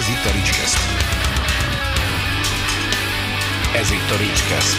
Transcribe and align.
Ez 0.00 0.08
itt 0.08 0.24
a 0.24 0.32
Ricskeszt. 0.32 0.78
Ez 3.74 3.90
itt 3.90 4.10
a 4.10 4.16
Ricskeszt. 4.16 4.76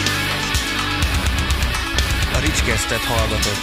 A 2.34 2.38
Ricskesztet 2.40 2.98
hallgatott. 2.98 3.62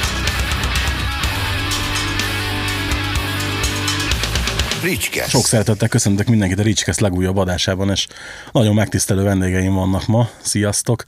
Ricskeszt. 4.84 5.30
Sok 5.30 5.46
szeretettel 5.46 5.88
köszöntök 5.88 6.28
mindenkit 6.28 6.60
a 6.60 6.64
Ricskeszt 6.64 7.00
legújabb 7.00 7.38
adásában, 7.38 7.90
és 7.90 8.08
nagyon 8.52 8.74
megtisztelő 8.74 9.24
vendégeim 9.24 9.74
vannak 9.74 10.08
ma. 10.08 10.30
Sziasztok! 10.42 11.06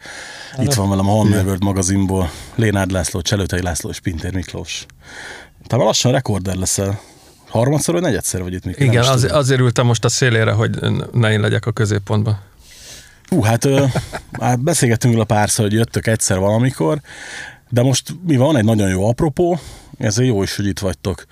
Itt 0.59 0.73
van 0.73 0.89
velem 0.89 1.09
a 1.09 1.11
Honor 1.11 1.45
World 1.45 1.63
magazinból 1.63 2.31
Lénárd 2.55 2.91
László, 2.91 3.21
Cselőtei 3.21 3.61
László 3.61 3.89
és 3.89 3.99
Pintér 3.99 4.33
Miklós. 4.33 4.85
Talán 5.67 5.85
lassan 5.85 6.11
rekorder 6.11 6.55
leszel. 6.55 7.01
Harmadszor 7.51 7.93
vagy 7.93 8.03
negyedszer 8.03 8.41
vagy 8.41 8.53
itt, 8.53 8.65
Miklós? 8.65 8.87
Igen, 8.87 9.03
az, 9.03 9.27
azért 9.31 9.59
ültem 9.59 9.85
most 9.85 10.05
a 10.05 10.09
szélére, 10.09 10.51
hogy 10.51 10.79
ne 11.11 11.31
én 11.31 11.39
legyek 11.39 11.65
a 11.65 11.71
középpontban. 11.71 12.39
Hú, 13.27 13.41
hát, 13.41 13.67
hát 14.39 14.63
beszélgettünk 14.63 15.19
a 15.19 15.23
párszor, 15.23 15.65
hogy 15.65 15.73
jöttök 15.73 16.07
egyszer 16.07 16.39
valamikor, 16.39 17.01
de 17.69 17.81
most 17.81 18.15
mi 18.27 18.35
van, 18.35 18.57
egy 18.57 18.63
nagyon 18.63 18.89
jó 18.89 19.07
apropó, 19.07 19.59
ezért 19.97 20.27
jó 20.27 20.43
is, 20.43 20.55
hogy 20.55 20.65
itt 20.65 20.79
vagytok, 20.79 21.25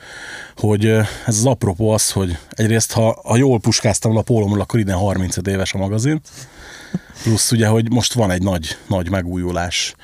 hogy 0.56 0.86
ez 0.86 1.06
az 1.26 1.46
apropó 1.46 1.90
az, 1.90 2.12
hogy 2.12 2.38
egyrészt, 2.50 2.92
ha, 2.92 3.22
ha 3.24 3.36
jól 3.38 3.60
puskáztam 3.60 4.18
a 4.18 4.22
pólomról, 4.22 4.62
akkor 4.62 4.80
ide 4.80 4.94
35 4.94 5.48
éves 5.48 5.74
a 5.74 5.78
magazin, 5.78 6.22
plusz 7.24 7.52
ugye, 7.52 7.68
hogy 7.68 7.92
most 7.92 8.14
van 8.14 8.32
egy 8.32 8.44
nagy, 8.44 8.78
nagy 8.88 9.10
megújulás. 9.10 9.96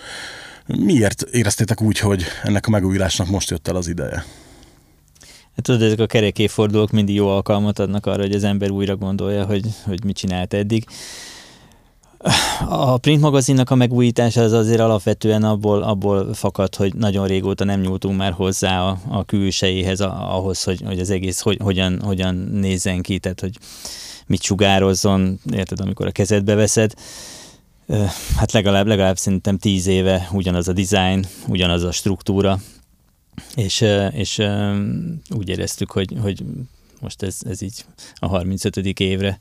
Miért 0.65 1.21
éreztétek 1.21 1.81
úgy, 1.81 1.99
hogy 1.99 2.25
ennek 2.43 2.67
a 2.67 2.69
megújulásnak 2.69 3.29
most 3.29 3.49
jött 3.49 3.67
el 3.67 3.75
az 3.75 3.87
ideje? 3.87 4.25
Hát 5.55 5.63
tudod, 5.63 5.81
ezek 5.81 5.99
a 5.99 6.05
kerekéfordulók 6.05 6.91
mindig 6.91 7.15
jó 7.15 7.27
alkalmat 7.27 7.79
adnak 7.79 8.05
arra, 8.05 8.21
hogy 8.21 8.31
az 8.31 8.43
ember 8.43 8.69
újra 8.69 8.95
gondolja, 8.95 9.45
hogy, 9.45 9.65
hogy 9.83 10.03
mit 10.03 10.15
csinált 10.15 10.53
eddig. 10.53 10.85
A 12.69 12.97
print 12.97 13.21
magazinnak 13.21 13.69
a 13.69 13.75
megújítása 13.75 14.41
az 14.41 14.51
azért 14.51 14.79
alapvetően 14.79 15.43
abból, 15.43 15.83
abból 15.83 16.33
fakad, 16.33 16.75
hogy 16.75 16.95
nagyon 16.95 17.27
régóta 17.27 17.63
nem 17.63 17.79
nyúltunk 17.79 18.17
már 18.17 18.31
hozzá 18.31 18.81
a, 18.81 18.97
a 19.07 19.23
külsejéhez, 19.23 19.99
a, 19.99 20.35
ahhoz, 20.35 20.63
hogy, 20.63 20.81
hogy 20.85 20.99
az 20.99 21.09
egész 21.09 21.39
hogy, 21.39 21.57
hogyan, 21.61 22.01
hogyan 22.01 22.35
nézzen 22.35 23.01
ki, 23.01 23.19
tehát 23.19 23.39
hogy 23.39 23.57
mit 24.27 24.41
sugározzon, 24.41 25.39
érted, 25.51 25.79
amikor 25.79 26.07
a 26.07 26.11
kezedbe 26.11 26.55
veszed. 26.55 26.93
Hát 28.37 28.51
legalább, 28.51 28.87
legalább 28.87 29.17
szerintem 29.17 29.57
tíz 29.57 29.87
éve 29.87 30.29
ugyanaz 30.31 30.67
a 30.67 30.73
design, 30.73 31.25
ugyanaz 31.47 31.83
a 31.83 31.91
struktúra, 31.91 32.59
és, 33.55 33.85
és 34.11 34.41
úgy 35.29 35.49
éreztük, 35.49 35.91
hogy, 35.91 36.13
hogy 36.21 36.43
most 37.01 37.21
ez, 37.21 37.37
ez 37.49 37.61
így 37.61 37.85
a 38.15 38.27
35. 38.27 38.99
évre 38.99 39.39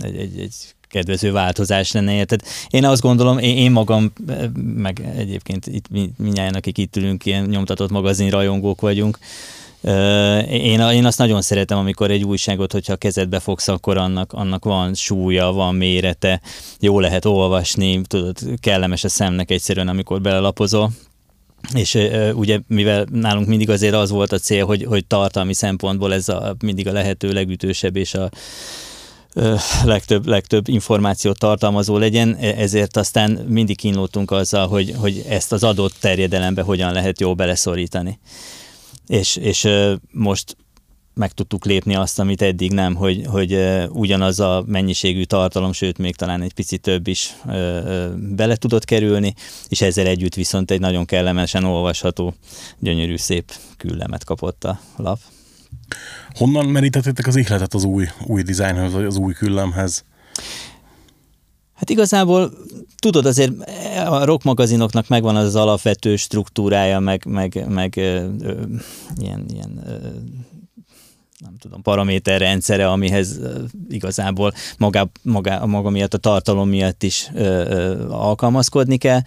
egy, 0.00 0.16
egy, 0.16 0.38
egy 0.38 0.54
kedvező 0.88 1.32
változás 1.32 1.92
lenne, 1.92 2.14
érted? 2.14 2.42
Én 2.70 2.84
azt 2.84 3.02
gondolom, 3.02 3.38
én, 3.38 3.56
én 3.56 3.70
magam, 3.70 4.12
meg 4.74 5.12
egyébként 5.16 5.66
itt 5.66 5.88
mi- 5.90 6.12
mindjárt, 6.16 6.56
akik 6.56 6.78
itt 6.78 6.96
ülünk, 6.96 7.26
ilyen 7.26 7.44
nyomtatott 7.44 7.90
magazin 7.90 8.30
rajongók 8.30 8.80
vagyunk, 8.80 9.18
én, 10.48 10.80
én 10.80 11.04
azt 11.04 11.18
nagyon 11.18 11.42
szeretem, 11.42 11.78
amikor 11.78 12.10
egy 12.10 12.24
újságot, 12.24 12.72
hogyha 12.72 12.96
kezedbe 12.96 13.40
fogsz, 13.40 13.68
akkor 13.68 13.96
annak, 13.96 14.32
annak 14.32 14.64
van 14.64 14.94
súlya, 14.94 15.52
van 15.52 15.74
mérete, 15.74 16.40
jó 16.80 17.00
lehet 17.00 17.24
olvasni, 17.24 18.00
tudod, 18.02 18.38
kellemes 18.60 19.04
a 19.04 19.08
szemnek 19.08 19.50
egyszerűen, 19.50 19.88
amikor 19.88 20.20
belelapozol. 20.20 20.90
És 21.74 21.98
ugye, 22.32 22.58
mivel 22.66 23.06
nálunk 23.12 23.46
mindig 23.46 23.70
azért 23.70 23.94
az 23.94 24.10
volt 24.10 24.32
a 24.32 24.38
cél, 24.38 24.66
hogy, 24.66 24.84
hogy 24.84 25.06
tartalmi 25.06 25.54
szempontból 25.54 26.14
ez 26.14 26.28
a, 26.28 26.56
mindig 26.64 26.88
a 26.88 26.92
lehető 26.92 27.32
legütősebb 27.32 27.96
és 27.96 28.14
a 28.14 28.30
legtöbb, 29.84 30.26
legtöbb 30.26 30.68
információt 30.68 31.38
tartalmazó 31.38 31.96
legyen, 31.96 32.36
e- 32.40 32.54
ezért 32.56 32.96
aztán 32.96 33.30
mindig 33.30 33.76
kínlódtunk 33.76 34.30
azzal, 34.30 34.68
hogy, 34.68 34.94
hogy 34.96 35.24
ezt 35.28 35.52
az 35.52 35.64
adott 35.64 35.94
terjedelembe 36.00 36.62
hogyan 36.62 36.92
lehet 36.92 37.20
jól 37.20 37.34
beleszorítani. 37.34 38.18
És, 39.06 39.36
és 39.36 39.68
most 40.10 40.56
meg 41.18 41.32
tudtuk 41.32 41.64
lépni 41.64 41.94
azt, 41.94 42.18
amit 42.18 42.42
eddig 42.42 42.72
nem, 42.72 42.94
hogy, 42.94 43.26
hogy 43.26 43.58
ugyanaz 43.88 44.40
a 44.40 44.64
mennyiségű 44.66 45.22
tartalom, 45.22 45.72
sőt 45.72 45.98
még 45.98 46.16
talán 46.16 46.42
egy 46.42 46.52
picit 46.52 46.80
több 46.80 47.06
is 47.06 47.36
bele 48.16 48.56
tudott 48.56 48.84
kerülni, 48.84 49.34
és 49.68 49.80
ezzel 49.80 50.06
együtt 50.06 50.34
viszont 50.34 50.70
egy 50.70 50.80
nagyon 50.80 51.04
kellemesen 51.04 51.64
olvasható, 51.64 52.34
gyönyörű, 52.78 53.16
szép 53.16 53.52
küllemet 53.76 54.24
kapott 54.24 54.64
a 54.64 54.80
lap. 54.96 55.18
Honnan 56.34 56.66
merítettétek 56.66 57.26
az 57.26 57.36
ihletet 57.36 57.74
az 57.74 57.84
új, 57.84 58.06
új 58.26 58.42
dizájnhoz, 58.42 58.92
vagy 58.92 59.04
az 59.04 59.16
új 59.16 59.32
küllemhez? 59.32 60.04
Hát 61.74 61.90
igazából 61.90 62.52
tudod, 62.96 63.26
azért 63.26 63.52
a 64.06 64.24
rock 64.24 64.42
magazinoknak 64.42 65.08
megvan 65.08 65.36
az, 65.36 65.44
az 65.44 65.56
alapvető 65.56 66.16
struktúrája, 66.16 66.98
meg, 66.98 67.24
meg, 67.24 67.64
meg 67.68 67.96
ö, 67.96 68.26
ö, 68.40 68.62
ilyen, 69.16 69.44
ilyen 69.52 69.82
ö, 69.86 69.96
nem 71.38 71.56
tudom, 71.58 71.82
paraméterrendszere, 71.82 72.88
amihez 72.88 73.38
igazából 73.88 74.52
maga, 74.78 75.10
maga, 75.22 75.66
maga 75.66 75.90
miatt, 75.90 76.14
a 76.14 76.18
tartalom 76.18 76.68
miatt 76.68 77.02
is 77.02 77.28
ö, 77.34 77.40
ö, 77.40 78.08
alkalmazkodni 78.10 78.96
kell. 78.96 79.20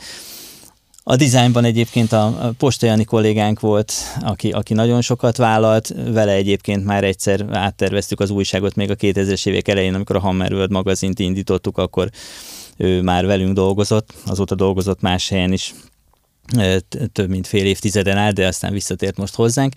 A 1.04 1.16
dizájnban 1.16 1.64
egyébként 1.64 2.12
a 2.12 2.54
Postajani 2.58 3.04
kollégánk 3.04 3.60
volt, 3.60 3.94
aki, 4.20 4.52
aki 4.52 4.74
nagyon 4.74 5.02
sokat 5.02 5.38
vállalt, 5.38 5.94
vele 6.12 6.32
egyébként 6.32 6.86
már 6.86 7.04
egyszer 7.04 7.46
átterveztük 7.52 8.20
az 8.20 8.30
újságot 8.30 8.76
még 8.76 8.90
a 8.90 8.96
2000-es 8.96 9.48
évek 9.48 9.68
elején, 9.68 9.94
amikor 9.94 10.16
a 10.16 10.20
Hammer 10.20 10.54
World 10.54 10.72
magazint 10.72 11.20
indítottuk, 11.20 11.78
akkor 11.78 12.10
ő 12.78 13.02
már 13.02 13.26
velünk 13.26 13.54
dolgozott, 13.54 14.14
azóta 14.26 14.56
dolgozott 14.56 15.02
más 15.02 15.30
helyen 15.30 15.54
is, 15.54 15.74
több 17.12 17.30
mint 17.30 17.48
fél 17.48 17.66
évtizeden 17.66 18.18
át, 18.18 18.34
de 18.34 18.48
aztán 18.48 18.74
visszatért 18.74 19.18
most 19.18 19.36
hozzánk. 19.36 19.74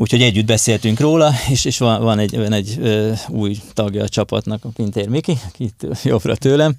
Úgyhogy 0.00 0.22
együtt 0.22 0.46
beszéltünk 0.46 1.00
róla, 1.00 1.32
és, 1.50 1.64
és 1.64 1.78
van, 1.78 2.02
van 2.02 2.18
egy, 2.18 2.36
van 2.36 2.52
egy 2.52 2.76
ö, 2.80 3.12
új 3.28 3.56
tagja 3.72 4.02
a 4.02 4.08
csapatnak, 4.08 4.64
a 4.64 4.68
Pintér 4.68 5.08
Miki, 5.08 5.38
aki 5.48 5.64
itt 5.64 5.86
jobbra 6.04 6.36
tőlem, 6.36 6.74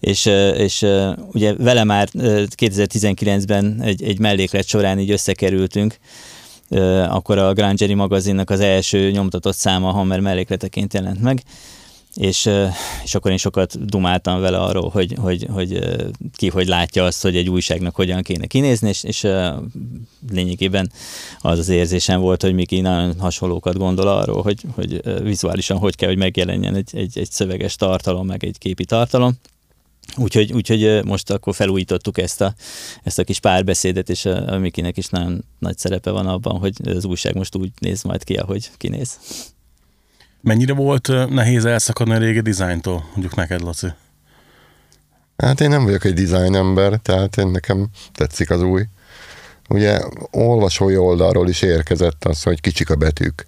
és, 0.00 0.26
és 0.56 0.86
ugye 1.32 1.54
vele 1.54 1.84
már 1.84 2.08
ö, 2.12 2.42
2019-ben 2.56 3.80
egy, 3.82 4.02
egy 4.02 4.18
melléklet 4.18 4.66
során 4.66 4.98
így 4.98 5.10
összekerültünk, 5.10 5.98
akkor 7.08 7.38
a 7.38 7.52
Grangeri 7.52 7.94
magazinnak 7.94 8.50
az 8.50 8.60
első 8.60 9.10
nyomtatott 9.10 9.56
száma 9.56 9.90
Hammer 9.90 10.20
mellékleteként 10.20 10.94
jelent 10.94 11.22
meg, 11.22 11.42
és, 12.16 12.50
és 13.04 13.14
akkor 13.14 13.30
én 13.30 13.36
sokat 13.36 13.84
dumáltam 13.84 14.40
vele 14.40 14.58
arról, 14.58 14.88
hogy, 14.88 15.14
hogy, 15.20 15.46
hogy 15.50 15.78
ki 16.36 16.48
hogy 16.48 16.66
látja 16.66 17.04
azt, 17.04 17.22
hogy 17.22 17.36
egy 17.36 17.48
újságnak 17.48 17.94
hogyan 17.94 18.22
kéne 18.22 18.46
kinézni, 18.46 18.88
és, 18.88 19.04
és 19.04 19.26
lényegében 20.30 20.92
az 21.40 21.58
az 21.58 21.68
érzésem 21.68 22.20
volt, 22.20 22.42
hogy 22.42 22.54
Miki 22.54 22.80
nagyon 22.80 23.20
hasonlókat 23.20 23.76
gondol 23.76 24.08
arról, 24.08 24.42
hogy, 24.42 24.60
hogy 24.74 25.22
vizuálisan 25.22 25.78
hogy 25.78 25.96
kell, 25.96 26.08
hogy 26.08 26.18
megjelenjen 26.18 26.74
egy, 26.74 26.90
egy, 26.92 27.18
egy 27.18 27.30
szöveges 27.30 27.76
tartalom, 27.76 28.26
meg 28.26 28.44
egy 28.44 28.58
képi 28.58 28.84
tartalom. 28.84 29.34
Úgyhogy, 30.16 30.52
úgyhogy 30.52 31.04
most 31.04 31.30
akkor 31.30 31.54
felújítottuk 31.54 32.18
ezt 32.18 32.40
a, 32.40 32.54
ezt 33.02 33.18
a 33.18 33.24
kis 33.24 33.40
párbeszédet, 33.40 34.10
és 34.10 34.24
a, 34.24 34.52
a 34.52 34.58
Mikinek 34.58 34.96
is 34.96 35.08
nagyon 35.08 35.44
nagy 35.58 35.78
szerepe 35.78 36.10
van 36.10 36.26
abban, 36.26 36.58
hogy 36.58 36.74
az 36.84 37.04
újság 37.04 37.34
most 37.34 37.56
úgy 37.56 37.70
néz 37.78 38.02
majd 38.02 38.24
ki, 38.24 38.34
ahogy 38.34 38.70
kinéz. 38.76 39.18
Mennyire 40.46 40.72
volt 40.72 41.28
nehéz 41.28 41.64
elszakadni 41.64 42.14
a 42.14 42.18
régi 42.18 42.40
dizájntól, 42.40 43.04
mondjuk 43.10 43.34
neked, 43.34 43.60
Laci? 43.60 43.86
Hát 45.36 45.60
én 45.60 45.68
nem 45.68 45.84
vagyok 45.84 46.04
egy 46.04 46.14
design 46.14 46.54
ember, 46.54 46.98
tehát 47.02 47.36
én 47.36 47.46
nekem 47.46 47.86
tetszik 48.14 48.50
az 48.50 48.62
új. 48.62 48.82
Ugye 49.68 50.00
olvasói 50.30 50.96
oldalról 50.96 51.48
is 51.48 51.62
érkezett 51.62 52.24
az, 52.24 52.42
hogy 52.42 52.60
kicsik 52.60 52.90
a 52.90 52.94
betűk. 52.94 53.46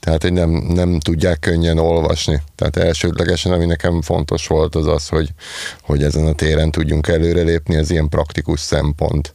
Tehát, 0.00 0.22
hogy 0.22 0.32
nem, 0.32 0.50
nem 0.50 1.00
tudják 1.00 1.38
könnyen 1.38 1.78
olvasni. 1.78 2.42
Tehát 2.54 2.76
elsődlegesen, 2.76 3.52
ami 3.52 3.64
nekem 3.64 4.02
fontos 4.02 4.46
volt, 4.46 4.74
az 4.74 4.86
az, 4.86 5.08
hogy, 5.08 5.32
hogy 5.80 6.02
ezen 6.02 6.26
a 6.26 6.32
téren 6.32 6.70
tudjunk 6.70 7.08
előrelépni, 7.08 7.74
ez 7.74 7.90
ilyen 7.90 8.08
praktikus 8.08 8.60
szempont, 8.60 9.34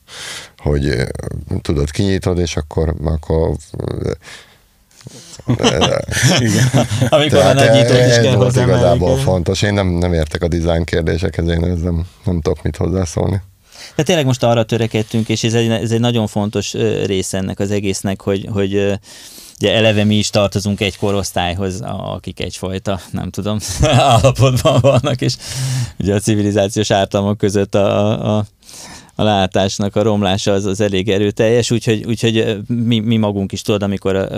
hogy 0.58 1.08
tudod, 1.62 1.92
kinyitod, 1.92 2.40
és 2.40 2.56
akkor, 2.58 2.96
akkor 3.04 3.56
Igen. 6.40 6.70
Amikor 7.10 7.40
a 7.40 7.54
nagy 7.54 7.72
nyitót 7.72 8.08
is 8.08 8.16
kell 8.20 8.36
hozzá 8.36 8.64
igazából 8.64 9.18
fontos. 9.18 9.62
Én 9.62 9.74
nem, 9.74 9.88
nem 9.88 10.14
értek 10.14 10.44
a 10.44 10.48
design 10.48 10.84
kérdésekhez, 10.84 11.48
én 11.48 11.60
nem, 11.60 12.06
nem 12.24 12.42
tudok 12.42 12.64
mit 12.64 12.78
hozzászólni. 12.78 13.42
De 13.96 14.04
tényleg 14.04 14.26
most 14.26 14.44
arra 14.44 14.64
törekedtünk, 14.64 15.30
és 15.30 15.44
ez 15.44 15.54
egy, 15.54 15.70
ez 15.70 15.92
egy 15.92 16.00
nagyon 16.00 16.28
fontos 16.28 16.74
része 17.06 17.38
ennek 17.38 17.60
az 17.60 17.72
egésznek, 17.72 18.22
hogy, 18.22 18.48
hogy 18.52 18.74
ugye 19.60 19.74
eleve 19.74 20.04
mi 20.04 20.16
is 20.16 20.30
tartozunk 20.30 20.82
egy 20.82 20.98
korosztályhoz, 20.98 21.82
a- 21.82 22.14
akik 22.14 22.40
egyfajta, 22.40 23.00
nem 23.12 23.30
tudom, 23.30 23.58
állapotban 23.82 24.80
vannak, 24.82 25.22
és 25.22 25.34
ugye 26.00 26.14
a 26.14 26.20
civilizációs 26.20 26.92
ártalmak 26.92 27.38
között 27.38 27.76
a, 27.76 28.38
a, 28.38 28.46
a 29.22 29.24
látásnak 29.24 29.96
a 29.96 30.02
romlása 30.02 30.52
az, 30.54 30.66
az 30.66 30.82
elég 30.82 31.10
erőteljes, 31.10 31.72
úgyhogy, 31.72 32.04
úgyhogy 32.06 32.58
mi, 32.68 33.00
mi 33.00 33.18
magunk 33.18 33.52
is 33.52 33.62
tudod, 33.62 33.84
amikor 33.84 34.30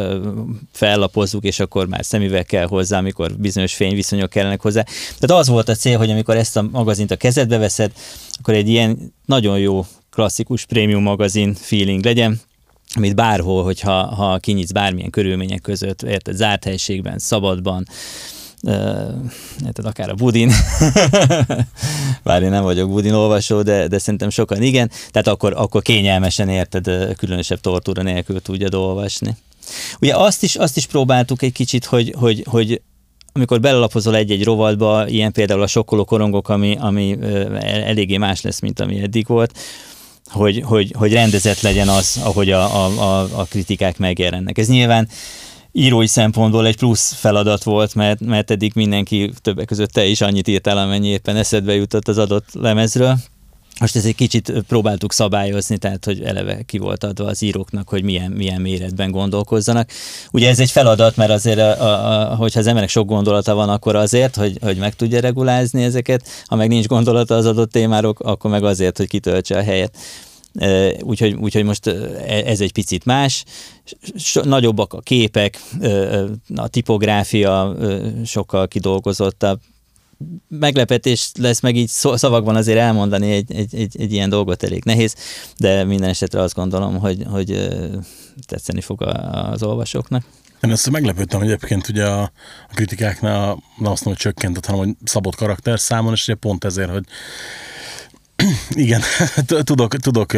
fellapozzuk, 0.71 1.43
és 1.43 1.59
akkor 1.59 1.87
már 1.87 2.05
szemüveg 2.05 2.45
kell 2.45 2.65
hozzá, 2.65 2.97
amikor 2.97 3.31
bizonyos 3.37 3.73
fényviszonyok 3.73 4.29
kellenek 4.29 4.61
hozzá. 4.61 4.83
Tehát 5.19 5.41
az 5.41 5.47
volt 5.47 5.69
a 5.69 5.75
cél, 5.75 5.97
hogy 5.97 6.09
amikor 6.09 6.35
ezt 6.35 6.57
a 6.57 6.67
magazint 6.71 7.11
a 7.11 7.15
kezedbe 7.15 7.57
veszed, 7.57 7.91
akkor 8.39 8.53
egy 8.53 8.69
ilyen 8.69 9.13
nagyon 9.25 9.59
jó 9.59 9.85
klasszikus 10.11 10.65
prémium 10.65 11.03
magazin 11.03 11.53
feeling 11.53 12.03
legyen, 12.03 12.41
amit 12.95 13.15
bárhol, 13.15 13.63
hogyha 13.63 14.15
ha 14.15 14.37
kinyitsz 14.37 14.71
bármilyen 14.71 15.09
körülmények 15.09 15.61
között, 15.61 16.01
érted, 16.01 16.35
zárt 16.35 16.63
helységben, 16.63 17.19
szabadban, 17.19 17.87
érted, 19.65 19.85
akár 19.85 20.09
a 20.09 20.13
Budin, 20.13 20.51
bár 22.23 22.43
én 22.43 22.49
nem 22.49 22.63
vagyok 22.63 22.89
Budin 22.89 23.13
olvasó, 23.13 23.61
de, 23.61 23.87
de 23.87 23.97
szerintem 23.97 24.29
sokan 24.29 24.61
igen, 24.61 24.91
tehát 25.11 25.27
akkor, 25.27 25.53
akkor 25.55 25.81
kényelmesen 25.81 26.49
érted, 26.49 27.15
különösebb 27.17 27.59
tortúra 27.59 28.01
nélkül 28.01 28.41
tudjad 28.41 28.73
olvasni. 28.73 29.35
Ugye 29.99 30.15
azt 30.15 30.43
is, 30.43 30.55
azt 30.55 30.77
is 30.77 30.85
próbáltuk 30.85 31.41
egy 31.41 31.51
kicsit, 31.51 31.85
hogy, 31.85 32.13
hogy, 32.17 32.43
hogy 32.49 32.81
amikor 33.33 33.59
belelapozol 33.59 34.15
egy-egy 34.15 34.43
rovatba, 34.43 35.07
ilyen 35.07 35.31
például 35.31 35.61
a 35.61 35.67
sokkoló 35.67 36.05
korongok, 36.05 36.49
ami, 36.49 36.77
ami 36.79 37.17
eléggé 37.61 38.17
más 38.17 38.41
lesz, 38.41 38.59
mint 38.59 38.79
ami 38.79 39.01
eddig 39.01 39.27
volt, 39.27 39.57
hogy, 40.25 40.61
hogy, 40.65 40.93
hogy 40.97 41.13
rendezett 41.13 41.61
legyen 41.61 41.87
az, 41.87 42.19
ahogy 42.23 42.51
a, 42.51 42.85
a, 42.85 43.27
a 43.39 43.43
kritikák 43.43 43.97
megjelennek. 43.97 44.57
Ez 44.57 44.67
nyilván 44.67 45.07
írói 45.75 46.07
szempontból 46.07 46.65
egy 46.65 46.77
plusz 46.77 47.13
feladat 47.13 47.63
volt, 47.63 47.95
mert, 47.95 48.19
mert 48.19 48.51
eddig 48.51 48.71
mindenki, 48.75 49.31
többek 49.41 49.65
között 49.65 49.91
te 49.91 50.05
is 50.05 50.21
annyit 50.21 50.47
írtál, 50.47 50.77
amennyi 50.77 51.07
éppen 51.07 51.35
eszedbe 51.35 51.75
jutott 51.75 52.07
az 52.07 52.17
adott 52.17 52.47
lemezről. 52.53 53.17
Most 53.79 53.95
ez 53.95 54.05
egy 54.05 54.15
kicsit 54.15 54.53
próbáltuk 54.67 55.13
szabályozni, 55.13 55.77
tehát 55.77 56.05
hogy 56.05 56.21
eleve 56.21 56.61
ki 56.61 56.77
volt 56.77 57.03
adva 57.03 57.25
az 57.25 57.41
íróknak, 57.41 57.89
hogy 57.89 58.03
milyen, 58.03 58.31
milyen 58.31 58.61
méretben 58.61 59.11
gondolkozzanak. 59.11 59.89
Ugye 60.31 60.49
ez 60.49 60.59
egy 60.59 60.71
feladat, 60.71 61.15
mert 61.15 61.31
azért, 61.31 61.59
a, 61.59 61.81
a, 61.81 62.31
a, 62.31 62.35
hogyha 62.35 62.59
az 62.59 62.67
emberek 62.67 62.89
sok 62.89 63.07
gondolata 63.07 63.53
van, 63.53 63.69
akkor 63.69 63.95
azért, 63.95 64.35
hogy, 64.35 64.57
hogy 64.61 64.77
meg 64.77 64.95
tudja 64.95 65.19
regulázni 65.19 65.83
ezeket, 65.83 66.27
ha 66.45 66.55
meg 66.55 66.67
nincs 66.67 66.85
gondolata 66.85 67.35
az 67.35 67.45
adott 67.45 67.71
témáról, 67.71 68.15
akkor 68.17 68.51
meg 68.51 68.63
azért, 68.63 68.97
hogy 68.97 69.07
kitöltse 69.07 69.57
a 69.57 69.63
helyet. 69.63 69.97
Úgyhogy, 71.01 71.33
úgyhogy 71.33 71.63
most 71.63 71.87
ez 72.27 72.61
egy 72.61 72.71
picit 72.71 73.05
más. 73.05 73.43
Nagyobbak 74.43 74.93
a 74.93 74.99
képek, 74.99 75.59
a 76.55 76.67
tipográfia 76.67 77.75
sokkal 78.25 78.67
kidolgozottabb, 78.67 79.59
meglepetés 80.47 81.31
lesz 81.39 81.59
meg 81.59 81.75
így 81.75 81.87
szavakban 81.89 82.55
azért 82.55 82.77
elmondani 82.77 83.31
egy, 83.31 83.55
egy, 83.55 83.75
egy, 83.75 83.95
egy 83.99 84.13
ilyen 84.13 84.29
dolgot 84.29 84.63
elég 84.63 84.83
nehéz, 84.83 85.15
de 85.57 85.83
minden 85.83 86.09
esetre 86.09 86.41
azt 86.41 86.55
gondolom, 86.55 86.99
hogy, 86.99 87.25
hogy 87.29 87.69
tetszeni 88.47 88.81
fog 88.81 89.01
az 89.51 89.63
olvasóknak. 89.63 90.23
Én 90.61 90.71
ezt 90.71 90.89
meglepődtem, 90.89 91.41
egyébként 91.41 91.87
ugye 91.87 92.05
a, 92.05 92.21
a 92.69 92.73
kritikáknál 92.73 93.45
nem 93.77 93.91
azt 93.91 94.05
mondom, 94.05 94.05
hogy 94.05 94.15
csökkent, 94.15 94.65
hanem 94.65 94.85
hogy 94.85 94.95
szabott 95.03 95.35
karakter 95.35 95.79
számon, 95.79 96.13
és 96.13 96.27
ugye 96.27 96.35
pont 96.35 96.63
ezért, 96.63 96.89
hogy 96.89 97.03
igen, 98.69 99.01
tudok, 99.63 99.95
tudok 99.95 100.33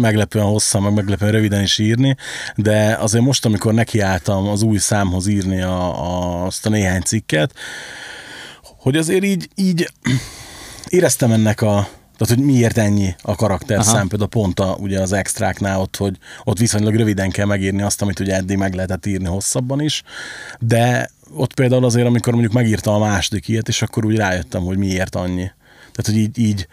meglepően 0.00 0.44
hosszan, 0.44 0.82
meg 0.82 0.94
meglepően 0.94 1.32
röviden 1.32 1.62
is 1.62 1.78
írni, 1.78 2.16
de 2.56 2.96
azért 3.00 3.24
most, 3.24 3.44
amikor 3.44 3.74
nekiálltam 3.74 4.48
az 4.48 4.62
új 4.62 4.78
számhoz 4.78 5.26
írni 5.26 5.60
a, 5.60 6.04
a, 6.04 6.44
azt 6.46 6.66
a 6.66 6.68
néhány 6.68 7.02
cikket, 7.02 7.52
hogy 8.62 8.96
azért 8.96 9.24
így, 9.24 9.48
így 9.54 9.92
éreztem 10.88 11.32
ennek 11.32 11.62
a, 11.62 11.88
tehát, 12.16 12.34
hogy 12.34 12.44
miért 12.44 12.78
ennyi 12.78 13.14
a 13.22 13.34
karakter 13.34 13.78
Aha. 13.78 14.04
például 14.08 14.28
pont 14.28 14.60
a, 14.60 14.76
ugye 14.80 15.00
az 15.00 15.12
extráknál 15.12 15.80
ott, 15.80 15.96
hogy 15.96 16.16
ott 16.44 16.58
viszonylag 16.58 16.94
röviden 16.94 17.30
kell 17.30 17.46
megírni 17.46 17.82
azt, 17.82 18.02
amit 18.02 18.20
ugye 18.20 18.34
eddig 18.34 18.56
meg 18.56 18.74
lehetett 18.74 19.06
írni 19.06 19.26
hosszabban 19.26 19.80
is, 19.80 20.02
de 20.58 21.10
ott 21.34 21.54
például 21.54 21.84
azért, 21.84 22.06
amikor 22.06 22.32
mondjuk 22.32 22.54
megírta 22.54 22.94
a 22.94 22.98
második 22.98 23.48
ilyet, 23.48 23.68
és 23.68 23.82
akkor 23.82 24.04
úgy 24.04 24.16
rájöttem, 24.16 24.62
hogy 24.62 24.76
miért 24.76 25.14
annyi. 25.14 25.50
Tehát, 25.94 26.10
hogy 26.10 26.16
így, 26.16 26.38
így 26.38 26.66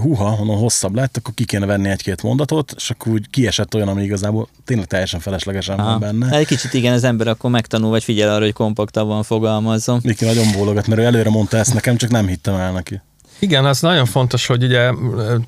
húha, 0.00 0.30
honnan 0.30 0.56
hosszabb 0.56 0.94
lett, 0.94 1.16
akkor 1.16 1.34
ki 1.34 1.44
kéne 1.44 1.66
venni 1.66 1.88
egy-két 1.88 2.22
mondatot, 2.22 2.72
és 2.76 2.90
akkor 2.90 3.12
úgy 3.12 3.30
kiesett 3.30 3.74
olyan, 3.74 3.88
ami 3.88 4.02
igazából 4.02 4.48
tényleg 4.64 4.86
teljesen 4.86 5.20
feleslegesen 5.20 5.78
Aha. 5.78 5.90
van 5.90 6.00
benne. 6.00 6.26
Hát 6.26 6.34
egy 6.34 6.46
kicsit 6.46 6.74
igen, 6.74 6.92
az 6.92 7.04
ember 7.04 7.28
akkor 7.28 7.50
megtanul, 7.50 7.90
vagy 7.90 8.04
figyel 8.04 8.34
arra, 8.34 8.44
hogy 8.44 8.52
kompaktabban 8.52 9.22
fogalmazzon. 9.22 10.00
Miki 10.02 10.24
nagyon 10.24 10.52
bólogat, 10.52 10.86
mert 10.86 11.00
ő 11.00 11.04
előre 11.04 11.30
mondta 11.30 11.56
ezt 11.56 11.74
nekem, 11.74 11.96
csak 11.96 12.10
nem 12.10 12.26
hittem 12.26 12.54
el 12.54 12.72
neki. 12.72 13.00
Igen, 13.38 13.64
az 13.64 13.80
nagyon 13.80 14.04
fontos, 14.04 14.46
hogy 14.46 14.64
ugye 14.64 14.90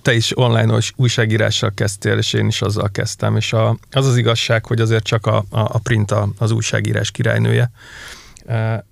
te 0.02 0.14
is 0.14 0.38
online 0.38 0.78
újságírással 0.96 1.72
kezdtél, 1.74 2.18
és 2.18 2.32
én 2.32 2.46
is 2.46 2.62
azzal 2.62 2.90
kezdtem, 2.92 3.36
és 3.36 3.52
a, 3.52 3.78
az 3.90 4.06
az 4.06 4.16
igazság, 4.16 4.66
hogy 4.66 4.80
azért 4.80 5.04
csak 5.04 5.26
a, 5.26 5.44
a 5.50 5.78
print 5.78 6.14
az 6.38 6.50
újságírás 6.50 7.10
királynője. 7.10 7.70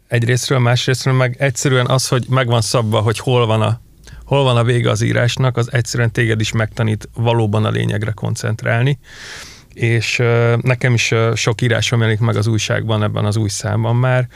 Egyrésztről, 0.08 0.58
másrésztről 0.58 1.14
meg 1.14 1.36
egyszerűen 1.38 1.86
az, 1.86 2.08
hogy 2.08 2.24
megvan 2.28 2.60
szabva, 2.60 3.00
hogy 3.00 3.18
hol 3.18 3.46
van 3.46 3.62
a 3.62 3.80
hol 4.24 4.42
van 4.42 4.56
a 4.56 4.64
vége 4.64 4.90
az 4.90 5.02
írásnak, 5.02 5.56
az 5.56 5.72
egyszerűen 5.72 6.10
téged 6.12 6.40
is 6.40 6.52
megtanít 6.52 7.08
valóban 7.14 7.64
a 7.64 7.70
lényegre 7.70 8.10
koncentrálni. 8.10 8.98
És 9.72 10.22
nekem 10.60 10.94
is 10.94 11.14
sok 11.34 11.60
írásom 11.60 11.98
jelenik 12.00 12.20
meg 12.20 12.36
az 12.36 12.46
újságban, 12.46 13.02
ebben 13.02 13.24
az 13.24 13.36
új 13.36 13.48
számban 13.48 13.96
már, 13.96 14.28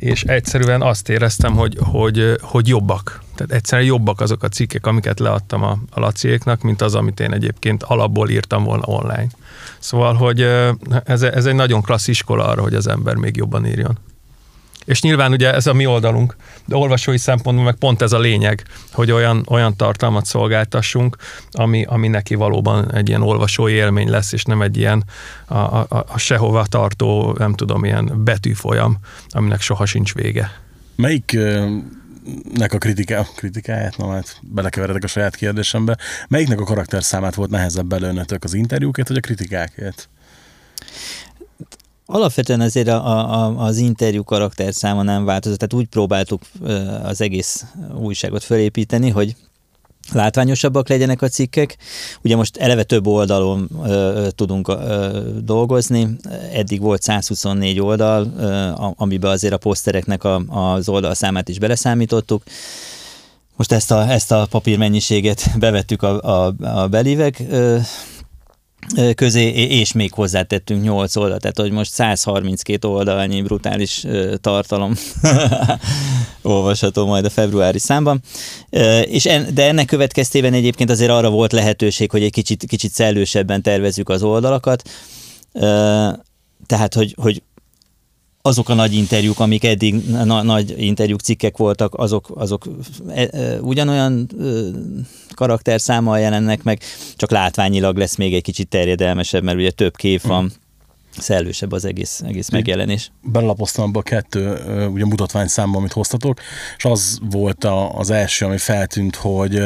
és 0.00 0.22
egyszerűen 0.22 0.82
azt 0.82 1.08
éreztem, 1.08 1.54
hogy, 1.54 1.76
hogy, 1.80 2.36
hogy 2.40 2.68
jobbak. 2.68 3.22
Tehát 3.34 3.52
egyszerűen 3.52 3.86
jobbak 3.86 4.20
azok 4.20 4.42
a 4.42 4.48
cikkek, 4.48 4.86
amiket 4.86 5.20
leadtam 5.20 5.62
a, 5.62 5.78
a 5.90 6.00
laciéknak, 6.00 6.62
mint 6.62 6.82
az, 6.82 6.94
amit 6.94 7.20
én 7.20 7.32
egyébként 7.32 7.82
alapból 7.82 8.28
írtam 8.28 8.64
volna 8.64 8.84
online. 8.86 9.26
Szóval, 9.78 10.14
hogy 10.14 10.40
ez, 11.04 11.22
ez 11.22 11.46
egy 11.46 11.54
nagyon 11.54 11.82
klassz 11.82 12.08
iskola 12.08 12.46
arra, 12.46 12.62
hogy 12.62 12.74
az 12.74 12.86
ember 12.86 13.14
még 13.14 13.36
jobban 13.36 13.66
írjon. 13.66 13.98
És 14.84 15.02
nyilván 15.02 15.32
ugye 15.32 15.54
ez 15.54 15.66
a 15.66 15.72
mi 15.72 15.86
oldalunk, 15.86 16.36
de 16.64 16.76
olvasói 16.76 17.18
szempontból 17.18 17.64
meg 17.64 17.74
pont 17.74 18.02
ez 18.02 18.12
a 18.12 18.18
lényeg, 18.18 18.62
hogy 18.92 19.10
olyan, 19.10 19.44
olyan 19.48 19.76
tartalmat 19.76 20.26
szolgáltassunk, 20.26 21.16
ami, 21.50 21.84
ami 21.84 22.08
neki 22.08 22.34
valóban 22.34 22.94
egy 22.94 23.08
ilyen 23.08 23.22
olvasói 23.22 23.72
élmény 23.72 24.08
lesz, 24.08 24.32
és 24.32 24.44
nem 24.44 24.62
egy 24.62 24.76
ilyen 24.76 25.04
a, 25.46 25.54
a, 25.54 25.86
a 25.88 26.18
sehova 26.18 26.66
tartó, 26.66 27.34
nem 27.38 27.54
tudom, 27.54 27.84
ilyen 27.84 28.24
betűfolyam, 28.24 28.98
aminek 29.28 29.60
soha 29.60 29.86
sincs 29.86 30.14
vége. 30.14 30.50
Melyik 30.96 31.38
nek 32.54 32.72
a 32.72 32.78
kritiká, 32.78 33.26
kritikáját, 33.36 33.96
na 33.96 34.10
hát 34.10 34.40
belekeveredek 34.42 35.04
a 35.04 35.06
saját 35.06 35.36
kérdésembe. 35.36 35.96
Melyiknek 36.28 36.60
a 36.60 36.64
karakterszámát 36.64 37.34
volt 37.34 37.50
nehezebb 37.50 37.86
belőnötök, 37.86 38.44
az 38.44 38.54
interjúkért, 38.54 39.08
vagy 39.08 39.16
a 39.16 39.20
kritikákért? 39.20 40.08
Alapvetően 42.12 42.60
azért 42.60 42.88
a, 42.88 43.04
a, 43.04 43.64
az 43.64 43.76
interjú 43.76 44.24
karakterszáma 44.24 45.02
nem 45.02 45.24
változott, 45.24 45.58
tehát 45.58 45.74
úgy 45.74 45.86
próbáltuk 45.86 46.42
az 47.02 47.20
egész 47.20 47.64
újságot 48.00 48.44
felépíteni, 48.44 49.10
hogy 49.10 49.36
látványosabbak 50.12 50.88
legyenek 50.88 51.22
a 51.22 51.28
cikkek. 51.28 51.76
Ugye 52.22 52.36
most 52.36 52.56
eleve 52.56 52.82
több 52.82 53.06
oldalon 53.06 53.68
ö, 53.84 54.28
tudunk 54.34 54.68
ö, 54.68 55.20
dolgozni, 55.42 56.08
eddig 56.52 56.80
volt 56.80 57.02
124 57.02 57.80
oldal, 57.80 58.32
ö, 58.38 58.68
amiben 58.96 59.30
azért 59.30 59.54
a 59.54 59.58
posztereknek 59.58 60.24
a, 60.24 60.36
az 60.48 60.88
oldalszámát 60.88 61.48
is 61.48 61.58
beleszámítottuk. 61.58 62.42
Most 63.56 63.72
ezt 63.72 63.90
a, 63.90 64.10
ezt 64.10 64.32
a 64.32 64.46
papírmennyiséget 64.50 65.50
bevettük 65.58 66.02
a, 66.02 66.46
a, 66.46 66.54
a 66.60 66.88
belivek 66.88 67.42
közé, 69.14 69.48
és 69.52 69.92
még 69.92 70.12
hozzátettünk 70.12 70.82
8 70.82 71.16
oldal, 71.16 71.38
tehát 71.38 71.58
hogy 71.58 71.70
most 71.70 71.92
132 71.92 72.88
oldalnyi 72.88 73.42
brutális 73.42 74.04
tartalom 74.40 74.94
olvasható 76.42 77.06
majd 77.06 77.24
a 77.24 77.30
februári 77.30 77.78
számban. 77.78 78.20
És 79.02 79.26
en, 79.26 79.54
de 79.54 79.66
ennek 79.66 79.86
következtében 79.86 80.52
egyébként 80.52 80.90
azért 80.90 81.10
arra 81.10 81.30
volt 81.30 81.52
lehetőség, 81.52 82.10
hogy 82.10 82.22
egy 82.22 82.32
kicsit, 82.32 82.64
kicsit 82.66 82.92
szellősebben 82.92 83.62
tervezzük 83.62 84.08
az 84.08 84.22
oldalakat, 84.22 84.82
tehát, 86.66 86.94
hogy, 86.94 87.14
hogy 87.20 87.42
azok 88.42 88.68
a 88.68 88.74
nagy 88.74 88.94
interjúk, 88.94 89.40
amik 89.40 89.64
eddig 89.64 90.08
na, 90.08 90.42
nagy 90.42 90.74
interjúk 90.76 91.20
cikkek 91.20 91.56
voltak, 91.56 91.94
azok, 91.94 92.30
azok 92.34 92.66
e, 93.08 93.28
e, 93.32 93.60
ugyanolyan 93.60 94.28
e, 94.40 94.44
karakterszámmal 95.34 96.18
jelennek 96.18 96.62
meg, 96.62 96.80
csak 97.16 97.30
látványilag 97.30 97.96
lesz 97.96 98.16
még 98.16 98.34
egy 98.34 98.42
kicsit 98.42 98.68
terjedelmesebb, 98.68 99.42
mert 99.42 99.58
ugye 99.58 99.70
több 99.70 99.96
kép 99.96 100.22
van, 100.22 100.44
mm. 100.44 100.46
szellősebb 101.18 101.72
az 101.72 101.84
egész, 101.84 102.20
egész 102.26 102.48
megjelenés. 102.48 103.10
Belapoztam 103.22 103.84
abba 103.84 103.98
a 103.98 104.02
kettő 104.02 104.52
ugye 104.92 105.04
mutatvány 105.04 105.46
számba, 105.46 105.78
amit 105.78 105.92
hoztatok, 105.92 106.40
és 106.76 106.84
az 106.84 107.18
volt 107.30 107.64
a, 107.64 107.94
az 107.94 108.10
első, 108.10 108.44
ami 108.44 108.58
feltűnt, 108.58 109.16
hogy 109.16 109.62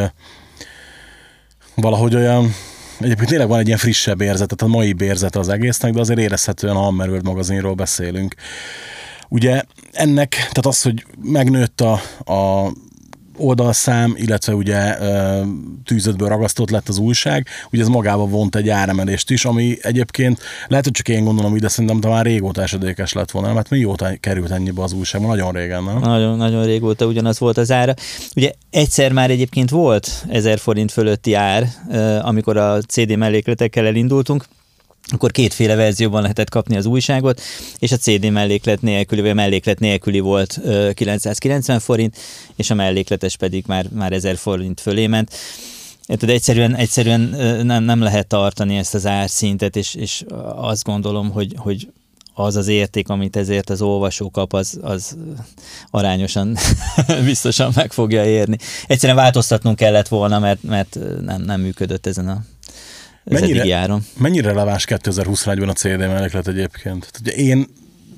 valahogy 1.74 2.14
olyan 2.14 2.54
Egyébként 3.00 3.28
tényleg 3.28 3.48
van 3.48 3.58
egy 3.58 3.66
ilyen 3.66 3.78
frissebb 3.78 4.20
érzet, 4.20 4.48
tehát 4.56 4.74
a 4.74 4.76
mai 4.76 4.94
érzete 4.98 5.38
az 5.38 5.48
egésznek, 5.48 5.92
de 5.92 6.00
azért 6.00 6.18
érezhetően 6.18 6.76
a 6.76 6.80
Hammerworld 6.80 7.24
magazinról 7.24 7.74
beszélünk. 7.74 8.34
Ugye 9.28 9.62
ennek, 9.92 10.30
tehát 10.30 10.66
az, 10.66 10.82
hogy 10.82 11.06
megnőtt 11.22 11.80
a, 11.80 11.92
a 12.32 12.72
oldalszám, 13.36 14.14
illetve 14.16 14.54
ugye 14.54 14.96
tűzötből 15.84 16.28
ragasztott 16.28 16.70
lett 16.70 16.88
az 16.88 16.98
újság, 16.98 17.46
ugye 17.72 17.82
ez 17.82 17.88
magába 17.88 18.26
vont 18.26 18.56
egy 18.56 18.68
áremelést 18.68 19.30
is, 19.30 19.44
ami 19.44 19.76
egyébként 19.82 20.40
lehet, 20.66 20.84
hogy 20.84 20.92
csak 20.92 21.08
én 21.08 21.24
gondolom, 21.24 21.56
de 21.58 21.68
szerintem 21.68 22.00
talán 22.00 22.22
régóta 22.22 22.62
esedékes 22.62 23.12
lett 23.12 23.30
volna, 23.30 23.52
mert 23.52 23.70
mióta 23.70 24.10
került 24.20 24.50
ennyibe 24.50 24.82
az 24.82 24.92
újságban, 24.92 25.30
nagyon 25.30 25.52
régen, 25.52 25.84
nem? 25.84 25.98
Nagyon, 25.98 26.36
nagyon 26.36 26.64
régóta 26.64 27.06
ugyanaz 27.06 27.38
volt 27.38 27.56
az 27.56 27.70
ára. 27.70 27.94
Ugye 28.36 28.52
egyszer 28.70 29.12
már 29.12 29.30
egyébként 29.30 29.70
volt 29.70 30.24
1000 30.28 30.58
forint 30.58 30.92
fölötti 30.92 31.34
ár, 31.34 31.68
amikor 32.22 32.56
a 32.56 32.80
CD 32.80 33.16
mellékletekkel 33.16 33.86
elindultunk, 33.86 34.44
akkor 35.14 35.30
kétféle 35.30 35.74
verzióban 35.74 36.22
lehetett 36.22 36.50
kapni 36.50 36.76
az 36.76 36.86
újságot, 36.86 37.40
és 37.78 37.92
a 37.92 37.96
CD 37.96 38.30
melléklet 38.30 38.82
nélküli, 38.82 39.20
vagy 39.20 39.30
a 39.30 39.34
melléklet 39.34 39.78
nélküli 39.78 40.20
volt 40.20 40.60
990 40.94 41.80
forint, 41.80 42.16
és 42.56 42.70
a 42.70 42.74
mellékletes 42.74 43.36
pedig 43.36 43.64
már, 43.66 43.86
már 43.92 44.12
1000 44.12 44.36
forint 44.36 44.80
fölé 44.80 45.06
ment. 45.06 45.34
Tehát 46.06 46.22
egyszerűen, 46.22 46.76
egyszerűen 46.76 47.20
nem, 47.66 47.84
nem 47.84 48.00
lehet 48.00 48.26
tartani 48.26 48.76
ezt 48.76 48.94
az 48.94 49.06
árszintet, 49.06 49.76
és, 49.76 49.94
és 49.94 50.24
azt 50.56 50.84
gondolom, 50.84 51.30
hogy, 51.30 51.54
hogy 51.56 51.88
az 52.34 52.56
az 52.56 52.68
érték, 52.68 53.08
amit 53.08 53.36
ezért 53.36 53.70
az 53.70 53.82
olvasó 53.82 54.30
kap, 54.30 54.52
az, 54.52 54.78
az 54.82 55.16
arányosan 55.90 56.56
biztosan 57.24 57.72
meg 57.74 57.92
fogja 57.92 58.24
érni. 58.24 58.56
Egyszerűen 58.86 59.18
változtatnunk 59.18 59.76
kellett 59.76 60.08
volna, 60.08 60.38
mert, 60.38 60.62
mert 60.62 60.98
nem, 61.20 61.42
nem 61.42 61.60
működött 61.60 62.06
ezen 62.06 62.28
a 62.28 62.44
mennyire, 63.24 63.64
járon. 63.64 64.04
Mennyire 64.18 64.48
releváns 64.48 64.84
2021-ben 64.88 65.68
a 65.68 65.72
CD 65.72 65.98
melléklet 65.98 66.48
egyébként? 66.48 67.10
Tehát, 67.12 67.38
én 67.38 67.66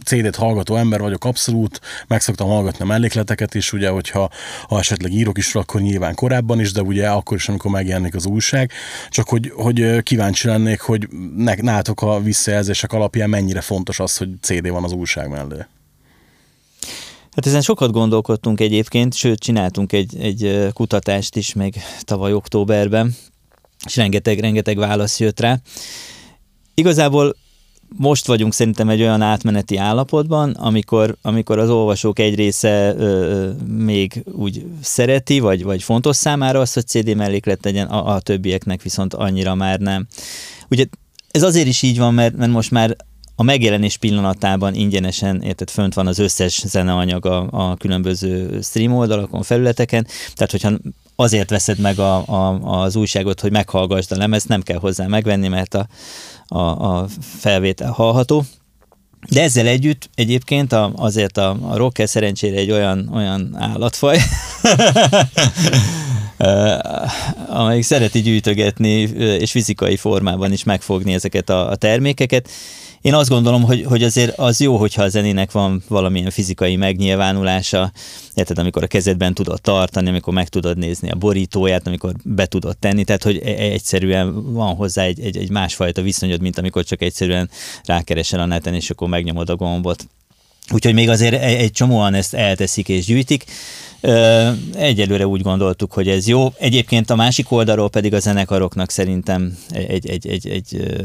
CD-t 0.06 0.36
hallgató 0.36 0.76
ember 0.76 1.00
vagyok 1.00 1.24
abszolút, 1.24 1.80
meg 2.06 2.20
szoktam 2.20 2.48
hallgatni 2.48 2.84
a 2.84 2.86
mellékleteket 2.86 3.54
is, 3.54 3.72
ugye, 3.72 3.88
hogyha 3.88 4.30
ha 4.68 4.78
esetleg 4.78 5.12
írok 5.12 5.38
is, 5.38 5.54
akkor 5.54 5.80
nyilván 5.80 6.14
korábban 6.14 6.60
is, 6.60 6.72
de 6.72 6.82
ugye 6.82 7.08
akkor 7.08 7.36
is, 7.36 7.48
amikor 7.48 7.70
megjelenik 7.70 8.14
az 8.14 8.26
újság. 8.26 8.72
Csak 9.08 9.28
hogy, 9.28 9.52
hogy 9.54 10.02
kíváncsi 10.02 10.46
lennék, 10.46 10.80
hogy 10.80 11.08
nátok 11.60 12.02
a 12.02 12.20
visszajelzések 12.20 12.92
alapján 12.92 13.30
mennyire 13.30 13.60
fontos 13.60 14.00
az, 14.00 14.16
hogy 14.16 14.28
CD 14.40 14.68
van 14.68 14.84
az 14.84 14.92
újság 14.92 15.28
mellé. 15.28 15.66
Hát 17.30 17.46
ezen 17.46 17.60
sokat 17.60 17.92
gondolkodtunk 17.92 18.60
egyébként, 18.60 19.14
sőt 19.14 19.38
csináltunk 19.38 19.92
egy, 19.92 20.16
egy 20.20 20.68
kutatást 20.72 21.36
is 21.36 21.52
még 21.52 21.74
tavaly 22.00 22.32
októberben, 22.32 23.14
és 23.84 23.96
rengeteg, 23.96 24.38
rengeteg 24.38 24.78
válasz 24.78 25.20
jött 25.20 25.40
rá. 25.40 25.58
Igazából 26.74 27.36
most 27.88 28.26
vagyunk 28.26 28.52
szerintem 28.52 28.88
egy 28.88 29.00
olyan 29.00 29.22
átmeneti 29.22 29.76
állapotban, 29.76 30.50
amikor, 30.50 31.16
amikor 31.22 31.58
az 31.58 31.70
olvasók 31.70 32.18
egy 32.18 32.34
része 32.34 32.94
ö, 32.96 33.50
még 33.66 34.24
úgy 34.32 34.66
szereti, 34.82 35.38
vagy, 35.38 35.62
vagy 35.62 35.82
fontos 35.82 36.16
számára 36.16 36.60
az, 36.60 36.72
hogy 36.72 36.86
CD 36.86 37.14
melléklet 37.14 37.64
legyen, 37.64 37.86
a, 37.86 38.14
a 38.14 38.20
többieknek 38.20 38.82
viszont 38.82 39.14
annyira 39.14 39.54
már 39.54 39.78
nem. 39.78 40.06
Ugye 40.70 40.84
ez 41.30 41.42
azért 41.42 41.66
is 41.66 41.82
így 41.82 41.98
van, 41.98 42.14
mert, 42.14 42.36
mert 42.36 42.52
most 42.52 42.70
már 42.70 42.96
a 43.34 43.42
megjelenés 43.42 43.96
pillanatában 43.96 44.74
ingyenesen, 44.74 45.42
érted, 45.42 45.70
fönt 45.70 45.94
van 45.94 46.06
az 46.06 46.18
összes 46.18 46.62
zeneanyag 46.66 47.26
a, 47.26 47.48
a 47.50 47.76
különböző 47.76 48.60
stream 48.62 48.94
oldalakon, 48.94 49.42
felületeken, 49.42 50.06
tehát 50.34 50.50
hogyha 50.50 50.72
azért 51.16 51.50
veszed 51.50 51.78
meg 51.78 51.98
a, 51.98 52.26
a, 52.26 52.60
az 52.82 52.96
újságot, 52.96 53.40
hogy 53.40 53.50
meghallgassd 53.50 54.12
a 54.12 54.16
lemezt, 54.16 54.48
nem 54.48 54.62
kell 54.62 54.78
hozzá 54.78 55.06
megvenni, 55.06 55.48
mert 55.48 55.74
a, 55.74 55.86
a, 56.46 56.58
a 56.58 57.06
felvétel 57.18 57.90
hallható. 57.90 58.44
De 59.30 59.42
ezzel 59.42 59.66
együtt 59.66 60.10
egyébként 60.14 60.72
a, 60.72 60.92
azért 60.96 61.36
a, 61.36 61.56
a 61.62 61.76
rocker 61.76 62.08
szerencsére 62.08 62.56
egy 62.56 62.70
olyan, 62.70 63.10
olyan 63.14 63.56
állatfaj, 63.58 64.18
amelyik 67.48 67.82
szereti 67.82 68.20
gyűjtögetni, 68.20 68.92
és 69.40 69.50
fizikai 69.50 69.96
formában 69.96 70.52
is 70.52 70.64
megfogni 70.64 71.12
ezeket 71.14 71.50
a, 71.50 71.70
a 71.70 71.76
termékeket, 71.76 72.48
én 73.06 73.14
azt 73.14 73.28
gondolom, 73.28 73.62
hogy, 73.62 73.84
hogy 73.84 74.02
azért 74.02 74.38
az 74.38 74.60
jó, 74.60 74.76
hogyha 74.76 75.02
a 75.02 75.08
zenének 75.08 75.52
van 75.52 75.82
valamilyen 75.88 76.30
fizikai 76.30 76.76
megnyilvánulása, 76.76 77.92
érted, 78.34 78.58
amikor 78.58 78.82
a 78.82 78.86
kezedben 78.86 79.34
tudod 79.34 79.60
tartani, 79.60 80.08
amikor 80.08 80.32
meg 80.32 80.48
tudod 80.48 80.78
nézni 80.78 81.10
a 81.10 81.14
borítóját, 81.14 81.86
amikor 81.86 82.12
be 82.24 82.46
tudod 82.46 82.76
tenni, 82.76 83.04
tehát 83.04 83.22
hogy 83.22 83.40
e, 83.44 83.48
e, 83.48 83.52
egyszerűen 83.52 84.52
van 84.52 84.74
hozzá 84.74 85.02
egy, 85.02 85.20
egy, 85.20 85.36
egy 85.36 85.50
másfajta 85.50 86.02
viszonyod, 86.02 86.40
mint 86.40 86.58
amikor 86.58 86.84
csak 86.84 87.02
egyszerűen 87.02 87.50
rákeresel 87.84 88.40
a 88.40 88.46
neten, 88.46 88.74
és 88.74 88.90
akkor 88.90 89.08
megnyomod 89.08 89.50
a 89.50 89.56
gombot. 89.56 90.06
Úgyhogy 90.72 90.94
még 90.94 91.08
azért 91.08 91.42
egy 91.42 91.72
csomóan 91.72 92.14
ezt 92.14 92.34
elteszik 92.34 92.88
és 92.88 93.04
gyűjtik. 93.04 93.44
Egyelőre 94.74 95.26
úgy 95.26 95.42
gondoltuk, 95.42 95.92
hogy 95.92 96.08
ez 96.08 96.26
jó. 96.26 96.52
Egyébként 96.58 97.10
a 97.10 97.16
másik 97.16 97.50
oldalról 97.50 97.90
pedig 97.90 98.14
a 98.14 98.18
zenekaroknak 98.18 98.90
szerintem 98.90 99.58
egy, 99.70 100.08
egy, 100.08 100.28
egy, 100.28 100.48
egy 100.48 100.96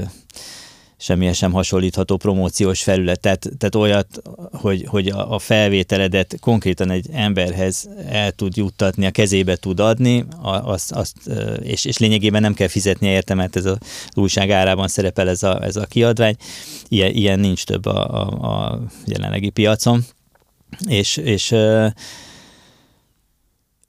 semmilyen 1.02 1.34
sem 1.34 1.52
hasonlítható 1.52 2.18
promóciós 2.18 2.84
felület. 2.84 3.20
Tehát, 3.20 3.50
tehát 3.58 3.76
olyat, 3.76 4.22
hogy, 4.52 4.86
hogy 4.88 5.08
a 5.08 5.40
felvételedet 5.40 6.38
konkrétan 6.40 6.90
egy 6.90 7.08
emberhez 7.14 7.90
el 8.10 8.32
tud 8.32 8.58
juttatni, 8.58 9.06
a 9.06 9.12
kezébe 9.12 9.56
tud 9.56 9.80
adni, 9.80 10.26
azt, 10.42 10.92
azt, 10.92 11.16
és, 11.64 11.86
és 11.86 11.98
lényegében 11.98 12.42
nem 12.42 12.54
kell 12.54 12.68
fizetni 12.68 13.08
érte, 13.08 13.34
mert 13.34 13.56
ez 13.56 13.66
az 13.66 13.78
újság 14.14 14.50
árában 14.50 14.88
szerepel 14.88 15.30
ez 15.30 15.44
a, 15.44 15.64
ez 15.64 15.76
a 15.76 15.86
kiadvány. 15.86 16.36
Ilyen, 16.88 17.12
ilyen 17.12 17.40
nincs 17.40 17.64
több 17.64 17.86
a, 17.86 18.22
a, 18.22 18.48
a 18.48 18.82
jelenlegi 19.06 19.50
piacon. 19.50 20.06
És, 20.88 21.18
és 21.18 21.56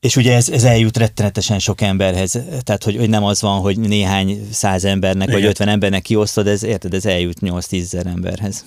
és 0.02 0.16
ugye 0.16 0.35
ez, 0.35 0.49
ez 0.49 0.64
eljut 0.64 0.97
rettenetesen 0.97 1.59
sok 1.59 1.80
emberhez, 1.80 2.30
tehát 2.62 2.85
hogy, 2.85 2.97
hogy 2.97 3.09
nem 3.09 3.25
az 3.25 3.40
van, 3.40 3.61
hogy 3.61 3.78
néhány 3.78 4.49
száz 4.52 4.85
embernek 4.85 5.28
Igen. 5.28 5.40
vagy 5.40 5.49
ötven 5.49 5.68
embernek 5.68 6.02
kiosztod, 6.02 6.47
ez, 6.47 6.62
érted, 6.62 6.94
ez 6.94 7.06
eljut 7.06 7.38
8-10 7.40 7.82
ezer 7.82 8.06
emberhez. 8.06 8.64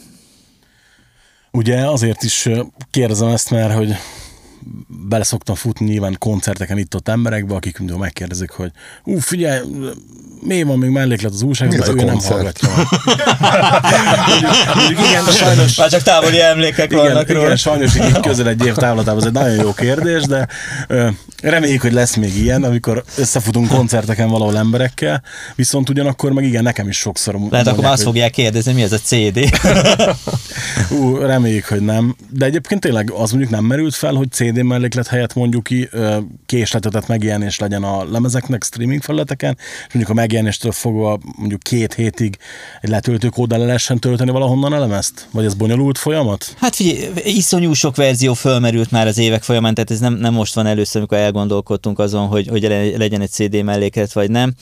Ugye 1.51 1.88
azért 1.88 2.24
is 2.24 2.50
kérdezem 2.92 3.27
ezt, 3.27 3.50
mert 3.50 3.74
hogy 3.74 3.94
bele 5.08 5.24
szoktam 5.24 5.56
futni 5.56 5.86
nyilván 5.86 6.15
koncerteken 6.20 6.77
itt-ott 6.77 7.08
emberekbe, 7.08 7.56
akik 7.56 7.77
mindig 7.77 7.98
megkérdezik, 7.98 8.50
hogy 8.50 8.72
ú, 9.04 9.18
figyelj, 9.18 9.70
mi 10.42 10.63
van 10.63 10.77
még 10.77 10.89
melléklet 10.89 11.32
az 11.32 11.42
újságban, 11.42 11.80
ő 11.80 11.94
koncert? 11.94 12.06
nem 12.06 12.18
hallgatja 12.18 12.70
igen, 14.89 15.24
sajnos... 15.24 15.75
Már 15.75 15.89
csak 15.89 16.01
távoli 16.01 16.42
emlékek 16.42 16.92
igen, 16.92 17.04
vannak 17.04 17.30
igen, 17.30 17.42
róla. 17.42 17.56
sajnos 17.56 17.96
így 17.96 18.20
közel 18.20 18.48
egy 18.48 18.65
év 18.65 18.74
távlatában, 18.74 19.20
ez 19.20 19.25
egy 19.25 19.34
nagyon 19.34 19.63
jó 19.63 19.74
kérdés, 19.74 20.24
de 20.24 20.48
ö, 20.88 21.08
reméljük, 21.42 21.82
hogy 21.82 21.94
lesz 21.94 22.15
még 22.15 22.38
ilyen, 22.38 22.63
amikor 22.63 23.04
összefutunk 23.18 23.68
koncerteken 23.68 24.30
valahol 24.30 24.58
emberekkel, 24.58 25.22
viszont 25.56 25.89
ugyanakkor 25.89 26.32
meg 26.32 26.44
igen, 26.44 26.63
nekem 26.63 26.88
is 26.88 26.98
sokszor 26.98 27.36
Lehet, 27.50 27.68
akkor 27.68 27.86
azt 27.86 27.96
hogy... 27.96 28.04
fogják 28.04 28.32
kérdezni, 28.32 28.74
mi 28.74 28.82
ez 28.82 28.92
a 28.92 28.98
CD? 28.98 29.39
Ú, 31.00 31.15
reméljük, 31.15 31.65
hogy 31.65 31.82
nem. 31.82 32.15
De 32.30 32.46
egyébként 32.46 32.82
tényleg 32.82 33.12
az 33.12 33.32
mondjuk 33.32 33.51
nem 33.51 33.63
merült 33.63 33.96
fel, 33.96 34.13
hogy 34.13 34.32
CD 34.32 34.63
melléklet 34.63 35.08
helyett 35.08 35.34
mondjuk 35.34 35.63
ki 35.63 35.89
késletetett 36.46 37.08
megjelenés 37.08 37.60
legyen 37.60 37.84
a 37.84 38.12
lemezeknek 38.12 38.63
streaming 38.63 39.01
felületeken, 39.01 39.58
és 39.60 39.94
mondjuk 39.94 40.18
a 40.18 40.22
megjelenéstől 40.25 40.72
fogva 40.72 41.20
mondjuk 41.38 41.62
két 41.62 41.94
hétig 41.94 42.38
egy 42.82 42.89
letöltőkóddal 42.89 43.60
le 43.60 43.65
lehessen 43.65 44.00
tölteni 44.00 44.32
valahonnan 44.32 44.74
a? 44.74 45.27
Vagy 45.32 45.46
ez 45.46 45.53
bonyolult 45.53 45.98
folyamat? 45.98 46.55
Hát 46.58 46.75
figyelj, 46.75 47.10
iszonyú 47.24 47.74
sok 47.74 47.96
verzió 47.96 48.34
fölmerült 48.34 48.91
már 48.91 49.08
az 49.08 49.17
évek 49.17 49.44
folyamán, 49.44 49.74
tehát 49.74 49.91
ez 49.91 50.00
nem, 50.00 50.13
nem 50.13 50.34
most 50.34 50.55
van 50.55 50.65
először, 50.65 50.98
amikor 50.98 51.17
elgondolkodtunk 51.17 52.00
azon, 52.00 52.27
hogy, 52.27 52.48
hogy 52.48 52.62
legyen 52.98 53.22
egy 53.22 53.29
CD 53.29 53.63
melléklet, 53.63 54.13
vagy 54.13 54.32
nem 54.32 54.53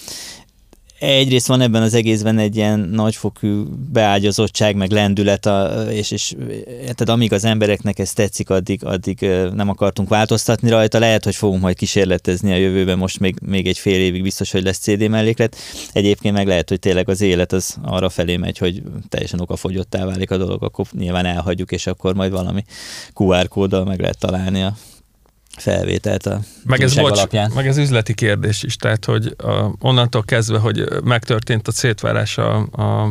egyrészt 1.04 1.48
van 1.48 1.62
ebben 1.62 1.82
az 1.82 1.94
egészben 1.94 2.38
egy 2.38 2.56
ilyen 2.56 2.80
nagyfokú 2.80 3.66
beágyazottság, 3.92 4.76
meg 4.76 4.92
lendület, 4.92 5.46
a, 5.46 5.86
és, 5.92 6.12
és 6.12 6.36
tehát 6.80 7.10
amíg 7.10 7.34
az 7.34 7.46
embereknek 7.46 8.00
ez 8.00 8.14
tetszik, 8.14 8.50
addig, 8.50 8.86
addig 8.86 9.20
nem 9.54 9.70
akartunk 9.70 10.10
változtatni 10.10 10.70
rajta. 10.70 11.00
Lehet, 11.00 11.24
hogy 11.24 11.36
fogunk 11.36 11.62
majd 11.62 11.76
kísérletezni 11.76 12.52
a 12.52 12.56
jövőben, 12.56 12.98
most 12.98 13.20
még, 13.20 13.36
még 13.46 13.68
egy 13.68 13.78
fél 13.78 14.00
évig 14.00 14.22
biztos, 14.22 14.52
hogy 14.52 14.64
lesz 14.64 14.78
CD 14.78 15.10
melléklet. 15.10 15.56
Egyébként 15.94 16.36
meg 16.36 16.48
lehet, 16.48 16.70
hogy 16.70 16.80
tényleg 16.80 17.10
az 17.10 17.22
élet 17.22 17.52
az 17.52 17.78
arra 17.84 18.10
felé 18.10 18.38
megy, 18.38 18.58
hogy 18.58 18.82
teljesen 19.10 19.40
okafogyottá 19.40 20.06
válik 20.06 20.32
a 20.32 20.38
dolog, 20.38 20.64
akkor 20.64 20.86
nyilván 20.92 21.26
elhagyjuk, 21.26 21.72
és 21.72 21.88
akkor 21.88 22.16
majd 22.16 22.32
valami 22.32 22.64
QR 23.14 23.48
kóddal 23.48 23.86
meg 23.86 24.00
lehet 24.00 24.20
találni 24.20 24.62
a 24.64 24.76
felvételt 25.58 26.26
a 26.26 26.40
meg 26.66 26.82
ez, 26.82 26.96
bocs, 26.96 27.18
alapján. 27.18 27.52
Meg 27.56 27.68
ez 27.68 27.78
üzleti 27.78 28.14
kérdés 28.14 28.64
is, 28.64 28.76
tehát 28.76 29.06
hogy 29.06 29.36
a, 29.38 29.72
onnantól 29.80 30.24
kezdve, 30.24 30.58
hogy 30.58 30.88
megtörtént 31.04 31.68
a 31.68 31.72
szétvárás 31.72 32.38
a, 32.38 32.68
a, 32.72 33.04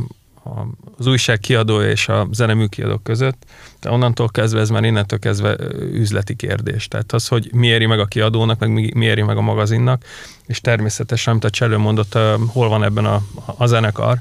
a, 0.45 0.67
az 0.99 1.07
újság 1.07 1.39
kiadója 1.39 1.91
és 1.91 2.09
a 2.09 2.29
zeneműkiadó 2.33 2.97
között, 2.97 3.45
de 3.81 3.91
onnantól 3.91 4.29
kezdve 4.29 4.61
ez 4.61 4.71
már 4.71 4.85
innentől 4.85 5.19
kezdve 5.19 5.57
üzleti 5.93 6.35
kérdés. 6.35 6.89
Tehát 6.89 7.13
az, 7.13 7.29
hogy 7.29 7.51
mi 7.53 7.67
éri 7.67 7.87
meg 7.87 7.99
a 7.99 8.07
kiadónak, 8.07 8.59
meg 8.59 8.73
mi, 8.73 8.91
mi 8.95 9.05
éri 9.05 9.23
meg 9.23 9.37
a 9.37 9.41
magazinnak, 9.41 10.05
és 10.47 10.61
természetesen, 10.61 11.33
amit 11.33 11.45
a 11.45 11.51
Cselő 11.51 11.77
mondott, 11.77 12.19
hol 12.47 12.69
van 12.69 12.85
ebben 12.85 13.05
a, 13.05 13.23
a 13.57 13.67
zenekar, 13.67 14.19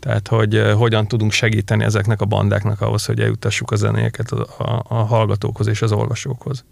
tehát, 0.00 0.28
hogy 0.28 0.62
hogyan 0.76 1.08
tudunk 1.08 1.32
segíteni 1.32 1.84
ezeknek 1.84 2.20
a 2.20 2.24
bandáknak 2.24 2.80
ahhoz, 2.80 3.04
hogy 3.04 3.20
eljutassuk 3.20 3.70
a 3.70 3.76
zenéket 3.76 4.30
a, 4.30 4.64
a, 4.64 4.84
a 4.88 4.94
hallgatókhoz 4.94 5.66
és 5.66 5.82
az 5.82 5.92
olvasókhoz. 5.92 6.64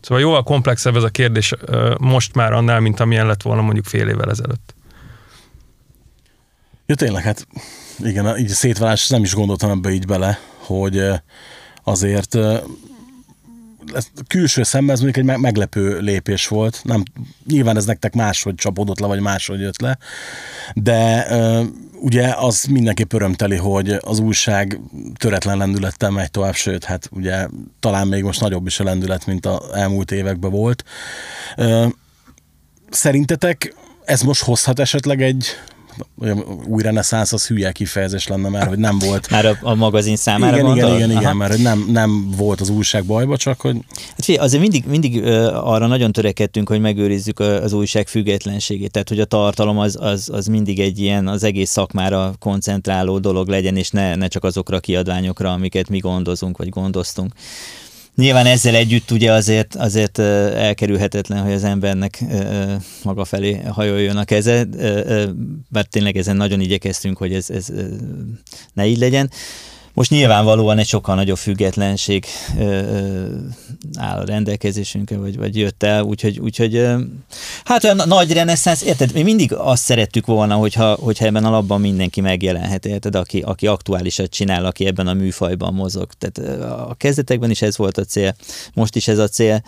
Szóval 0.00 0.22
jóval 0.22 0.42
komplexebb 0.42 0.96
ez 0.96 1.02
a 1.02 1.08
kérdés 1.08 1.54
most 1.98 2.34
már 2.34 2.52
annál, 2.52 2.80
mint 2.80 3.00
amilyen 3.00 3.26
lett 3.26 3.42
volna 3.42 3.62
mondjuk 3.62 3.84
fél 3.84 4.08
évvel 4.08 4.30
ezelőtt. 4.30 4.74
Ja 6.86 6.94
tényleg, 6.94 7.22
hát 7.22 7.46
igen, 7.98 8.38
így 8.38 8.50
a 8.50 8.54
szétválás 8.54 9.08
nem 9.08 9.22
is 9.22 9.34
gondoltam 9.34 9.70
ebbe 9.70 9.90
így 9.90 10.06
bele, 10.06 10.38
hogy 10.56 11.02
azért 11.84 12.38
külső 14.26 14.62
szemben 14.62 14.94
ez 14.94 15.00
mondjuk 15.00 15.28
egy 15.28 15.38
meglepő 15.38 15.98
lépés 16.00 16.48
volt. 16.48 16.80
Nem, 16.84 17.02
nyilván 17.46 17.76
ez 17.76 17.84
nektek 17.84 18.14
máshogy 18.14 18.54
csapódott 18.54 18.98
le, 18.98 19.06
vagy 19.06 19.20
máshogy 19.20 19.60
jött 19.60 19.80
le, 19.80 19.98
de 20.74 21.26
ugye 22.06 22.34
az 22.36 22.64
mindenképp 22.64 23.12
örömteli, 23.12 23.56
hogy 23.56 23.98
az 24.00 24.18
újság 24.18 24.80
töretlen 25.14 25.56
lendülettel 25.56 26.10
megy 26.10 26.30
tovább, 26.30 26.54
sőt, 26.54 26.84
hát 26.84 27.08
ugye 27.12 27.46
talán 27.80 28.08
még 28.08 28.22
most 28.22 28.40
nagyobb 28.40 28.66
is 28.66 28.80
a 28.80 28.84
lendület, 28.84 29.26
mint 29.26 29.46
az 29.46 29.72
elmúlt 29.72 30.10
években 30.10 30.50
volt. 30.50 30.84
Szerintetek 32.90 33.74
ez 34.04 34.22
most 34.22 34.42
hozhat 34.42 34.78
esetleg 34.78 35.22
egy 35.22 35.46
új 36.66 36.82
reneszánsz 36.82 37.32
az 37.32 37.46
hülye 37.46 37.72
kifejezés 37.72 38.26
lenne 38.26 38.48
már, 38.48 38.66
hogy 38.66 38.78
nem 38.78 38.98
volt. 38.98 39.30
Már 39.30 39.46
a, 39.46 39.58
a 39.60 39.74
magazin 39.74 40.16
számára 40.16 40.56
Igen, 40.56 40.76
igen, 40.76 40.94
igen, 40.94 41.10
igen, 41.10 41.36
mert 41.36 41.58
nem, 41.58 41.86
nem 41.88 42.30
volt 42.36 42.60
az 42.60 42.68
újság 42.68 43.04
bajba, 43.04 43.36
csak 43.36 43.60
hogy... 43.60 43.76
Hát 43.94 44.24
figyelj, 44.24 44.46
azért 44.46 44.62
mindig, 44.62 44.84
mindig 44.86 45.24
arra 45.52 45.86
nagyon 45.86 46.12
törekedtünk, 46.12 46.68
hogy 46.68 46.80
megőrizzük 46.80 47.38
az 47.38 47.72
újság 47.72 48.08
függetlenségét, 48.08 48.90
tehát 48.90 49.08
hogy 49.08 49.20
a 49.20 49.24
tartalom 49.24 49.78
az, 49.78 49.96
az, 50.00 50.28
az 50.32 50.46
mindig 50.46 50.80
egy 50.80 51.00
ilyen 51.00 51.28
az 51.28 51.44
egész 51.44 51.70
szakmára 51.70 52.34
koncentráló 52.38 53.18
dolog 53.18 53.48
legyen, 53.48 53.76
és 53.76 53.90
ne, 53.90 54.14
ne 54.14 54.26
csak 54.26 54.44
azokra 54.44 54.76
a 54.76 54.80
kiadványokra, 54.80 55.52
amiket 55.52 55.88
mi 55.88 55.98
gondozunk, 55.98 56.56
vagy 56.56 56.68
gondoztunk. 56.68 57.32
Nyilván 58.16 58.46
ezzel 58.46 58.74
együtt 58.74 59.10
ugye 59.10 59.32
azért, 59.32 59.74
azért 59.74 60.18
elkerülhetetlen, 60.18 61.42
hogy 61.42 61.52
az 61.52 61.64
embernek 61.64 62.24
maga 63.02 63.24
felé 63.24 63.60
hajoljon 63.70 64.16
a 64.16 64.24
keze, 64.24 64.66
mert 65.68 65.90
tényleg 65.90 66.16
ezen 66.16 66.36
nagyon 66.36 66.60
igyekeztünk, 66.60 67.16
hogy 67.16 67.34
ez, 67.34 67.50
ez 67.50 67.72
ne 68.72 68.86
így 68.86 68.98
legyen. 68.98 69.30
Most 69.96 70.10
nyilvánvalóan 70.10 70.78
egy 70.78 70.86
sokkal 70.86 71.14
nagyobb 71.14 71.36
függetlenség 71.36 72.24
ö, 72.58 72.62
ö, 72.62 73.26
áll 73.98 74.18
a 74.18 74.24
rendelkezésünkre, 74.24 75.16
vagy, 75.16 75.36
vagy 75.36 75.56
jött 75.56 75.82
el, 75.82 76.02
úgyhogy, 76.02 76.38
úgyhogy 76.38 76.74
ö, 76.74 77.00
hát 77.64 77.84
olyan 77.84 78.02
nagy 78.06 78.32
reneszánsz, 78.32 78.82
érted, 78.82 79.12
mi 79.12 79.22
mindig 79.22 79.52
azt 79.52 79.82
szerettük 79.82 80.26
volna, 80.26 80.54
hogyha, 80.54 80.94
hogyha 80.94 81.26
ebben 81.26 81.44
a 81.44 81.50
labban 81.50 81.80
mindenki 81.80 82.20
megjelenhet, 82.20 82.86
érted, 82.86 83.14
aki, 83.14 83.40
aki 83.40 83.66
aktuálisat 83.66 84.30
csinál, 84.30 84.64
aki 84.64 84.86
ebben 84.86 85.06
a 85.06 85.14
műfajban 85.14 85.74
mozog. 85.74 86.08
Tehát 86.18 86.60
a 86.88 86.94
kezdetekben 86.98 87.50
is 87.50 87.62
ez 87.62 87.76
volt 87.76 87.98
a 87.98 88.04
cél, 88.04 88.34
most 88.74 88.96
is 88.96 89.08
ez 89.08 89.18
a 89.18 89.28
cél. 89.28 89.62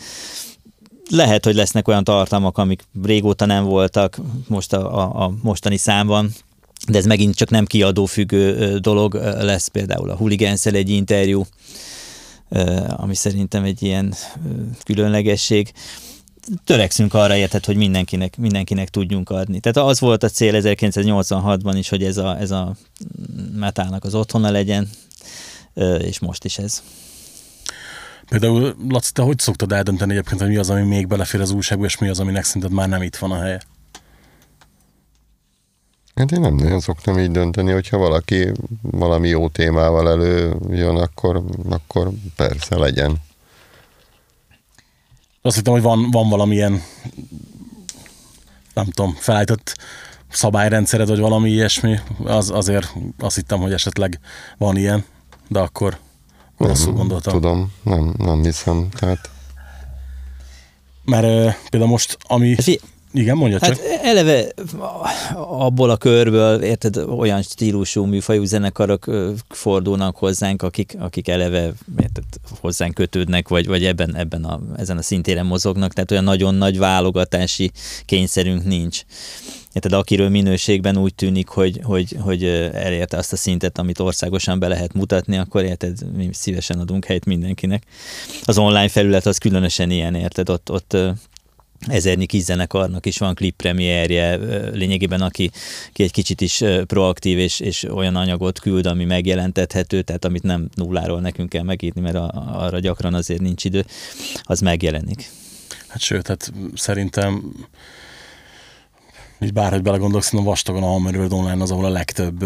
Lehet, 1.11 1.45
hogy 1.45 1.55
lesznek 1.55 1.89
olyan 1.89 2.05
tartalmak, 2.05 2.59
amik 2.59 2.83
régóta 3.03 3.47
nem 3.47 3.65
voltak 3.65 4.19
most 4.49 4.73
a, 4.73 4.99
a, 4.99 5.25
a 5.25 5.33
mostani 5.43 5.77
számban, 5.77 6.33
de 6.87 6.99
ez 6.99 7.05
megint 7.05 7.35
csak 7.35 7.51
nem 7.51 7.65
kiadófüggő 7.65 8.79
dolog 8.79 9.15
lesz, 9.41 9.69
például 9.69 10.11
a 10.11 10.17
Huligenszel 10.17 10.75
egy 10.75 10.91
interjú, 10.91 11.47
ami 12.89 13.15
szerintem 13.15 13.65
egy 13.65 13.83
ilyen 13.83 14.15
különlegesség. 14.85 15.73
Törekszünk 16.65 17.15
arra 17.15 17.37
érted, 17.37 17.65
hogy 17.65 17.77
mindenkinek, 17.77 18.37
mindenkinek 18.37 18.89
tudjunk 18.89 19.31
adni. 19.31 19.61
Tehát 19.61 19.89
az 19.91 20.01
volt 20.01 20.23
a 20.23 20.29
cél 20.29 20.61
1986-ban 20.63 21.75
is, 21.77 21.89
hogy 21.89 22.05
ez 22.05 22.17
a, 22.17 22.39
ez 22.39 22.51
a 22.51 22.77
metának 23.55 24.05
az 24.05 24.15
otthona 24.15 24.51
legyen, 24.51 24.89
és 25.99 26.19
most 26.19 26.45
is 26.45 26.59
ez. 26.59 26.83
Például, 28.29 28.77
Laci, 28.89 29.13
te 29.13 29.23
hogy 29.23 29.39
szoktad 29.39 29.73
eldönteni 29.73 30.13
egyébként, 30.13 30.41
hogy 30.41 30.49
mi 30.49 30.57
az, 30.57 30.71
ami 30.71 30.83
még 30.83 31.07
belefér 31.07 31.41
az 31.41 31.51
újságba, 31.51 31.85
és 31.85 31.99
mi 31.99 32.09
az, 32.09 32.21
aminek 32.21 32.45
szerinted 32.45 32.73
már 32.73 32.89
nem 32.89 33.03
itt 33.03 33.17
van 33.17 33.31
a 33.31 33.41
helye? 33.41 33.61
Hát 36.19 36.33
én 36.33 36.41
nem 36.41 36.55
nagyon 36.55 36.81
szoktam 36.81 37.19
így 37.19 37.31
dönteni, 37.31 37.73
hogyha 37.73 37.99
valaki 37.99 38.53
valami 38.81 39.29
jó 39.29 39.49
témával 39.49 40.09
előjön, 40.09 40.97
akkor, 40.97 41.43
akkor 41.69 42.11
persze 42.37 42.77
legyen. 42.79 43.17
Azt 45.43 45.57
hittem, 45.57 45.73
hogy 45.73 45.83
van, 45.83 46.11
van 46.11 46.29
valamilyen 46.29 46.83
nem 48.75 48.85
tudom, 48.85 49.15
felállított 49.15 49.77
szabályrendszered, 50.29 51.09
vagy 51.09 51.19
valami 51.19 51.51
ilyesmi, 51.51 51.99
az, 52.25 52.51
azért 52.51 52.93
azt 53.19 53.37
hittem, 53.37 53.61
hogy 53.61 53.73
esetleg 53.73 54.21
van 54.57 54.77
ilyen, 54.77 55.05
de 55.49 55.59
akkor 55.59 55.99
rosszul 56.57 56.93
gondoltam. 56.93 57.33
Tudom, 57.33 57.73
nem, 57.83 58.15
nem 58.19 58.43
hiszem, 58.43 58.89
tehát... 58.91 59.31
Mert 61.05 61.25
uh, 61.25 61.55
például 61.71 61.91
most, 61.91 62.19
ami... 62.23 62.57
Igen, 63.13 63.37
mondja 63.37 63.59
csak. 63.59 63.69
Hát 63.69 64.01
eleve 64.03 64.47
abból 65.35 65.91
a 65.91 65.97
körből, 65.97 66.63
érted, 66.63 66.97
olyan 66.97 67.43
stílusú 67.43 68.05
műfajú 68.05 68.45
zenekarok 68.45 69.11
fordulnak 69.49 70.17
hozzánk, 70.17 70.63
akik, 70.63 70.97
akik 70.99 71.29
eleve 71.29 71.73
érted, 72.01 72.25
hozzánk 72.61 72.95
kötődnek, 72.95 73.49
vagy, 73.49 73.67
vagy 73.67 73.85
ebben, 73.85 74.17
ebben 74.17 74.45
a, 74.45 74.61
ezen 74.77 74.97
a 74.99 75.03
szintéren 75.03 75.47
mozognak, 75.47 75.93
tehát 75.93 76.11
olyan 76.11 76.25
nagyon 76.25 76.55
nagy 76.55 76.79
válogatási 76.79 77.71
kényszerünk 78.05 78.65
nincs. 78.65 79.03
Érted, 79.73 79.93
akiről 79.93 80.29
minőségben 80.29 80.97
úgy 80.97 81.15
tűnik, 81.15 81.49
hogy, 81.49 81.81
hogy, 81.83 82.17
hogy 82.21 82.45
elérte 82.73 83.17
azt 83.17 83.33
a 83.33 83.37
szintet, 83.37 83.79
amit 83.79 84.01
országosan 84.01 84.59
be 84.59 84.69
lehet 84.69 84.93
mutatni, 84.93 85.39
akkor 85.39 85.63
érted, 85.63 85.99
mi 86.17 86.29
szívesen 86.33 86.79
adunk 86.79 87.05
helyt 87.05 87.25
mindenkinek. 87.25 87.83
Az 88.45 88.59
online 88.59 88.89
felület 88.89 89.27
az 89.27 89.39
különösen 89.39 89.91
ilyen, 89.91 90.15
érted, 90.15 90.49
ott, 90.49 90.71
ott 90.71 90.97
ezernyi 91.87 92.27
kis 92.27 92.43
zenekarnak 92.43 93.07
is 93.07 93.19
van 93.19 93.35
klippremierje, 93.35 94.37
lényegében 94.71 95.21
aki, 95.21 95.51
aki 95.89 96.03
egy 96.03 96.13
kicsit 96.13 96.41
is 96.41 96.63
proaktív 96.87 97.39
és, 97.39 97.61
és 97.61 97.83
olyan 97.83 98.17
anyagot 98.17 98.61
küld, 98.61 98.87
ami 98.87 99.05
megjelentethető, 99.05 100.03
tehát 100.03 100.25
amit 100.25 100.43
nem 100.43 100.69
nulláról 100.75 101.21
nekünk 101.21 101.49
kell 101.49 101.63
megírni, 101.63 102.01
mert 102.01 102.15
a, 102.15 102.31
arra 102.53 102.79
gyakran 102.79 103.15
azért 103.15 103.41
nincs 103.41 103.65
idő, 103.65 103.85
az 104.43 104.61
megjelenik. 104.61 105.31
Hát 105.89 106.01
sőt, 106.01 106.27
hát 106.27 106.53
szerintem 106.75 107.53
így 109.41 109.53
bárhogy 109.53 109.83
belegondolok, 109.83 110.25
szerintem 110.25 110.49
vastagon 110.49 110.83
a 110.83 110.87
Hammerworld 110.87 111.33
Online 111.33 111.63
az, 111.63 111.71
ahol 111.71 111.85
a 111.85 111.89
legtöbb 111.89 112.45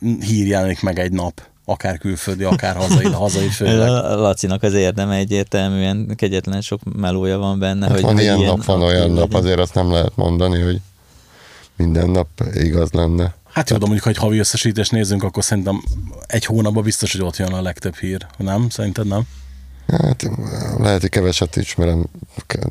hír 0.00 0.46
jelenik 0.46 0.80
meg 0.80 0.98
egy 0.98 1.12
nap 1.12 1.48
akár 1.64 1.98
külföldi, 1.98 2.44
akár 2.44 2.76
hazai, 2.76 3.10
hazai 3.24 3.48
főleg. 3.48 3.88
Lacinak 4.18 4.62
az 4.62 4.74
érdeme 4.74 5.16
egyértelműen 5.16 6.12
kegyetlen 6.16 6.60
sok 6.60 6.80
melója 6.96 7.38
van 7.38 7.58
benne. 7.58 7.86
Hát 7.86 7.94
hogy 7.94 8.02
van 8.02 8.18
ilyen, 8.18 8.38
ilyen 8.38 8.50
nap, 8.50 8.64
van 8.64 8.82
olyan 8.82 9.10
nap, 9.10 9.34
azért 9.34 9.58
azt 9.58 9.74
nem 9.74 9.92
lehet 9.92 10.16
mondani, 10.16 10.60
hogy 10.60 10.80
minden 11.76 12.10
nap 12.10 12.28
igaz 12.52 12.90
lenne. 12.90 13.34
Hát 13.52 13.70
jó, 13.70 13.76
de 13.76 13.84
mondjuk, 13.84 14.04
ha 14.04 14.10
egy 14.10 14.16
havi 14.16 14.38
összesítést 14.38 14.92
nézzünk, 14.92 15.22
akkor 15.22 15.44
szerintem 15.44 15.82
egy 16.26 16.44
hónapban 16.44 16.82
biztos, 16.82 17.12
hogy 17.12 17.22
ott 17.22 17.36
jön 17.36 17.52
a 17.52 17.62
legtöbb 17.62 17.96
hír. 17.96 18.26
Nem? 18.36 18.68
Szerinted 18.68 19.06
nem? 19.06 19.22
Hát 19.86 20.30
lehet, 20.78 21.00
hogy 21.00 21.10
keveset 21.10 21.56
ismerem, 21.56 22.06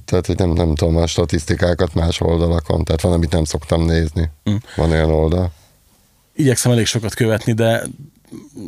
tehát 0.06 0.26
hogy 0.26 0.38
nem, 0.38 0.50
nem 0.50 0.76
tudom 0.76 0.98
a 0.98 1.08
statisztikákat 1.08 1.94
más 1.94 2.22
oldalakon, 2.22 2.84
tehát 2.84 3.02
van, 3.02 3.12
amit 3.12 3.32
nem 3.32 3.44
szoktam 3.44 3.86
nézni. 3.86 4.30
Mm. 4.50 4.56
Van 4.76 4.92
olyan 4.92 5.12
oldal. 5.12 5.52
Igyekszem 6.36 6.72
elég 6.72 6.86
sokat 6.86 7.14
követni, 7.14 7.54
de 7.54 7.84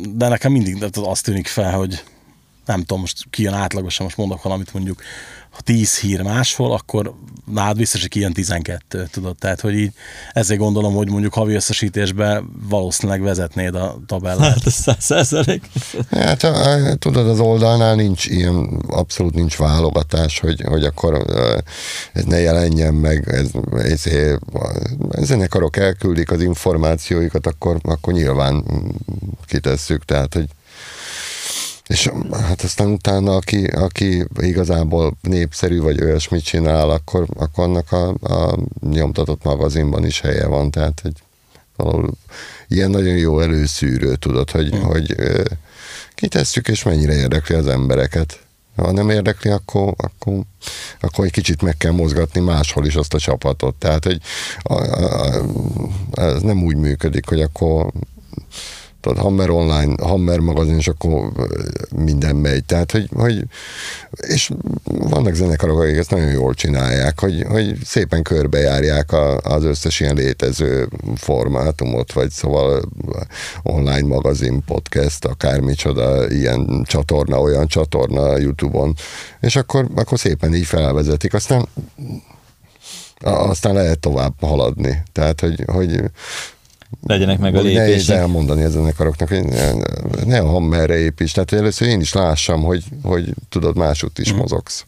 de 0.08 0.28
nekem 0.28 0.52
mindig 0.52 0.84
azt 0.94 1.24
tűnik 1.24 1.46
fel, 1.46 1.76
hogy 1.76 2.02
nem 2.66 2.80
tudom, 2.80 3.00
most 3.00 3.24
kijön 3.30 3.54
átlagosan, 3.54 4.04
most 4.04 4.16
mondok 4.16 4.42
valamit 4.42 4.72
mondjuk, 4.72 5.02
ha 5.52 5.60
10 5.60 5.98
hír 5.98 6.22
máshol, 6.22 6.72
akkor 6.72 7.14
nálad 7.52 7.76
biztos, 7.76 8.00
hogy 8.00 8.10
kijön 8.10 8.32
12, 8.32 9.08
tudod, 9.10 9.36
tehát, 9.36 9.60
hogy 9.60 9.74
így 9.74 9.92
ezért 10.32 10.60
gondolom, 10.60 10.94
hogy 10.94 11.10
mondjuk 11.10 11.34
havi 11.34 11.54
összesítésben 11.54 12.50
valószínűleg 12.68 13.22
vezetnéd 13.22 13.74
a 13.74 13.98
tabellát. 14.06 14.52
Hát, 14.52 14.66
ez 14.66 14.96
százalék. 14.98 15.62
Hát, 16.10 16.46
tudod, 16.98 17.28
az 17.28 17.40
oldalnál 17.40 17.94
nincs 17.94 18.26
ilyen, 18.26 18.82
abszolút 18.88 19.34
nincs 19.34 19.56
válogatás, 19.56 20.40
hogy, 20.40 20.62
hogy 20.64 20.84
akkor 20.84 21.24
ez 22.12 22.24
ne 22.24 22.40
jelenjen 22.40 22.94
meg, 22.94 23.28
ez, 23.28 23.50
ez, 23.72 24.06
ez 25.10 25.26
zenekarok 25.26 25.76
elküldik 25.76 26.30
az 26.30 26.42
információikat, 26.42 27.46
akkor, 27.46 27.78
akkor 27.82 28.12
nyilván 28.12 28.64
kitesszük, 29.46 30.04
tehát, 30.04 30.34
hogy 30.34 30.46
és 31.86 32.10
hát 32.32 32.62
aztán 32.62 32.88
utána, 32.88 33.34
aki, 33.36 33.64
aki 33.64 34.24
igazából 34.40 35.16
népszerű, 35.20 35.80
vagy 35.80 36.02
olyasmit 36.02 36.44
csinál, 36.44 36.90
akkor, 36.90 37.26
akkor 37.36 37.64
annak 37.64 37.92
a, 37.92 38.08
a 38.08 38.58
nyomtatott 38.80 39.44
magazinban 39.44 40.04
is 40.04 40.20
helye 40.20 40.46
van, 40.46 40.70
tehát 40.70 41.00
hogy 41.02 41.12
valahol 41.76 42.10
ilyen 42.68 42.90
nagyon 42.90 43.16
jó 43.16 43.40
előszűrő, 43.40 44.16
tudod, 44.16 44.50
hogy, 44.50 44.68
hmm. 44.68 44.82
hogy 44.82 45.14
kitesszük, 46.14 46.68
és 46.68 46.82
mennyire 46.82 47.14
érdekli 47.14 47.54
az 47.54 47.66
embereket. 47.66 48.40
Ha 48.76 48.92
nem 48.92 49.10
érdekli, 49.10 49.50
akkor, 49.50 49.94
akkor, 49.96 50.40
akkor 51.00 51.24
egy 51.24 51.30
kicsit 51.30 51.62
meg 51.62 51.76
kell 51.76 51.92
mozgatni 51.92 52.40
máshol 52.40 52.86
is 52.86 52.94
azt 52.94 53.14
a 53.14 53.18
csapatot. 53.18 53.74
Tehát, 53.74 54.04
hogy 54.04 54.20
a, 54.62 54.74
a, 54.74 55.40
a, 56.10 56.20
ez 56.20 56.42
nem 56.42 56.62
úgy 56.62 56.76
működik, 56.76 57.28
hogy 57.28 57.40
akkor 57.40 57.92
tudod, 59.02 59.18
Hammer 59.18 59.50
online, 59.50 59.94
Hammer 60.02 60.38
magazin, 60.38 60.76
és 60.76 60.88
akkor 60.88 61.32
minden 61.96 62.36
megy. 62.36 62.64
Tehát, 62.64 62.92
hogy, 62.92 63.08
hogy 63.14 63.44
és 64.10 64.50
vannak 64.84 65.34
zenekarok, 65.34 65.80
akik 65.80 65.96
ezt 65.96 66.10
nagyon 66.10 66.30
jól 66.30 66.54
csinálják, 66.54 67.20
hogy, 67.20 67.44
hogy 67.48 67.76
szépen 67.84 68.22
körbejárják 68.22 69.12
a, 69.12 69.36
az 69.38 69.64
összes 69.64 70.00
ilyen 70.00 70.14
létező 70.14 70.88
formátumot, 71.14 72.12
vagy 72.12 72.30
szóval 72.30 72.82
online 73.62 74.06
magazin, 74.06 74.64
podcast, 74.64 75.24
akármicsoda, 75.24 76.30
ilyen 76.30 76.82
csatorna, 76.86 77.40
olyan 77.40 77.66
csatorna 77.66 78.38
YouTube-on, 78.38 78.94
és 79.40 79.56
akkor, 79.56 79.86
akkor 79.94 80.18
szépen 80.18 80.54
így 80.54 80.66
felvezetik. 80.66 81.34
Aztán 81.34 81.68
aztán 83.24 83.74
lehet 83.74 83.98
tovább 83.98 84.32
haladni. 84.40 85.02
Tehát, 85.12 85.40
hogy, 85.40 85.64
hogy 85.66 86.02
legyenek 87.06 87.38
meg 87.38 87.54
a 87.54 87.62
Nehéz 87.62 87.76
lépések. 87.76 88.16
elmondani 88.16 88.62
ezen 88.62 88.84
a 88.84 88.92
karoknak, 88.92 89.28
hogy 89.28 89.44
ne, 89.44 89.72
ne 90.24 90.38
a 90.38 90.46
hammerre 90.46 90.98
építs. 90.98 91.32
Tehát 91.32 91.52
először 91.52 91.88
én 91.88 92.00
is 92.00 92.12
lássam, 92.12 92.62
hogy, 92.62 92.84
hogy 93.02 93.34
tudod, 93.48 93.76
másút 93.76 94.18
is 94.18 94.32
mozogsz. 94.32 94.84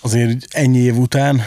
Azért 0.00 0.46
ennyi 0.50 0.78
év 0.78 0.98
után 0.98 1.42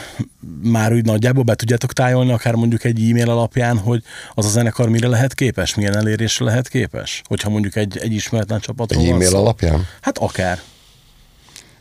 már 0.64 0.94
úgy 0.94 1.06
nagyjából 1.06 1.44
be 1.44 1.56
tudjátok 1.56 1.94
tájolni, 1.94 2.32
akár 2.32 2.54
mondjuk 2.54 2.84
egy 2.84 3.10
e-mail 3.10 3.30
alapján, 3.30 3.78
hogy 3.78 4.04
az 4.34 4.46
a 4.46 4.50
zenekar 4.50 4.90
mire 4.90 5.08
lehet 5.08 5.34
képes, 5.34 5.76
milyen 5.76 5.96
elérésre 5.96 6.46
lehet 6.46 6.68
képes? 6.68 7.22
Hogyha 7.28 7.50
mondjuk 7.50 7.76
egy, 7.76 7.98
egy 7.98 8.14
ismeretlen 8.14 8.60
csapatról 8.60 9.04
Egy 9.04 9.10
e-mail 9.10 9.36
alapján? 9.36 9.88
Hát 10.02 10.18
akár. 10.18 10.62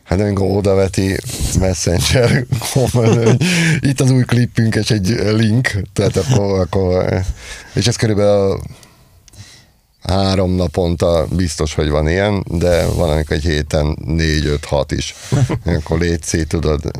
Hát 0.06 0.20
amikor 0.20 0.56
odaveti 0.56 1.16
Messenger, 1.58 2.46
hogy 2.72 3.36
itt 3.80 4.00
az 4.00 4.10
új 4.10 4.22
klippünk 4.22 4.74
és 4.74 4.90
egy 4.90 5.08
link, 5.36 5.82
tehát 5.92 6.16
akkor, 6.16 6.60
akkor 6.60 7.22
és 7.74 7.86
ez 7.86 7.96
körülbelül 7.96 8.60
három 10.02 10.54
naponta 10.54 11.26
biztos, 11.30 11.74
hogy 11.74 11.88
van 11.88 12.08
ilyen, 12.08 12.44
de 12.50 12.86
van, 12.86 13.10
amikor 13.10 13.36
egy 13.36 13.44
héten 13.44 13.98
négy, 14.04 14.46
öt, 14.46 14.64
hat 14.64 14.92
is. 14.92 15.14
Akkor 15.64 15.98
légy 15.98 16.46
tudod, 16.48 16.90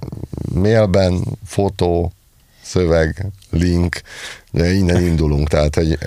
mailben, 0.53 1.25
fotó, 1.47 2.13
szöveg, 2.63 3.27
link, 3.51 4.01
de 4.51 4.73
innen 4.73 5.03
indulunk, 5.03 5.49
tehát, 5.49 5.75
hogy 5.75 5.99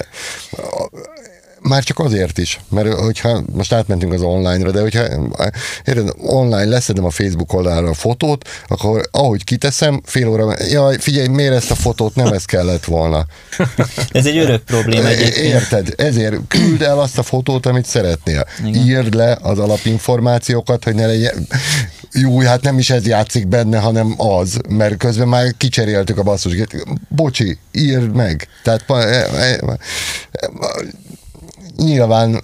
már 1.61 1.83
csak 1.83 1.99
azért 1.99 2.37
is, 2.37 2.59
mert 2.69 2.93
hogyha 2.93 3.43
most 3.53 3.73
átmentünk 3.73 4.13
az 4.13 4.21
online-ra, 4.21 4.71
de 4.71 4.81
hogyha 4.81 5.03
érted, 5.85 6.13
online 6.17 6.65
leszedem 6.65 7.05
a 7.05 7.09
Facebook 7.09 7.53
oldalra 7.53 7.89
a 7.89 7.93
fotót, 7.93 8.49
akkor 8.67 9.01
ahogy 9.11 9.43
kiteszem, 9.43 10.01
fél 10.05 10.27
óra, 10.27 10.53
jaj, 10.71 10.97
figyelj, 10.99 11.27
miért 11.27 11.53
ezt 11.53 11.71
a 11.71 11.75
fotót, 11.75 12.15
nem 12.15 12.33
ez 12.33 12.45
kellett 12.45 12.85
volna. 12.85 13.25
Ez 14.11 14.25
egy 14.25 14.37
örök 14.37 14.63
probléma 14.63 15.07
egyébként. 15.07 15.45
Érted? 15.45 15.93
Ezért 15.97 16.35
küld 16.47 16.81
el 16.81 16.99
azt 16.99 17.17
a 17.17 17.23
fotót, 17.23 17.65
amit 17.65 17.85
szeretnél. 17.85 18.45
Igen. 18.65 18.87
Írd 18.87 19.13
le 19.13 19.37
az 19.41 19.59
alapinformációkat, 19.59 20.83
hogy 20.83 20.95
ne 20.95 21.05
legyen... 21.05 21.47
Jó, 22.13 22.39
hát 22.41 22.61
nem 22.61 22.77
is 22.77 22.89
ez 22.89 23.07
játszik 23.07 23.47
benne, 23.47 23.79
hanem 23.79 24.13
az, 24.17 24.59
mert 24.69 24.97
közben 24.97 25.27
már 25.27 25.53
kicseréltük 25.57 26.17
a 26.17 26.23
basszus. 26.23 26.53
Bocsi, 27.07 27.57
írd 27.71 28.15
meg. 28.15 28.47
Tehát 28.63 28.83
e- 28.87 29.29
e- 29.35 29.77
nyilván 31.83 32.43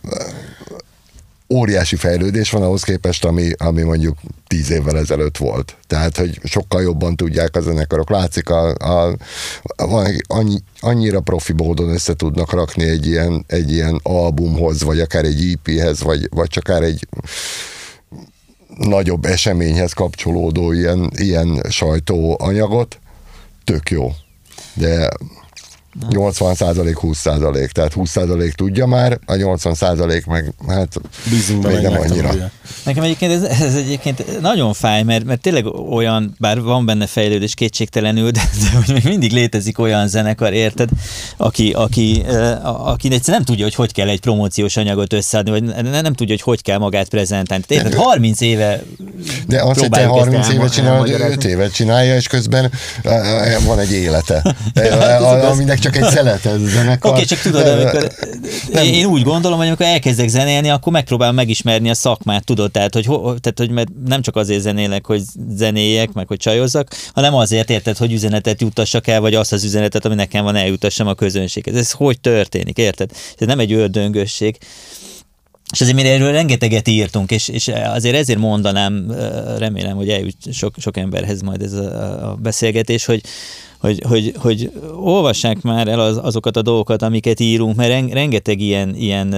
óriási 1.50 1.96
fejlődés 1.96 2.50
van 2.50 2.62
ahhoz 2.62 2.84
képest, 2.84 3.26
ami, 3.26 3.52
ami 3.58 3.82
mondjuk 3.82 4.18
tíz 4.48 4.72
évvel 4.72 4.98
ezelőtt 4.98 5.38
volt. 5.38 5.76
Tehát, 5.88 6.18
hogy 6.18 6.40
sokkal 6.44 6.82
jobban 6.82 7.16
tudják 7.16 7.56
a 7.56 7.62
zenekarok. 7.62 8.10
Látszik, 8.10 8.50
a, 8.50 8.74
a, 8.74 9.16
van, 9.76 10.22
annyi, 10.28 10.58
annyira 10.80 11.20
profi 11.20 11.54
módon 11.54 11.90
össze 11.90 12.14
tudnak 12.14 12.52
rakni 12.52 12.84
egy 12.84 13.06
ilyen, 13.06 13.44
egy 13.48 13.72
ilyen 13.72 14.00
albumhoz, 14.04 14.84
vagy 14.84 15.00
akár 15.00 15.24
egy 15.24 15.52
EP-hez, 15.52 16.02
vagy, 16.02 16.28
vagy 16.32 16.50
akár 16.56 16.84
egy 16.84 17.08
nagyobb 18.78 19.26
eseményhez 19.26 19.94
kapcsolódó 19.94 20.72
ilyen, 20.72 21.12
ilyen 21.16 21.66
sajtóanyagot. 21.70 23.00
Tök 23.64 23.90
jó. 23.90 24.12
De 24.74 25.10
80 26.10 26.56
százalék, 26.56 26.98
20 26.98 27.18
százalék. 27.18 27.72
Tehát 27.72 27.94
20 27.94 28.10
százalék 28.10 28.54
tudja 28.54 28.86
már, 28.86 29.20
a 29.26 29.36
80 29.36 29.74
százalék 29.74 30.26
meg 30.26 30.54
hát 30.68 30.96
Bízunk 31.30 31.68
még 31.68 31.82
nem 31.82 31.92
annyira. 31.94 32.00
megtanulja. 32.00 32.52
Nekem 32.84 33.04
egyébként 33.04 33.32
ez, 33.32 33.44
ez 33.44 33.76
egyébként 33.76 34.42
nagyon 34.42 34.74
fáj, 34.74 35.04
mert, 35.04 35.24
mert 35.26 35.42
tényleg 35.42 35.66
olyan, 35.92 36.36
bár 36.40 36.62
van 36.62 36.86
benne 36.86 37.08
fejlődés 37.08 37.54
kétségtelenül, 37.54 38.32
de, 38.32 38.42
de 38.60 38.78
hogy 38.78 38.94
még 38.94 39.04
mindig 39.04 39.32
létezik 39.32 39.80
olyan 39.80 40.08
zenekar, 40.08 40.54
érted, 40.54 40.90
aki, 41.38 41.72
aki, 41.72 42.24
uh, 42.28 42.88
aki 42.90 43.08
egyszerűen 43.14 43.38
nem 43.38 43.44
tudja, 43.44 43.64
hogy 43.64 43.76
hogy 43.76 43.92
kell 43.94 44.10
egy 44.10 44.20
promóciós 44.20 44.78
anyagot 44.78 45.14
összeadni, 45.14 45.52
vagy 45.52 45.64
nem, 45.64 45.86
nem 45.86 46.14
tudja, 46.14 46.34
hogy 46.36 46.42
hogy 46.42 46.62
kell 46.62 46.78
magát 46.78 47.10
prezentálni. 47.10 47.64
Érted, 47.68 47.94
30 47.94 48.42
éve 48.42 48.84
De 49.48 49.64
azt, 49.64 49.80
hogy 49.80 49.90
te 49.90 50.02
próbáljuk 50.04 50.36
ezt 50.36 50.46
30 50.46 50.48
évet 50.48 50.58
elma- 50.58 50.70
csinálod, 50.74 50.96
elmagyarázni. 50.96 51.36
5 51.36 51.44
évet 51.44 51.74
csinálja, 51.74 52.16
és 52.16 52.28
közben 52.28 52.72
uh, 53.04 53.64
van 53.66 53.80
egy 53.80 53.92
élete. 53.92 54.56
Aminek 55.52 55.80
csak 55.86 56.04
egy 56.04 56.10
szelete 56.10 56.50
ez 56.50 56.62
a 56.62 56.68
zenekar. 56.68 57.12
Oké, 57.12 57.24
csak 57.24 57.40
tudod, 57.40 57.68
amikor 57.68 58.12
én, 58.84 58.94
én 58.94 59.06
úgy 59.06 59.24
gondolom, 59.24 59.58
hogy 59.58 59.68
amikor 59.68 59.86
elkezdek 59.86 60.28
zenélni, 60.28 60.70
akkor 60.70 60.92
megpróbálom 60.92 61.36
megismerni 61.36 61.90
a 61.90 61.94
szakmát, 61.94 62.46
tudod, 62.46 62.72
tehát 62.72 62.94
hogy, 62.94 63.06
ho- 63.06 63.42
tehát, 63.42 63.58
hogy 63.58 63.70
mert 63.70 63.88
nem 64.06 64.22
csak 64.22 64.36
azért 64.36 64.62
zenélek, 64.62 65.06
hogy 65.06 65.22
zenéjek, 65.50 66.14
meg 66.14 66.28
hogy 66.28 66.38
csajozzak, 66.38 66.96
hanem 67.14 67.36
azért 67.36 67.70
érted, 67.70 67.98
hogy 67.98 68.14
üzenetet 68.14 68.62
juttassak 68.62 69.08
el, 69.08 69.22
vagy 69.22 69.36
azt 69.36 69.54
az 69.54 69.64
üzenetet, 69.64 70.06
ami 70.06 70.16
nekem 70.16 70.44
van, 70.44 70.56
eljutassam 70.56 71.08
a 71.08 71.14
közönséghez. 71.14 71.76
Ez 71.76 71.92
hogy 71.92 72.20
történik, 72.20 72.78
érted? 72.78 73.12
Ez 73.38 73.48
nem 73.48 73.60
egy 73.60 73.74
ördöngösség. 73.74 74.58
És 75.72 75.82
azért 75.82 75.96
mi 75.96 76.08
erről 76.08 76.32
rengeteget 76.32 76.88
írtunk, 76.88 77.32
és, 77.32 77.48
és 77.48 77.68
azért 77.68 78.16
ezért 78.16 78.40
mondanám, 78.40 79.12
remélem, 79.58 79.96
hogy 79.96 80.10
eljut 80.10 80.36
sok, 80.52 80.76
sok 80.78 80.98
emberhez 80.98 81.42
majd 81.42 81.62
ez 81.62 81.74
a, 81.74 82.30
a 82.30 82.36
beszélgetés, 82.36 83.06
hogy, 83.06 83.22
hogy, 83.86 84.02
hogy, 84.08 84.34
hogy 84.38 84.72
olvassák 84.96 85.62
már 85.62 85.88
el 85.88 86.00
az, 86.00 86.18
azokat 86.18 86.58
a 86.58 86.62
dolgokat, 86.62 87.02
amiket 87.02 87.40
írunk, 87.40 87.76
mert 87.76 87.90
ren- 87.90 88.14
rengeteg 88.14 88.60
ilyen, 88.60 88.96
ilyen 88.96 89.36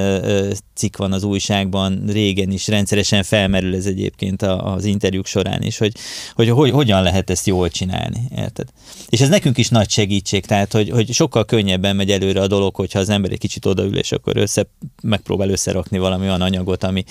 cikk 0.76 0.98
van 0.98 1.12
az 1.12 1.24
újságban, 1.24 2.04
régen 2.08 2.52
is 2.52 2.68
rendszeresen 2.68 3.24
felmerül 3.24 3.76
ez 3.76 3.86
egyébként 3.86 4.42
az 4.42 4.86
interjúk 4.86 5.26
során 5.26 5.62
is, 5.62 5.78
hogy, 5.78 5.92
hogy, 6.34 6.50
hogy 6.50 6.72
hogyan 6.72 7.04
lehet 7.04 7.30
ezt 7.30 7.48
jól 7.48 7.70
csinálni, 7.70 8.22
érted? 8.36 8.68
És 9.10 9.22
ez 9.22 9.30
nekünk 9.30 9.58
is 9.58 9.70
nagy 9.70 9.90
segítség, 9.90 10.46
tehát 10.46 10.72
hogy, 10.72 10.90
hogy 10.90 11.14
sokkal 11.14 11.46
könnyebben 11.46 11.96
megy 11.96 12.12
előre 12.12 12.42
a 12.42 12.48
dolog, 12.48 12.76
hogyha 12.76 13.00
az 13.00 13.10
ember 13.10 13.32
egy 13.32 13.40
kicsit 13.40 13.66
odaül, 13.66 13.98
és 13.98 14.12
akkor 14.12 14.38
össze, 14.38 14.68
megpróbál 15.02 15.50
összerakni 15.50 15.98
valami 15.98 16.26
olyan 16.26 16.42
anyagot, 16.42 16.84
ami 16.84 17.04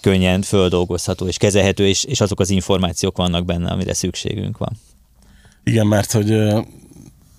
könnyen 0.00 0.42
földolgozható 0.42 1.26
és 1.26 1.36
kezelhető, 1.36 1.86
és, 1.86 2.04
és 2.04 2.20
azok 2.20 2.40
az 2.40 2.50
információk 2.50 3.16
vannak 3.16 3.44
benne, 3.44 3.70
amire 3.70 3.94
szükségünk 3.94 4.58
van. 4.58 4.76
Igen, 5.70 5.86
mert 5.86 6.12
hogy 6.12 6.30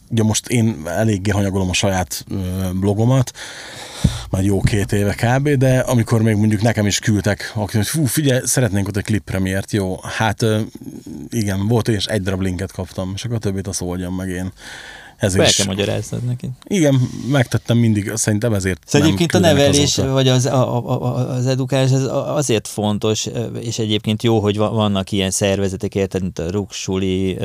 ugye 0.09 0.23
most 0.23 0.47
én 0.47 0.81
eléggé 0.85 1.31
hanyagolom 1.31 1.69
a 1.69 1.73
saját 1.73 2.25
blogomat, 2.79 3.31
már 4.29 4.43
jó 4.43 4.61
két 4.61 4.91
éve 4.91 5.13
kb., 5.13 5.49
de 5.49 5.79
amikor 5.79 6.21
még 6.21 6.35
mondjuk 6.35 6.61
nekem 6.61 6.85
is 6.85 6.99
küldtek, 6.99 7.51
hogy 7.53 7.87
fú, 7.87 8.05
figyelj, 8.05 8.41
szeretnénk 8.43 8.87
ott 8.87 8.97
egy 8.97 9.03
klippremiért, 9.03 9.71
jó, 9.71 9.99
hát 10.01 10.45
igen, 11.29 11.67
volt, 11.67 11.87
és 11.87 12.05
egy 12.05 12.21
darab 12.21 12.41
linket 12.41 12.71
kaptam, 12.71 13.11
és 13.15 13.23
akkor 13.23 13.35
a 13.35 13.39
többit 13.39 13.67
azt 13.67 13.81
oldjam 13.81 14.15
meg 14.15 14.29
én. 14.29 14.51
Ezért 15.17 15.49
is, 15.49 15.55
kell 15.55 15.65
magyaráznod 15.65 16.23
neki. 16.23 16.49
igen, 16.67 16.99
megtettem 17.31 17.77
mindig, 17.77 18.11
szerintem 18.15 18.53
ezért 18.53 18.81
Szóval 18.85 19.07
nem 19.07 19.15
egyébként 19.15 19.43
a 19.43 19.47
nevelés, 19.47 19.97
azóta. 19.97 20.13
vagy 20.13 20.27
az, 20.27 20.45
a, 20.45 20.89
a, 20.89 21.29
az 21.35 21.45
edukálás 21.45 21.91
az 21.91 22.05
azért 22.11 22.67
fontos, 22.67 23.27
és 23.59 23.79
egyébként 23.79 24.23
jó, 24.23 24.39
hogy 24.39 24.57
va- 24.57 24.71
vannak 24.73 25.11
ilyen 25.11 25.31
szervezetek, 25.31 25.95
érted, 25.95 26.21
mint 26.21 26.39
a 26.39 26.49
Ruksuli, 26.49 27.37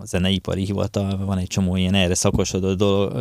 a 0.00 0.06
zeneipari 0.06 0.64
hivatal, 0.64 1.24
van 1.26 1.38
egy 1.38 1.46
csomó 1.46 1.76
ilyen 1.76 1.94
erre 1.94 2.14
szakosodott 2.14 2.76
dolog, 2.78 3.12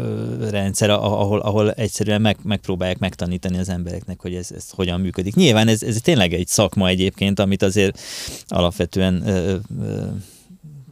rendszer, 0.50 0.90
ahol, 0.90 1.40
ahol 1.40 1.72
egyszerűen 1.72 2.22
meg, 2.22 2.38
megpróbálják 2.44 2.98
megtanítani 3.00 3.58
az 3.58 3.70
embereknek, 3.70 4.20
hogy 4.22 4.36
ez, 4.36 4.52
ez 4.56 4.70
hogyan 4.70 5.00
működik. 5.02 5.36
Nyilván 5.36 5.68
ez, 5.68 5.84
ez 5.84 5.98
tényleg 6.02 6.34
egy 6.34 6.48
szakma 6.48 6.88
egyébként, 6.88 7.40
amit 7.40 7.64
azért 7.64 8.00
alapvetően 8.48 9.28
ö, 9.28 9.56
ö, 9.82 10.04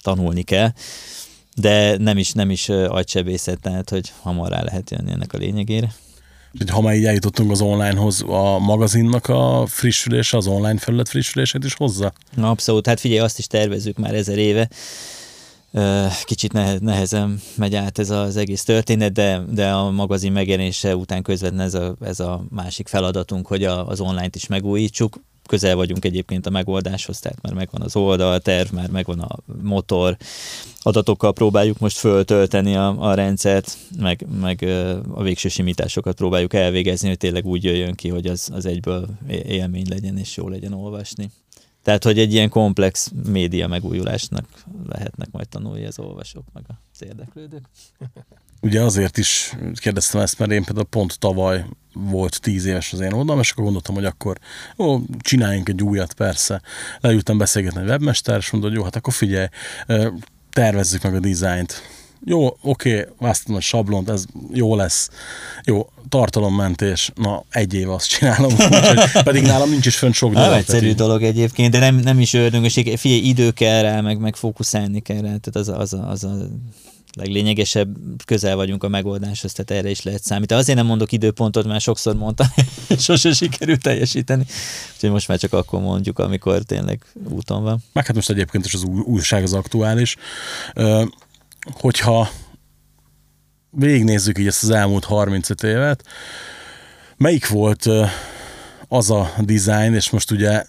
tanulni 0.01 0.41
kell, 0.43 0.71
de 1.59 1.97
nem 1.97 2.17
is, 2.17 2.31
nem 2.31 2.49
is 2.49 2.69
agysebészet, 2.69 3.59
tehát 3.59 3.89
hogy 3.89 4.11
hamar 4.21 4.49
rá 4.49 4.61
lehet 4.61 4.89
jönni 4.89 5.11
ennek 5.11 5.33
a 5.33 5.37
lényegére. 5.37 5.93
Úgyhogy 6.53 6.69
ha 6.69 6.81
már 6.81 6.95
így 6.95 7.05
eljutottunk 7.05 7.51
az 7.51 7.61
onlinehoz, 7.61 8.23
a 8.27 8.59
magazinnak 8.59 9.27
a 9.27 9.65
frissülése, 9.67 10.37
az 10.37 10.47
online 10.47 10.77
felület 10.77 11.09
frissülését 11.09 11.63
is 11.63 11.73
hozza? 11.73 12.13
Na, 12.35 12.49
abszolút, 12.49 12.87
hát 12.87 12.99
figyelj, 12.99 13.19
azt 13.19 13.39
is 13.39 13.47
tervezzük 13.47 13.97
már 13.97 14.13
ezer 14.13 14.37
éve. 14.37 14.69
Kicsit 16.23 16.53
nehe- 16.53 16.81
nehezen 16.81 17.41
megy 17.55 17.75
át 17.75 17.99
ez 17.99 18.09
az 18.09 18.37
egész 18.37 18.63
történet, 18.63 19.11
de, 19.11 19.41
de 19.49 19.69
a 19.69 19.91
magazin 19.91 20.31
megjelenése 20.31 20.95
után 20.95 21.21
közvetlenül 21.21 21.65
ez 21.65 21.73
a, 21.73 21.95
ez 22.01 22.19
a 22.19 22.43
másik 22.49 22.87
feladatunk, 22.87 23.47
hogy 23.47 23.63
a, 23.63 23.87
az 23.87 23.99
online-t 23.99 24.35
is 24.35 24.47
megújítsuk. 24.47 25.19
Közel 25.49 25.75
vagyunk 25.75 26.05
egyébként 26.05 26.45
a 26.45 26.49
megoldáshoz, 26.49 27.19
tehát 27.19 27.41
már 27.41 27.53
megvan 27.53 27.81
az 27.81 27.95
oldal, 27.95 28.39
terv, 28.39 28.71
már 28.73 28.89
megvan 28.89 29.19
a 29.19 29.37
motor, 29.61 30.17
adatokkal 30.81 31.33
próbáljuk 31.33 31.79
most 31.79 31.97
föltölteni 31.97 32.75
a, 32.75 33.09
a 33.09 33.13
rendszert, 33.13 33.77
meg, 33.99 34.25
meg 34.39 34.63
a 35.13 35.23
végső 35.23 35.49
simításokat 35.49 36.15
próbáljuk 36.15 36.53
elvégezni, 36.53 37.07
hogy 37.07 37.17
tényleg 37.17 37.45
úgy 37.45 37.63
jöjjön 37.63 37.93
ki, 37.93 38.09
hogy 38.09 38.25
az, 38.25 38.49
az 38.53 38.65
egyből 38.65 39.07
élmény 39.27 39.85
legyen 39.89 40.17
és 40.17 40.37
jó 40.37 40.47
legyen 40.47 40.73
olvasni. 40.73 41.31
Tehát, 41.83 42.03
hogy 42.03 42.19
egy 42.19 42.33
ilyen 42.33 42.49
komplex 42.49 43.11
média 43.27 43.67
megújulásnak 43.67 44.45
lehetnek 44.87 45.31
majd 45.31 45.49
tanulni 45.49 45.85
az 45.85 45.99
olvasók, 45.99 46.45
meg 46.53 46.63
az 46.93 47.03
érdeklődők. 47.03 47.65
Ugye 48.61 48.81
azért 48.81 49.17
is 49.17 49.53
kérdeztem 49.73 50.21
ezt, 50.21 50.39
mert 50.39 50.51
én 50.51 50.63
például 50.63 50.85
pont 50.85 51.19
tavaly 51.19 51.65
volt 51.93 52.41
tíz 52.41 52.65
éves 52.65 52.93
az 52.93 52.99
én 52.99 53.13
oldalam, 53.13 53.39
és 53.39 53.51
akkor 53.51 53.63
gondoltam, 53.63 53.95
hogy 53.95 54.05
akkor 54.05 54.37
ó, 54.77 54.99
csináljunk 55.19 55.69
egy 55.69 55.81
újat, 55.81 56.13
persze. 56.13 56.61
Leültem 56.99 57.37
beszélgetni 57.37 57.81
egy 57.81 57.87
webmester, 57.87 58.37
és 58.37 58.49
mondta, 58.49 58.69
hogy 58.69 58.77
jó, 58.77 58.83
hát 58.83 58.95
akkor 58.95 59.13
figyelj, 59.13 59.47
tervezzük 60.51 61.03
meg 61.03 61.15
a 61.15 61.19
dizájnt. 61.19 61.83
Jó, 62.25 62.57
oké, 62.61 63.05
választom 63.19 63.55
a 63.55 63.59
sablont, 63.59 64.09
ez 64.09 64.25
jó 64.53 64.75
lesz. 64.75 65.09
Jó, 65.63 65.89
tartalommentés, 66.09 67.11
na 67.15 67.43
egy 67.49 67.73
év 67.73 67.89
azt 67.89 68.07
csinálom, 68.07 68.51
úgyhogy 68.59 69.23
pedig 69.23 69.43
nálam 69.43 69.69
nincs 69.69 69.85
is 69.85 69.95
fönn 69.97 70.11
sok 70.11 70.33
dolog. 70.33 70.53
Egyszerű 70.53 70.93
dolog 70.93 71.23
egyébként, 71.23 71.71
de 71.71 71.79
nem, 71.79 71.95
nem 71.95 72.19
is 72.19 72.33
ördöngöség. 72.33 72.97
Figyelj, 72.97 73.21
idő 73.21 73.51
kell 73.51 73.81
rá, 73.81 74.01
meg, 74.01 74.19
meg 74.19 74.35
fókuszálni 74.35 74.99
kell 74.99 75.21
rá, 75.21 75.21
tehát 75.21 75.55
az, 75.55 75.67
az, 75.67 75.93
az, 75.93 76.23
az 76.23 76.23
a 76.23 76.49
leglényegesebb, 77.19 77.95
közel 78.25 78.55
vagyunk 78.55 78.83
a 78.83 78.87
megoldáshoz, 78.87 79.53
tehát 79.53 79.83
erre 79.83 79.89
is 79.89 80.01
lehet 80.01 80.23
számítani. 80.23 80.61
Azért 80.61 80.77
nem 80.77 80.85
mondok 80.85 81.11
időpontot, 81.11 81.65
mert 81.65 81.81
sokszor 81.81 82.15
mondtam, 82.15 82.47
sose 82.97 83.33
sikerült 83.33 83.81
teljesíteni, 83.81 84.45
úgyhogy 84.93 85.09
most 85.11 85.27
már 85.27 85.39
csak 85.39 85.53
akkor 85.53 85.81
mondjuk, 85.81 86.19
amikor 86.19 86.61
tényleg 86.61 87.05
úton 87.29 87.63
van. 87.63 87.83
Meg 87.93 88.05
hát 88.05 88.15
most 88.15 88.29
egyébként 88.29 88.65
is 88.65 88.73
az 88.73 88.83
újság 88.83 89.43
az 89.43 89.53
aktuális. 89.53 90.15
Hogyha 91.71 92.29
végignézzük 93.69 94.37
így 94.37 94.47
ezt 94.47 94.63
az 94.63 94.69
elmúlt 94.69 95.05
35 95.05 95.63
évet, 95.63 96.03
melyik 97.17 97.47
volt 97.47 97.89
az 98.87 99.11
a 99.11 99.33
design, 99.39 99.93
és 99.93 100.09
most 100.09 100.31
ugye 100.31 100.63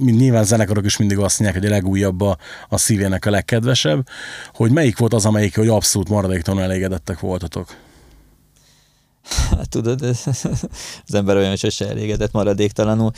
nyilván 0.00 0.44
zenekarok 0.44 0.84
is 0.84 0.96
mindig 0.96 1.18
azt 1.18 1.40
mondják, 1.40 1.62
hogy 1.62 1.70
a 1.70 1.74
legújabb 1.74 2.20
a, 2.20 2.36
a 2.68 2.78
szívének 2.78 3.26
a 3.26 3.30
legkedvesebb, 3.30 4.08
hogy 4.54 4.70
melyik 4.70 4.98
volt 4.98 5.14
az, 5.14 5.26
amelyik, 5.26 5.56
hogy 5.56 5.68
abszolút 5.68 6.08
maradéktalanul 6.08 6.64
elégedettek 6.64 7.20
voltatok? 7.20 7.76
Hát 9.50 9.68
tudod, 9.68 10.02
az 11.06 11.14
ember 11.14 11.36
olyan 11.36 11.56
sose 11.56 11.88
elégedett 11.88 12.32
maradéktalanul. 12.32 13.10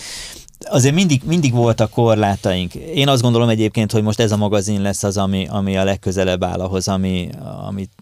Azért 0.60 0.94
mindig, 0.94 1.22
mindig 1.24 1.52
voltak 1.52 1.90
korlátaink. 1.90 2.74
Én 2.74 3.08
azt 3.08 3.22
gondolom 3.22 3.48
egyébként, 3.48 3.92
hogy 3.92 4.02
most 4.02 4.20
ez 4.20 4.32
a 4.32 4.36
magazin 4.36 4.80
lesz 4.80 5.02
az, 5.02 5.16
ami, 5.16 5.46
ami 5.50 5.76
a 5.76 5.84
legközelebb 5.84 6.44
áll 6.44 6.60
ahhoz, 6.60 6.88
ami, 6.88 7.28
amit 7.66 7.92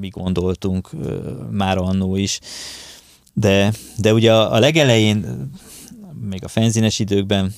mi 0.00 0.08
gondoltunk 0.08 0.90
már 1.50 1.78
annó 1.78 2.16
is. 2.16 2.40
De, 3.32 3.72
de 3.96 4.12
ugye 4.12 4.32
a, 4.32 4.52
a 4.52 4.58
legelején, 4.58 5.50
még 6.20 6.44
a 6.44 6.48
fenzines 6.48 6.98
időkben 6.98 7.54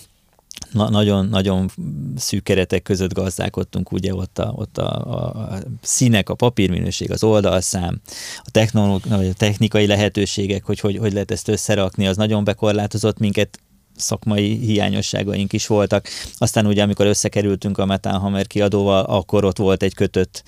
na, 0.72 0.90
nagyon, 0.90 1.26
nagyon 1.28 1.70
szűk 2.16 2.42
keretek 2.42 2.82
között 2.82 3.12
gazdálkodtunk, 3.12 3.92
ugye 3.92 4.14
ott 4.14 4.38
a, 4.38 4.52
ott 4.56 4.78
a, 4.78 4.90
a 5.14 5.58
színek, 5.82 6.28
a 6.28 6.34
papírminőség, 6.34 7.10
az 7.10 7.24
oldalszám, 7.24 8.00
a, 8.38 8.50
technológ, 8.50 9.02
a 9.10 9.32
technikai 9.32 9.86
lehetőségek, 9.86 10.64
hogy, 10.64 10.80
hogy 10.80 10.96
hogy 10.96 11.12
lehet 11.12 11.30
ezt 11.30 11.48
összerakni, 11.48 12.06
az 12.06 12.16
nagyon 12.16 12.44
bekorlátozott 12.44 13.18
minket, 13.18 13.58
szakmai 13.96 14.56
hiányosságaink 14.56 15.52
is 15.52 15.66
voltak. 15.66 16.08
Aztán 16.36 16.66
ugye, 16.66 16.82
amikor 16.82 17.06
összekerültünk 17.06 17.78
a 17.78 17.84
Metal 17.84 18.18
Hammer 18.18 18.46
kiadóval, 18.46 19.04
akkor 19.04 19.44
ott 19.44 19.58
volt 19.58 19.82
egy 19.82 19.94
kötött 19.94 20.42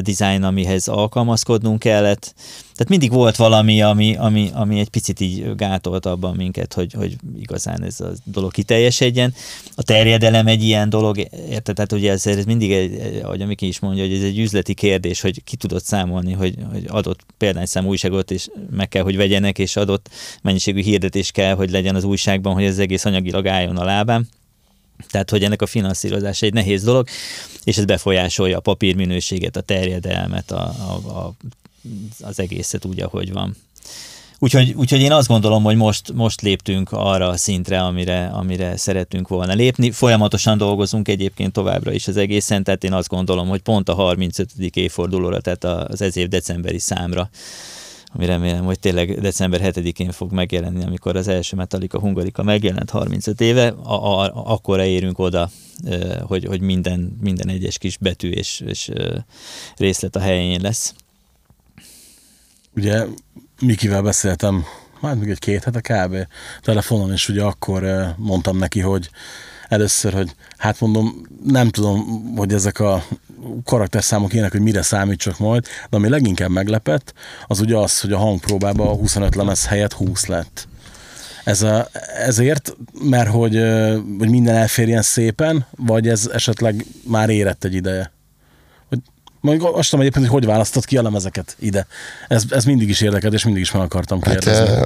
design, 0.00 0.42
amihez 0.42 0.88
alkalmazkodnunk 0.88 1.78
kellett. 1.78 2.34
Tehát 2.76 2.88
mindig 2.88 3.12
volt 3.12 3.36
valami, 3.36 3.82
ami, 3.82 4.16
ami, 4.16 4.50
ami 4.54 4.78
egy 4.78 4.88
picit 4.88 5.20
így 5.20 5.54
gátolt 5.54 6.06
abban 6.06 6.36
minket, 6.36 6.74
hogy, 6.74 6.92
hogy 6.92 7.16
igazán 7.38 7.82
ez 7.82 8.00
a 8.00 8.08
dolog 8.24 8.52
kiteljesedjen. 8.52 9.34
A 9.74 9.82
terjedelem 9.82 10.46
egy 10.46 10.62
ilyen 10.62 10.88
dolog, 10.88 11.18
érted? 11.50 11.74
Tehát 11.74 11.92
ugye 11.92 12.10
ez, 12.10 12.26
ez 12.26 12.44
mindig, 12.44 12.72
egy, 12.72 13.20
ahogy 13.22 13.40
a 13.40 13.46
Miki 13.46 13.66
is 13.66 13.78
mondja, 13.78 14.02
hogy 14.02 14.14
ez 14.14 14.22
egy 14.22 14.38
üzleti 14.38 14.74
kérdés, 14.74 15.20
hogy 15.20 15.44
ki 15.44 15.56
tudott 15.56 15.84
számolni, 15.84 16.32
hogy, 16.32 16.54
hogy 16.72 16.84
adott 16.88 17.20
példányszám 17.38 17.86
újságot 17.86 18.30
és 18.30 18.48
meg 18.70 18.88
kell, 18.88 19.02
hogy 19.02 19.16
vegyenek, 19.16 19.58
és 19.58 19.76
adott 19.76 20.08
mennyiségű 20.42 20.82
hirdetés 20.82 21.30
kell, 21.30 21.54
hogy 21.54 21.70
legyen 21.70 21.94
az 21.94 22.04
újságban, 22.04 22.54
hogy 22.54 22.64
ez 22.64 22.78
egész 22.78 23.04
anyagilag 23.04 23.46
álljon 23.46 23.76
a 23.76 23.84
lábán. 23.84 24.28
Tehát, 25.10 25.30
hogy 25.30 25.44
ennek 25.44 25.62
a 25.62 25.66
finanszírozása 25.66 26.46
egy 26.46 26.52
nehéz 26.52 26.82
dolog, 26.82 27.08
és 27.64 27.76
ez 27.76 27.84
befolyásolja 27.84 28.56
a 28.56 28.60
papírminőséget, 28.60 29.56
a 29.56 29.60
terjedelmet, 29.60 30.50
a, 30.50 30.74
a, 30.78 30.92
a, 31.18 31.34
az 32.20 32.40
egészet 32.40 32.84
úgy, 32.84 33.00
ahogy 33.00 33.32
van. 33.32 33.56
Úgyhogy, 34.38 34.72
úgyhogy 34.76 35.00
én 35.00 35.12
azt 35.12 35.28
gondolom, 35.28 35.62
hogy 35.62 35.76
most, 35.76 36.12
most 36.12 36.40
léptünk 36.40 36.92
arra 36.92 37.28
a 37.28 37.36
szintre, 37.36 37.80
amire, 37.80 38.26
amire 38.26 38.76
szeretünk 38.76 39.28
volna 39.28 39.52
lépni. 39.52 39.90
Folyamatosan 39.90 40.58
dolgozunk 40.58 41.08
egyébként 41.08 41.52
továbbra 41.52 41.92
is 41.92 42.08
az 42.08 42.16
egészen, 42.16 42.64
tehát 42.64 42.84
én 42.84 42.92
azt 42.92 43.08
gondolom, 43.08 43.48
hogy 43.48 43.60
pont 43.60 43.88
a 43.88 43.94
35. 43.94 44.48
évfordulóra, 44.74 45.40
tehát 45.40 45.64
az 45.64 46.02
ez 46.02 46.16
év 46.16 46.28
decemberi 46.28 46.78
számra 46.78 47.30
ami 48.16 48.26
remélem, 48.26 48.64
hogy 48.64 48.78
tényleg 48.78 49.20
december 49.20 49.60
7-én 49.62 50.10
fog 50.10 50.32
megjelenni, 50.32 50.84
amikor 50.84 51.16
az 51.16 51.28
első 51.28 51.56
Metallica 51.56 51.98
Hungarika 51.98 52.42
megjelent 52.42 52.90
35 52.90 53.40
éve, 53.40 53.68
akkor 54.32 54.80
érünk 54.80 55.18
oda, 55.18 55.50
hogy, 56.20 56.44
hogy 56.44 56.60
minden, 56.60 57.16
minden 57.20 57.48
egyes 57.48 57.78
kis 57.78 57.96
betű 57.96 58.30
és, 58.30 58.62
és 58.66 58.90
részlet 59.76 60.16
a 60.16 60.20
helyén 60.20 60.60
lesz. 60.60 60.94
Ugye 62.76 63.06
Mikivel 63.60 64.02
beszéltem, 64.02 64.64
hát 65.00 65.18
még 65.18 65.30
egy 65.30 65.38
két 65.38 65.64
hete 65.64 65.80
kb. 65.80 66.16
telefonon, 66.62 67.12
és 67.12 67.28
ugye 67.28 67.42
akkor 67.42 68.14
mondtam 68.16 68.58
neki, 68.58 68.80
hogy 68.80 69.10
először, 69.68 70.12
hogy 70.12 70.34
hát 70.56 70.80
mondom, 70.80 71.26
nem 71.44 71.68
tudom, 71.68 72.22
hogy 72.36 72.52
ezek 72.52 72.80
a 72.80 73.04
karakterszámok 73.64 74.32
ilyenek, 74.32 74.52
hogy 74.52 74.60
mire 74.60 74.82
számítsak 74.82 75.38
majd, 75.38 75.64
de 75.90 75.96
ami 75.96 76.08
leginkább 76.08 76.50
meglepett, 76.50 77.12
az 77.46 77.60
ugye 77.60 77.76
az, 77.76 78.00
hogy 78.00 78.12
a 78.12 78.18
hangpróbában 78.18 78.86
a 78.86 78.94
25 78.94 79.34
lemez 79.34 79.66
helyett 79.66 79.92
20 79.92 80.26
lett. 80.26 80.68
Ez 81.44 81.62
a, 81.62 81.88
ezért, 82.18 82.76
mert 83.02 83.28
hogy, 83.28 83.54
hogy 84.18 84.28
minden 84.28 84.54
elférjen 84.54 85.02
szépen, 85.02 85.66
vagy 85.76 86.08
ez 86.08 86.30
esetleg 86.32 86.86
már 87.02 87.30
érett 87.30 87.64
egy 87.64 87.74
ideje? 87.74 88.12
Hogy, 88.88 88.98
majd 89.40 89.62
azt 89.62 89.90
tudom 89.90 90.00
egyébként, 90.00 90.26
hogy 90.26 90.34
hogy 90.40 90.46
választott 90.46 90.84
ki 90.84 90.96
a 90.96 91.02
lemezeket 91.02 91.56
ide. 91.58 91.86
Ez, 92.28 92.44
ez 92.50 92.64
mindig 92.64 92.88
is 92.88 93.00
érdekelt, 93.00 93.34
és 93.34 93.44
mindig 93.44 93.62
is 93.62 93.72
meg 93.72 93.82
akartam 93.82 94.22
hát, 94.22 94.32
kérdezni. 94.32 94.74
Hát, 94.74 94.84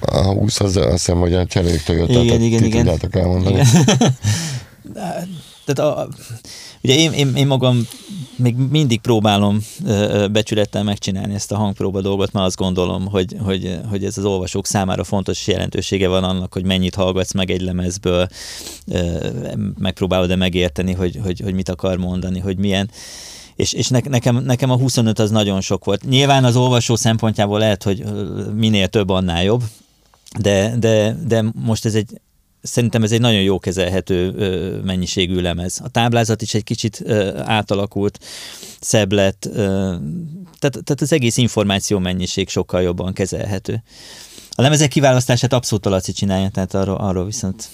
a 0.00 0.32
20 0.32 0.60
az 0.60 0.76
azt 0.76 0.90
hiszem, 0.90 1.18
hogy 1.18 1.34
a 1.34 1.46
cserék 1.46 1.82
Toyota, 1.82 2.12
igen, 2.12 2.40
igen, 2.40 2.64
igen. 2.64 2.84
tudjátok 2.84 3.16
elmondani. 3.16 3.54
Igen. 3.54 3.96
Tehát 5.64 5.78
a, 5.96 6.08
ugye 6.82 6.94
én, 6.94 7.12
én, 7.12 7.34
én 7.34 7.46
magam 7.46 7.86
még 8.36 8.56
mindig 8.56 9.00
próbálom 9.00 9.58
becsülettel 10.32 10.82
megcsinálni 10.82 11.34
ezt 11.34 11.52
a 11.52 11.56
hangpróba 11.56 12.00
dolgot, 12.00 12.32
mert 12.32 12.46
azt 12.46 12.56
gondolom, 12.56 13.06
hogy, 13.06 13.36
hogy, 13.40 13.78
hogy 13.88 14.04
ez 14.04 14.18
az 14.18 14.24
olvasók 14.24 14.66
számára 14.66 15.04
fontos 15.04 15.46
jelentősége 15.46 16.08
van 16.08 16.24
annak, 16.24 16.52
hogy 16.52 16.64
mennyit 16.64 16.94
hallgatsz 16.94 17.32
meg 17.32 17.50
egy 17.50 17.60
lemezből, 17.60 18.28
megpróbálod-e 19.78 20.36
megérteni, 20.36 20.92
hogy, 20.92 21.18
hogy, 21.22 21.40
hogy 21.40 21.54
mit 21.54 21.68
akar 21.68 21.96
mondani, 21.96 22.38
hogy 22.38 22.58
milyen 22.58 22.90
és, 23.56 23.72
és 23.72 23.88
nekem, 23.88 24.36
nekem 24.36 24.70
a 24.70 24.76
25 24.76 25.18
az 25.18 25.30
nagyon 25.30 25.60
sok 25.60 25.84
volt. 25.84 26.04
Nyilván 26.04 26.44
az 26.44 26.56
olvasó 26.56 26.96
szempontjából 26.96 27.58
lehet, 27.58 27.82
hogy 27.82 28.04
minél 28.54 28.88
több, 28.88 29.08
annál 29.08 29.42
jobb, 29.42 29.62
de, 30.40 30.76
de, 30.78 31.16
de 31.26 31.44
most 31.54 31.84
ez 31.84 31.94
egy 31.94 32.20
szerintem 32.62 33.02
ez 33.02 33.12
egy 33.12 33.20
nagyon 33.20 33.42
jó 33.42 33.58
kezelhető 33.58 34.30
mennyiségű 34.84 35.40
lemez. 35.40 35.80
A 35.84 35.88
táblázat 35.88 36.42
is 36.42 36.54
egy 36.54 36.64
kicsit 36.64 37.04
átalakult, 37.44 38.18
szebb 38.80 39.12
lett, 39.12 39.48
tehát, 40.58 40.84
tehát 40.84 41.00
az 41.00 41.12
egész 41.12 41.36
információ 41.36 41.98
mennyiség 41.98 42.48
sokkal 42.48 42.82
jobban 42.82 43.12
kezelhető. 43.12 43.82
A 44.50 44.62
lemezek 44.62 44.88
kiválasztását 44.88 45.52
abszolút 45.52 45.86
a 45.86 45.90
Laci 45.90 46.12
csinálja, 46.12 46.48
tehát 46.48 46.74
arról, 46.74 46.96
arról 46.96 47.24
viszont 47.24 47.68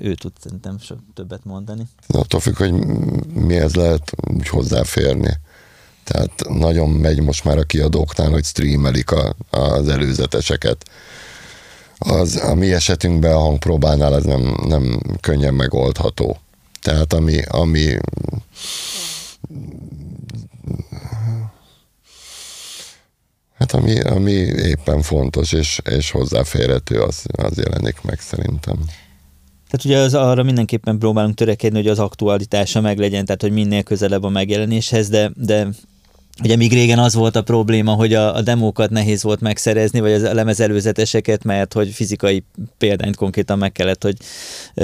ő 0.00 0.14
tud 0.14 0.32
szerintem 0.42 0.78
sok 0.78 0.98
többet 1.14 1.44
mondani. 1.44 1.82
Attól 2.06 2.40
függ, 2.40 2.56
hogy 2.56 2.72
mihez 3.34 3.74
lehet 3.74 4.12
úgy 4.34 4.48
hozzáférni. 4.48 5.32
Tehát 6.04 6.30
nagyon 6.48 6.90
megy 6.90 7.20
most 7.20 7.44
már 7.44 7.58
a 7.58 7.62
kiadóknál, 7.62 8.30
hogy 8.30 8.44
streamelik 8.44 9.10
a, 9.10 9.34
az 9.50 9.88
előzeteseket 9.88 10.84
az 11.98 12.36
a 12.36 12.54
mi 12.54 12.72
esetünkben 12.72 13.32
a 13.32 13.38
hangpróbánál 13.38 14.12
az 14.12 14.24
nem, 14.24 14.56
nem 14.66 15.00
könnyen 15.20 15.54
megoldható. 15.54 16.36
Tehát 16.80 17.12
ami, 17.12 17.42
ami 17.48 17.96
Hát 23.54 23.72
ami, 23.72 24.00
ami 24.00 24.30
éppen 24.30 25.02
fontos 25.02 25.52
és, 25.52 25.80
és 25.90 26.10
hozzáférhető, 26.10 27.00
az, 27.00 27.22
az 27.32 27.56
jelenik 27.56 28.00
meg 28.02 28.20
szerintem. 28.20 28.78
Tehát 29.70 29.84
ugye 29.84 29.98
az, 29.98 30.14
arra 30.14 30.42
mindenképpen 30.42 30.98
próbálunk 30.98 31.34
törekedni, 31.34 31.78
hogy 31.78 31.88
az 31.88 31.98
aktualitása 31.98 32.80
meglegyen, 32.80 33.24
tehát 33.24 33.42
hogy 33.42 33.52
minél 33.52 33.82
közelebb 33.82 34.22
a 34.22 34.28
megjelenéshez, 34.28 35.08
de, 35.08 35.30
de 35.36 35.68
Ugye 36.42 36.56
még 36.56 36.72
régen 36.72 36.98
az 36.98 37.14
volt 37.14 37.36
a 37.36 37.42
probléma, 37.42 37.92
hogy 37.92 38.14
a, 38.14 38.34
a 38.34 38.42
demókat 38.42 38.90
nehéz 38.90 39.22
volt 39.22 39.40
megszerezni, 39.40 40.00
vagy 40.00 40.12
az 40.12 40.22
lemezelőzeteseket, 40.22 41.44
mert 41.44 41.72
hogy 41.72 41.90
fizikai 41.90 42.44
példányt 42.78 43.16
konkrétan 43.16 43.58
meg 43.58 43.72
kellett, 43.72 44.02
hogy 44.02 44.16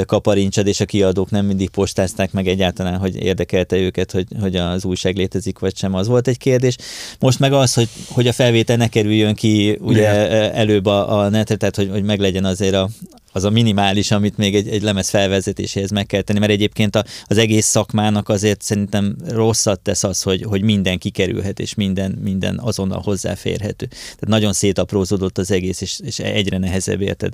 kaparincsad, 0.06 0.66
és 0.66 0.80
a 0.80 0.84
kiadók 0.84 1.30
nem 1.30 1.46
mindig 1.46 1.70
postázták 1.70 2.32
meg 2.32 2.48
egyáltalán, 2.48 2.98
hogy 2.98 3.16
érdekelte 3.16 3.76
őket, 3.76 4.12
hogy, 4.12 4.26
hogy 4.40 4.56
az 4.56 4.84
újság 4.84 5.16
létezik, 5.16 5.58
vagy 5.58 5.76
sem. 5.76 5.94
Az 5.94 6.06
volt 6.06 6.28
egy 6.28 6.38
kérdés. 6.38 6.76
Most 7.18 7.38
meg 7.38 7.52
az, 7.52 7.74
hogy, 7.74 7.88
hogy 8.08 8.26
a 8.26 8.32
felvétel 8.32 8.76
ne 8.76 8.88
kerüljön 8.88 9.34
ki 9.34 9.78
ugye 9.80 10.26
Igen. 10.26 10.52
előbb 10.52 10.86
a, 10.86 11.18
a 11.18 11.28
netre, 11.28 11.56
tehát 11.56 11.76
hogy, 11.76 11.90
hogy 11.90 12.02
meglegyen 12.02 12.44
azért 12.44 12.74
a, 12.74 12.88
az 13.32 13.44
a 13.44 13.50
minimális, 13.50 14.10
amit 14.10 14.36
még 14.36 14.54
egy, 14.54 14.68
egy 14.68 14.82
lemez 14.82 15.08
felvezetéséhez 15.08 15.90
meg 15.90 16.06
kell 16.06 16.22
tenni, 16.22 16.38
mert 16.38 16.52
egyébként 16.52 16.96
a, 16.96 17.04
az 17.24 17.38
egész 17.38 17.66
szakmának 17.66 18.28
azért 18.28 18.62
szerintem 18.62 19.16
rosszat 19.28 19.80
tesz 19.80 20.04
az, 20.04 20.22
hogy, 20.22 20.42
hogy 20.42 20.62
minden 20.62 20.98
kikerülhet, 20.98 21.60
és 21.60 21.74
minden, 21.74 22.18
minden 22.22 22.58
azonnal 22.58 23.00
hozzáférhető. 23.04 23.86
Tehát 23.86 24.26
nagyon 24.26 24.52
szétaprózódott 24.52 25.38
az 25.38 25.50
egész, 25.50 25.80
és, 25.80 26.00
és 26.04 26.18
egyre 26.18 26.58
nehezebb 26.58 27.00
érted 27.00 27.32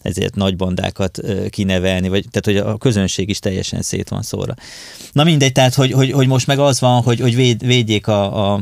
ezért 0.00 0.34
nagy 0.34 0.56
bandákat 0.56 1.20
kinevelni, 1.50 2.08
vagy, 2.08 2.24
tehát 2.30 2.62
hogy 2.62 2.72
a 2.72 2.76
közönség 2.78 3.28
is 3.28 3.38
teljesen 3.38 3.82
szét 3.82 4.08
van 4.08 4.22
szóra. 4.22 4.54
Na 5.12 5.24
mindegy, 5.24 5.52
tehát 5.52 5.74
hogy, 5.74 5.92
hogy, 5.92 6.10
hogy 6.10 6.26
most 6.26 6.46
meg 6.46 6.58
az 6.58 6.80
van, 6.80 7.02
hogy, 7.02 7.20
hogy 7.20 7.34
véd, 7.34 7.66
védjék 7.66 8.06
a, 8.06 8.52
a 8.52 8.60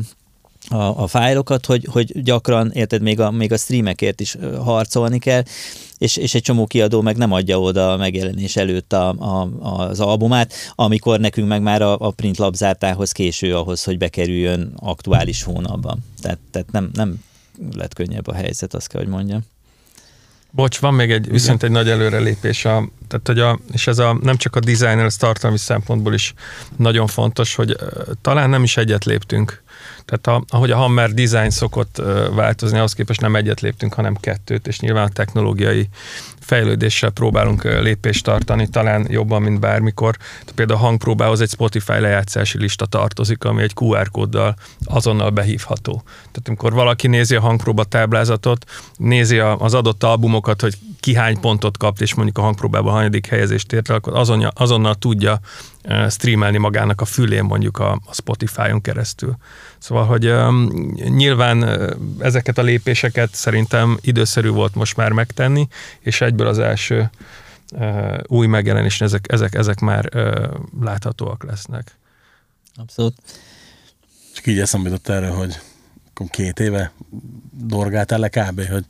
a, 0.68 1.02
a 1.02 1.06
fájlokat, 1.06 1.66
hogy, 1.66 1.88
hogy 1.90 2.22
gyakran, 2.22 2.70
érted, 2.72 3.02
még 3.02 3.20
a, 3.20 3.30
még 3.30 3.52
a 3.52 3.56
streamekért 3.56 4.20
is 4.20 4.36
harcolni 4.64 5.18
kell, 5.18 5.42
és, 5.98 6.16
és 6.16 6.34
egy 6.34 6.42
csomó 6.42 6.66
kiadó 6.66 7.00
meg 7.00 7.16
nem 7.16 7.32
adja 7.32 7.60
oda 7.60 7.92
a 7.92 7.96
megjelenés 7.96 8.56
előtt 8.56 8.92
a, 8.92 9.08
a, 9.08 9.48
az 9.60 10.00
albumát, 10.00 10.52
amikor 10.74 11.20
nekünk 11.20 11.48
meg 11.48 11.62
már 11.62 11.82
a, 11.82 11.98
a 11.98 12.10
print 12.10 12.38
labzártához 12.38 13.12
késő 13.12 13.56
ahhoz, 13.56 13.84
hogy 13.84 13.98
bekerüljön 13.98 14.72
aktuális 14.76 15.42
hónapban. 15.42 16.04
Tehát, 16.20 16.38
tehát 16.50 16.70
nem, 16.72 16.90
nem 16.92 17.22
lett 17.72 17.94
könnyebb 17.94 18.26
a 18.26 18.34
helyzet, 18.34 18.74
azt 18.74 18.88
kell, 18.88 19.00
hogy 19.00 19.10
mondjam. 19.10 19.40
Bocs, 20.50 20.78
van 20.78 20.94
még 20.94 21.10
egy, 21.10 21.30
viszont 21.30 21.62
egy 21.62 21.70
nagy 21.70 21.88
előrelépés, 21.88 22.64
a, 22.64 22.88
tehát, 23.08 23.26
hogy 23.26 23.38
a, 23.38 23.58
és 23.72 23.86
ez 23.86 23.98
a, 23.98 24.18
nem 24.22 24.36
csak 24.36 24.56
a 24.56 24.60
designer, 24.60 25.04
ez 25.04 25.16
tartalmi 25.16 25.58
szempontból 25.58 26.14
is 26.14 26.34
nagyon 26.76 27.06
fontos, 27.06 27.54
hogy 27.54 27.70
uh, 27.70 28.02
talán 28.20 28.50
nem 28.50 28.62
is 28.62 28.76
egyet 28.76 29.04
léptünk 29.04 29.64
tehát 30.06 30.40
a, 30.40 30.44
ahogy 30.56 30.70
a 30.70 30.76
Hammer 30.76 31.12
design 31.12 31.50
szokott 31.50 32.02
változni, 32.34 32.76
ahhoz 32.76 32.92
képest 32.92 33.20
nem 33.20 33.36
egyet 33.36 33.60
léptünk, 33.60 33.94
hanem 33.94 34.14
kettőt, 34.14 34.66
és 34.66 34.80
nyilván 34.80 35.04
a 35.04 35.08
technológiai 35.08 35.88
fejlődéssel 36.40 37.10
próbálunk 37.10 37.64
lépést 37.64 38.24
tartani, 38.24 38.68
talán 38.68 39.06
jobban, 39.10 39.42
mint 39.42 39.60
bármikor. 39.60 40.16
Például 40.54 40.78
a 40.78 40.82
hangpróbához 40.82 41.40
egy 41.40 41.50
Spotify 41.50 42.00
lejátszási 42.00 42.58
lista 42.58 42.86
tartozik, 42.86 43.44
ami 43.44 43.62
egy 43.62 43.72
QR 43.74 44.10
kóddal 44.10 44.56
azonnal 44.84 45.30
behívható. 45.30 46.02
Tehát 46.04 46.48
amikor 46.48 46.72
valaki 46.72 47.06
nézi 47.06 47.34
a 47.34 47.40
hangpróba 47.40 47.84
táblázatot, 47.84 48.64
nézi 48.96 49.38
az 49.38 49.74
adott 49.74 50.02
albumokat, 50.02 50.60
hogy 50.60 50.78
ki 51.00 51.14
hány 51.14 51.40
pontot 51.40 51.76
kapt, 51.78 52.00
és 52.00 52.14
mondjuk 52.14 52.38
a 52.38 52.42
hangpróbában 52.42 52.92
hanyadik 52.92 53.26
helyezést 53.26 53.72
ért 53.72 53.90
el, 53.90 53.96
akkor 53.96 54.16
azonnal, 54.16 54.52
azonnal 54.54 54.94
tudja 54.94 55.40
streamelni 56.08 56.58
magának 56.58 57.00
a 57.00 57.04
fülén 57.04 57.44
mondjuk 57.44 57.78
a, 57.78 57.92
a 58.04 58.14
Spotify-on 58.14 58.80
keresztül. 58.80 59.36
Szóval, 59.78 60.04
hogy 60.04 60.26
um, 60.26 60.68
nyilván 60.96 61.64
ezeket 62.18 62.58
a 62.58 62.62
lépéseket 62.62 63.34
szerintem 63.34 63.98
időszerű 64.00 64.48
volt 64.48 64.74
most 64.74 64.96
már 64.96 65.12
megtenni, 65.12 65.68
és 66.00 66.20
egyből 66.20 66.46
az 66.46 66.58
első 66.58 67.10
uh, 67.72 68.18
új 68.26 68.46
megjelenés, 68.46 69.00
ezek, 69.00 69.24
ezek, 69.28 69.54
ezek 69.54 69.80
már 69.80 70.08
uh, 70.14 70.44
láthatóak 70.80 71.44
lesznek. 71.44 71.98
Abszolút. 72.76 73.14
Csak 74.34 74.46
így 74.46 74.58
eszembe 74.58 74.88
jutott 74.88 75.08
erre, 75.08 75.28
hogy 75.28 75.58
két 76.30 76.60
éve 76.60 76.92
dorgáltál 77.50 78.18
le 78.18 78.28
kb., 78.28 78.68
hogy 78.68 78.84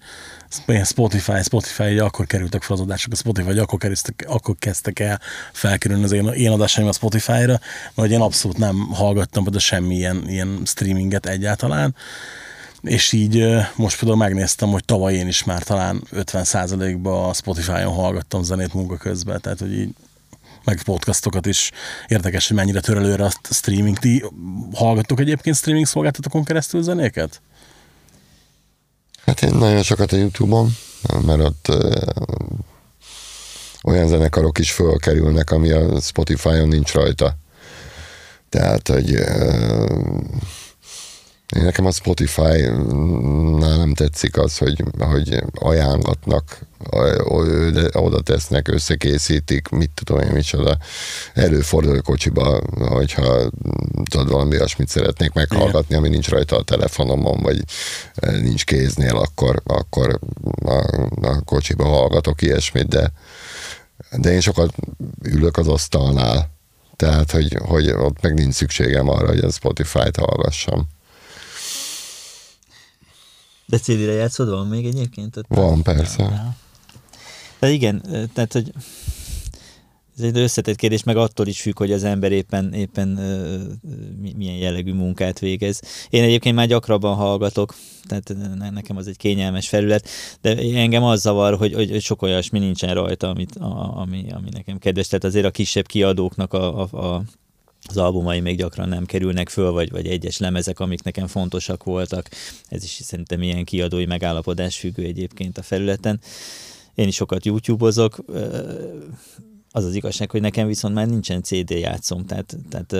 Spotify, 0.85 1.43
Spotify, 1.43 1.99
akkor 1.99 2.27
kerültek 2.27 2.62
fel 2.62 2.77
az 2.77 2.83
adások 2.83 3.12
a 3.12 3.17
Spotify, 3.17 3.47
vagy 3.47 3.59
akkor, 3.59 3.79
kerültek, 3.79 4.25
akkor 4.29 4.55
kezdtek 4.59 4.99
el 4.99 5.21
felkerülni 5.53 6.05
az 6.05 6.12
én, 6.12 6.27
én 6.27 6.51
adásaim 6.51 6.89
a 6.89 6.93
Spotify-ra, 6.93 7.61
mert 7.95 8.11
én 8.11 8.21
abszolút 8.21 8.59
nem 8.59 8.77
hallgattam 8.93 9.45
de 9.45 9.59
semmi 9.59 9.95
ilyen, 9.95 10.29
ilyen 10.29 10.61
streaminget 10.65 11.27
egyáltalán, 11.27 11.95
és 12.81 13.12
így 13.12 13.45
most 13.77 13.99
például 13.99 14.21
megnéztem, 14.21 14.69
hogy 14.69 14.85
tavaly 14.85 15.15
én 15.15 15.27
is 15.27 15.45
már 15.45 15.62
talán 15.62 16.03
50%-ba 16.12 17.29
a 17.29 17.33
Spotify-on 17.33 17.95
hallgattam 17.95 18.43
zenét 18.43 18.75
munka 18.75 18.97
közben, 18.97 19.41
tehát 19.41 19.59
hogy 19.59 19.79
így 19.79 19.95
meg 20.67 20.83
podcastokat 20.83 21.47
is. 21.47 21.71
Érdekes, 22.07 22.49
hogy 22.49 22.57
mennyire 22.57 22.81
tör 22.81 22.97
előre 22.97 23.25
a 23.25 23.33
streaming. 23.51 23.99
Ti 23.99 24.25
hallgattok 24.75 25.21
egyébként 25.21 25.57
streaming 25.57 25.87
szolgáltatókon 25.87 26.45
keresztül 26.45 26.83
zenéket? 26.83 27.41
Hát 29.27 29.43
én 29.43 29.55
nagyon 29.55 29.83
sokat 29.83 30.13
a 30.13 30.17
Youtube-on, 30.17 30.77
mert 31.27 31.41
ott 31.41 31.73
olyan 33.83 34.09
zenekarok 34.09 34.59
is 34.59 34.73
fölkerülnek, 34.73 35.51
ami 35.51 35.71
a 35.71 36.01
Spotify-on 36.01 36.69
nincs 36.69 36.93
rajta. 36.93 37.37
Tehát, 38.49 38.89
hogy 38.89 39.19
én 41.55 41.63
nekem 41.63 41.87
a 41.87 41.91
Spotify-nál 41.91 43.77
nem 43.77 43.95
tetszik 43.95 44.39
az, 44.39 44.59
hogy, 44.59 44.85
hogy 44.99 45.43
ajánlatnak, 45.55 46.61
oda 47.93 48.21
tesznek, 48.21 48.69
összekészítik, 48.69 49.69
mit 49.69 49.91
tudom 49.95 50.21
én, 50.21 50.33
micsoda. 50.33 50.79
Előfordul 51.35 51.97
a 51.97 52.03
kocsiba, 52.03 52.61
hogyha 52.89 53.51
tudod, 54.11 54.31
valami 54.31 54.57
olyasmit 54.57 54.89
szeretnék 54.89 55.33
meghallgatni, 55.33 55.95
ami 55.95 56.09
nincs 56.09 56.29
rajta 56.29 56.57
a 56.57 56.63
telefonomon, 56.63 57.43
vagy 57.43 57.65
nincs 58.21 58.65
kéznél, 58.65 59.17
akkor, 59.17 59.63
akkor 59.67 60.19
a, 60.65 60.75
a 61.23 61.41
kocsiba 61.45 61.85
hallgatok 61.85 62.43
ilyesmit, 62.43 62.89
de, 62.89 63.13
de 64.17 64.33
én 64.33 64.41
sokat 64.41 64.75
ülök 65.23 65.57
az 65.57 65.69
asztalnál, 65.69 66.55
tehát, 66.97 67.31
hogy, 67.31 67.59
hogy 67.61 67.91
ott 67.91 68.21
meg 68.21 68.35
nincs 68.35 68.55
szükségem 68.55 69.09
arra, 69.09 69.27
hogy 69.27 69.39
a 69.39 69.51
Spotify-t 69.51 70.17
hallgassam. 70.17 70.89
De 73.67 73.79
CD-re 73.79 74.13
játszod, 74.13 74.49
van 74.49 74.67
még 74.67 74.87
egyébként? 74.87 75.37
Ott 75.37 75.45
van, 75.49 75.83
persze. 75.83 76.23
Ja. 76.23 76.57
De 77.59 77.71
igen, 77.71 78.03
tehát, 78.33 78.53
hogy 78.53 78.73
ez 80.19 80.25
egy 80.25 80.39
összetett 80.39 80.77
kérdés, 80.77 81.03
meg 81.03 81.17
attól 81.17 81.47
is 81.47 81.61
függ, 81.61 81.79
hogy 81.79 81.93
az 81.93 82.05
ember 82.05 82.33
éppen, 82.33 82.73
éppen 82.73 83.09
milyen 84.37 84.57
jellegű 84.57 84.93
munkát 84.93 85.39
végez. 85.39 85.83
Én 86.11 86.23
egyébként 86.23 86.57
már 86.57 86.67
gyakrabban 86.67 87.15
hallgatok, 87.15 87.75
tehát 88.05 88.35
nekem 88.73 88.97
az 88.97 89.07
egy 89.07 89.17
kényelmes 89.17 89.69
felület, 89.69 90.09
de 90.41 90.57
engem 90.57 91.03
az 91.03 91.21
zavar, 91.21 91.57
hogy, 91.57 91.75
hogy 91.75 92.01
sok 92.01 92.23
olyasmi 92.23 92.59
nincsen 92.59 92.95
rajta, 92.95 93.29
amit, 93.29 93.55
a, 93.55 93.99
ami, 93.99 94.27
ami 94.31 94.49
nekem 94.51 94.79
kedves. 94.79 95.07
Tehát 95.07 95.25
azért 95.25 95.47
a 95.47 95.51
kisebb 95.51 95.87
kiadóknak 95.87 96.53
a, 96.53 96.81
a, 96.81 97.07
a 97.07 97.23
az 97.88 97.96
albumai 97.96 98.40
még 98.40 98.57
gyakran 98.57 98.88
nem 98.88 99.07
kerülnek 99.07 99.49
föl, 99.49 99.70
vagy, 99.70 99.90
vagy 99.90 100.07
egyes 100.07 100.38
lemezek, 100.38 100.81
amik 100.81 101.03
nekem 101.03 101.27
fontosak 101.27 101.85
voltak. 101.85 102.29
Ez 102.68 102.83
is 102.83 102.90
szerintem 103.03 103.42
ilyen 103.42 103.64
kiadói 103.64 104.07
megállapodás 104.07 104.79
függő 104.79 105.03
egyébként 105.03 105.59
a 105.59 105.62
felületen. 105.62 106.20
Én 106.94 107.09
is 107.09 107.14
sokat 107.14 107.44
YouTube-ozok, 107.44 108.25
az 109.77 109.85
az 109.85 109.94
igazság, 109.94 110.31
hogy 110.31 110.40
nekem 110.40 110.66
viszont 110.66 110.94
már 110.94 111.07
nincsen 111.07 111.42
CD 111.42 111.70
játszom, 111.70 112.27
tehát, 112.27 112.57
tehát 112.70 112.92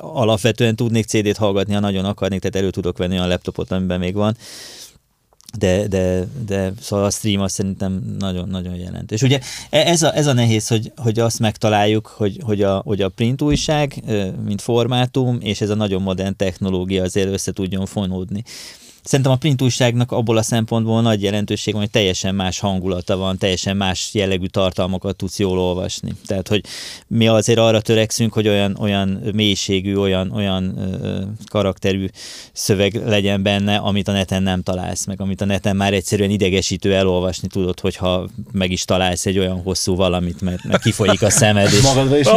alapvetően 0.00 0.76
tudnék 0.76 1.04
CD-t 1.04 1.36
hallgatni, 1.36 1.74
ha 1.74 1.80
nagyon 1.80 2.04
akarnék, 2.04 2.40
tehát 2.40 2.56
elő 2.56 2.70
tudok 2.70 2.98
venni 2.98 3.14
olyan 3.14 3.28
laptopot, 3.28 3.70
amiben 3.70 3.98
még 3.98 4.14
van, 4.14 4.36
de, 5.56 5.86
de, 5.86 6.28
de 6.46 6.72
szóval 6.80 7.04
a 7.04 7.10
stream 7.10 7.40
az 7.40 7.52
szerintem 7.52 8.16
nagyon-nagyon 8.18 8.74
jelentős. 8.74 9.22
Ugye 9.22 9.40
e, 9.70 9.78
ez 9.78 10.02
a, 10.02 10.16
ez 10.16 10.26
a 10.26 10.32
nehéz, 10.32 10.68
hogy, 10.68 10.92
hogy 10.96 11.18
azt 11.18 11.38
megtaláljuk, 11.38 12.06
hogy, 12.06 12.40
hogy, 12.42 12.62
a, 12.62 12.82
hogy 12.84 13.02
a 13.02 13.08
print 13.08 13.42
újság, 13.42 14.02
mint 14.44 14.62
formátum, 14.62 15.38
és 15.40 15.60
ez 15.60 15.70
a 15.70 15.74
nagyon 15.74 16.02
modern 16.02 16.36
technológia 16.36 17.02
azért 17.02 17.28
össze 17.28 17.52
tudjon 17.52 17.86
fonódni. 17.86 18.44
Szerintem 19.08 19.32
a 19.32 19.36
print 19.36 19.62
újságnak 19.62 20.12
abból 20.12 20.36
a 20.36 20.42
szempontból 20.42 21.02
nagy 21.02 21.22
jelentőség 21.22 21.72
van, 21.72 21.82
hogy 21.82 21.90
teljesen 21.90 22.34
más 22.34 22.58
hangulata 22.58 23.16
van, 23.16 23.38
teljesen 23.38 23.76
más 23.76 24.10
jellegű 24.12 24.46
tartalmakat 24.46 25.16
tudsz 25.16 25.38
jól 25.38 25.58
olvasni. 25.58 26.12
Tehát, 26.26 26.48
hogy 26.48 26.64
mi 27.06 27.28
azért 27.28 27.58
arra 27.58 27.80
törekszünk, 27.80 28.32
hogy 28.32 28.48
olyan, 28.48 28.76
olyan 28.80 29.20
mélységű, 29.32 29.96
olyan, 29.96 30.30
olyan 30.30 30.78
ö, 31.02 31.20
karakterű 31.46 32.06
szöveg 32.52 33.02
legyen 33.06 33.42
benne, 33.42 33.76
amit 33.76 34.08
a 34.08 34.12
neten 34.12 34.42
nem 34.42 34.62
találsz 34.62 35.04
meg, 35.04 35.20
amit 35.20 35.40
a 35.40 35.44
neten 35.44 35.76
már 35.76 35.92
egyszerűen 35.92 36.30
idegesítő 36.30 36.94
elolvasni 36.94 37.48
tudod, 37.48 37.80
hogyha 37.80 38.28
meg 38.52 38.70
is 38.70 38.84
találsz 38.84 39.26
egy 39.26 39.38
olyan 39.38 39.62
hosszú 39.62 39.96
valamit, 39.96 40.40
mert, 40.40 40.64
mert 40.64 40.82
kifolyik 40.82 41.22
a 41.22 41.30
szemed. 41.30 41.72
És... 41.72 41.80
Magadra 41.80 42.18
is 42.18 42.26
oh, 42.26 42.32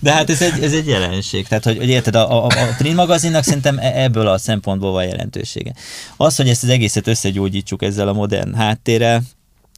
De 0.00 0.12
hát 0.12 0.30
ez 0.30 0.42
egy, 0.42 0.62
ez 0.62 0.72
egy 0.72 0.86
jelenség. 0.86 1.46
Tehát, 1.46 1.64
hogy, 1.64 1.76
hogy 1.76 1.88
érted, 1.88 2.14
a, 2.14 2.44
a, 2.44 2.46
a 2.46 2.74
print 2.78 2.96
magazinnak 2.96 3.44
szerintem 3.44 3.78
e- 3.78 4.02
ebből 4.02 4.26
a 4.26 4.38
szempontból 4.38 4.92
van 4.92 5.06
jelentősége. 5.08 5.74
Az, 6.16 6.36
hogy 6.36 6.48
ezt 6.48 6.62
az 6.62 6.68
egészet 6.68 7.06
összegyógyítsuk 7.06 7.82
ezzel 7.82 8.08
a 8.08 8.12
modern 8.12 8.54
háttérrel, 8.54 9.22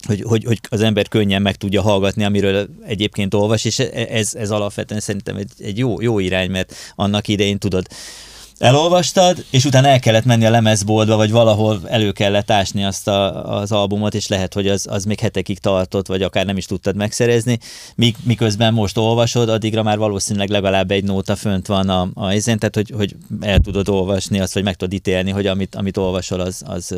hogy, 0.06 0.22
hogy, 0.22 0.44
hogy 0.44 0.60
az 0.68 0.80
ember 0.80 1.08
könnyen 1.08 1.42
meg 1.42 1.56
tudja 1.56 1.82
hallgatni, 1.82 2.24
amiről 2.24 2.68
egyébként 2.86 3.34
olvas, 3.34 3.64
és 3.64 3.78
ez, 3.78 4.34
ez 4.34 4.50
alapvetően 4.50 5.00
szerintem 5.00 5.36
egy, 5.36 5.50
egy 5.58 5.78
jó, 5.78 6.00
jó 6.00 6.18
irány, 6.18 6.50
mert 6.50 6.74
annak 6.94 7.28
idején 7.28 7.58
tudod, 7.58 7.86
elolvastad, 8.60 9.44
és 9.50 9.64
utána 9.64 9.88
el 9.88 10.00
kellett 10.00 10.24
menni 10.24 10.44
a 10.44 10.50
lemezboltba, 10.50 11.16
vagy 11.16 11.30
valahol 11.30 11.80
elő 11.84 12.12
kellett 12.12 12.50
ásni 12.50 12.84
azt 12.84 13.08
a, 13.08 13.58
az 13.58 13.72
albumot, 13.72 14.14
és 14.14 14.28
lehet, 14.28 14.54
hogy 14.54 14.68
az, 14.68 14.86
az 14.90 15.04
még 15.04 15.20
hetekig 15.20 15.58
tartott, 15.58 16.06
vagy 16.06 16.22
akár 16.22 16.46
nem 16.46 16.56
is 16.56 16.66
tudtad 16.66 16.96
megszerezni, 16.96 17.58
Mik, 17.94 18.16
miközben 18.24 18.74
most 18.74 18.96
olvasod, 18.96 19.48
addigra 19.48 19.82
már 19.82 19.98
valószínűleg 19.98 20.48
legalább 20.48 20.90
egy 20.90 21.04
nóta 21.04 21.36
fönt 21.36 21.66
van 21.66 21.88
a, 21.88 22.08
a 22.14 22.32
izén, 22.32 22.58
tehát 22.58 22.74
hogy, 22.74 22.92
hogy 22.96 23.16
el 23.40 23.58
tudod 23.58 23.88
olvasni 23.88 24.40
azt, 24.40 24.54
vagy 24.54 24.64
meg 24.64 24.74
tudod 24.76 24.94
ítélni, 24.94 25.30
hogy 25.30 25.46
amit, 25.46 25.74
amit 25.74 25.96
olvasol, 25.96 26.40
az, 26.40 26.62
az 26.66 26.96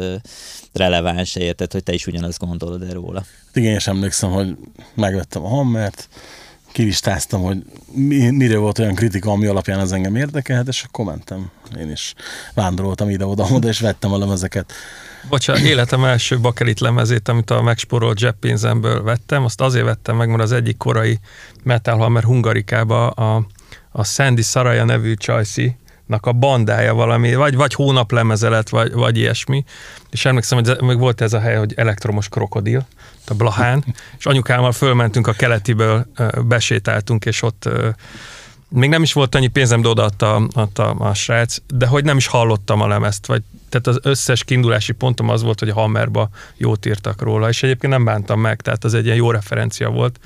releváns, 0.73 1.35
érted, 1.35 1.73
hogy 1.73 1.83
te 1.83 1.93
is 1.93 2.07
ugyanazt 2.07 2.39
gondolod 2.39 2.83
erről 2.83 2.93
róla. 3.03 3.25
Igen, 3.55 3.75
és 3.75 3.87
emlékszem, 3.87 4.31
hogy 4.31 4.57
megvettem 4.95 5.45
a 5.45 5.49
Hammert, 5.49 6.09
kilistáztam, 6.73 7.43
hogy 7.43 7.63
mi, 7.93 8.31
mire 8.31 8.57
volt 8.57 8.79
olyan 8.79 8.95
kritika, 8.95 9.31
ami 9.31 9.47
alapján 9.47 9.79
az 9.79 9.93
engem 9.93 10.17
érdekelhet, 10.17 10.69
és 10.69 10.83
akkor 10.83 11.05
mentem. 11.05 11.51
Én 11.79 11.91
is 11.91 12.15
vándoroltam 12.55 13.09
ide-oda, 13.09 13.47
és 13.61 13.81
vettem 13.81 14.13
a 14.13 14.19
lemezeket. 14.19 14.73
Bocsánat, 15.29 15.63
életem 15.63 16.05
első 16.05 16.41
bakelit 16.41 16.81
lemezét, 16.81 17.29
amit 17.29 17.51
a 17.51 17.63
megsporolt 17.63 18.19
zseppénzemből 18.19 19.03
vettem, 19.03 19.45
azt 19.45 19.61
azért 19.61 19.85
vettem 19.85 20.17
meg, 20.17 20.29
mert 20.29 20.43
az 20.43 20.53
egyik 20.53 20.77
korai 20.77 21.19
Metal 21.63 21.99
Hammer 21.99 22.23
Hungarikába 22.23 23.09
a, 23.09 23.47
a 23.91 24.05
Sandy 24.05 24.43
Saraja 24.43 24.85
nevű 24.85 25.15
csajszi, 25.15 25.77
a 26.21 26.33
bandája 26.33 26.95
valami, 26.95 27.35
vagy, 27.35 27.55
vagy 27.55 27.75
hónaplemezelet, 27.75 28.69
vagy, 28.69 28.93
vagy 28.93 29.17
ilyesmi. 29.17 29.65
És 30.11 30.25
emlékszem, 30.25 30.59
hogy 30.59 30.81
még 30.81 30.99
volt 30.99 31.21
ez 31.21 31.33
a 31.33 31.41
hely, 31.41 31.57
hogy 31.57 31.73
elektromos 31.77 32.29
krokodil, 32.29 32.87
a 33.31 33.35
Blahán, 33.35 33.85
és 34.19 34.27
anyukámmal 34.27 34.73
fölmentünk 34.73 35.27
a 35.27 35.33
keletiből, 35.33 36.07
besétáltunk, 36.45 37.25
és 37.25 37.43
ott 37.43 37.69
még 38.69 38.89
nem 38.89 39.03
is 39.03 39.13
volt 39.13 39.35
annyi 39.35 39.47
pénzem, 39.47 39.83
de 39.83 39.89
odaadta 39.89 40.49
adta 40.53 40.91
a 40.91 41.15
srác, 41.15 41.57
de 41.75 41.87
hogy 41.87 42.05
nem 42.05 42.17
is 42.17 42.27
hallottam 42.27 42.81
a 42.81 42.87
lemezt, 42.87 43.27
vagy 43.27 43.43
tehát 43.69 43.87
az 43.87 43.99
összes 44.03 44.45
kiindulási 44.45 44.93
pontom 44.93 45.29
az 45.29 45.43
volt, 45.43 45.59
hogy 45.59 45.69
a 45.69 45.75
Hammerba 45.75 46.29
jót 46.57 46.87
írtak 46.87 47.23
róla, 47.23 47.49
és 47.49 47.63
egyébként 47.63 47.93
nem 47.93 48.05
bántam 48.05 48.41
meg, 48.41 48.61
tehát 48.61 48.85
az 48.85 48.95
egy 48.95 49.05
ilyen 49.05 49.17
jó 49.17 49.31
referencia 49.31 49.91
volt, 49.91 50.19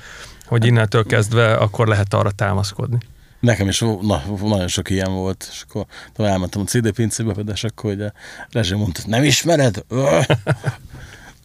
hogy 0.45 0.65
innentől 0.65 1.05
kezdve 1.05 1.53
akkor 1.53 1.87
lehet 1.87 2.13
arra 2.13 2.31
támaszkodni. 2.31 2.97
Nekem 3.39 3.67
is 3.67 3.79
na, 3.79 4.23
nagyon 4.41 4.67
sok 4.67 4.89
ilyen 4.89 5.13
volt, 5.13 5.47
és 5.51 5.63
akkor 5.67 5.85
elmentem 6.15 6.61
a 6.61 6.65
CD 6.65 6.91
pincébe, 6.91 7.33
és 7.53 7.63
akkor 7.63 7.91
hogy 7.91 8.01
a 8.01 8.13
rezső 8.51 8.75
mondta, 8.75 9.01
nem 9.05 9.23
ismered? 9.23 9.85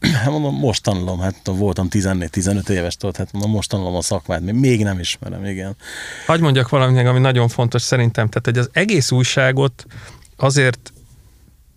Hát 0.23 0.31
mondom, 0.31 0.55
most 0.55 0.83
tanulom, 0.83 1.21
hát 1.21 1.41
voltam 1.45 1.87
14-15 1.91 2.69
éves, 2.69 2.97
tudod, 2.97 3.17
hát 3.17 3.33
mondom, 3.33 3.51
most 3.51 3.69
tanulom 3.69 3.95
a 3.95 4.03
szakmát, 4.03 4.41
még 4.41 4.83
nem 4.83 4.99
ismerem, 4.99 5.45
igen. 5.45 5.77
Hagy 6.27 6.41
mondjak 6.41 6.69
valamit, 6.69 7.07
ami 7.07 7.19
nagyon 7.19 7.49
fontos 7.49 7.83
szerintem, 7.83 8.29
tehát 8.29 8.45
hogy 8.45 8.59
az 8.59 8.69
egész 8.73 9.11
újságot 9.11 9.87
azért 10.37 10.93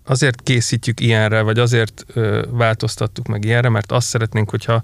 azért 0.07 0.41
készítjük 0.41 0.99
ilyenre, 0.99 1.41
vagy 1.41 1.59
azért 1.59 2.05
ö, 2.13 2.43
változtattuk 2.49 3.28
meg 3.28 3.45
ilyenre, 3.45 3.69
mert 3.69 3.91
azt 3.91 4.07
szeretnénk, 4.07 4.49
hogyha 4.49 4.82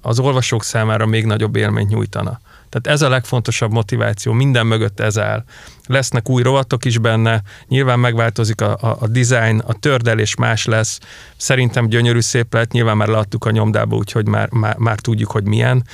az 0.00 0.18
olvasók 0.18 0.64
számára 0.64 1.06
még 1.06 1.24
nagyobb 1.24 1.56
élményt 1.56 1.88
nyújtana. 1.88 2.40
Tehát 2.68 2.86
ez 2.86 3.02
a 3.02 3.08
legfontosabb 3.08 3.72
motiváció, 3.72 4.32
minden 4.32 4.66
mögött 4.66 5.00
ez 5.00 5.18
áll. 5.18 5.44
Lesznek 5.88 6.28
új 6.28 6.42
rovatok 6.42 6.84
is 6.84 6.98
benne, 6.98 7.42
nyilván 7.68 7.98
megváltozik 7.98 8.60
a, 8.60 8.76
a, 8.80 8.96
a 9.00 9.06
design, 9.06 9.58
a 9.58 9.72
tördelés 9.72 10.34
más 10.34 10.64
lesz, 10.64 10.98
szerintem 11.36 11.88
gyönyörű 11.88 12.20
szép 12.20 12.54
lett, 12.54 12.72
nyilván 12.72 12.96
már 12.96 13.08
leadtuk 13.08 13.44
a 13.44 13.50
nyomdába, 13.50 13.96
úgyhogy 13.96 14.26
már, 14.26 14.50
már, 14.50 14.76
már 14.76 14.98
tudjuk, 14.98 15.30
hogy 15.30 15.44
milyen, 15.44 15.84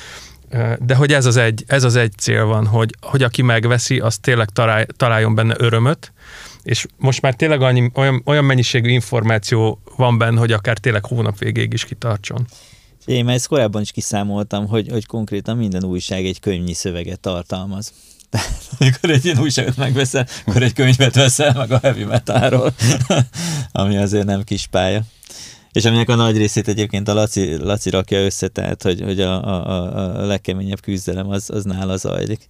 de 0.79 0.95
hogy 0.95 1.13
ez 1.13 1.25
az 1.25 1.37
egy, 1.37 1.63
ez 1.67 1.83
az 1.83 1.95
egy 1.95 2.13
cél 2.17 2.45
van, 2.45 2.67
hogy, 2.67 2.95
hogy 3.01 3.23
aki 3.23 3.41
megveszi, 3.41 3.99
az 3.99 4.17
tényleg 4.17 4.49
talál, 4.49 4.85
találjon 4.85 5.35
benne 5.35 5.55
örömöt, 5.57 6.13
és 6.63 6.85
most 6.97 7.21
már 7.21 7.33
tényleg 7.33 7.61
annyi, 7.61 7.91
olyan, 7.93 8.21
olyan 8.25 8.45
mennyiségű 8.45 8.89
információ 8.89 9.81
van 9.95 10.17
benne, 10.17 10.39
hogy 10.39 10.51
akár 10.51 10.77
tényleg 10.77 11.05
hónap 11.05 11.37
végéig 11.37 11.73
is 11.73 11.85
kitartson. 11.85 12.45
Én 13.05 13.25
már 13.25 13.35
ezt 13.35 13.47
korábban 13.47 13.81
is 13.81 13.91
kiszámoltam, 13.91 14.67
hogy, 14.67 14.87
hogy 14.89 15.05
konkrétan 15.05 15.57
minden 15.57 15.83
újság 15.83 16.25
egy 16.25 16.39
könyvnyi 16.39 16.73
szöveget 16.73 17.19
tartalmaz. 17.19 17.93
Tehát 18.35 18.67
amikor 18.79 19.09
egy 19.09 19.25
ilyen 19.25 19.39
újságot 19.39 19.77
megveszel, 19.77 20.27
akkor 20.45 20.63
egy 20.63 20.73
könyvet 20.73 21.15
veszel 21.15 21.53
meg 21.53 21.71
a 21.71 21.79
heavy 21.81 22.03
metalról, 22.03 22.73
ami 23.71 23.97
azért 23.97 24.25
nem 24.25 24.43
kis 24.43 24.67
pálya. 24.67 25.01
És 25.71 25.85
aminek 25.85 26.09
a 26.09 26.15
nagy 26.15 26.37
részét 26.37 26.67
egyébként 26.67 27.07
a 27.07 27.13
Laci, 27.13 27.55
Laci 27.55 27.89
rakja 27.89 28.23
össze, 28.23 28.47
tehát 28.47 28.83
hogy, 28.83 29.01
hogy 29.01 29.21
a, 29.21 29.43
a, 29.45 30.21
a 30.21 30.25
legkeményebb 30.25 30.81
küzdelem 30.81 31.29
az, 31.29 31.49
az 31.49 31.63
nála 31.63 31.97
zajlik. 31.97 32.49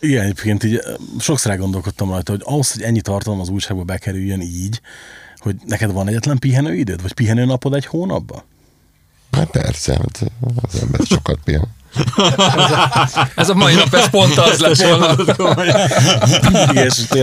Igen, 0.00 0.22
egyébként 0.22 0.64
így 0.64 0.80
sokszor 1.18 1.50
elgondolkodtam 1.50 2.10
rajta, 2.10 2.32
hogy 2.32 2.42
ahhoz, 2.44 2.72
hogy 2.72 2.82
ennyi 2.82 3.00
tartalom 3.00 3.40
az 3.40 3.48
újságba 3.48 3.82
bekerüljön 3.82 4.40
így, 4.40 4.80
hogy 5.36 5.56
neked 5.66 5.92
van 5.92 6.08
egyetlen 6.08 6.38
pihenőidőd, 6.38 7.02
vagy 7.02 7.12
pihenőnapod 7.12 7.74
egy 7.74 7.86
hónapban? 7.86 8.42
Hát 9.30 9.50
persze, 9.50 9.92
hát 9.92 10.32
az 10.62 10.80
ember 10.80 11.00
sokat 11.06 11.38
pihen. 11.44 11.78
Ez 13.34 13.48
a 13.48 13.54
mai 13.54 13.74
nap, 13.74 13.94
ez 13.94 14.10
pont 14.10 14.38
az 14.38 14.58
lett 14.58 14.82
volna. 14.82 15.16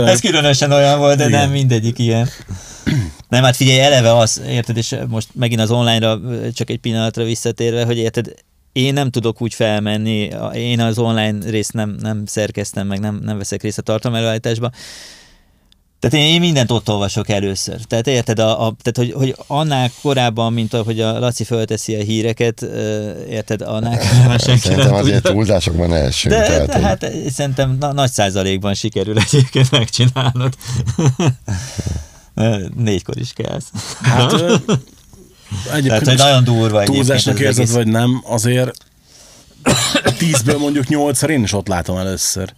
ez 0.08 0.20
különösen 0.20 0.72
olyan 0.72 1.00
volt, 1.00 1.18
de 1.18 1.28
Igen. 1.28 1.40
nem 1.40 1.52
mindegyik 1.52 2.00
ilyen. 2.00 2.30
Nem, 3.30 3.44
hát 3.44 3.56
figyelj, 3.56 3.80
eleve 3.80 4.18
az, 4.18 4.42
érted, 4.48 4.78
és 4.78 4.96
most 5.08 5.28
megint 5.34 5.62
az 5.62 5.72
online-ra 5.72 6.20
csak 6.54 6.70
egy 6.70 6.80
pillanatra 6.80 7.24
visszatérve, 7.24 7.86
hogy 7.86 7.98
érted, 7.98 8.34
én 8.72 8.94
nem 8.94 9.10
tudok 9.10 9.42
úgy 9.42 9.54
felmenni, 9.54 10.30
én 10.54 10.80
az 10.80 10.98
online 10.98 11.50
részt 11.50 11.74
nem, 11.74 11.96
nem 12.02 12.26
szerkeztem, 12.26 12.88
meg 12.88 13.00
nem, 13.00 13.20
nem 13.24 13.38
veszek 13.38 13.62
részt 13.62 13.78
a 13.78 13.82
tartalmelőállításba, 13.82 14.72
tehát 16.00 16.26
én, 16.26 16.34
én 16.34 16.40
mindent 16.40 16.72
ott 16.72 16.90
olvasok 16.90 17.30
először. 17.30 17.82
Tehát 17.82 18.08
érted, 18.08 18.40
a, 18.40 18.68
a, 18.68 18.76
tehát 18.82 19.12
hogy, 19.12 19.12
hogy 19.12 19.36
annál 19.48 19.92
korábban, 20.02 20.54
mint 20.54 20.74
ahogy 20.74 21.02
a 21.02 21.20
Laci 21.20 21.44
fölteszi 21.44 21.96
a 21.96 22.04
híreket, 22.04 22.62
érted, 23.30 23.62
annál 23.62 23.98
korábban 24.10 24.38
senki 24.38 24.60
Szerintem 24.60 24.94
azért 24.94 25.24
túlzásokban 25.24 25.94
elsünk. 25.94 26.34
De, 26.34 26.46
tehát, 26.46 26.68
de 26.68 26.80
hát 26.80 27.12
szerintem 27.30 27.78
na, 27.80 27.94
nagy 27.94 28.12
százalékban 28.12 28.74
sikerül 28.74 29.18
egyébként 29.18 29.72
megcsinálnod. 29.72 30.54
Négykor 32.76 33.18
is 33.18 33.34
kellsz. 33.34 33.72
Hát, 34.02 34.34
Egyébként 35.74 36.04
Tehát, 36.04 36.08
hogy 36.08 36.18
nagyon 36.18 36.44
durva 36.44 36.84
Túlzásnak 36.84 37.40
érzed, 37.40 37.72
vagy 37.72 37.88
nem, 37.88 38.22
azért 38.26 38.72
tízből 40.18 40.58
mondjuk 40.58 40.88
nyolcszor 40.88 41.30
én 41.30 41.44
is 41.44 41.54
ott 41.54 41.68
látom 41.68 41.98
először. 41.98 42.54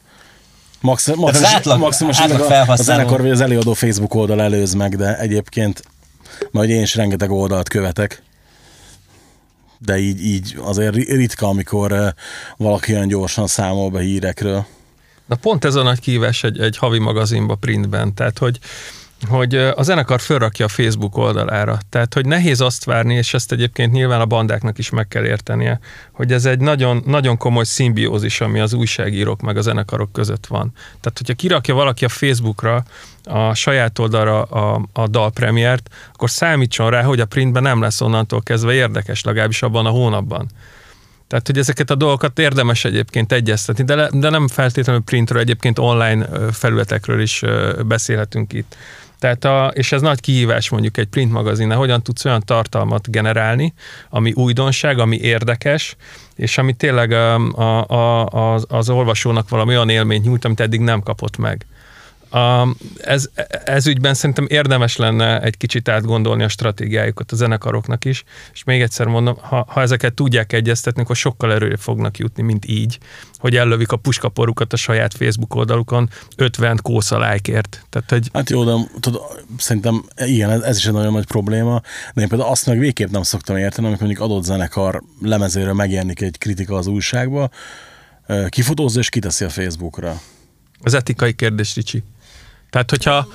Maxim, 0.81 1.15
maximum, 1.17 1.47
az 1.47 1.55
átlag, 1.55 1.79
maximum 1.79 2.13
átlag 2.15 2.51
a, 2.51 2.71
a 2.71 2.75
zenekar 2.75 3.21
vagy 3.21 3.29
az 3.29 3.41
előadó 3.41 3.73
Facebook 3.73 4.13
oldal 4.13 4.41
előz 4.41 4.73
meg, 4.73 4.97
de 4.97 5.17
egyébként 5.17 5.83
majd 6.51 6.69
én 6.69 6.81
is 6.81 6.95
rengeteg 6.95 7.31
oldalt 7.31 7.69
követek. 7.69 8.23
De 9.77 9.97
így, 9.97 10.25
így 10.25 10.55
azért 10.61 10.95
ritka, 10.95 11.47
amikor 11.47 11.91
eh, 11.91 12.09
valaki 12.57 12.93
olyan 12.93 13.07
gyorsan 13.07 13.47
számol 13.47 13.89
be 13.89 13.99
hírekről. 13.99 14.65
Na 15.25 15.35
pont 15.35 15.65
ez 15.65 15.75
a 15.75 15.83
nagy 15.83 15.99
kívás 15.99 16.43
egy, 16.43 16.59
egy 16.59 16.77
havi 16.77 16.99
magazinba 16.99 17.55
printben, 17.55 18.13
tehát 18.13 18.37
hogy 18.37 18.59
hogy 19.27 19.55
a 19.55 19.83
zenekar 19.83 20.19
fölrakja 20.19 20.65
a 20.65 20.69
Facebook 20.69 21.17
oldalára. 21.17 21.77
Tehát, 21.89 22.13
hogy 22.13 22.25
nehéz 22.25 22.61
azt 22.61 22.85
várni, 22.85 23.13
és 23.13 23.33
ezt 23.33 23.51
egyébként 23.51 23.91
nyilván 23.91 24.21
a 24.21 24.25
bandáknak 24.25 24.77
is 24.77 24.89
meg 24.89 25.07
kell 25.07 25.25
értenie, 25.25 25.79
hogy 26.11 26.31
ez 26.31 26.45
egy 26.45 26.59
nagyon, 26.59 27.03
nagyon 27.05 27.37
komoly 27.37 27.63
szimbiózis, 27.63 28.41
ami 28.41 28.59
az 28.59 28.73
újságírók 28.73 29.41
meg 29.41 29.57
a 29.57 29.61
zenekarok 29.61 30.11
között 30.11 30.45
van. 30.45 30.71
Tehát, 31.01 31.17
hogyha 31.17 31.33
kirakja 31.33 31.73
valaki 31.73 32.05
a 32.05 32.09
Facebookra 32.09 32.83
a 33.23 33.53
saját 33.53 33.99
oldalra 33.99 34.41
a, 34.41 34.81
a 34.93 35.07
dalpremiért, 35.07 35.89
akkor 36.13 36.29
számítson 36.29 36.89
rá, 36.89 37.01
hogy 37.01 37.19
a 37.19 37.25
printben 37.25 37.63
nem 37.63 37.81
lesz 37.81 38.01
onnantól 38.01 38.41
kezdve 38.41 38.73
érdekes, 38.73 39.23
legalábbis 39.23 39.61
abban 39.61 39.85
a 39.85 39.89
hónapban. 39.89 40.49
Tehát, 41.29 41.47
hogy 41.47 41.57
ezeket 41.57 41.89
a 41.89 41.95
dolgokat 41.95 42.39
érdemes 42.39 42.85
egyébként 42.85 43.31
egyeztetni, 43.31 43.83
de, 43.83 44.09
de 44.13 44.29
nem 44.29 44.47
feltétlenül 44.47 45.01
printről, 45.01 45.41
egyébként 45.41 45.79
online 45.79 46.27
felületekről 46.51 47.21
is 47.21 47.41
beszélhetünk 47.85 48.53
itt. 48.53 48.75
Tehát 49.19 49.45
a, 49.45 49.71
és 49.73 49.91
ez 49.91 50.01
nagy 50.01 50.19
kihívás 50.19 50.69
mondjuk 50.69 50.97
egy 50.97 51.07
print 51.07 51.31
magazinnál, 51.31 51.77
hogyan 51.77 52.03
tudsz 52.03 52.25
olyan 52.25 52.41
tartalmat 52.45 53.11
generálni, 53.11 53.73
ami 54.09 54.31
újdonság, 54.31 54.99
ami 54.99 55.17
érdekes, 55.17 55.95
és 56.35 56.57
ami 56.57 56.73
tényleg 56.73 57.11
a, 57.11 57.35
a, 57.35 57.85
a, 57.87 58.25
az, 58.25 58.65
az 58.69 58.89
olvasónak 58.89 59.49
valami 59.49 59.69
olyan 59.69 59.89
élményt 59.89 60.25
nyújt, 60.25 60.45
amit 60.45 60.59
eddig 60.59 60.79
nem 60.79 61.01
kapott 61.01 61.37
meg. 61.37 61.65
Ez, 63.01 63.29
ez 63.65 63.87
ügyben 63.87 64.13
szerintem 64.13 64.45
érdemes 64.49 64.95
lenne 64.95 65.41
egy 65.41 65.57
kicsit 65.57 65.89
átgondolni 65.89 66.43
a 66.43 66.47
stratégiájukat 66.47 67.31
a 67.31 67.35
zenekaroknak 67.35 68.05
is, 68.05 68.23
és 68.53 68.63
még 68.63 68.81
egyszer 68.81 69.07
mondom, 69.07 69.37
ha, 69.41 69.65
ha 69.67 69.81
ezeket 69.81 70.13
tudják 70.13 70.53
egyeztetni, 70.53 71.01
akkor 71.01 71.15
sokkal 71.15 71.53
erőre 71.53 71.77
fognak 71.77 72.17
jutni, 72.17 72.43
mint 72.43 72.65
így, 72.65 72.97
hogy 73.37 73.55
ellövik 73.55 73.91
a 73.91 73.97
puskaporukat 73.97 74.73
a 74.73 74.77
saját 74.77 75.13
Facebook 75.13 75.55
oldalukon 75.55 76.09
50 76.37 76.79
kósza 76.81 77.17
lájkért. 77.17 77.85
Tehát, 77.89 78.09
hogy... 78.09 78.29
Hát 78.33 78.49
jó, 78.49 78.63
de 78.63 78.73
tudod, 78.99 79.21
szerintem 79.57 80.03
igen, 80.25 80.49
ez, 80.49 80.61
ez 80.61 80.77
is 80.77 80.85
egy 80.85 80.93
nagyon 80.93 81.13
nagy 81.13 81.27
probléma, 81.27 81.81
de 82.13 82.21
én 82.21 82.27
például 82.27 82.49
azt 82.49 82.65
meg 82.65 82.79
végképp 82.79 83.09
nem 83.09 83.23
szoktam 83.23 83.57
érteni, 83.57 83.87
amikor 83.87 84.05
mondjuk 84.05 84.29
adott 84.29 84.43
zenekar 84.43 85.03
lemezéről 85.21 85.73
megjelenik 85.73 86.21
egy 86.21 86.37
kritika 86.37 86.75
az 86.75 86.87
újságba, 86.87 87.49
kifotózza 88.49 88.99
és 88.99 89.09
kiteszi 89.09 89.45
a 89.45 89.49
Facebookra. 89.49 90.21
Az 90.81 90.93
etikai 90.93 91.33
kérdés, 91.33 91.75
Ricsi. 91.75 92.03
Tehát, 92.69 92.89
hogyha 92.89 93.27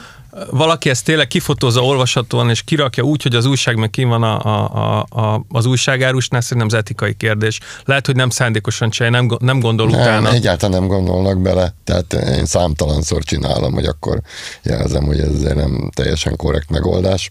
valaki 0.51 0.91
ezt 0.91 1.05
tényleg 1.05 1.27
kifotózza 1.27 1.85
olvashatóan, 1.85 2.51
és 2.51 2.63
kirakja 2.63 3.03
úgy, 3.03 3.23
hogy 3.23 3.35
az 3.35 3.45
újság 3.45 3.77
meg 3.77 3.91
kim 3.91 4.09
van 4.09 4.23
a, 4.23 4.41
a, 4.45 5.07
a, 5.09 5.45
az 5.49 5.67
újságárusnál, 5.67 6.41
szerintem 6.41 6.67
az 6.67 6.75
etikai 6.75 7.15
kérdés. 7.15 7.61
Lehet, 7.85 8.07
hogy 8.07 8.17
nem 8.17 8.31
szándékosan 8.31 8.91
csinálja, 8.91 9.21
nem, 9.21 9.37
nem 9.41 9.61
gondol 9.61 9.89
Nem, 9.89 10.01
utána. 10.01 10.33
egyáltalán 10.33 10.81
nem 10.81 10.89
gondolnak 10.89 11.41
bele, 11.43 11.75
tehát 11.85 12.13
én 12.13 12.47
számtalanszor 12.47 13.23
csinálom, 13.23 13.73
hogy 13.73 13.85
akkor 13.85 14.21
jelzem, 14.63 15.05
hogy 15.05 15.19
ez 15.19 15.29
azért 15.35 15.55
nem 15.57 15.91
teljesen 15.95 16.37
korrekt 16.37 16.71
megoldás. 16.71 17.31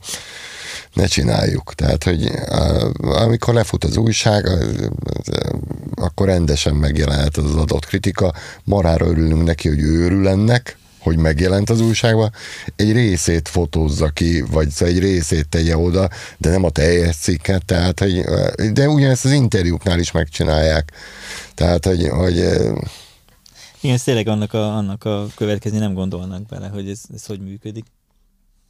Ne 0.93 1.05
csináljuk. 1.05 1.73
Tehát, 1.73 2.03
hogy 2.03 2.31
amikor 2.99 3.53
lefut 3.53 3.83
az 3.83 3.97
újság, 3.97 4.47
akkor 5.95 6.27
rendesen 6.27 6.73
megjelenhet 6.73 7.37
az 7.37 7.55
adott 7.55 7.85
kritika. 7.85 8.33
Marára 8.63 9.05
örülünk 9.05 9.43
neki, 9.43 9.67
hogy 9.67 9.79
ő 9.79 10.05
örül 10.05 10.27
ennek, 10.27 10.77
hogy 11.03 11.17
megjelent 11.17 11.69
az 11.69 11.81
újságban, 11.81 12.31
egy 12.75 12.91
részét 12.91 13.47
fotózza 13.47 14.09
ki, 14.09 14.41
vagy 14.41 14.69
szóval 14.69 14.93
egy 14.93 14.99
részét 14.99 15.49
tegye 15.49 15.77
oda, 15.77 16.09
de 16.37 16.49
nem 16.49 16.63
a 16.63 16.69
teljes 16.69 17.15
cikket, 17.15 17.65
tehát, 17.65 17.99
hogy, 17.99 18.23
de 18.73 18.89
ugyanezt 18.89 19.25
az 19.25 19.31
interjúknál 19.31 19.99
is 19.99 20.11
megcsinálják. 20.11 20.91
Tehát, 21.55 21.85
hogy, 21.85 22.07
hogy 22.07 22.37
Igen, 23.81 23.95
ez 23.95 24.03
tényleg 24.03 24.27
annak 24.27 24.53
a, 24.53 24.75
annak 24.75 25.03
a 25.03 25.27
következni 25.35 25.77
nem 25.77 25.93
gondolnak 25.93 26.45
bele, 26.45 26.67
hogy 26.67 26.89
ez, 26.89 27.01
ez 27.13 27.25
hogy 27.25 27.39
működik. 27.39 27.85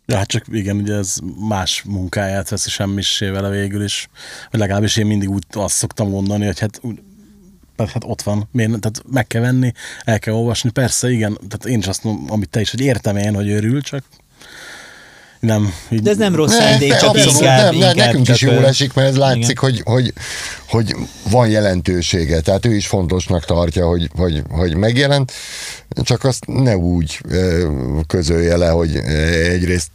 Ja, 0.06 0.18
hát 0.18 0.28
csak 0.28 0.46
igen, 0.52 0.78
ugye 0.78 0.94
ez 0.94 1.18
más 1.48 1.84
munkáját 1.84 2.50
veszi 2.50 2.70
semmissé 2.70 3.30
vele 3.30 3.50
végül 3.50 3.84
is. 3.84 4.10
Vagy 4.52 4.60
legalábbis 4.60 4.98
én 4.98 5.06
mindig 5.06 5.30
úgy 5.30 5.44
azt 5.52 5.76
szoktam 5.76 6.10
mondani, 6.10 6.46
hogy 6.46 6.60
hát, 6.60 6.82
úgy, 7.84 7.92
hát 7.92 8.04
ott 8.06 8.22
van, 8.22 8.48
miért, 8.52 8.70
tehát 8.70 9.04
meg 9.12 9.28
kell 9.28 9.42
venni, 9.42 9.72
el 10.04 10.20
kell 10.20 10.34
olvasni, 10.34 10.70
persze, 10.70 11.12
igen, 11.12 11.38
tehát 11.48 11.66
én 11.66 11.80
is 11.80 11.88
azt 11.88 12.04
mondom, 12.04 12.32
amit 12.32 12.50
te 12.50 12.60
is, 12.60 12.72
hogy 12.72 12.82
értem 12.82 13.18
én, 13.18 13.36
hogy 13.36 13.50
örül, 13.50 13.82
csak 13.82 14.04
nem. 15.44 15.74
Így, 15.90 16.02
De 16.02 16.10
ez 16.10 16.18
nem 16.18 16.36
rossz 16.36 16.54
szándék, 16.54 16.90
ne, 16.90 16.98
csak 16.98 17.10
abszolút 17.10 17.34
inkább, 17.34 17.72
nem, 17.72 17.80
ne, 17.80 17.90
inkább 17.90 17.96
nekünk 17.96 18.28
is 18.28 18.38
csak, 18.38 18.52
jól 18.52 18.64
ö, 18.64 18.68
esik, 18.68 18.94
mert 18.94 19.08
ez 19.08 19.16
látszik, 19.16 19.60
igen. 19.62 19.64
hogy, 19.64 19.82
hogy, 19.84 20.14
hogy 20.68 20.96
van 21.30 21.50
jelentősége. 21.50 22.40
Tehát 22.42 22.66
ő 22.66 22.76
is 22.76 22.88
fontosnak 22.88 23.46
tartja, 23.46 23.88
hogy, 23.88 24.10
hogy, 24.16 24.42
hogy 24.50 24.76
megjelent, 24.76 25.32
csak 26.04 26.24
azt 26.24 26.46
ne 26.46 26.78
úgy 26.78 27.20
közölje 28.08 28.58
le, 28.58 28.70
hogy 28.70 28.96
egyrészt 28.96 29.90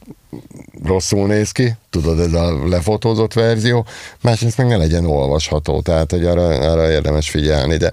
rosszul 0.85 1.27
néz 1.27 1.51
ki, 1.51 1.75
tudod, 1.91 2.21
ez 2.21 2.33
a 2.33 2.67
lefotózott 2.67 3.33
verzió, 3.33 3.87
másrészt 4.21 4.57
meg 4.57 4.67
ne 4.67 4.77
legyen 4.77 5.07
olvasható, 5.07 5.81
tehát 5.81 6.11
hogy 6.11 6.25
arra, 6.25 6.47
arra 6.47 6.91
érdemes 6.91 7.31
figyelni, 7.31 7.77
de 7.77 7.93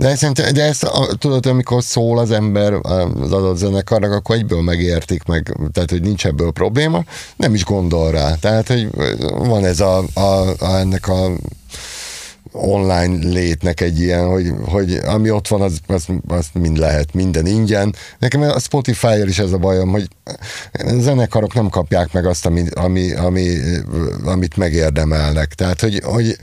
de, 0.00 0.14
szerintem, 0.16 0.52
de 0.52 0.62
ezt 0.62 0.84
a, 0.84 1.06
tudod, 1.18 1.46
amikor 1.46 1.82
szól 1.82 2.18
az 2.18 2.30
ember 2.30 2.72
az 2.72 3.32
adott 3.32 3.56
zenekarnak, 3.56 4.12
akkor 4.12 4.36
egyből 4.36 4.62
megértik, 4.62 5.24
meg, 5.24 5.56
tehát 5.72 5.90
hogy 5.90 6.02
nincs 6.02 6.26
ebből 6.26 6.50
probléma, 6.50 7.04
nem 7.36 7.54
is 7.54 7.64
gondol 7.64 8.10
rá. 8.10 8.34
Tehát, 8.34 8.68
hogy 8.68 8.88
van 9.28 9.64
ez 9.64 9.80
a, 9.80 10.04
a, 10.14 10.54
a 10.58 10.78
ennek 10.78 11.08
a 11.08 11.30
online 12.52 13.28
létnek 13.28 13.80
egy 13.80 14.00
ilyen, 14.00 14.28
hogy, 14.28 14.52
hogy 14.64 14.94
ami 14.94 15.30
ott 15.30 15.48
van, 15.48 15.60
az, 15.60 15.78
az, 15.86 16.06
az 16.28 16.46
mind 16.52 16.76
lehet, 16.76 17.14
minden 17.14 17.46
ingyen. 17.46 17.94
Nekem 18.18 18.42
a 18.42 18.58
Spotify-jal 18.58 19.28
is 19.28 19.38
ez 19.38 19.52
a 19.52 19.58
bajom, 19.58 19.90
hogy 19.90 20.08
zenekarok 20.98 21.54
nem 21.54 21.68
kapják 21.68 22.12
meg 22.12 22.26
azt, 22.26 22.46
ami, 22.46 22.64
ami, 22.70 23.12
ami, 23.12 23.56
amit 24.24 24.56
megérdemelnek. 24.56 25.54
Tehát, 25.54 25.80
hogy, 25.80 26.00
hogy 26.04 26.36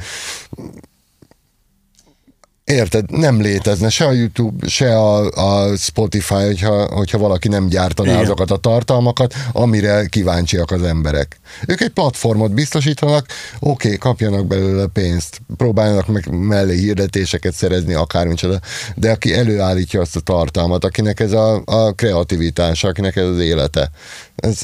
Érted, 2.72 3.11
nem 3.11 3.41
létezne 3.41 3.89
se 3.89 4.05
a 4.05 4.11
YouTube, 4.11 4.68
se 4.68 4.97
a, 4.97 5.32
a 5.32 5.76
Spotify, 5.76 6.34
hogyha, 6.34 6.86
hogyha 6.86 7.18
valaki 7.18 7.47
nem 7.47 7.68
gyártaná 7.68 8.09
Igen. 8.09 8.22
azokat 8.22 8.51
a 8.51 8.57
tartalmakat, 8.57 9.34
amire 9.51 10.05
kíváncsiak 10.05 10.72
az 10.72 10.84
emberek. 10.84 11.39
Ők 11.68 11.82
egy 11.82 11.89
platformot 11.89 12.53
biztosítanak, 12.53 13.26
oké, 13.59 13.88
okay, 13.88 13.97
kapjanak 13.97 14.47
belőle 14.47 14.88
pénzt, 14.88 15.41
próbáljanak 15.57 16.07
meg 16.07 16.30
mellé 16.32 16.76
hirdetéseket 16.78 17.53
szerezni, 17.53 17.93
akármicsoda, 17.93 18.59
de 18.95 19.11
aki 19.11 19.34
előállítja 19.34 20.01
azt 20.01 20.15
a 20.15 20.20
tartalmat, 20.20 20.84
akinek 20.84 21.20
ez 21.20 21.32
a, 21.32 21.61
a 21.65 21.91
kreativitása, 21.91 22.88
akinek 22.88 23.15
ez 23.15 23.26
az 23.26 23.39
élete, 23.39 23.89
ez 24.36 24.61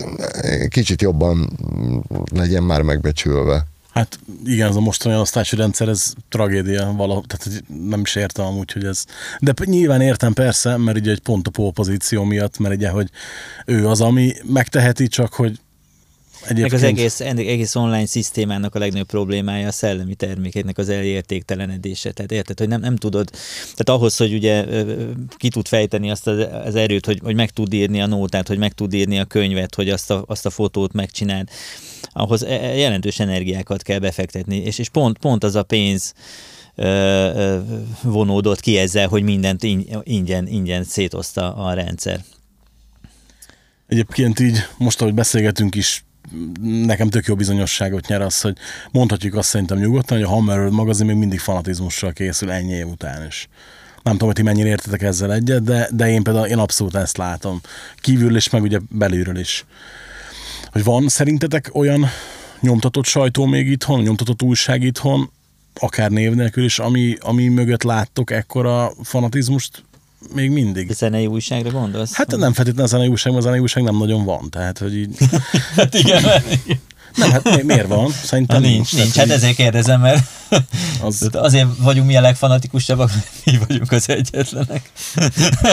kicsit 0.69 1.01
jobban 1.01 1.57
legyen 2.31 2.63
már 2.63 2.81
megbecsülve. 2.81 3.71
Hát 3.93 4.19
igen, 4.45 4.69
ez 4.69 4.75
a 4.75 4.79
mostani 4.79 5.15
elosztási 5.15 5.55
rendszer, 5.55 5.87
ez 5.87 6.13
tragédia 6.29 6.93
valahogy, 6.97 7.25
tehát 7.27 7.63
nem 7.87 8.01
is 8.01 8.15
értem 8.15 8.45
amúgy, 8.45 8.71
hogy 8.71 8.85
ez... 8.85 9.05
De 9.39 9.53
nyilván 9.65 10.01
értem 10.01 10.33
persze, 10.33 10.77
mert 10.77 10.97
ugye 10.97 11.11
egy 11.11 11.19
pont 11.19 11.47
a 11.47 11.51
polpozíció 11.51 12.23
miatt, 12.23 12.57
mert 12.57 12.75
ugye, 12.75 12.89
hogy 12.89 13.09
ő 13.65 13.87
az, 13.87 14.01
ami 14.01 14.33
megteheti, 14.43 15.07
csak 15.07 15.33
hogy 15.33 15.59
egyébként... 16.41 16.71
Meg 16.71 16.73
az 16.73 16.83
egész, 16.83 17.19
egész 17.19 17.75
online 17.75 18.05
szisztémának 18.05 18.75
a 18.75 18.79
legnagyobb 18.79 19.07
problémája 19.07 19.67
a 19.67 19.71
szellemi 19.71 20.15
termékeknek 20.15 20.77
az 20.77 20.89
elértéktelenedése. 20.89 22.11
Tehát 22.11 22.31
érted, 22.31 22.59
hogy 22.59 22.67
nem, 22.67 22.79
nem 22.79 22.95
tudod, 22.95 23.29
tehát 23.61 23.99
ahhoz, 23.99 24.17
hogy 24.17 24.33
ugye 24.33 24.65
ki 25.37 25.49
tud 25.49 25.67
fejteni 25.67 26.11
azt 26.11 26.27
az, 26.27 26.47
az 26.65 26.75
erőt, 26.75 27.05
hogy, 27.05 27.19
hogy 27.23 27.35
meg 27.35 27.49
tud 27.49 27.73
írni 27.73 28.01
a 28.01 28.07
nótát, 28.07 28.47
hogy 28.47 28.57
meg 28.57 28.73
tud 28.73 28.93
írni 28.93 29.19
a 29.19 29.25
könyvet, 29.25 29.75
hogy 29.75 29.89
azt 29.89 30.11
a, 30.11 30.23
azt 30.27 30.45
a 30.45 30.49
fotót 30.49 30.93
megcsináld, 30.93 31.49
ahhoz 32.13 32.43
e- 32.43 32.49
e- 32.49 32.75
jelentős 32.75 33.19
energiákat 33.19 33.81
kell 33.81 33.99
befektetni, 33.99 34.57
és, 34.57 34.79
és 34.79 34.89
pont, 34.89 35.17
pont 35.17 35.43
az 35.43 35.55
a 35.55 35.63
pénz 35.63 36.13
vonódott 38.01 38.59
ki 38.59 38.77
ezzel, 38.77 39.07
hogy 39.07 39.23
mindent 39.23 39.63
ing- 39.63 39.97
ingyen, 40.03 40.47
ingyen 40.47 40.83
szétozta 40.83 41.55
a 41.55 41.73
rendszer. 41.73 42.23
Egyébként 43.87 44.39
így, 44.39 44.57
most 44.77 45.01
ahogy 45.01 45.13
beszélgetünk 45.13 45.75
is, 45.75 46.03
nekem 46.61 47.09
tök 47.09 47.25
jó 47.25 47.35
bizonyosságot 47.35 48.07
nyer 48.07 48.21
az, 48.21 48.41
hogy 48.41 48.57
mondhatjuk 48.91 49.35
azt 49.35 49.49
szerintem 49.49 49.77
nyugodtan, 49.77 50.17
hogy 50.17 50.25
a 50.25 50.29
Hammer 50.29 50.57
World 50.57 50.73
magazin 50.73 51.05
még 51.05 51.15
mindig 51.15 51.39
fanatizmussal 51.39 52.11
készül 52.11 52.51
ennyi 52.51 52.73
év 52.73 52.87
után 52.87 53.25
is. 53.27 53.47
Nem 54.03 54.13
tudom, 54.13 54.27
hogy 54.27 54.35
ti 54.35 54.41
mennyire 54.43 54.67
értetek 54.69 55.01
ezzel 55.01 55.33
egyet, 55.33 55.63
de, 55.63 55.87
de 55.91 56.09
én 56.09 56.23
például 56.23 56.47
én 56.47 56.57
abszolút 56.57 56.95
ezt 56.95 57.17
látom. 57.17 57.61
Kívül 57.95 58.35
is, 58.35 58.49
meg 58.49 58.61
ugye 58.61 58.79
belülről 58.89 59.37
is. 59.37 59.65
Hogy 60.73 60.83
van 60.83 61.07
szerintetek 61.07 61.69
olyan 61.73 62.05
nyomtatott 62.59 63.05
sajtó 63.05 63.45
még 63.45 63.67
itthon, 63.67 64.01
nyomtatott 64.01 64.41
újság 64.41 64.81
itthon, 64.81 65.31
akár 65.79 66.11
név 66.11 66.33
nélkül 66.33 66.63
is, 66.63 66.79
ami, 66.79 67.15
ami 67.19 67.47
mögött 67.47 67.83
láttok 67.83 68.31
ekkora 68.31 68.91
fanatizmust 69.03 69.83
még 70.33 70.49
mindig? 70.49 70.89
A 70.89 70.93
zenei 70.93 71.25
újságra 71.25 71.71
gondolsz? 71.71 72.13
Hát 72.13 72.35
nem 72.35 72.53
feltétlenül 72.53 72.83
a 72.83 72.87
zenei 72.87 73.07
újság, 73.07 73.31
mert 73.33 73.43
a 73.43 73.47
zenei 73.47 73.61
újság 73.61 73.83
nem 73.83 73.97
nagyon 73.97 74.23
van, 74.23 74.49
tehát 74.49 74.77
hogy 74.77 74.97
így... 74.97 75.17
hát 75.75 75.93
igen, 75.93 76.23
Nem, 77.15 77.31
hát 77.31 77.55
mi- 77.55 77.61
miért 77.63 77.87
van? 77.87 78.11
Szerintem 78.11 78.61
Na, 78.61 78.67
nincs, 78.67 78.93
nincs. 78.93 79.05
Hát 79.05 79.13
Tehát, 79.13 79.29
ezért 79.29 79.55
kérdezem, 79.55 80.01
mert 80.01 80.25
Az- 81.01 81.21
az... 81.21 81.29
azért 81.31 81.67
vagyunk 81.77 82.07
mi 82.07 82.15
a 82.17 82.21
legfanatikusabbak, 82.21 83.11
mi 83.45 83.57
vagyunk 83.67 83.91
az 83.91 84.09
egyetlenek. 84.09 84.91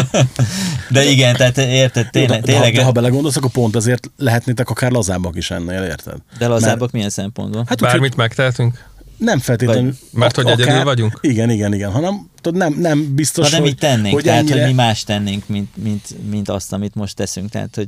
De 0.91 1.05
igen, 1.05 1.37
tehát 1.37 1.59
érted, 1.59 2.05
Jó, 2.05 2.11
de, 2.11 2.11
tényleg, 2.11 2.41
de, 2.43 2.53
ha, 2.53 2.59
tényleg 2.59 2.75
de 2.75 2.85
ha 2.85 2.93
belegondolsz, 2.93 3.37
akkor 3.37 3.51
pont 3.51 3.77
ezért 3.77 4.11
lehetnétek 4.17 4.71
akár 4.71 4.91
lazábbak 4.91 5.37
is 5.37 5.51
ennél, 5.51 5.83
érted? 5.83 6.17
de 6.39 6.47
lazábbak 6.47 6.91
milyen 6.91 7.11
szempontból? 7.11 7.65
Hát 7.69 7.83
úgy, 7.83 7.89
Bármit 7.89 8.17
megtehetünk? 8.17 8.85
Nem 9.21 9.39
feltétlenül... 9.39 9.95
Mert 10.13 10.37
hogy 10.37 10.47
egyedül 10.47 10.85
vagyunk? 10.85 11.19
Igen, 11.21 11.51
igen, 11.51 11.75
igen, 11.75 11.91
hanem 11.91 12.29
tudod, 12.41 12.59
nem, 12.59 12.75
nem 12.79 13.15
biztos, 13.15 13.45
Ha 13.45 13.51
nem 13.51 13.61
hogy, 13.61 13.71
így 13.71 13.77
tennénk, 13.77 14.15
hogy 14.15 14.25
tehát 14.25 14.41
ennyire... 14.41 14.61
hogy 14.61 14.69
mi 14.69 14.75
más 14.75 15.05
tennénk, 15.05 15.49
mint, 15.49 15.77
mint, 15.77 16.07
mint 16.31 16.49
azt, 16.49 16.73
amit 16.73 16.95
most 16.95 17.17
teszünk. 17.17 17.51
Tehát, 17.51 17.75
hogy 17.75 17.87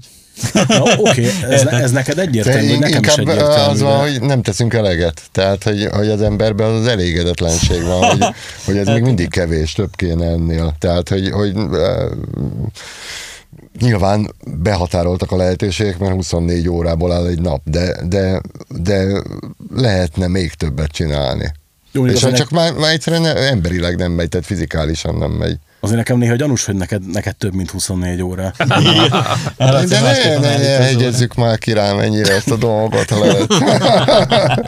Oké, 0.96 1.28
ez, 1.48 1.66
ez 1.66 1.90
neked 1.90 2.18
egyértelmű, 2.18 2.68
hogy 2.68 2.78
nekem 2.78 3.02
is 3.02 3.14
egyértelmű. 3.14 3.70
az 3.70 3.80
van, 3.80 4.04
de- 4.04 4.10
hogy 4.10 4.20
nem 4.20 4.42
teszünk 4.42 4.74
eleget. 4.74 5.22
Tehát, 5.32 5.62
hogy, 5.62 5.88
hogy 5.92 6.08
az 6.08 6.22
emberben 6.22 6.70
az 6.74 6.86
elégedetlenség 6.86 7.82
van, 7.82 8.04
hogy, 8.04 8.24
hogy 8.64 8.76
ez 8.76 8.86
még 8.86 9.02
mindig 9.02 9.28
kevés, 9.28 9.72
több 9.72 9.96
kéne 9.96 10.26
ennél. 10.26 10.74
Tehát, 10.78 11.08
hogy, 11.08 11.30
hogy 11.30 11.56
eh, 11.72 12.10
nyilván 13.80 14.34
behatároltak 14.46 15.30
a 15.30 15.36
lehetőségek, 15.36 15.98
mert 15.98 16.14
24 16.14 16.68
órából 16.68 17.12
áll 17.12 17.26
egy 17.26 17.40
nap, 17.40 17.60
de, 17.64 17.96
de, 18.08 18.40
de 18.68 19.22
lehetne 19.74 20.26
még 20.26 20.52
többet 20.52 20.90
csinálni. 20.90 21.52
Jó, 21.92 22.06
És 22.06 22.20
csak 22.20 22.50
már, 22.50 22.72
már 22.72 22.92
egyszerűen 22.92 23.36
emberileg 23.36 23.96
nem 23.96 24.12
megy, 24.12 24.28
tehát 24.28 24.46
fizikálisan 24.46 25.14
nem 25.14 25.30
megy. 25.30 25.58
Azért 25.84 25.98
nekem 25.98 26.18
néha 26.18 26.34
gyanús, 26.34 26.64
hogy 26.64 26.74
neked, 26.74 27.10
neked 27.10 27.36
több, 27.36 27.54
mint 27.54 27.70
24 27.70 28.22
óra. 28.22 28.52
De 29.56 29.86
ne, 29.90 30.00
ne, 30.00 30.38
ne, 30.38 30.56
ne 30.56 30.84
hegyezzük 30.84 31.34
már 31.34 31.58
ki 31.58 31.72
rám 31.72 31.98
ennyire 31.98 32.34
ezt 32.34 32.50
a 32.50 32.56
dolgot, 32.56 33.10
ha 33.10 33.18
lehet. 33.18 33.52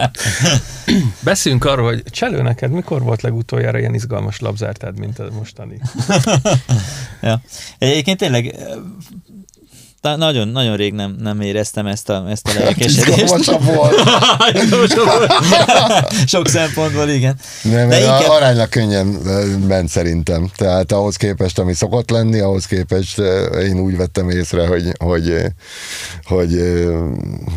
Beszéljünk 1.20 1.64
arról, 1.64 1.86
hogy 1.86 2.02
Cselő, 2.10 2.42
neked 2.42 2.70
mikor 2.70 3.02
volt 3.02 3.22
legutoljára 3.22 3.78
ilyen 3.78 3.94
izgalmas 3.94 4.40
labzártád, 4.40 4.98
mint 4.98 5.18
a 5.18 5.28
mostani? 5.32 5.80
ja. 7.22 7.40
Egyébként 7.78 8.18
tényleg 8.18 8.54
ta- 10.04 10.16
nagyon, 10.16 10.48
nagyon 10.48 10.76
rég 10.76 10.92
nem, 10.92 11.16
nem 11.20 11.40
éreztem 11.40 11.86
ezt 11.86 12.08
a, 12.08 12.24
ezt 12.28 12.46
a 12.48 12.52
lelkesedést. 12.58 13.08
Izgalmasabb 13.22 13.64
volt. 13.64 13.94
Sok 16.26 16.48
szempontból, 16.48 17.08
igen. 17.08 17.38
Nem, 17.62 17.88
De 17.88 17.98
inkább- 18.00 18.28
aránylag 18.28 18.68
könnyen 18.68 19.18
ö, 19.26 19.56
ment 19.66 19.88
szerintem. 19.88 20.50
Tehát 20.56 20.92
ahhoz 20.92 21.16
képest, 21.16 21.58
ami 21.58 21.74
szokott 21.74 22.10
lenni, 22.10 22.38
ahhoz 22.40 22.66
képest 22.66 23.18
ö, 23.18 23.60
én 23.60 23.78
úgy 23.80 23.96
vettem 23.96 24.30
észre, 24.30 24.66
hogy, 24.66 24.92
hogy, 24.98 25.28
ö, 25.28 25.46
hogy, 26.24 26.82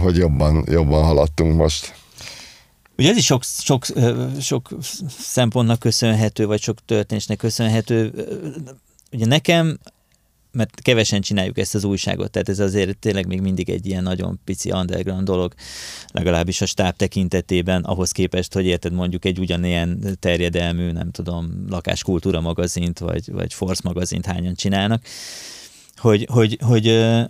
hogy 0.01 0.17
jobban, 0.17 0.63
jobban 0.71 1.03
haladtunk 1.03 1.55
most. 1.55 1.93
Ugye 2.97 3.09
ez 3.09 3.17
is 3.17 3.25
sok, 3.25 3.43
sok, 3.43 3.85
sok 4.41 4.69
szempontnak 5.19 5.79
köszönhető, 5.79 6.45
vagy 6.45 6.61
sok 6.61 6.77
történésnek 6.85 7.37
köszönhető. 7.37 8.13
Ugye 9.11 9.25
nekem, 9.25 9.79
mert 10.57 10.81
kevesen 10.81 11.21
csináljuk 11.21 11.57
ezt 11.57 11.75
az 11.75 11.83
újságot, 11.83 12.31
tehát 12.31 12.49
ez 12.49 12.59
azért 12.59 12.97
tényleg 12.97 13.27
még 13.27 13.41
mindig 13.41 13.69
egy 13.69 13.85
ilyen 13.85 14.03
nagyon 14.03 14.39
pici 14.43 14.71
underground 14.71 15.25
dolog, 15.25 15.53
legalábbis 16.11 16.61
a 16.61 16.65
stáb 16.65 16.95
tekintetében, 16.95 17.83
ahhoz 17.83 18.11
képest, 18.11 18.53
hogy 18.53 18.65
érted 18.65 18.93
mondjuk 18.93 19.25
egy 19.25 19.39
ugyanilyen 19.39 20.17
terjedelmű, 20.19 20.91
nem 20.91 21.11
tudom, 21.11 21.65
lakáskultúra 21.69 22.41
magazint, 22.41 22.99
vagy, 22.99 23.31
vagy 23.31 23.53
Force 23.53 23.81
magazint 23.83 24.25
hányan 24.25 24.55
csinálnak, 24.55 25.03
hogy, 25.95 26.27
hogy, 26.31 26.57
hogy, 26.61 26.87
ö, 26.87 27.21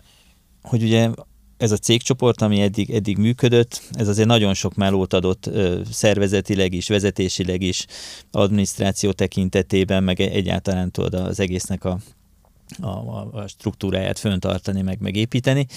hogy 0.61 0.83
ugye 0.83 1.09
ez 1.57 1.71
a 1.71 1.77
cégcsoport, 1.77 2.41
ami 2.41 2.61
eddig, 2.61 2.89
eddig 2.89 3.17
működött, 3.17 3.81
ez 3.91 4.07
azért 4.07 4.27
nagyon 4.27 4.53
sok 4.53 4.75
melót 4.75 5.13
adott 5.13 5.45
ö, 5.47 5.81
szervezetileg 5.91 6.73
is, 6.73 6.87
vezetésileg 6.87 7.61
is, 7.61 7.85
adminisztráció 8.31 9.11
tekintetében, 9.11 10.03
meg 10.03 10.19
egyáltalán 10.19 10.91
tudod 10.91 11.13
az 11.13 11.39
egésznek 11.39 11.83
a, 11.83 11.99
a, 12.79 12.87
a, 12.87 13.47
struktúráját 13.47 14.19
föntartani, 14.19 14.81
meg 14.81 14.99
megépíteni. 14.99 15.67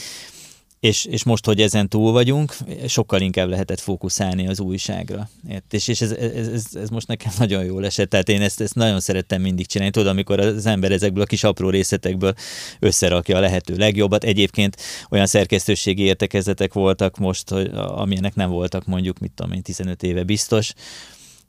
És, 0.81 1.05
és 1.05 1.25
most, 1.25 1.45
hogy 1.45 1.61
ezen 1.61 1.89
túl 1.89 2.13
vagyunk, 2.13 2.57
sokkal 2.87 3.21
inkább 3.21 3.49
lehetett 3.49 3.81
fókuszálni 3.81 4.49
az 4.49 4.61
újságra. 4.61 5.29
És, 5.71 5.89
és 5.89 6.01
ez, 6.01 6.11
ez, 6.11 6.49
ez, 6.49 6.65
ez, 6.75 6.89
most 6.89 7.07
nekem 7.07 7.33
nagyon 7.39 7.65
jól 7.65 7.85
esett. 7.85 8.11
Tehát 8.11 8.29
én 8.29 8.43
ezt, 8.43 8.61
ezt 8.61 8.75
nagyon 8.75 9.01
szerettem 9.01 9.41
mindig 9.41 9.67
csinálni. 9.67 9.93
Tudod, 9.93 10.09
amikor 10.09 10.41
az 10.41 10.67
ember 10.67 10.93
ezekből 10.93 11.23
a 11.23 11.27
kis 11.27 11.45
apró 11.45 11.71
részletekből 11.71 12.35
összerakja 12.79 13.37
a 13.37 13.41
lehető 13.41 13.77
legjobbat. 13.77 14.25
Egyébként 14.25 14.77
olyan 15.11 15.27
szerkesztőségi 15.27 16.03
értekezetek 16.03 16.73
voltak 16.73 17.19
most, 17.19 17.49
hogy, 17.49 17.71
amilyenek 17.75 18.35
nem 18.35 18.51
voltak 18.51 18.87
mondjuk, 18.87 19.19
mit 19.19 19.33
tudom 19.33 19.53
én, 19.53 19.63
15 19.63 20.03
éve 20.03 20.23
biztos. 20.23 20.73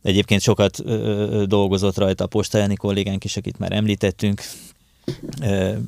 Egyébként 0.01 0.41
sokat 0.41 0.79
ö, 0.85 1.43
dolgozott 1.47 1.97
rajta 1.97 2.23
a 2.23 2.27
postajani 2.27 2.75
kollégánk 2.75 3.23
is, 3.23 3.37
akit 3.37 3.59
már 3.59 3.71
említettünk, 3.71 4.41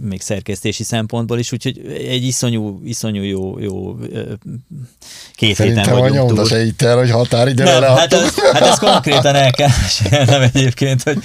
még 0.01 0.21
szerkesztési 0.21 0.83
szempontból 0.83 1.39
is, 1.39 1.51
úgyhogy 1.51 1.81
egy 2.07 2.23
iszonyú, 2.23 2.81
iszonyú 2.85 3.21
jó, 3.21 3.59
jó 3.59 3.95
két 5.35 5.49
héten 5.49 5.55
Szerintem 5.55 5.95
a 5.95 5.99
vagyunk 5.99 6.17
nyomda 6.17 6.35
túl. 6.35 6.45
se 6.45 6.63
hitt 6.63 6.81
el, 6.81 6.97
hogy 6.97 7.09
határidőre 7.09 7.79
Nem, 7.79 7.95
hát, 7.95 8.13
az, 8.13 8.39
hát 8.53 8.61
ez 8.61 8.79
konkrétan 8.79 9.35
el 9.35 9.51
kell 9.51 9.69
mesélnem 9.81 10.41
egyébként, 10.41 11.03
hogy 11.03 11.17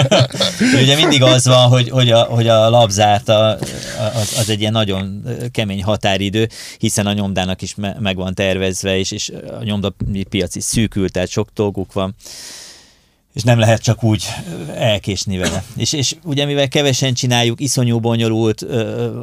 ugye 0.82 0.96
mindig 0.96 1.22
az 1.22 1.46
van, 1.46 1.68
hogy, 1.68 1.88
hogy, 1.90 2.10
a, 2.10 2.22
hogy 2.22 2.48
a 2.48 2.70
labzárta 2.70 3.58
az, 4.14 4.34
az 4.38 4.50
egy 4.50 4.60
ilyen 4.60 4.72
nagyon 4.72 5.22
kemény 5.50 5.82
határidő, 5.82 6.48
hiszen 6.78 7.06
a 7.06 7.12
nyomdának 7.12 7.62
is 7.62 7.74
me, 7.74 7.96
meg 8.00 8.16
van 8.16 8.34
tervezve, 8.34 8.98
és, 8.98 9.10
és 9.10 9.32
a 9.60 9.64
nyomda 9.64 9.94
piac 10.28 10.54
is 10.54 10.64
szűkül, 10.64 11.10
tehát 11.10 11.28
sok 11.28 11.48
dolguk 11.54 11.92
van 11.92 12.14
és 13.32 13.42
nem 13.42 13.58
lehet 13.58 13.82
csak 13.82 14.04
úgy 14.04 14.28
elkésni 14.74 15.38
vele. 15.38 15.64
És, 15.76 15.92
és 15.92 16.16
ugye 16.24 16.44
mivel 16.44 16.68
kevesen 16.68 17.14
csináljuk, 17.14 17.60
iszonyú 17.60 18.00
bonyolult, 18.00 18.62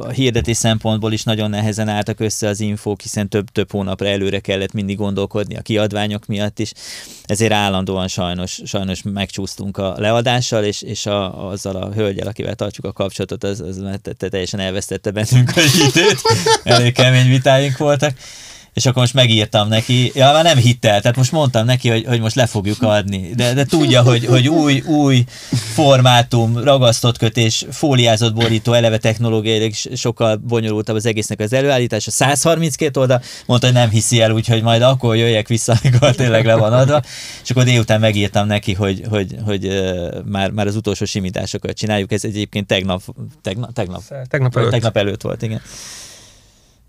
a 0.00 0.08
hirdetés 0.08 0.56
szempontból 0.56 1.12
is 1.12 1.22
nagyon 1.22 1.50
nehezen 1.50 1.88
álltak 1.88 2.20
össze 2.20 2.48
az 2.48 2.60
infók, 2.60 3.00
hiszen 3.00 3.28
több-több 3.28 3.70
hónapra 3.70 4.06
előre 4.06 4.40
kellett 4.40 4.72
mindig 4.72 4.96
gondolkodni 4.96 5.56
a 5.56 5.62
kiadványok 5.62 6.26
miatt 6.26 6.58
is, 6.58 6.72
ezért 7.24 7.52
állandóan 7.52 8.08
sajnos, 8.08 8.60
sajnos 8.64 9.02
megcsúsztunk 9.02 9.76
a 9.76 9.94
leadással, 9.98 10.64
és, 10.64 10.82
és 10.82 11.06
a, 11.06 11.48
azzal 11.48 11.76
a 11.76 11.92
hölgyel, 11.92 12.26
akivel 12.26 12.54
tartjuk 12.54 12.86
a 12.86 12.92
kapcsolatot, 12.92 13.44
az, 13.44 13.60
az 13.60 13.82
te- 14.02 14.12
te- 14.12 14.28
teljesen 14.28 14.60
elvesztette 14.60 15.10
bennünk 15.10 15.52
a 15.56 15.60
időt, 15.88 16.20
elég 16.64 16.92
kemény 16.92 17.28
vitáink 17.28 17.76
voltak 17.76 18.14
és 18.80 18.86
akkor 18.86 19.02
most 19.02 19.14
megírtam 19.14 19.68
neki, 19.68 20.12
ja, 20.14 20.32
már 20.32 20.44
nem 20.44 20.56
hittel, 20.56 21.00
tehát 21.00 21.16
most 21.16 21.32
mondtam 21.32 21.64
neki, 21.64 21.88
hogy, 21.88 22.04
hogy 22.06 22.20
most 22.20 22.34
le 22.34 22.46
fogjuk 22.46 22.82
adni, 22.82 23.30
de, 23.36 23.52
de 23.52 23.64
tudja, 23.64 24.02
hogy, 24.02 24.24
hogy 24.26 24.48
új, 24.48 24.80
új 24.80 25.24
formátum, 25.74 26.58
ragasztott 26.64 27.18
kötés, 27.18 27.66
fóliázott 27.70 28.34
borító, 28.34 28.72
eleve 28.72 28.98
technológiailag 28.98 29.68
is 29.70 29.88
sokkal 29.94 30.36
bonyolultabb 30.36 30.96
az 30.96 31.06
egésznek 31.06 31.40
az 31.40 31.52
előállítása, 31.52 32.10
132 32.10 33.00
oldal, 33.00 33.22
mondta, 33.46 33.66
hogy 33.66 33.76
nem 33.76 33.90
hiszi 33.90 34.20
el, 34.20 34.30
úgyhogy 34.30 34.62
majd 34.62 34.82
akkor 34.82 35.16
jöjjek 35.16 35.48
vissza, 35.48 35.78
amikor 35.82 36.14
tényleg 36.14 36.44
le 36.44 36.54
van 36.54 36.72
adva, 36.72 37.02
és 37.42 37.50
akkor 37.50 37.64
délután 37.64 38.00
megírtam 38.00 38.46
neki, 38.46 38.72
hogy, 38.72 39.02
hogy, 39.08 39.34
hogy 39.44 39.66
ö, 39.66 40.08
már, 40.24 40.50
már 40.50 40.66
az 40.66 40.76
utolsó 40.76 41.04
simításokat 41.04 41.76
csináljuk, 41.76 42.12
ez 42.12 42.24
egyébként 42.24 42.66
tegnap, 42.66 43.02
tegnap, 43.42 43.72
tegnap, 43.72 44.02
Tegnap 44.28 44.56
előtt. 44.56 44.70
tegnap 44.70 44.96
előtt 44.96 45.22
volt, 45.22 45.42
igen. 45.42 45.60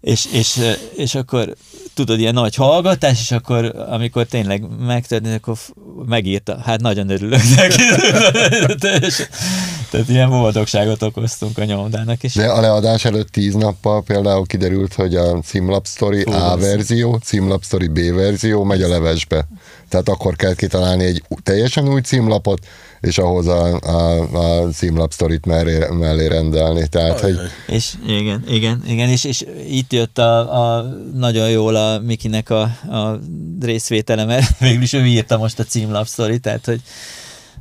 És, 0.02 0.28
és, 0.32 0.60
és 0.96 1.16
akkor 1.16 1.56
tudod, 1.94 2.20
ilyen 2.20 2.34
nagy 2.34 2.56
hallgatás, 2.56 3.20
és 3.20 3.32
akkor, 3.32 3.76
amikor 3.90 4.26
tényleg 4.26 4.66
megtörtént, 4.80 5.36
akkor 5.36 5.58
megírta, 6.06 6.58
hát 6.66 6.82
nagyon 6.82 7.10
örülök 7.10 7.42
neki. 7.56 7.84
Tehát 9.92 10.10
ilyen 10.10 10.30
boldogságot 10.30 11.02
okoztunk 11.02 11.58
a 11.58 11.64
nyomdának, 11.64 12.24
és 12.24 12.34
De 12.34 12.50
a 12.50 12.62
leadás 12.62 13.06
előtt 13.06 13.30
tíz 13.30 13.54
nappal 13.54 14.04
például 14.04 14.46
kiderült, 14.46 14.94
hogy 14.94 15.16
a 15.16 15.40
címlap 15.40 15.88
story 15.88 16.22
A 16.22 16.58
verzió, 16.58 17.20
címlap 17.24 17.64
story 17.64 17.88
B 17.88 18.14
verzió 18.14 18.64
megy 18.64 18.82
a 18.82 18.88
levesbe. 18.88 19.48
Tehát 19.90 20.10
akkor 20.10 20.36
kell 20.36 20.56
kitalálni 20.56 21.04
egy 21.04 21.24
teljesen 21.44 21.90
új 21.90 22.02
címlapot, 22.02 22.60
és 23.02 23.18
ahhoz 23.18 23.48
a, 23.48 23.80
a, 23.80 24.22
a 24.34 24.70
címlap 24.70 25.12
sztorit 25.12 25.46
mellé, 25.46 25.78
mellé 25.90 26.28
rendelni. 26.28 26.88
Tehát, 26.88 27.20
hogy 27.20 27.38
És 27.68 27.94
igen, 28.08 28.44
igen, 28.48 28.84
igen, 28.88 29.10
és, 29.10 29.24
és 29.24 29.46
itt 29.70 29.94
jött 29.94 30.18
a, 30.18 30.78
a 30.78 30.84
nagyon 31.14 31.50
jól 31.50 31.76
a 31.76 32.00
Mikinek 32.00 32.50
a, 32.50 32.62
a 32.62 33.20
részvétele, 33.62 34.26
mert 34.26 34.58
végül 34.60 34.82
is 34.82 34.94
ő 34.94 35.06
írta 35.06 35.38
most 35.38 35.60
a 35.60 35.64
címlap 35.64 36.08
sztori, 36.08 36.40
tehát 36.40 36.66
hogy 36.66 36.82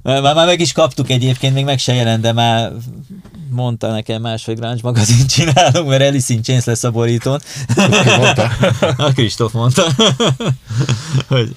már, 0.02 0.22
már 0.22 0.46
meg 0.46 0.60
is 0.60 0.72
kaptuk 0.72 1.10
egyébként, 1.10 1.54
még 1.54 1.64
meg 1.64 1.78
se 1.78 1.94
jelent, 1.94 2.22
de 2.22 2.32
már 2.32 2.72
mondta 3.50 3.90
nekem 3.90 4.22
más, 4.22 4.44
hogy 4.44 4.58
Grunge 4.58 4.80
magazin 4.82 5.26
csinálunk, 5.26 5.88
mert 5.88 6.02
Alice 6.02 6.32
in 6.32 6.42
Chains 6.42 6.64
lesz 6.64 6.84
a 6.84 6.90
borítón. 6.90 7.40
mondta? 8.18 8.50
A 8.96 9.12
Kristóf 9.12 9.52
mondta. 9.52 9.86
hogy, 11.28 11.54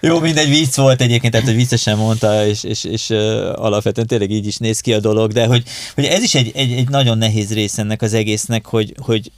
jó, 0.00 0.20
mindegy, 0.20 0.48
vicc 0.48 0.76
volt 0.76 1.00
egyébként, 1.00 1.32
tehát 1.32 1.48
hogy 1.48 1.56
viccesen 1.56 1.96
mondta, 1.96 2.46
és, 2.46 2.64
és, 2.64 2.84
és 2.84 3.10
alapvetően 3.54 4.06
tényleg 4.06 4.30
így 4.30 4.46
is 4.46 4.56
néz 4.56 4.80
ki 4.80 4.92
a 4.92 5.00
dolog, 5.00 5.32
de 5.32 5.46
hogy, 5.46 5.62
hogy 5.94 6.04
ez 6.04 6.22
is 6.22 6.34
egy, 6.34 6.52
egy, 6.54 6.72
egy 6.72 6.88
nagyon 6.88 7.18
nehéz 7.18 7.52
rész 7.52 7.78
ennek 7.78 8.02
az 8.02 8.14
egésznek, 8.14 8.66
hogy, 8.66 8.94
hogy 8.98 9.30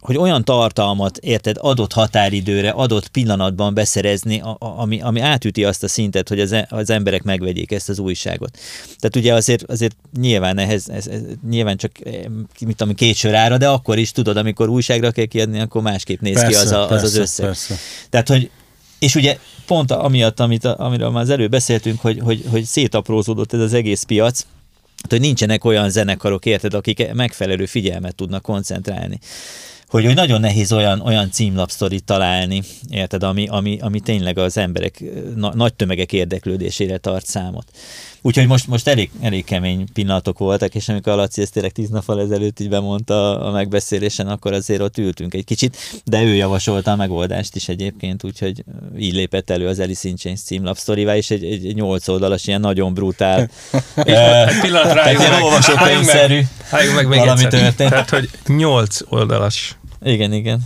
hogy 0.00 0.16
olyan 0.16 0.44
tartalmat, 0.44 1.16
érted, 1.16 1.56
adott 1.60 1.92
határidőre, 1.92 2.70
adott 2.70 3.08
pillanatban 3.08 3.74
beszerezni, 3.74 4.42
ami, 4.58 5.00
ami 5.00 5.20
átüti 5.20 5.64
azt 5.64 5.82
a 5.82 5.88
szintet, 5.88 6.28
hogy 6.28 6.40
az, 6.40 6.52
e- 6.52 6.66
az 6.70 6.90
emberek 6.90 7.22
megvegyék 7.22 7.72
ezt 7.72 7.88
az 7.88 7.98
újságot. 7.98 8.58
Tehát 8.98 9.16
ugye 9.16 9.34
azért, 9.34 9.70
azért 9.70 9.96
nyilván 10.20 10.58
ehhez, 10.58 10.88
ez, 10.88 11.06
ez, 11.06 11.20
nyilván 11.48 11.76
csak 11.76 12.06
eh, 12.06 12.12
mit 12.60 12.76
tudom, 12.76 12.94
két 12.94 13.14
sör 13.14 13.34
ára, 13.34 13.58
de 13.58 13.68
akkor 13.68 13.98
is 13.98 14.12
tudod, 14.12 14.36
amikor 14.36 14.68
újságra 14.68 15.10
kell 15.10 15.24
kiadni, 15.24 15.60
akkor 15.60 15.82
másképp 15.82 16.20
néz 16.20 16.44
ki 16.44 16.54
az, 16.54 16.70
a, 16.70 16.90
az, 16.90 16.90
az 16.90 17.00
persze, 17.00 17.20
összeg. 17.20 17.46
Persze. 17.46 17.74
Tehát, 18.10 18.28
hogy 18.28 18.50
és 18.98 19.14
ugye 19.14 19.38
pont 19.66 19.90
amiatt, 19.90 20.40
amit, 20.40 20.64
amiről 20.64 21.10
már 21.10 21.22
az 21.22 21.30
előbb 21.30 21.50
beszéltünk, 21.50 22.00
hogy, 22.00 22.18
hogy, 22.18 22.44
hogy 22.50 22.64
szétaprózódott 22.64 23.52
ez 23.52 23.60
az 23.60 23.72
egész 23.72 24.02
piac, 24.02 24.46
hogy 25.08 25.20
nincsenek 25.20 25.64
olyan 25.64 25.90
zenekarok, 25.90 26.46
érted, 26.46 26.74
akik 26.74 27.12
megfelelő 27.12 27.66
figyelmet 27.66 28.14
tudnak 28.14 28.42
koncentrálni 28.42 29.18
hogy, 29.90 30.04
hogy 30.04 30.14
nagyon 30.14 30.40
nehéz 30.40 30.72
olyan, 30.72 31.00
olyan 31.00 31.30
címlapsztorit 31.30 32.04
találni, 32.04 32.62
érted, 32.90 33.22
ami, 33.22 33.46
ami, 33.48 33.78
ami 33.80 34.00
tényleg 34.00 34.38
az 34.38 34.56
emberek 34.56 35.02
na, 35.36 35.54
nagy 35.54 35.74
tömegek 35.74 36.12
érdeklődésére 36.12 36.98
tart 36.98 37.26
számot. 37.26 37.66
Úgyhogy 38.22 38.46
most, 38.46 38.66
most 38.66 38.88
elég, 38.88 39.10
elég 39.20 39.44
kemény 39.44 39.86
pillanatok 39.92 40.38
voltak, 40.38 40.74
és 40.74 40.88
amikor 40.88 41.12
a 41.12 41.16
Laci 41.16 41.42
ezt 41.42 41.52
tényleg 41.52 41.72
tíz 41.72 41.88
nappal 41.88 42.20
ezelőtt 42.20 42.60
így 42.60 42.68
bemondta 42.68 43.40
a 43.40 43.50
megbeszélésen, 43.50 44.28
akkor 44.28 44.52
azért 44.52 44.80
ott 44.80 44.98
ültünk 44.98 45.34
egy 45.34 45.44
kicsit, 45.44 45.76
de 46.04 46.22
ő 46.22 46.34
javasolta 46.34 46.90
a 46.90 46.96
megoldást 46.96 47.56
is 47.56 47.68
egyébként, 47.68 48.24
úgyhogy 48.24 48.64
így 48.98 49.14
lépett 49.14 49.50
elő 49.50 49.66
az 49.66 49.78
Alice 49.78 50.08
in 50.08 50.16
Chains 50.16 50.40
címlapsztorivá, 50.40 51.16
és 51.16 51.30
egy, 51.30 51.44
egy, 51.44 51.66
egy 51.66 51.74
nyolc 51.74 52.08
oldalas, 52.08 52.46
ilyen 52.46 52.60
nagyon 52.60 52.94
brutál, 52.94 53.50
Egy 53.94 54.60
pillanat 54.60 54.92
rájuk 54.92 55.18
meg, 55.18 56.46
álljunk 56.70 56.96
meg 56.96 57.08
még 57.08 57.18
valami 57.18 57.46
történt. 57.46 57.90
Tehát, 57.90 58.10
hogy 58.10 58.28
nyolc 58.46 58.98
oldalas. 59.08 59.78
Igen, 60.02 60.32
igen. 60.32 60.60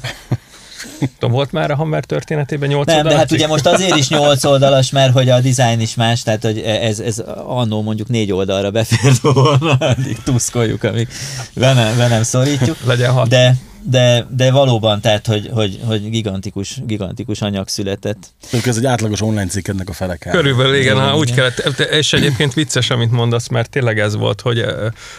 Tudom, 1.19 1.35
volt 1.35 1.53
már 1.53 1.71
a 1.71 1.75
Hammer 1.75 2.05
történetében 2.05 2.69
nyolc 2.69 2.87
Nem, 2.87 3.07
de 3.07 3.17
hát 3.17 3.29
cikk? 3.29 3.39
ugye 3.39 3.47
most 3.47 3.67
azért 3.67 3.97
is 3.97 4.09
8 4.09 4.45
oldalas, 4.45 4.91
mert 4.91 5.13
hogy 5.13 5.29
a 5.29 5.41
design 5.41 5.81
is 5.81 5.95
más, 5.95 6.23
tehát 6.23 6.43
hogy 6.43 6.59
ez, 6.59 6.99
ez 6.99 7.19
annó 7.47 7.83
mondjuk 7.83 8.09
négy 8.09 8.33
oldalra 8.33 8.71
befért 8.71 9.19
volna, 9.19 9.73
addig 9.97 10.23
tuszkoljuk, 10.25 10.85
amíg 10.85 11.09
be 11.55 11.73
nem, 11.73 11.97
be 11.97 12.09
nem 12.09 12.23
szorítjuk. 12.23 12.77
Legyen 12.85 13.13
hat. 13.13 13.29
De, 13.29 13.57
de, 13.87 14.27
de 14.31 14.51
valóban, 14.51 15.01
tehát, 15.01 15.27
hogy, 15.27 15.51
hogy, 15.53 15.81
hogy 15.85 16.11
gigantikus, 16.11 16.81
gigantikus 16.87 17.43
anyag 17.43 17.69
született. 17.69 18.33
Mondjuk 18.43 18.67
ez 18.67 18.77
egy 18.77 18.87
átlagos 18.87 19.21
online 19.21 19.47
cikkednek 19.47 19.89
a 19.89 19.93
fele 19.93 20.17
kell. 20.17 20.33
Körülbelül 20.33 20.75
igen, 20.75 20.97
Igen, 20.97 21.09
ha 21.09 21.17
úgy 21.17 21.35
kellett, 21.35 21.79
és 21.79 22.13
egyébként 22.13 22.55
vicces, 22.55 22.91
amit 22.91 23.11
mondasz, 23.11 23.49
mert 23.49 23.71
tényleg 23.71 23.99
ez 23.99 24.17
volt, 24.17 24.41
hogy 24.41 24.65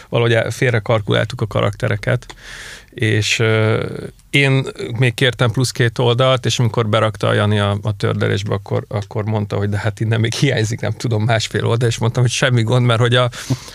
valahogy 0.08 0.54
félre 0.54 0.78
kalkuláltuk 0.78 1.40
a 1.40 1.46
karaktereket, 1.46 2.26
és 2.96 3.42
én 4.30 4.66
még 4.98 5.14
kértem 5.14 5.50
plusz 5.50 5.70
két 5.70 5.98
oldalt, 5.98 6.46
és 6.46 6.58
amikor 6.58 6.88
berakta 6.88 7.26
a 7.26 7.32
Jani 7.32 7.58
a, 7.58 7.78
a 7.82 7.96
tördelésbe, 7.96 8.54
akkor, 8.54 8.84
akkor 8.88 9.24
mondta, 9.24 9.56
hogy 9.56 9.68
de 9.68 9.76
hát 9.76 10.00
innen 10.00 10.20
még 10.20 10.32
hiányzik, 10.32 10.80
nem 10.80 10.92
tudom, 10.92 11.22
másfél 11.22 11.66
oldal, 11.66 11.88
és 11.88 11.98
mondtam, 11.98 12.22
hogy 12.22 12.30
semmi 12.32 12.62
gond, 12.62 12.86
mert 12.86 13.00
hogy 13.00 13.14
a, 13.14 13.30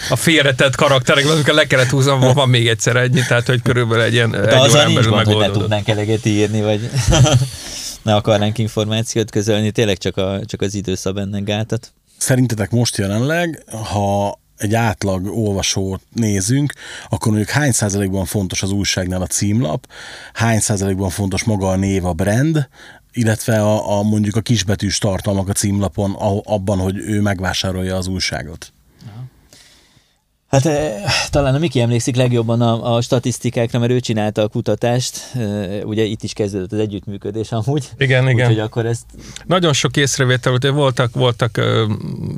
a 0.09 0.15
félretett 0.15 0.75
karakterekben, 0.75 1.33
amikor 1.33 1.53
le 1.53 1.67
kellett 1.67 1.89
húznom, 1.89 2.33
van 2.33 2.49
még 2.49 2.67
egyszer 2.67 2.95
ennyi, 2.95 3.21
tehát 3.27 3.47
hogy 3.47 3.61
körülbelül 3.61 4.03
egy 4.03 4.13
ilyen 4.13 4.31
De 4.31 4.47
egy 4.47 4.53
azzal 4.53 4.79
órán 4.79 4.93
belül 4.93 5.09
gond, 5.09 5.25
hogy 5.25 5.37
ne 5.37 5.51
tudnánk 5.51 5.87
eleget 5.87 6.25
írni, 6.25 6.61
vagy 6.61 6.89
ne 8.01 8.15
akarnánk 8.15 8.57
információt 8.57 9.31
közölni, 9.31 9.71
tényleg 9.71 9.97
csak, 9.97 10.17
a, 10.17 10.39
csak 10.45 10.61
az 10.61 10.73
időszab 10.75 11.17
ennek 11.17 11.43
gátat. 11.43 11.93
Szerintetek 12.17 12.71
most 12.71 12.97
jelenleg, 12.97 13.63
ha 13.91 14.39
egy 14.61 14.73
átlag 14.73 15.37
olvasót 15.37 16.01
nézünk, 16.13 16.73
akkor 17.09 17.27
mondjuk 17.27 17.49
hány 17.49 17.71
százalékban 17.71 18.25
fontos 18.25 18.63
az 18.63 18.71
újságnál 18.71 19.21
a 19.21 19.27
címlap, 19.27 19.87
hány 20.33 20.59
százalékban 20.59 21.09
fontos 21.09 21.43
maga 21.43 21.69
a 21.69 21.75
név, 21.75 22.05
a 22.05 22.13
brand, 22.13 22.67
illetve 23.13 23.61
a, 23.61 23.97
a 23.97 24.03
mondjuk 24.03 24.35
a 24.35 24.41
kisbetűs 24.41 24.97
tartalmak 24.97 25.49
a 25.49 25.53
címlapon 25.53 26.11
a, 26.11 26.41
abban, 26.43 26.79
hogy 26.79 26.97
ő 26.97 27.21
megvásárolja 27.21 27.95
az 27.95 28.07
újságot. 28.07 28.73
Hát 30.51 30.65
eh, 30.65 31.03
talán 31.29 31.55
a 31.55 31.57
Miki 31.57 31.79
emlékszik 31.79 32.15
legjobban 32.15 32.61
a, 32.61 32.95
a 32.95 33.01
statisztikákra, 33.01 33.79
mert 33.79 33.91
ő 33.91 33.99
csinálta 33.99 34.41
a 34.41 34.47
kutatást, 34.47 35.31
eh, 35.35 35.79
ugye 35.83 36.03
itt 36.03 36.23
is 36.23 36.33
kezdődött 36.33 36.71
az 36.71 36.79
együttműködés 36.79 37.51
amúgy. 37.51 37.89
Igen, 37.97 38.29
igen. 38.29 38.49
Úgyhogy 38.49 38.63
akkor 38.63 38.85
ezt 38.85 39.05
Nagyon 39.45 39.73
sok 39.73 39.97
észrevétel 39.97 40.51
volt, 40.51 40.75
voltak, 40.75 41.13
voltak 41.13 41.61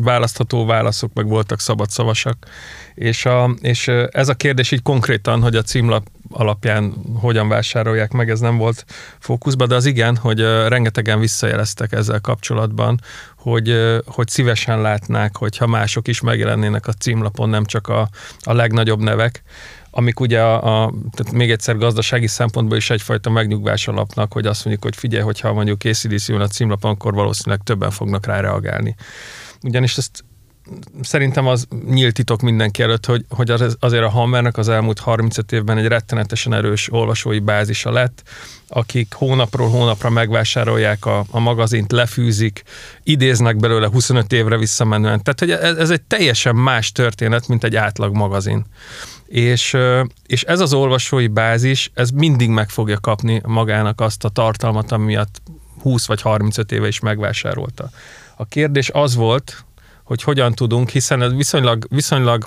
választható 0.01 0.66
válaszok, 0.66 1.14
meg 1.14 1.28
voltak 1.28 1.59
szabadszavasak, 1.59 2.47
és, 2.95 3.26
a, 3.26 3.55
és 3.61 3.88
ez 4.11 4.30
a 4.30 4.34
kérdés 4.34 4.72
így 4.72 4.82
konkrétan, 4.82 5.41
hogy 5.41 5.55
a 5.55 5.61
címlap 5.61 6.07
alapján 6.34 6.93
hogyan 7.19 7.47
vásárolják 7.47 8.11
meg, 8.11 8.29
ez 8.29 8.39
nem 8.39 8.57
volt 8.57 8.86
fókuszban, 9.19 9.67
de 9.67 9.75
az 9.75 9.86
igen, 9.86 10.15
hogy 10.15 10.39
rengetegen 10.67 11.19
visszajeleztek 11.19 11.91
ezzel 11.91 12.19
kapcsolatban, 12.19 12.99
hogy, 13.38 13.75
hogy 14.05 14.27
szívesen 14.27 14.81
látnák, 14.81 15.38
hogyha 15.38 15.67
mások 15.67 16.07
is 16.07 16.21
megjelennének 16.21 16.88
a 16.88 16.93
címlapon, 16.93 17.49
nem 17.49 17.65
csak 17.65 17.88
a, 17.88 18.09
a 18.41 18.53
legnagyobb 18.53 18.99
nevek, 18.99 19.43
amik 19.95 20.19
ugye 20.19 20.41
a, 20.41 20.84
a, 20.84 20.93
tehát 21.11 21.34
még 21.34 21.51
egyszer 21.51 21.77
gazdasági 21.77 22.27
szempontból 22.27 22.77
is 22.77 22.89
egyfajta 22.89 23.29
megnyugvás 23.29 23.88
alapnak, 23.88 24.34
hogy 24.34 24.45
azt 24.45 24.65
mondjuk, 24.65 24.86
hogy 24.86 24.95
figyelj, 24.95 25.23
hogyha 25.23 25.53
mondjuk 25.53 25.84
ACDC 25.84 26.29
jön 26.29 26.41
a 26.41 26.47
címlapon, 26.47 26.91
akkor 26.91 27.13
valószínűleg 27.13 27.59
többen 27.63 27.91
fognak 27.91 28.25
rá 28.25 28.39
reagálni. 28.39 28.95
Ugyanis 29.61 29.97
ezt 29.97 30.23
szerintem 31.01 31.47
az 31.47 31.68
nyílt 31.89 32.14
titok 32.14 32.41
mindenki 32.41 32.82
előtt, 32.82 33.05
hogy, 33.05 33.26
hogy 33.30 33.51
az, 33.51 33.78
azért 33.80 34.03
a 34.03 34.09
Hammernek 34.09 34.57
az 34.57 34.70
elmúlt 34.70 34.99
35 34.99 35.51
évben 35.51 35.78
egy 35.78 35.88
rettenetesen 35.88 36.53
erős 36.53 36.91
olvasói 36.91 37.39
bázisa 37.39 37.91
lett, 37.91 38.24
akik 38.68 39.14
hónapról 39.14 39.70
hónapra 39.70 40.09
megvásárolják 40.09 41.05
a, 41.05 41.26
a 41.32 41.39
magazint, 41.39 41.91
lefűzik, 41.91 42.64
idéznek 43.03 43.57
belőle 43.57 43.88
25 43.88 44.34
évre 44.34 44.57
visszamenően. 44.57 45.24
Tehát 45.24 45.39
hogy 45.39 45.51
ez, 45.51 45.78
ez 45.78 45.89
egy 45.89 46.01
teljesen 46.01 46.55
más 46.55 46.91
történet, 46.91 47.47
mint 47.47 47.64
egy 47.64 47.76
átlag 47.76 48.16
magazin. 48.16 48.66
És, 49.26 49.78
és 50.26 50.43
ez 50.43 50.59
az 50.59 50.74
olvasói 50.74 51.28
bázis, 51.28 51.91
ez 51.93 52.09
mindig 52.09 52.49
meg 52.49 52.70
fogja 52.70 52.99
kapni 52.99 53.41
magának 53.45 54.01
azt 54.01 54.24
a 54.24 54.30
tartalmat, 54.30 54.91
ami 54.91 55.05
miatt 55.05 55.41
20 55.82 56.05
vagy 56.05 56.22
35 56.22 56.72
éve 56.72 56.88
is 56.88 56.99
megvásárolta. 56.99 57.89
A 58.36 58.45
kérdés 58.45 58.89
az 58.89 59.16
volt, 59.16 59.66
hogy 60.04 60.24
hogyan 60.24 60.54
tudunk, 60.54 60.89
hiszen 60.89 61.22
ez 61.22 61.34
viszonylag, 61.34 61.86
viszonylag 61.89 62.45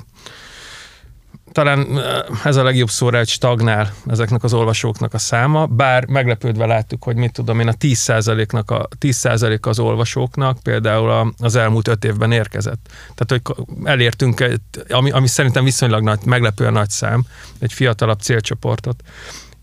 talán 1.56 1.98
eh, 1.98 2.22
ez 2.44 2.56
a 2.56 2.62
legjobb 2.62 2.90
szóra, 2.90 3.18
hogy 3.18 3.28
stagnál 3.28 3.94
ezeknek 4.06 4.44
az 4.44 4.52
olvasóknak 4.52 5.14
a 5.14 5.18
száma, 5.18 5.66
bár 5.66 6.06
meglepődve 6.06 6.66
láttuk, 6.66 7.04
hogy 7.04 7.16
mit 7.16 7.32
tudom 7.32 7.60
én, 7.60 7.68
a 7.68 7.72
10%-nak 7.72 8.70
a 8.70 8.88
10% 9.00 9.60
az 9.60 9.78
olvasóknak 9.78 10.58
például 10.62 11.34
az 11.38 11.54
elmúlt 11.54 11.88
öt 11.88 12.04
évben 12.04 12.32
érkezett. 12.32 12.88
Tehát, 13.14 13.42
hogy 13.44 13.66
elértünk, 13.84 14.44
ami, 14.88 15.10
ami 15.10 15.26
szerintem 15.26 15.64
viszonylag 15.64 16.02
nagy, 16.02 16.18
meglepően 16.24 16.72
nagy 16.72 16.90
szám, 16.90 17.24
egy 17.58 17.72
fiatalabb 17.72 18.20
célcsoportot. 18.20 19.02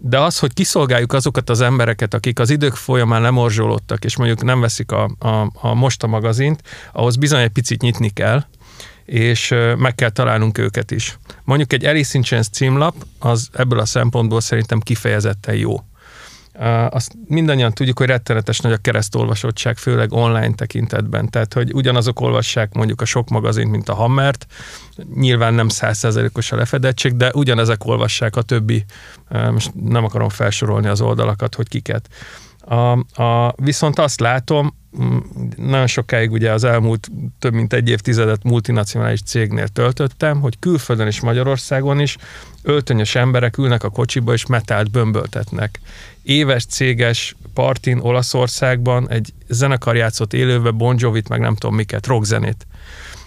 De 0.06 0.20
az, 0.20 0.40
hogy 0.40 0.54
kiszolgáljuk 0.54 1.14
azokat 1.14 1.50
az 1.50 1.62
embereket, 1.62 2.14
akik 2.14 2.40
az 2.40 2.50
idők 2.50 2.76
folyamán 2.76 3.22
lemorzsolódtak, 3.22 4.06
és 4.06 4.18
mondjuk 4.18 4.44
nem 4.44 4.60
veszik 4.60 4.92
a, 4.92 5.10
a, 5.20 5.52
a 5.54 5.74
Most 5.74 6.04
a 6.04 6.08
magazint, 6.08 6.62
ahhoz 6.92 7.16
bizony 7.16 7.42
egy 7.42 7.50
picit 7.50 7.82
nyitni 7.82 8.10
kell, 8.10 8.46
és 9.06 9.54
meg 9.78 9.96
kell 9.96 10.10
találnunk 10.10 10.58
őket 10.58 10.92
is. 10.92 11.18
Mondjuk 11.44 11.74
egy 11.74 11.86
Alice 11.86 12.18
in 12.18 12.24
Chains 12.24 12.48
címlap, 12.50 12.96
az 13.20 13.50
ebből 13.54 13.80
a 13.80 13.86
szempontból 13.86 14.42
szerintem 14.42 14.80
kifejezetten 14.80 15.56
jó. 15.56 15.76
Azt 16.90 17.14
mindannyian 17.28 17.72
tudjuk, 17.72 17.98
hogy 17.98 18.08
rettenetes 18.08 18.60
nagy 18.60 18.72
a 18.72 18.78
keresztolvasottság, 18.78 19.78
főleg 19.78 20.12
online 20.12 20.54
tekintetben. 20.54 21.30
Tehát, 21.30 21.54
hogy 21.54 21.74
ugyanazok 21.74 22.20
olvassák 22.20 22.74
mondjuk 22.74 23.02
a 23.02 23.06
sok 23.06 23.30
magazint, 23.30 23.72
mint 23.72 23.90
a 23.90 23.94
Hammert, 23.94 24.46
nyilván 25.16 25.54
nem 25.54 25.68
százszerzelékos 25.68 26.52
a 26.52 26.56
lefedettség, 26.56 27.18
de 27.18 27.32
ugyanezek 27.34 27.86
olvassák 27.86 28.36
a 28.36 28.42
többi, 28.42 28.86
most 29.52 29.72
nem 29.84 30.04
akarom 30.04 30.30
felsorolni 30.30 30.88
az 30.88 31.02
oldalakat, 31.02 31.56
hogy 31.56 31.68
kiket. 31.68 32.10
A, 32.66 33.22
a, 33.24 33.54
viszont 33.56 34.00
azt 34.00 34.20
látom, 34.20 34.74
nagyon 35.56 35.88
sokáig 35.88 36.32
ugye 36.32 36.52
az 36.52 36.64
elmúlt 36.64 37.12
több 37.40 37.54
mint 37.54 37.74
egy 37.74 37.90
évtizedet 37.90 38.44
multinacionális 38.44 39.22
cégnél 39.22 39.68
töltöttem, 39.68 40.40
hogy 40.40 40.60
külföldön 40.60 41.08
és 41.08 41.22
Magyarországon 41.22 42.00
is 42.00 42.18
öltönyös 42.62 43.16
emberek 43.16 43.58
ülnek 43.58 43.84
a 43.84 43.90
kocsiba 43.90 44.34
és 44.34 44.46
metált 44.46 44.92
bömböltetnek. 44.92 45.80
Éves 46.24 46.66
céges 46.66 47.36
partin 47.54 48.00
Olaszországban 48.00 49.10
egy 49.10 49.34
zenekar 49.48 49.96
játszott 49.96 50.34
élőbe 50.34 50.72
Bon 50.72 50.96
Jovit, 51.00 51.30
meg 51.30 51.40
nem 51.40 51.56
tudom 51.56 51.76
miket, 51.76 52.08
rockzenét. 52.08 52.68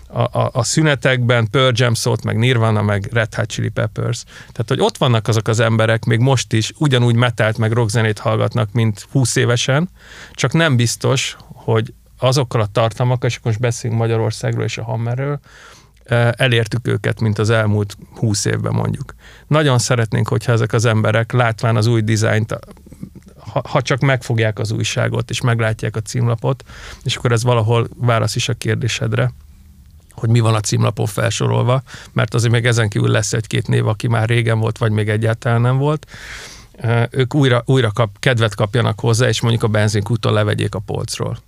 A, 0.08 0.20
a, 0.20 0.50
a 0.52 0.62
szünetekben 0.62 1.50
Pearl 1.50 1.72
Jam 1.74 1.94
szólt, 1.94 2.24
meg 2.24 2.36
Nirvana, 2.36 2.82
meg 2.82 3.08
Red 3.12 3.34
Hot 3.34 3.48
Chili 3.48 3.68
Peppers. 3.68 4.24
Tehát, 4.24 4.68
hogy 4.68 4.80
ott 4.80 4.96
vannak 4.96 5.28
azok 5.28 5.48
az 5.48 5.60
emberek, 5.60 6.04
még 6.04 6.18
most 6.18 6.52
is 6.52 6.72
ugyanúgy 6.78 7.14
metált, 7.14 7.58
meg 7.58 7.72
rockzenét 7.72 8.18
hallgatnak, 8.18 8.72
mint 8.72 9.06
20 9.10 9.36
évesen, 9.36 9.88
csak 10.32 10.52
nem 10.52 10.76
biztos, 10.76 11.36
hogy 11.52 11.92
azokkal 12.18 12.60
a 12.60 12.66
tartalmakkal, 12.66 13.28
és 13.28 13.36
akkor 13.36 13.50
most 13.50 13.62
beszélünk 13.62 14.00
Magyarországról 14.00 14.64
és 14.64 14.78
a 14.78 14.84
Hammerről, 14.84 15.40
eh, 16.04 16.30
elértük 16.36 16.86
őket, 16.86 17.20
mint 17.20 17.38
az 17.38 17.50
elmúlt 17.50 17.96
20 18.14 18.44
évben 18.44 18.72
mondjuk. 18.72 19.14
Nagyon 19.46 19.78
szeretnénk, 19.78 20.28
hogyha 20.28 20.52
ezek 20.52 20.72
az 20.72 20.84
emberek 20.84 21.32
látván 21.32 21.76
az 21.76 21.86
új 21.86 22.00
dizájnt, 22.00 22.58
ha 23.70 23.82
csak 23.82 24.00
megfogják 24.00 24.58
az 24.58 24.70
újságot, 24.70 25.30
és 25.30 25.40
meglátják 25.40 25.96
a 25.96 26.00
címlapot, 26.00 26.64
és 27.02 27.16
akkor 27.16 27.32
ez 27.32 27.42
valahol 27.42 27.88
válasz 27.96 28.36
is 28.36 28.48
a 28.48 28.54
kérdésedre, 28.54 29.32
hogy 30.18 30.28
mi 30.28 30.40
van 30.40 30.54
a 30.54 30.60
címlapon 30.60 31.06
felsorolva, 31.06 31.82
mert 32.12 32.34
azért 32.34 32.52
még 32.52 32.66
ezen 32.66 32.88
kívül 32.88 33.10
lesz 33.10 33.32
egy-két 33.32 33.68
név, 33.68 33.86
aki 33.86 34.08
már 34.08 34.28
régen 34.28 34.58
volt, 34.58 34.78
vagy 34.78 34.90
még 34.90 35.08
egyáltalán 35.08 35.60
nem 35.60 35.78
volt. 35.78 36.06
Ők 37.10 37.34
újra, 37.34 37.62
újra 37.66 37.90
kap, 37.92 38.18
kedvet 38.18 38.54
kapjanak 38.54 39.00
hozzá, 39.00 39.28
és 39.28 39.40
mondjuk 39.40 39.62
a 39.62 39.68
benzinkúton 39.68 40.32
levegyék 40.32 40.74
a 40.74 40.78
polcról. 40.78 41.38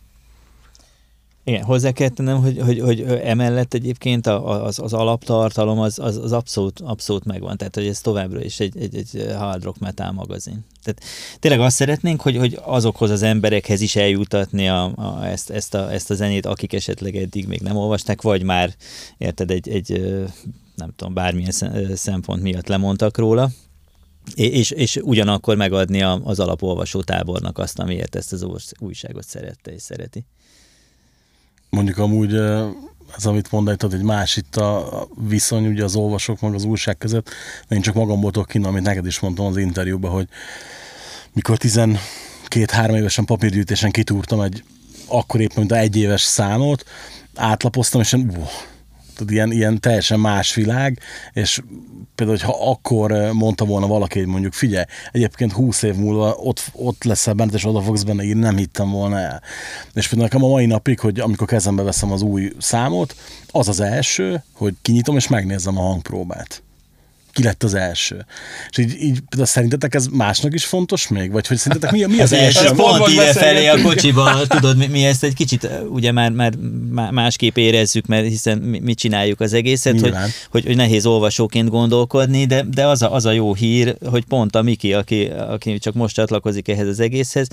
Igen, 1.49 1.65
hozzá 1.65 1.91
kell 1.91 2.09
tennem, 2.09 2.41
hogy, 2.41 2.59
hogy, 2.59 2.81
hogy 2.81 3.01
emellett 3.01 3.75
egyébként 3.75 4.27
az, 4.27 4.79
az 4.79 4.93
alaptartalom 4.93 5.79
az, 5.79 5.99
az, 5.99 6.17
az 6.17 6.33
abszolút, 6.33 6.81
abszolút 6.81 7.25
megvan. 7.25 7.57
Tehát, 7.57 7.75
hogy 7.75 7.87
ez 7.87 8.01
továbbra 8.01 8.43
is 8.45 8.61
egy, 8.61 8.77
egy, 8.79 8.97
egy 8.97 9.35
hard 9.39 9.63
rock 9.63 9.79
metal 9.79 10.13
magazin. 10.13 10.65
Tehát 10.83 11.03
tényleg 11.39 11.61
azt 11.61 11.77
szeretnénk, 11.77 12.21
hogy, 12.21 12.37
hogy 12.37 12.59
azokhoz 12.63 13.11
az 13.11 13.23
emberekhez 13.23 13.81
is 13.81 13.97
eljutatni 13.97 14.69
a, 14.69 14.93
a, 14.97 15.27
ezt, 15.27 15.51
ezt, 15.51 15.75
a, 15.75 15.93
ezt 15.93 16.11
a 16.11 16.15
zenét, 16.15 16.47
akik 16.47 16.73
esetleg 16.73 17.17
eddig 17.17 17.47
még 17.47 17.61
nem 17.61 17.77
olvasták, 17.77 18.23
vagy 18.23 18.43
már, 18.43 18.75
érted, 19.19 19.51
egy, 19.51 19.69
egy 19.69 20.01
nem 20.75 20.93
tudom, 20.97 21.15
bármilyen 21.15 21.53
szempont 21.95 22.43
miatt 22.43 22.69
lemondtak 22.69 23.19
róla, 23.19 23.51
és, 24.35 24.71
és 24.71 24.97
ugyanakkor 25.03 25.57
megadni 25.57 26.03
az 26.03 26.41
alapolvasó 26.41 27.03
tábornak 27.03 27.59
azt, 27.59 27.79
amiért 27.79 28.17
ezt 28.17 28.33
az 28.33 28.47
újságot 28.79 29.25
szerette 29.25 29.73
és 29.73 29.83
szereti. 29.83 30.25
Mondjuk 31.71 31.99
amúgy 31.99 32.35
ez, 33.17 33.27
amit 33.27 33.51
mondasz, 33.51 33.93
egy 33.93 34.03
más 34.03 34.37
itt 34.37 34.57
a 34.57 35.09
viszony 35.29 35.67
ugye 35.67 35.85
az 35.85 35.97
olvasók 35.97 36.41
meg 36.41 36.55
az 36.55 36.65
újság 36.65 36.99
között, 36.99 37.31
de 37.69 37.75
én 37.75 37.83
csak 37.83 37.95
magamból 37.95 38.31
tudok 38.31 38.49
kinni, 38.49 38.67
amit 38.67 38.83
neked 38.83 39.07
is 39.07 39.21
mondtam 39.21 39.47
az 39.47 39.57
interjúban, 39.57 40.11
hogy 40.11 40.29
mikor 41.33 41.57
12-3 41.61 41.99
évesen 42.97 43.25
papírgyűjtésen 43.25 43.91
kitúrtam 43.91 44.41
egy 44.41 44.65
akkor 45.09 45.41
éppen, 45.41 45.57
mint 45.57 45.73
egy 45.73 45.97
éves 45.97 46.23
számot, 46.23 46.85
átlapoztam, 47.35 48.01
és 48.01 48.13
uh, 48.13 48.23
tehát 49.15 49.31
ilyen, 49.33 49.53
ilyen 49.53 49.81
teljesen 49.81 50.21
más 50.21 50.55
világ, 50.55 50.99
és 51.33 51.61
például, 52.19 52.39
hogyha 52.39 52.71
akkor 52.71 53.13
eh, 53.13 53.33
mondta 53.33 53.65
volna 53.65 53.87
valaki, 53.87 54.19
hogy 54.19 54.29
mondjuk 54.29 54.53
figyelj, 54.53 54.85
egyébként 55.13 55.53
20 55.53 55.83
év 55.83 55.95
múlva 55.95 56.35
ott, 56.35 56.71
ott 56.73 57.05
leszel 57.05 57.35
bent, 57.35 57.55
és 57.55 57.65
oda 57.65 57.81
fogsz 57.81 58.03
benne 58.03 58.23
írni, 58.23 58.41
nem 58.41 58.57
hittem 58.57 58.91
volna 58.91 59.19
el. 59.19 59.43
És 59.95 60.09
például 60.09 60.31
nekem 60.31 60.49
a 60.49 60.53
mai 60.53 60.67
napig, 60.67 61.01
hogy 61.01 61.21
amikor 61.21 61.47
kezembe 61.47 61.83
veszem 61.83 62.13
az 62.13 62.23
új 62.23 62.53
számot, 62.59 63.17
az 63.51 63.69
az 63.69 63.81
első, 63.81 64.43
hogy 64.53 64.75
kinyitom 64.83 65.17
és 65.17 65.29
megnézem 65.29 65.79
a 65.79 65.83
hangpróbát 65.83 66.63
ki 67.39 67.45
lett 67.45 67.63
az 67.63 67.75
első. 67.75 68.27
És 68.71 68.79
így, 68.79 69.03
így 69.03 69.19
de 69.37 69.45
szerintetek 69.45 69.95
ez 69.95 70.07
másnak 70.07 70.55
is 70.55 70.65
fontos 70.65 71.09
még? 71.09 71.33
Vagy 71.33 71.47
hogy 71.47 71.57
szerintetek 71.57 71.93
mi, 71.93 72.05
mi 72.05 72.21
az, 72.21 72.33
az 72.33 72.39
első? 72.45 72.65
Ez 72.65 72.75
pont 72.77 73.09
ide 73.09 73.33
felé 73.33 73.67
a 73.67 73.83
kocsiba, 73.83 74.47
tudod, 74.47 74.77
mi, 74.77 74.87
mi 74.87 75.05
ezt 75.05 75.25
egy 75.25 75.35
kicsit 75.35 75.69
ugye 75.89 76.13
már, 76.13 76.31
már 76.31 76.53
másképp 77.11 77.57
érezzük, 77.57 78.07
mert 78.07 78.27
hiszen 78.27 78.59
mi, 78.59 78.79
mi 78.79 78.95
csináljuk 78.95 79.41
az 79.41 79.53
egészet, 79.53 80.01
hogy, 80.01 80.15
hogy, 80.51 80.65
hogy, 80.65 80.77
nehéz 80.77 81.07
olvasóként 81.07 81.69
gondolkodni, 81.69 82.45
de, 82.45 82.63
de 82.63 82.87
az, 82.87 83.03
a, 83.03 83.15
az 83.15 83.25
a 83.25 83.33
jó 83.33 83.55
hír, 83.55 83.97
hogy 84.05 84.25
pont 84.25 84.57
a 84.57 84.63
Miki, 84.63 84.93
aki, 84.93 85.25
aki 85.49 85.79
csak 85.79 85.95
most 85.95 86.15
csatlakozik 86.15 86.69
ehhez 86.69 86.87
az 86.87 87.01
egészhez, 87.01 87.49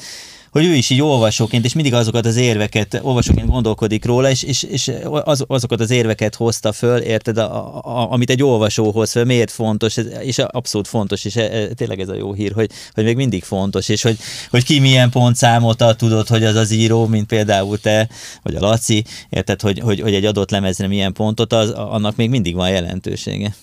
hogy 0.56 0.66
ő 0.66 0.74
is 0.74 0.90
így 0.90 1.02
olvasóként, 1.02 1.66
és 1.66 1.74
mindig 1.74 1.94
azokat 1.94 2.26
az 2.26 2.36
érveket, 2.36 3.00
olvasóként 3.02 3.48
gondolkodik 3.48 4.06
róla, 4.06 4.30
és, 4.30 4.44
és, 4.44 4.64
és 4.64 4.92
az, 5.04 5.44
azokat 5.48 5.80
az 5.80 5.90
érveket 5.92 6.36
hozta 6.36 6.72
föl, 6.72 6.98
érted, 6.98 7.38
a, 7.38 7.78
a, 7.78 8.12
amit 8.12 8.30
egy 8.30 8.44
olvasó 8.44 8.92
hoz 8.92 9.12
föl, 9.12 9.24
miért 9.24 9.52
fontos, 9.52 9.98
és 10.20 10.38
abszolút 10.38 10.88
fontos, 10.88 11.26
és 11.26 11.36
e, 11.36 11.42
e, 11.42 11.68
tényleg 11.68 12.00
ez 12.00 12.10
a 12.10 12.16
jó 12.16 12.34
hír, 12.34 12.52
hogy, 12.52 12.70
hogy 12.94 13.04
még 13.04 13.16
mindig 13.16 13.44
fontos, 13.44 13.90
és 13.90 14.02
hogy, 14.02 14.18
hogy 14.50 14.64
ki 14.64 14.80
milyen 14.80 15.10
pontszámot 15.10 15.82
ad, 15.82 15.96
tudod, 15.96 16.28
hogy 16.28 16.44
az 16.44 16.56
az 16.56 16.72
író, 16.72 17.08
mint 17.08 17.28
például 17.28 17.80
te, 17.80 18.10
vagy 18.44 18.56
a 18.56 18.60
Laci, 18.60 19.04
érted, 19.30 19.62
hogy, 19.62 19.80
hogy, 19.80 20.00
hogy 20.00 20.14
egy 20.14 20.26
adott 20.26 20.52
lemezre 20.52 20.88
milyen 20.88 21.14
pontot, 21.14 21.54
az, 21.54 21.70
annak 21.70 22.16
még 22.16 22.30
mindig 22.30 22.56
van 22.56 22.70
jelentősége. 22.70 23.56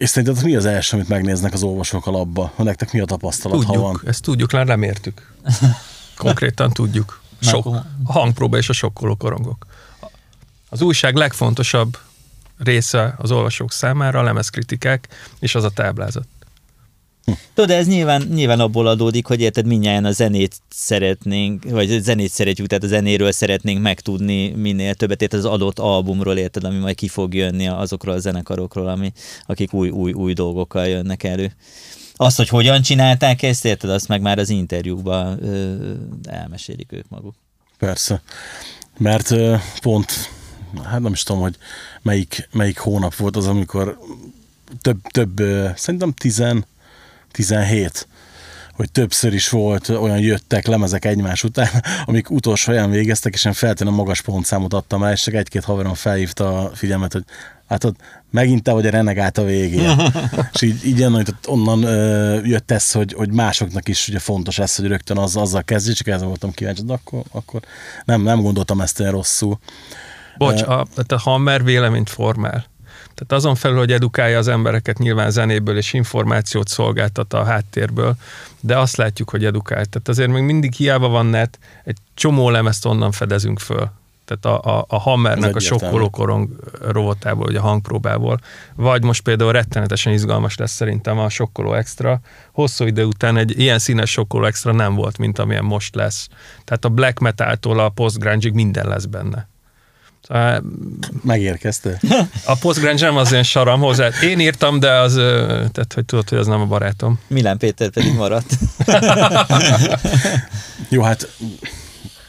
És 0.00 0.08
szerinted 0.08 0.44
mi 0.44 0.56
az 0.56 0.64
első, 0.64 0.96
amit 0.96 1.08
megnéznek 1.08 1.52
az 1.52 1.62
olvasók 1.62 2.06
a 2.06 2.10
labba? 2.10 2.52
Ha 2.56 2.62
nektek 2.62 2.92
mi 2.92 3.00
a 3.00 3.04
tapasztalat, 3.04 3.58
tudjuk, 3.58 3.76
ha 3.76 3.82
van? 3.82 4.00
Ezt 4.04 4.22
tudjuk, 4.22 4.52
már 4.52 4.66
nem 4.66 4.82
értük. 4.82 5.32
Konkrétan 6.16 6.70
tudjuk. 6.70 7.22
Sok, 7.40 7.66
a 7.66 7.86
hangpróba 8.04 8.56
és 8.56 8.68
a 8.68 8.72
sokkoló 8.72 9.16
korongok. 9.16 9.66
Az 10.68 10.82
újság 10.82 11.14
legfontosabb 11.14 11.98
része 12.58 13.14
az 13.18 13.30
olvasók 13.30 13.72
számára 13.72 14.18
a 14.18 14.22
lemezkritikák, 14.22 15.08
és 15.38 15.54
az 15.54 15.64
a 15.64 15.70
táblázat. 15.70 16.26
Tudod, 17.54 17.70
ez 17.70 17.86
nyilván, 17.86 18.22
nyilván 18.22 18.60
abból 18.60 18.86
adódik, 18.86 19.26
hogy 19.26 19.40
érted, 19.40 19.66
mindjárt 19.66 20.04
a 20.04 20.10
zenét 20.10 20.56
szeretnénk, 20.68 21.64
vagy 21.70 22.00
zenét 22.02 22.30
szeretjük, 22.30 22.66
tehát 22.66 22.84
a 22.84 22.86
zenéről 22.86 23.32
szeretnénk 23.32 23.82
megtudni 23.82 24.48
minél 24.48 24.94
többet, 24.94 25.22
érted 25.22 25.38
az 25.38 25.44
adott 25.44 25.78
albumról, 25.78 26.36
érted, 26.36 26.64
ami 26.64 26.78
majd 26.78 26.94
ki 26.94 27.08
fog 27.08 27.34
jönni 27.34 27.68
azokról 27.68 28.14
a 28.14 28.18
zenekarokról, 28.18 28.88
ami, 28.88 29.12
akik 29.46 29.72
új, 29.72 29.88
új, 29.88 30.12
új 30.12 30.32
dolgokkal 30.32 30.86
jönnek 30.86 31.22
elő. 31.22 31.52
Azt, 32.14 32.36
hogy 32.36 32.48
hogyan 32.48 32.82
csinálták 32.82 33.42
ezt, 33.42 33.64
érted, 33.64 33.90
azt 33.90 34.08
meg 34.08 34.20
már 34.20 34.38
az 34.38 34.48
interjúkban 34.48 35.44
ö, 35.44 35.74
elmesélik 36.24 36.92
ők 36.92 37.08
maguk. 37.08 37.34
Persze, 37.78 38.22
mert 38.98 39.30
ö, 39.30 39.56
pont, 39.82 40.30
hát 40.84 41.00
nem 41.00 41.12
is 41.12 41.22
tudom, 41.22 41.42
hogy 41.42 41.56
melyik, 42.02 42.48
melyik 42.52 42.78
hónap 42.78 43.14
volt 43.14 43.36
az, 43.36 43.46
amikor 43.46 43.98
több, 44.80 45.00
több 45.02 45.42
szerintem 45.76 46.12
tizen 46.12 46.64
17 47.32 48.08
hogy 48.80 48.92
többször 48.92 49.34
is 49.34 49.48
volt, 49.48 49.88
olyan 49.88 50.18
jöttek 50.18 50.66
lemezek 50.66 51.04
egymás 51.04 51.44
után, 51.44 51.68
amik 52.06 52.30
utolsó 52.30 52.72
olyan 52.72 52.90
végeztek, 52.90 53.34
és 53.34 53.44
én 53.44 53.52
feltétlenül 53.52 53.98
magas 53.98 54.20
pontszámot 54.20 54.74
adtam 54.74 55.02
el, 55.02 55.12
és 55.12 55.20
csak 55.20 55.34
egy-két 55.34 55.64
haverom 55.64 55.94
felhívta 55.94 56.58
a 56.58 56.70
figyelmet, 56.74 57.12
hogy 57.12 57.24
hát 57.68 57.84
ott 57.84 57.96
megint 58.30 58.62
te 58.62 58.72
vagy 58.72 58.86
a 58.86 58.90
renegát 58.90 59.38
a 59.38 59.44
végén. 59.44 60.00
és 60.52 60.62
így, 60.62 60.86
így 60.86 61.04
hogy 61.04 61.34
onnan 61.46 61.82
ö, 61.82 62.38
jött 62.44 62.70
ez, 62.70 62.92
hogy, 62.92 63.12
hogy 63.12 63.32
másoknak 63.32 63.88
is 63.88 64.08
ugye 64.08 64.18
fontos 64.18 64.58
ez, 64.58 64.76
hogy 64.76 64.86
rögtön 64.86 65.18
az, 65.18 65.36
azzal 65.36 65.62
kezdjük, 65.62 65.96
csak 65.96 66.06
ezzel 66.06 66.26
voltam 66.26 66.52
kíváncsi, 66.52 66.82
de 66.82 66.92
akkor, 66.92 67.22
akkor 67.32 67.60
nem, 68.04 68.22
nem 68.22 68.40
gondoltam 68.40 68.80
ezt 68.80 69.00
olyan 69.00 69.12
rosszul. 69.12 69.58
Bocs, 70.38 70.62
a, 70.62 70.86
a 71.08 71.18
Hammer 71.18 71.64
véleményt 71.64 72.10
formál. 72.10 72.64
Tehát 73.26 73.44
azon 73.44 73.54
felül, 73.54 73.78
hogy 73.78 73.92
edukálja 73.92 74.38
az 74.38 74.48
embereket 74.48 74.98
nyilván 74.98 75.30
zenéből 75.30 75.76
és 75.76 75.92
információt 75.92 76.68
szolgáltat 76.68 77.32
a 77.32 77.44
háttérből, 77.44 78.14
de 78.60 78.78
azt 78.78 78.96
látjuk, 78.96 79.30
hogy 79.30 79.44
edukált. 79.44 79.88
Tehát 79.88 80.08
azért 80.08 80.30
még 80.30 80.42
mindig 80.42 80.72
hiába 80.72 81.08
van 81.08 81.26
net, 81.26 81.58
egy 81.84 81.96
csomó 82.14 82.50
lemezt 82.50 82.86
onnan 82.86 83.12
fedezünk 83.12 83.58
föl. 83.58 83.90
Tehát 84.24 84.64
a, 84.64 84.78
a, 84.78 84.84
a 84.88 84.98
Hammernek 84.98 85.56
a 85.56 85.60
sokkolókorong 85.60 86.48
rovatából, 86.80 87.44
vagy 87.44 87.56
a 87.56 87.60
hangpróbából, 87.60 88.40
vagy 88.74 89.02
most 89.04 89.22
például 89.22 89.52
rettenetesen 89.52 90.12
izgalmas 90.12 90.56
lesz 90.56 90.72
szerintem 90.72 91.18
a 91.18 91.28
sokkoló 91.28 91.74
extra. 91.74 92.20
Hosszú 92.52 92.84
idő 92.84 93.04
után 93.04 93.36
egy 93.36 93.60
ilyen 93.60 93.78
színes 93.78 94.10
sokkoló 94.10 94.44
extra 94.44 94.72
nem 94.72 94.94
volt, 94.94 95.18
mint 95.18 95.38
amilyen 95.38 95.64
most 95.64 95.94
lesz. 95.94 96.28
Tehát 96.64 96.84
a 96.84 96.88
black 96.88 97.18
metaltól 97.18 97.78
a 97.78 97.88
post 97.88 98.52
minden 98.52 98.88
lesz 98.88 99.04
benne. 99.04 99.49
Megérkezte. 101.22 102.00
A 102.44 102.54
Postgrange 102.54 103.06
nem 103.06 103.16
az 103.16 103.32
én 103.32 103.42
saram 103.42 103.80
hozzá. 103.80 104.08
Én 104.22 104.40
írtam, 104.40 104.80
de 104.80 104.90
az, 104.90 105.14
tehát 105.72 105.92
hogy 105.94 106.04
tudod, 106.04 106.28
hogy 106.28 106.38
az 106.38 106.46
nem 106.46 106.60
a 106.60 106.66
barátom. 106.66 107.18
Milán 107.26 107.58
Péter 107.58 107.90
pedig 107.90 108.14
maradt. 108.14 108.58
Jó, 110.88 111.02
hát 111.02 111.28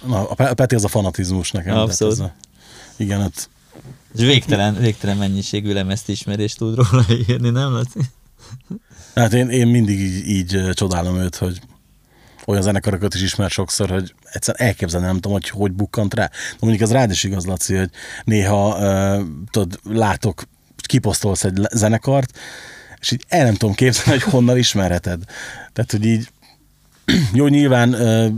na, 0.08 0.30
a 0.30 0.54
Peti 0.54 0.76
az 0.76 0.84
a 0.84 0.88
fanatizmus 0.88 1.52
nekem. 1.52 1.78
Abszolút. 1.78 2.14
Ez 2.14 2.20
a, 2.20 2.34
igen, 2.98 3.22
hát 3.22 3.50
és 4.16 4.22
végtelen, 4.22 4.78
végtelen 4.80 5.18
mennyiségű 5.18 5.74
lemezt 5.74 6.10
ismerést 6.10 6.58
tud 6.58 6.76
róla 6.76 7.06
írni, 7.28 7.50
nem 7.50 7.72
Laci? 7.72 8.00
Hát 9.16 9.34
én, 9.34 9.50
én 9.50 9.68
mindig 9.68 10.00
így, 10.00 10.28
így 10.28 10.70
csodálom 10.74 11.18
őt, 11.18 11.36
hogy 11.36 11.62
olyan 12.46 12.62
zenekarokat 12.62 13.14
is 13.14 13.22
ismer 13.22 13.50
sokszor, 13.50 13.90
hogy 13.90 14.14
egyszer 14.32 14.56
elképzelni 14.58 15.06
nem 15.06 15.16
tudom, 15.16 15.32
hogy 15.32 15.50
hogy 15.50 15.72
bukkant 15.72 16.14
rá. 16.14 16.26
De 16.28 16.58
mondjuk 16.60 16.84
az 16.84 16.92
rád 16.92 17.12
is 17.12 17.24
igaz, 17.24 17.46
Laci, 17.46 17.76
hogy 17.76 17.90
néha 18.24 18.78
uh, 18.78 19.26
tudod, 19.52 19.80
látok, 19.84 20.44
kiposztolsz 20.76 21.44
egy 21.44 21.68
zenekart, 21.72 22.40
és 23.00 23.12
így 23.12 23.26
el 23.28 23.44
nem 23.44 23.56
tudom 23.56 23.76
képzelni, 23.76 24.20
hogy 24.20 24.32
honnan 24.32 24.58
ismerheted. 24.58 25.24
Tehát, 25.74 25.92
hogy 25.92 26.06
így 26.06 26.30
jó, 27.34 27.48
nyilván 27.48 27.94
uh, 27.94 28.34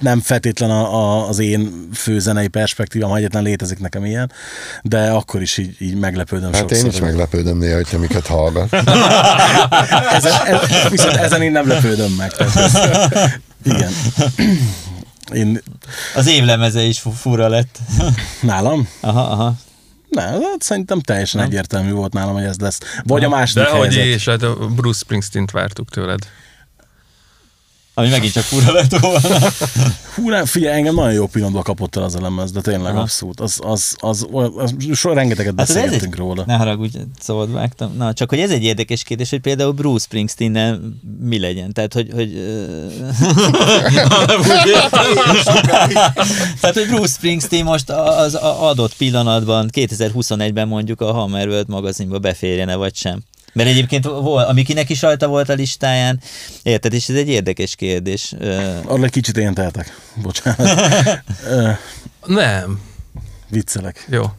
nem 0.00 0.20
feltétlen 0.20 0.70
a, 0.70 0.94
a, 0.94 1.28
az 1.28 1.38
én 1.38 1.88
főzenei 1.94 2.48
perspektívám, 2.48 3.10
ha 3.10 3.16
egyetlen 3.16 3.42
létezik 3.42 3.78
nekem 3.78 4.04
ilyen, 4.04 4.32
de 4.82 5.10
akkor 5.10 5.42
is 5.42 5.58
így, 5.58 5.76
így 5.78 5.94
meglepődöm 5.94 6.52
hát 6.52 6.60
sokszor. 6.60 6.78
én 6.78 6.92
is 6.92 7.00
meglepődöm 7.00 7.58
néha, 7.58 7.74
hogyha 7.74 7.98
miket 7.98 8.26
hallgat. 8.26 8.72
ezen, 10.16 10.32
ez, 10.46 10.88
viszont 10.90 11.16
ezen 11.16 11.42
én 11.42 11.52
nem 11.52 11.68
lepődöm 11.68 12.12
meg. 12.12 12.32
Tehát 12.32 12.56
ez, 12.56 12.74
igen. 13.64 13.90
Én... 15.32 15.62
Az 16.14 16.26
évlemeze 16.26 16.82
is 16.82 17.02
fura 17.14 17.48
lett. 17.48 17.78
Nálam? 18.40 18.88
Aha, 19.00 19.20
aha. 19.20 19.54
Nem, 20.08 20.32
hát 20.32 20.62
szerintem 20.62 21.00
teljesen 21.00 21.40
nem. 21.40 21.50
egyértelmű 21.50 21.90
volt 21.90 22.12
nálam, 22.12 22.34
hogy 22.34 22.44
ez 22.44 22.58
lesz. 22.58 22.78
Vagy 23.02 23.24
a 23.24 23.28
második 23.28 23.68
De 23.68 23.76
hogy 23.76 23.96
is, 23.96 24.24
hát 24.24 24.74
Bruce 24.74 24.98
Springsteen-t 24.98 25.50
vártuk 25.50 25.90
tőled. 25.90 26.18
Ami 27.98 28.08
megint 28.08 28.32
csak 28.32 28.42
fura 28.42 28.72
lett 28.72 28.98
volna. 29.00 29.38
Hú, 30.14 30.28
nem, 30.28 30.44
figyelj, 30.44 30.76
engem 30.76 30.94
nagyon 30.94 31.12
jó 31.12 31.26
pillanatban 31.26 31.62
kapott 31.62 31.96
el 31.96 32.02
az 32.02 32.14
a 32.14 32.20
lemez, 32.20 32.52
de 32.52 32.60
tényleg 32.60 32.92
Aha. 32.92 33.00
abszolút. 33.00 33.40
Az, 33.40 33.58
az, 33.62 33.96
az, 33.98 34.26
az, 34.32 34.50
az, 34.56 34.74
so 34.92 35.12
rengeteget 35.12 35.54
Hát 35.56 35.70
ez 35.70 35.76
egy- 35.76 36.14
róla. 36.14 36.42
Ne 36.46 36.54
haragudj, 36.56 36.98
szabad 37.20 37.52
vágtam. 37.52 37.94
Na, 37.96 38.12
csak 38.12 38.28
hogy 38.30 38.38
ez 38.40 38.50
egy 38.50 38.62
érdekes 38.62 39.02
kérdés, 39.02 39.30
hogy 39.30 39.40
például 39.40 39.72
Bruce 39.72 40.04
Springsteen 40.04 40.98
mi 41.20 41.38
legyen. 41.38 41.72
Tehát, 41.72 41.92
hogy... 41.92 42.08
hogy 42.14 42.32
Tehát, 46.60 46.74
hogy 46.74 46.86
Bruce 46.88 47.12
Springsteen 47.12 47.64
most 47.64 47.90
az 47.90 48.34
adott 48.34 48.94
pillanatban, 48.96 49.70
2021-ben 49.72 50.68
mondjuk 50.68 51.00
a 51.00 51.12
Hammer 51.12 51.48
World 51.48 51.68
magazinba 51.68 52.18
beférjene, 52.18 52.74
vagy 52.74 52.94
sem. 52.94 53.22
Mert 53.52 53.68
egyébként 53.68 54.04
volt, 54.04 54.48
ami 54.48 54.62
kinek 54.62 54.90
is 54.90 55.02
rajta 55.02 55.26
volt 55.26 55.48
a 55.48 55.54
listáján, 55.54 56.20
érted, 56.62 56.92
és 56.92 57.08
ez 57.08 57.16
egy 57.16 57.28
érdekes 57.28 57.74
kérdés. 57.74 58.34
Arra 58.84 59.04
egy 59.04 59.10
kicsit 59.10 59.36
én 59.36 59.54
tehetek. 59.54 59.96
Bocsánat. 60.14 61.22
Nem. 62.26 62.80
viccelek. 63.48 64.06
Jó. 64.10 64.22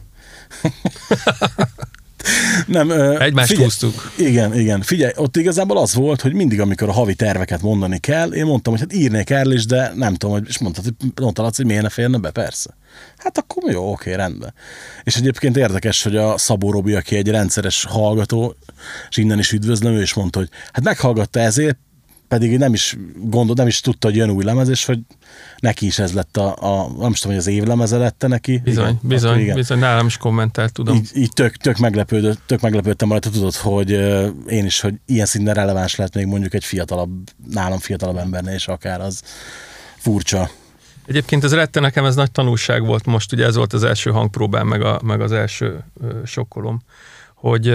Nem, 2.66 2.90
Egymást 3.18 3.48
figyelj, 3.48 3.64
húztuk. 3.64 4.12
Igen, 4.16 4.58
igen. 4.58 4.82
Figyelj, 4.82 5.12
ott 5.16 5.36
igazából 5.36 5.78
az 5.78 5.94
volt, 5.94 6.20
hogy 6.20 6.32
mindig, 6.32 6.60
amikor 6.60 6.88
a 6.88 6.92
havi 6.92 7.14
terveket 7.14 7.62
mondani 7.62 7.98
kell, 7.98 8.32
én 8.32 8.44
mondtam, 8.44 8.72
hogy 8.72 8.82
hát 8.82 8.92
írnék 8.92 9.30
erről 9.30 9.52
is, 9.52 9.66
de 9.66 9.92
nem 9.94 10.14
tudom, 10.14 10.34
hogy, 10.34 10.48
és 10.48 10.58
mondtad, 10.58 10.84
hogy 10.84 10.94
mondta 11.20 11.42
Laci, 11.42 11.56
hogy 11.56 11.66
miért 11.66 11.82
ne 11.82 11.88
férne 11.88 12.18
be, 12.18 12.30
persze. 12.30 12.76
Hát 13.16 13.38
akkor 13.38 13.72
jó, 13.72 13.92
oké, 13.92 14.14
rendben. 14.14 14.54
És 15.02 15.16
egyébként 15.16 15.56
érdekes, 15.56 16.02
hogy 16.02 16.16
a 16.16 16.38
Szabó 16.38 16.70
Robi, 16.70 16.94
aki 16.94 17.16
egy 17.16 17.28
rendszeres 17.28 17.84
hallgató, 17.84 18.56
és 19.08 19.16
innen 19.16 19.38
is 19.38 19.52
üdvözlöm, 19.52 19.92
ő 19.92 20.02
is 20.02 20.14
mondta, 20.14 20.38
hogy 20.38 20.48
hát 20.72 20.84
meghallgatta 20.84 21.40
ezért, 21.40 21.78
pedig 22.30 22.58
nem 22.58 22.72
is 22.72 22.96
gondol, 23.16 23.54
nem 23.54 23.66
is 23.66 23.80
tudta, 23.80 24.06
hogy 24.06 24.16
jön 24.16 24.30
új 24.30 24.44
lemez, 24.44 24.68
és 24.68 24.84
hogy 24.84 24.98
neki 25.58 25.86
is 25.86 25.98
ez 25.98 26.12
lett 26.12 26.36
a, 26.36 26.56
a 26.60 26.88
nem 26.98 27.10
is 27.10 27.20
tudom, 27.20 27.36
hogy 27.36 27.46
az 27.46 27.52
évlemeze 27.52 27.96
lette 27.96 28.26
neki. 28.26 28.60
Bizony, 28.64 28.84
Igen, 28.84 28.98
bizony, 29.02 29.38
igen. 29.38 29.54
bizony. 29.54 29.78
Nálam 29.78 30.06
is 30.06 30.16
kommentelt, 30.16 30.72
tudom. 30.72 30.96
Így, 30.96 31.10
így 31.14 31.32
tök, 31.32 31.56
tök, 31.56 31.78
meglepődött, 31.78 32.40
tök 32.46 32.60
meglepődtem 32.60 33.10
rajta, 33.10 33.30
tudod, 33.30 33.54
hogy 33.54 33.92
ö, 33.92 34.28
én 34.48 34.64
is, 34.64 34.80
hogy 34.80 34.94
ilyen 35.06 35.26
szinten 35.26 35.54
releváns 35.54 35.96
lehet 35.96 36.14
még 36.14 36.26
mondjuk 36.26 36.54
egy 36.54 36.64
fiatalabb, 36.64 37.10
nálam 37.50 37.78
fiatalabb 37.78 38.16
embernél 38.16 38.54
is 38.54 38.68
akár 38.68 39.00
az 39.00 39.22
furcsa. 39.96 40.50
Egyébként 41.06 41.44
ez 41.44 41.54
rette 41.54 41.80
nekem, 41.80 42.04
ez 42.04 42.14
nagy 42.14 42.30
tanulság 42.30 42.86
volt 42.86 43.06
most, 43.06 43.32
ugye 43.32 43.44
ez 43.44 43.56
volt 43.56 43.72
az 43.72 43.84
első 43.84 44.10
hangpróbám, 44.10 44.66
meg, 44.66 44.82
a, 44.82 45.00
meg 45.04 45.20
az 45.20 45.32
első 45.32 45.84
ö, 46.00 46.06
sokkolom, 46.24 46.82
hogy, 47.34 47.74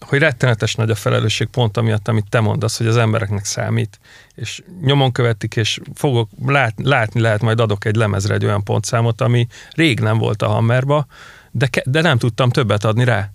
hogy 0.00 0.18
rettenetes 0.18 0.74
nagy 0.74 0.90
a 0.90 0.94
felelősség 0.94 1.46
pont 1.46 1.76
amiatt, 1.76 2.08
amit 2.08 2.28
te 2.28 2.40
mondasz, 2.40 2.76
hogy 2.78 2.86
az 2.86 2.96
embereknek 2.96 3.44
számít, 3.44 3.98
és 4.34 4.62
nyomon 4.82 5.12
követik, 5.12 5.56
és 5.56 5.80
fogok 5.94 6.28
lát, 6.46 6.74
látni 6.82 7.20
lehet, 7.20 7.40
majd 7.40 7.60
adok 7.60 7.84
egy 7.84 7.94
lemezre 7.94 8.34
egy 8.34 8.44
olyan 8.44 8.64
pontszámot, 8.64 9.20
ami 9.20 9.46
rég 9.74 10.00
nem 10.00 10.18
volt 10.18 10.42
a 10.42 10.48
Hammerba, 10.48 11.06
de, 11.50 11.68
de 11.84 12.00
nem 12.00 12.18
tudtam 12.18 12.50
többet 12.50 12.84
adni 12.84 13.04
rá. 13.04 13.30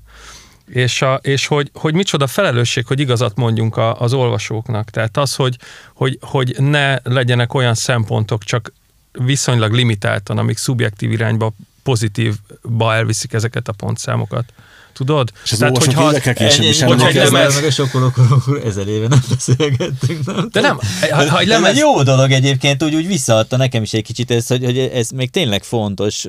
És, 0.66 1.02
a, 1.02 1.14
és 1.14 1.48
hogy, 1.48 1.72
hogy 1.74 1.94
micsoda 1.94 2.28
felelősség, 2.28 2.86
hogy 2.86 3.00
igazat 3.00 3.36
mondjunk 3.36 3.78
a, 3.78 4.00
az 4.00 4.14
olvasóknak. 4.14 4.90
Tehát 4.90 5.18
az, 5.18 5.36
hogy, 5.36 5.58
hogy, 5.94 6.18
hogy 6.22 6.56
ne 6.58 6.98
legyenek 7.04 7.54
olyan 7.54 7.74
szempontok, 7.74 8.44
csak 8.44 8.74
viszonylag 9.12 9.74
limitáltan, 9.74 10.38
amik 10.38 10.58
szubjektív 10.58 11.12
irányba, 11.12 11.54
pozitívba 11.84 12.94
elviszik 12.94 13.34
ezeket 13.34 13.68
a 13.68 13.74
pontszámokat. 13.74 14.54
Tudod? 14.96 15.32
És 15.44 15.52
az 15.52 15.62
olvasók 15.62 15.86
hogyha- 15.94 16.10
évekkel 16.10 16.34
később 16.34 16.64
is 16.64 16.82
Hogyha 16.82 17.08
egy 17.08 17.16
lemez- 17.16 17.56
meg 17.56 17.64
a 17.64 17.72
sokkolókor, 17.72 18.26
akkor 18.30 18.62
ezer 18.66 18.88
éve 18.88 19.08
nem 19.08 19.20
beszélgettünk. 19.30 20.26
Nem? 20.26 20.48
De 20.52 20.62
nem, 20.62 20.76
ha, 20.76 21.16
ha 21.16 21.22
egy 21.22 21.30
Ez 21.30 21.40
egy 21.40 21.48
lemez, 21.48 21.78
jó 21.78 22.04
dolog 22.04 22.32
egyébként, 22.32 22.84
úgy, 22.84 22.96
úgy 22.96 23.08
visszaadta 23.08 23.58
nekem 23.58 23.82
is 23.84 23.94
egy 23.94 24.04
kicsit 24.04 24.32
ez, 24.32 24.48
hogy, 24.48 24.64
hogy 24.64 24.78
ez 24.78 25.10
még 25.10 25.30
tényleg 25.30 25.64
fontos. 25.64 26.26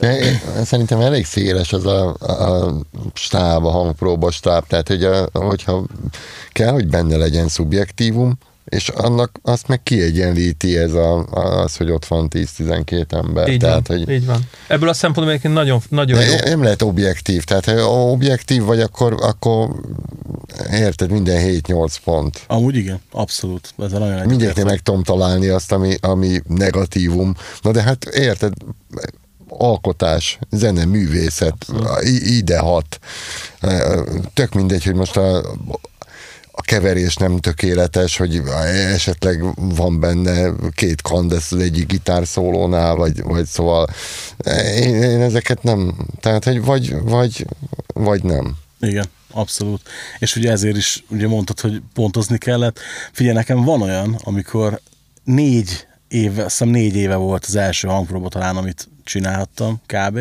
De 0.00 0.18
én- 0.18 0.40
Szerintem 0.64 1.00
elég 1.00 1.24
széles 1.26 1.72
az 1.72 1.86
a, 1.86 2.08
a 2.20 2.72
stáb, 3.14 3.64
a 3.64 3.70
hangpróba 3.70 4.30
stáb, 4.30 4.66
tehát 4.66 4.88
hogy 4.88 5.04
a, 5.04 5.28
hogyha 5.32 5.84
kell, 6.52 6.72
hogy 6.72 6.86
benne 6.88 7.16
legyen 7.16 7.48
szubjektívum, 7.48 8.38
és 8.68 8.88
annak 8.88 9.38
azt 9.42 9.68
meg 9.68 9.82
kiegyenlíti 9.82 10.76
ez 10.78 10.92
a, 10.92 11.24
az, 11.26 11.76
hogy 11.76 11.90
ott 11.90 12.04
van 12.06 12.28
10-12 12.34 13.12
ember. 13.12 13.48
így, 13.48 13.58
tehát, 13.58 13.86
van, 13.86 13.96
hogy 13.98 14.10
így 14.10 14.26
van. 14.26 14.48
Ebből 14.68 14.88
a 14.88 14.92
szempontból 14.92 15.28
egyébként 15.34 15.54
nagyon, 15.54 15.80
nagyon 15.88 16.20
jó. 16.24 16.34
nem 16.44 16.62
lehet 16.62 16.82
objektív, 16.82 17.44
tehát 17.44 17.64
ha 17.64 17.90
objektív 18.10 18.62
vagy, 18.62 18.80
akkor, 18.80 19.16
akkor 19.20 19.68
érted, 20.72 21.10
minden 21.10 21.60
7-8 21.62 21.94
pont. 22.04 22.44
Amúgy 22.46 22.76
igen, 22.76 23.00
abszolút. 23.10 23.74
Ez 23.78 23.92
a 23.92 23.98
nagyon 23.98 24.26
Mindegyiknél 24.26 24.64
meg 24.64 24.80
tudom 24.80 25.02
találni 25.02 25.48
azt, 25.48 25.72
ami, 25.72 25.94
ami 26.00 26.40
negatívum. 26.46 27.34
Na 27.62 27.70
de 27.70 27.82
hát 27.82 28.04
érted, 28.04 28.52
alkotás, 29.48 30.38
zene, 30.50 30.84
művészet, 30.84 31.66
i- 32.00 32.36
ide 32.36 32.58
hat. 32.58 32.98
Tök 34.34 34.52
mindegy, 34.52 34.84
hogy 34.84 34.94
most 34.94 35.16
a, 35.16 35.42
a 36.58 36.62
keverés 36.62 37.16
nem 37.16 37.38
tökéletes, 37.38 38.16
hogy 38.16 38.42
esetleg 38.92 39.42
van 39.54 40.00
benne 40.00 40.50
két 40.74 41.02
kandesz 41.02 41.52
az 41.52 41.58
egyik 41.58 41.86
gitárszólónál, 41.86 42.94
vagy, 42.94 43.22
vagy 43.22 43.44
szóval 43.44 43.86
én, 44.76 45.02
én 45.02 45.20
ezeket 45.20 45.62
nem, 45.62 45.96
tehát 46.20 46.44
hogy 46.44 46.64
vagy, 46.64 46.94
vagy, 47.02 47.46
vagy 47.86 48.22
nem. 48.22 48.56
Igen, 48.80 49.04
abszolút. 49.30 49.80
És 50.18 50.36
ugye 50.36 50.50
ezért 50.50 50.76
is 50.76 51.04
ugye 51.08 51.28
mondtad, 51.28 51.60
hogy 51.60 51.82
pontozni 51.94 52.38
kellett. 52.38 52.78
Figyelj, 53.12 53.34
nekem 53.36 53.64
van 53.64 53.82
olyan, 53.82 54.20
amikor 54.24 54.80
négy 55.24 55.86
éve, 56.08 56.44
azt 56.44 56.64
négy 56.64 56.96
éve 56.96 57.14
volt 57.16 57.44
az 57.44 57.56
első 57.56 57.88
hangpróba 57.88 58.28
talán, 58.28 58.56
amit 58.56 58.88
csinálhattam, 59.04 59.80
kb. 59.86 60.18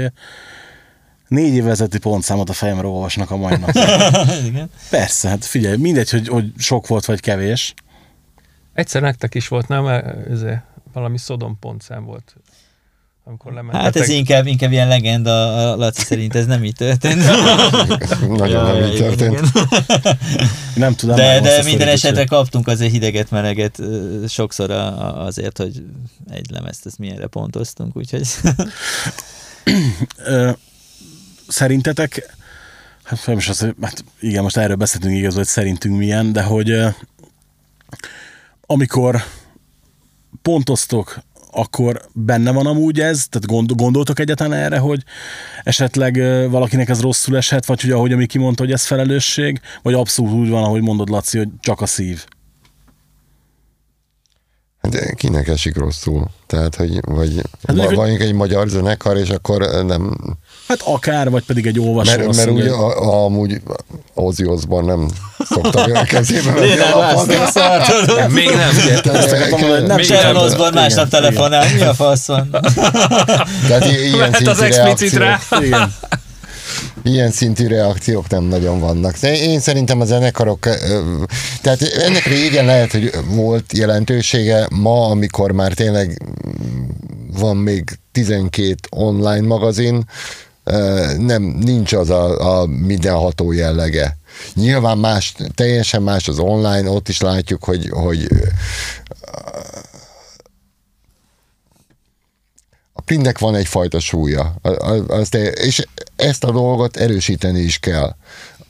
Négy 1.27 1.53
éve 1.53 1.67
vezeti 1.67 1.99
pontszámot 1.99 2.49
a 2.49 2.53
fejemre 2.53 2.87
olvasnak 2.87 3.31
a 3.31 3.37
mai 3.37 3.57
nap. 3.57 3.69
Igen. 4.45 4.69
Persze, 4.89 5.29
hát 5.29 5.45
figyelj, 5.45 5.77
mindegy, 5.77 6.09
hogy, 6.09 6.27
hogy 6.27 6.51
sok 6.57 6.87
volt 6.87 7.05
vagy 7.05 7.19
kevés. 7.19 7.73
Egyszer 8.73 9.01
nektek 9.01 9.35
is 9.35 9.47
volt, 9.47 9.67
nem? 9.67 9.87
Ez 9.87 10.41
valami 10.93 11.17
Szodom 11.17 11.57
pontszám 11.59 12.05
volt. 12.05 12.35
Amikor 13.27 13.53
lementetek. 13.53 13.85
Hát 13.85 13.95
ez 13.95 14.09
inkább, 14.09 14.47
inkább 14.47 14.71
ilyen 14.71 14.87
legenda, 14.87 15.71
a 15.71 15.75
Laci 15.75 16.01
szerint 16.01 16.35
ez 16.35 16.45
nem 16.45 16.63
így 16.63 16.75
történt. 16.75 17.15
Nagyon 18.37 18.63
nem 18.63 18.83
így 18.83 18.97
történt. 18.97 19.39
igen. 19.39 20.17
Nem 20.75 20.95
tudom. 20.95 21.15
De, 21.15 21.39
de 21.39 21.63
minden 21.63 21.87
esetre 21.87 22.25
kaptunk 22.25 22.67
azért 22.67 22.91
hideget, 22.91 23.31
meleget 23.31 23.81
sokszor 24.27 24.71
a, 24.71 25.25
azért, 25.25 25.57
hogy 25.57 25.83
egy 26.29 26.51
lemezt 26.51 26.85
ezt 26.85 26.97
milyenre 26.97 27.27
pontoztunk, 27.27 27.97
úgyhogy 27.97 28.27
szerintetek, 31.47 32.35
hát 33.03 33.25
most 33.27 33.49
az, 33.49 33.67
hát 33.81 34.03
igen, 34.19 34.43
most 34.43 34.57
erről 34.57 34.75
beszéltünk 34.75 35.15
igaz, 35.15 35.35
hogy 35.35 35.45
szerintünk 35.45 35.97
milyen, 35.97 36.33
de 36.33 36.43
hogy 36.43 36.79
amikor 38.61 39.23
pontoztok, 40.41 41.19
akkor 41.51 42.01
benne 42.13 42.51
van 42.51 42.65
amúgy 42.65 42.99
ez? 42.99 43.27
Tehát 43.29 43.47
gond, 43.47 43.71
gondoltok 43.71 44.19
egyetlen 44.19 44.53
erre, 44.53 44.77
hogy 44.77 45.03
esetleg 45.63 46.15
valakinek 46.49 46.89
ez 46.89 47.01
rosszul 47.01 47.37
eshet, 47.37 47.65
vagy 47.65 47.81
hogy 47.81 47.91
ahogy 47.91 48.11
ami 48.11 48.25
kimondta, 48.25 48.63
hogy 48.63 48.71
ez 48.71 48.85
felelősség, 48.85 49.59
vagy 49.81 49.93
abszolút 49.93 50.31
úgy 50.31 50.49
van, 50.49 50.63
ahogy 50.63 50.81
mondod, 50.81 51.09
Laci, 51.09 51.37
hogy 51.37 51.49
csak 51.59 51.81
a 51.81 51.85
szív. 51.85 52.25
De 54.89 55.13
kinek 55.13 55.47
esik 55.47 55.77
rosszul? 55.77 56.25
Tehát, 56.47 56.75
hogy 56.75 56.99
vagy 57.05 57.35
Hát 57.35 57.75
mondjuk, 57.75 57.87
hát, 57.87 57.95
vagy 57.95 58.21
egy 58.21 58.33
magyar 58.33 58.67
zenekar, 58.67 59.17
és 59.17 59.29
akkor 59.29 59.83
nem... 59.85 60.17
Hát 60.67 60.81
akár, 60.85 61.29
vagy 61.29 61.43
pedig 61.43 61.65
egy 61.65 61.79
olvasó. 61.79 62.17
Mert, 62.17 62.35
mert 62.35 62.49
ugye 62.49 62.71
a, 62.71 63.01
a, 63.01 63.23
amúgy 63.25 63.61
Ozzy 64.13 64.45
Osbourne 64.45 64.95
nem 64.95 65.07
szokta 65.49 65.85
olyan 65.85 66.05
kezébe 66.05 66.51
venni 66.51 66.79
a. 66.79 67.23
Nem, 68.15 68.31
még 68.31 68.49
nem. 68.49 68.75
Nem 69.85 69.95
Még 69.95 70.05
Sharon 70.05 70.33
nem. 70.33 70.43
Osbourne 70.43 70.79
másnap 70.79 71.09
telefonál, 71.09 71.73
mi 71.73 71.81
a 71.81 71.93
fasz 71.93 72.27
van? 72.27 72.49
Tehát 73.67 73.85
ilyen 73.85 74.17
Mehet 74.17 74.47
az 74.47 74.61
explicit 74.61 75.13
rá. 75.13 75.39
Igen. 75.59 75.93
Ilyen 77.03 77.31
szintű 77.31 77.67
reakciók 77.67 78.29
nem 78.29 78.43
nagyon 78.43 78.79
vannak. 78.79 79.17
De 79.17 79.37
én 79.37 79.59
szerintem 79.59 80.01
a 80.01 80.05
zenekarok, 80.05 80.59
tehát 81.61 81.81
ennek 81.81 82.23
régen 82.23 82.65
lehet, 82.65 82.91
hogy 82.91 83.11
volt 83.29 83.77
jelentősége, 83.77 84.67
ma, 84.71 85.09
amikor 85.09 85.51
már 85.51 85.73
tényleg 85.73 86.21
van 87.39 87.57
még 87.57 87.99
12 88.11 88.75
online 88.89 89.47
magazin, 89.47 90.05
nem, 91.17 91.43
nincs 91.43 91.93
az 91.93 92.09
a, 92.09 92.59
a 92.59 92.65
mindenható 92.65 93.51
jellege. 93.51 94.17
Nyilván 94.53 94.97
más, 94.97 95.35
teljesen 95.55 96.01
más 96.01 96.27
az 96.27 96.39
online, 96.39 96.89
ott 96.89 97.09
is 97.09 97.21
látjuk, 97.21 97.63
hogy, 97.63 97.89
hogy 97.89 98.27
a 102.93 102.96
printnek 103.07 103.39
van 103.39 103.55
egyfajta 103.55 103.99
súlya, 103.99 104.55
A- 104.61 104.69
a- 104.69 105.05
az 105.07 105.29
te, 105.29 105.41
és 105.43 105.85
ezt 106.15 106.43
a 106.43 106.51
dolgot 106.51 106.97
erősíteni 106.97 107.59
is 107.59 107.79
kell. 107.79 108.15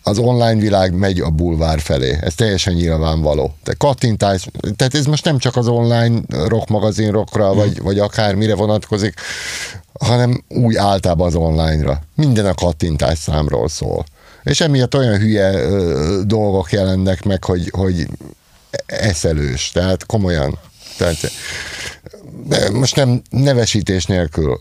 az 0.03 0.17
online 0.17 0.55
világ 0.61 0.93
megy 0.93 1.19
a 1.19 1.29
bulvár 1.29 1.79
felé. 1.79 2.17
Ez 2.21 2.35
teljesen 2.35 2.73
nyilvánvaló. 2.73 3.55
De 3.63 3.73
kattintás, 3.73 4.47
tehát 4.75 4.95
ez 4.95 5.05
most 5.05 5.23
nem 5.25 5.37
csak 5.37 5.55
az 5.55 5.67
online 5.67 6.19
rock 6.29 6.67
magazin 6.69 7.11
rockra, 7.11 7.53
vagy, 7.53 7.81
vagy 7.81 7.99
akármire 7.99 8.55
vonatkozik, 8.55 9.13
hanem 9.99 10.43
úgy 10.47 10.75
általában 10.75 11.27
az 11.27 11.35
online-ra. 11.35 12.01
Minden 12.15 12.45
a 12.45 12.53
kattintás 12.53 13.17
számról 13.17 13.69
szól. 13.69 14.05
És 14.43 14.61
emiatt 14.61 14.95
olyan 14.95 15.17
hülye 15.17 15.53
ö, 15.53 16.21
dolgok 16.25 16.71
jelennek 16.71 17.23
meg, 17.23 17.43
hogy, 17.43 17.69
hogy 17.71 18.07
eszelős. 18.85 19.71
Tehát 19.71 20.05
komolyan. 20.05 20.59
Tehát, 20.97 21.17
most 22.73 22.95
nem 22.95 23.21
nevesítés 23.29 24.05
nélkül 24.05 24.59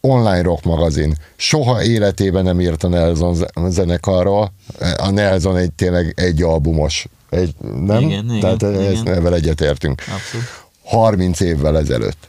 online 0.00 0.42
rock 0.42 0.64
magazin. 0.64 1.14
Soha 1.36 1.82
életében 1.82 2.44
nem 2.44 2.60
írt 2.60 2.84
a 2.84 2.88
Nelson 2.88 3.36
zenekarról. 3.68 4.52
A 4.96 5.10
Nelson 5.10 5.56
egy 5.56 5.72
tényleg 5.72 6.12
egy 6.16 6.42
albumos. 6.42 7.06
Egy, 7.30 7.54
nem? 7.60 8.00
Igen, 8.00 8.24
igen, 8.24 8.40
Tehát 8.40 8.62
igen. 8.62 8.92
ezt 8.92 9.08
ezzel 9.08 9.34
egyetértünk. 9.34 10.00
Abszolút. 10.00 10.46
30 10.84 11.40
évvel 11.40 11.78
ezelőtt. 11.78 12.28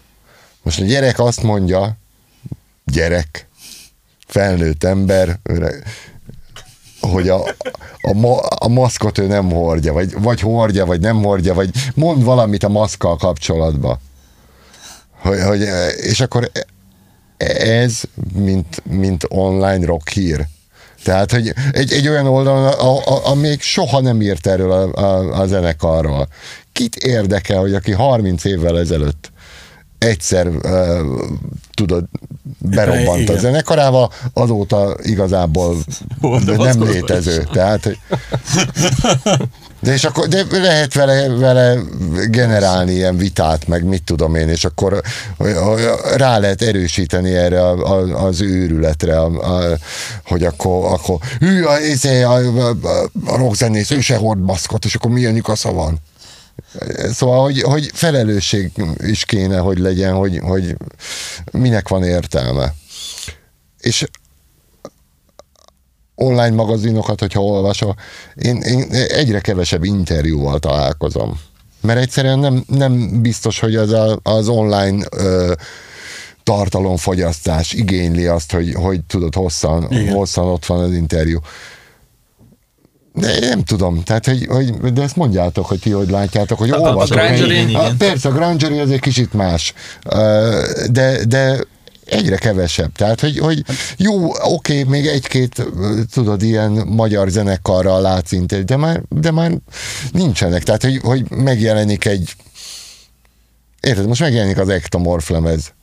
Most 0.62 0.80
a 0.80 0.84
gyerek 0.84 1.20
azt 1.20 1.44
mondja, 1.44 1.98
gyerek, 2.86 3.48
felnőtt 4.28 4.84
ember, 4.84 5.40
öreg, 5.44 5.84
hogy 7.02 7.30
a, 7.30 7.44
a, 8.02 8.14
ma, 8.14 8.38
a 8.38 8.68
maszkot 8.68 9.18
ő 9.18 9.28
nem 9.28 9.52
hordja, 9.52 9.94
vagy, 9.94 10.22
vagy 10.22 10.40
hordja, 10.40 10.86
vagy 10.86 11.00
nem 11.00 11.24
hordja, 11.24 11.54
vagy 11.54 11.70
mond 11.96 12.24
valamit 12.24 12.64
a 12.64 12.70
maszkkal 12.70 13.18
kapcsolatban. 13.18 14.00
Hogy, 15.20 15.42
hogy, 15.42 15.68
és 15.98 16.20
akkor 16.20 16.52
ez, 17.58 18.02
mint, 18.34 18.84
mint 18.86 19.26
online 19.28 19.86
rock 19.86 20.10
hír. 20.10 20.48
Tehát, 21.04 21.32
hogy 21.32 21.54
egy, 21.72 21.92
egy 21.92 22.08
olyan 22.08 22.28
oldalon, 22.28 22.66
a, 22.66 22.98
a, 22.98 23.28
a, 23.28 23.34
még 23.34 23.62
soha 23.62 24.02
nem 24.02 24.22
írt 24.22 24.48
erről 24.48 24.72
a, 24.72 25.02
a, 25.02 25.42
a 25.42 25.48
zenekarról. 25.48 26.28
Kit 26.72 26.96
érdekel, 26.96 27.60
hogy 27.60 27.74
aki 27.74 27.92
30 27.92 28.44
évvel 28.44 28.80
ezelőtt 28.80 29.32
egyszer 29.98 30.48
uh, 30.48 31.00
tudod, 31.74 32.06
berobbant 32.58 33.22
Igen. 33.22 33.36
a 33.36 33.40
zenekarával, 33.40 34.12
azóta 34.34 34.98
igazából 35.04 35.78
Hordom 36.22 36.56
nem 36.56 36.84
létező. 36.84 37.44
Tehát, 37.52 37.84
hogy 37.84 37.98
de, 39.80 39.94
és 39.94 40.04
akkor, 40.04 40.28
de 40.28 40.46
lehet 40.52 40.94
vele, 40.94 41.30
vele 41.30 41.78
generálni 42.28 42.92
ilyen 42.92 43.18
vitát, 43.18 43.68
meg 43.68 43.84
mit 43.84 44.04
tudom 44.04 44.36
én, 44.36 44.50
és 44.50 44.66
akkor 44.66 45.02
rá 46.16 46.38
lehet 46.38 46.62
erősíteni 46.62 47.34
erre 47.34 47.70
az 48.16 48.42
őrületre, 48.42 49.18
hogy 50.26 50.44
akkor, 50.44 50.94
akkor 50.94 51.18
hű, 51.40 51.64
izé, 51.92 52.22
a, 52.22 52.34
a, 52.34 52.70
a, 52.70 53.10
a 53.26 53.38
rockzenész, 53.38 53.92
ő 53.92 54.00
se 54.00 54.16
hord 54.16 54.40
maszkot, 54.40 54.86
és 54.86 54.96
akkor 54.96 55.12
milyen 55.12 55.34
nyugasza 55.34 55.72
van. 55.72 56.00
Szóval, 57.14 57.42
hogy, 57.42 57.62
hogy 57.62 57.92
felelősség 57.94 58.72
is 58.98 59.26
kéne, 59.26 59.58
hogy 59.58 59.78
legyen, 59.78 60.14
hogy, 60.14 60.40
hogy 60.44 60.76
minek 61.52 61.88
van 61.88 62.04
értelme. 62.04 62.74
És 63.80 64.06
online 66.20 66.56
magazinokat, 66.56 67.20
hogyha 67.20 67.42
olvasol, 67.42 67.96
én, 68.36 68.58
én 68.58 68.86
egyre 68.92 69.40
kevesebb 69.40 69.84
interjúval 69.84 70.60
találkozom. 70.60 71.40
Mert 71.82 72.00
egyszerűen 72.00 72.40
nem, 72.40 72.64
nem 72.68 73.22
biztos, 73.22 73.60
hogy 73.60 73.76
az, 73.76 73.92
a, 73.92 74.20
az 74.24 74.48
online 74.48 75.06
ö, 75.18 75.54
tartalomfogyasztás 76.44 77.74
igényli 77.74 78.26
azt, 78.26 78.52
hogy, 78.52 78.74
hogy 78.74 79.02
tudod, 79.04 79.36
hosszan, 79.36 79.88
Igen. 79.90 80.14
hosszan 80.14 80.46
ott 80.46 80.66
van 80.66 80.80
az 80.80 80.94
interjú. 80.94 81.40
De 83.14 83.36
én 83.38 83.48
nem 83.48 83.64
tudom, 83.64 84.04
tehát, 84.04 84.26
hogy, 84.26 84.46
hogy, 84.46 84.94
de 84.94 85.02
ezt 85.02 85.16
mondjátok, 85.16 85.66
hogy 85.66 85.80
ti 85.80 85.92
hogy 85.92 86.10
látjátok, 86.10 86.58
hogy 86.58 86.70
a 86.70 86.78
olvasok. 86.78 87.18
Grangery- 87.18 87.58
egy- 87.58 87.70
igen. 87.70 87.82
a, 87.82 87.92
persze, 87.98 88.30
a 88.30 88.32
Grangery 88.32 88.80
az 88.80 88.92
egy 88.92 89.00
kicsit 89.00 89.34
más, 89.34 89.74
de, 90.92 91.26
de 91.28 91.60
egyre 92.10 92.38
kevesebb. 92.38 92.92
Tehát, 92.92 93.20
hogy, 93.20 93.38
hogy 93.38 93.64
jó, 93.98 94.32
oké, 94.44 94.84
még 94.84 95.08
egy-két, 95.08 95.66
tudod, 96.14 96.42
ilyen 96.42 96.72
magyar 96.72 97.30
zenekarral 97.30 98.02
látsz 98.02 98.32
interjú, 98.32 98.66
de 98.66 98.76
már, 98.76 99.02
de 99.10 99.32
már 99.32 99.52
nincsenek. 100.12 100.64
Tehát, 100.64 100.84
hogy, 100.84 101.00
hogy 101.04 101.30
megjelenik 101.30 102.06
egy 102.06 102.36
érted, 103.82 104.08
most 104.08 104.22
megjelenik 104.22 104.58
az 104.58 104.70
Ektomorf 104.70 105.30
lemez. 105.30 105.74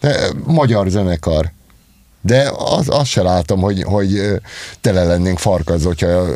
De 0.00 0.30
magyar 0.44 0.88
zenekar. 0.88 1.52
De 2.22 2.50
az, 2.56 2.88
azt 2.88 3.10
se 3.10 3.22
látom, 3.22 3.60
hogy, 3.60 3.82
hogy 3.82 4.40
tele 4.80 5.04
lennénk 5.04 5.38
farkazotja 5.38 6.26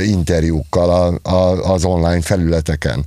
interjúkkal 0.00 0.90
a, 0.90 1.30
a, 1.30 1.72
az 1.72 1.84
online 1.84 2.20
felületeken. 2.20 3.04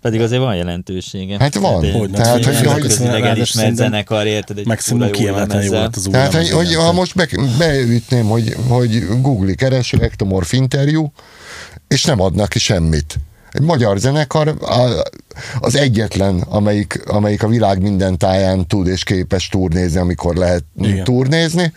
Pedig 0.00 0.20
azért 0.20 0.40
van 0.40 0.56
jelentősége. 0.56 1.36
Hát 1.38 1.54
van. 1.54 1.80
Tehát, 1.80 1.96
Hogyne. 1.96 2.16
Tehát, 2.16 2.44
hogy, 2.44 2.56
hogy- 2.56 2.66
hogy, 2.66 2.96
hogy- 2.96 3.22
elismert 3.22 3.46
szerintem 3.48 3.74
zenekar, 3.90 4.26
érted? 4.26 4.58
Egy 4.58 4.66
jó 4.88 5.10
kiemelten 5.10 5.62
jó 5.62 5.70
volt 5.70 5.96
az 5.96 6.06
új 6.06 6.12
Tehát, 6.12 6.34
hogy, 6.34 6.50
hogy 6.50 6.74
ha 6.74 6.92
most 6.92 7.14
be, 7.14 7.28
beütném, 7.58 8.26
hogy, 8.26 8.56
hogy 8.68 9.06
Google 9.20 9.54
kereső 9.54 9.98
ektomorf 10.00 10.52
interjú, 10.52 11.12
és 11.88 12.04
nem 12.04 12.20
adnak 12.20 12.48
ki 12.48 12.58
semmit. 12.58 13.16
Egy 13.52 13.62
magyar 13.62 13.98
zenekar 13.98 14.48
a- 14.60 15.02
az 15.60 15.76
egyetlen, 15.76 16.40
amelyik, 16.40 17.02
amelyik 17.06 17.42
a 17.42 17.48
világ 17.48 17.80
minden 17.82 18.18
táján 18.18 18.66
tud 18.66 18.86
és 18.86 19.02
képes 19.04 19.48
turnézni, 19.48 19.98
amikor 19.98 20.34
lehet 20.34 20.64
Igen. 20.80 21.04
turnézni. 21.04 21.72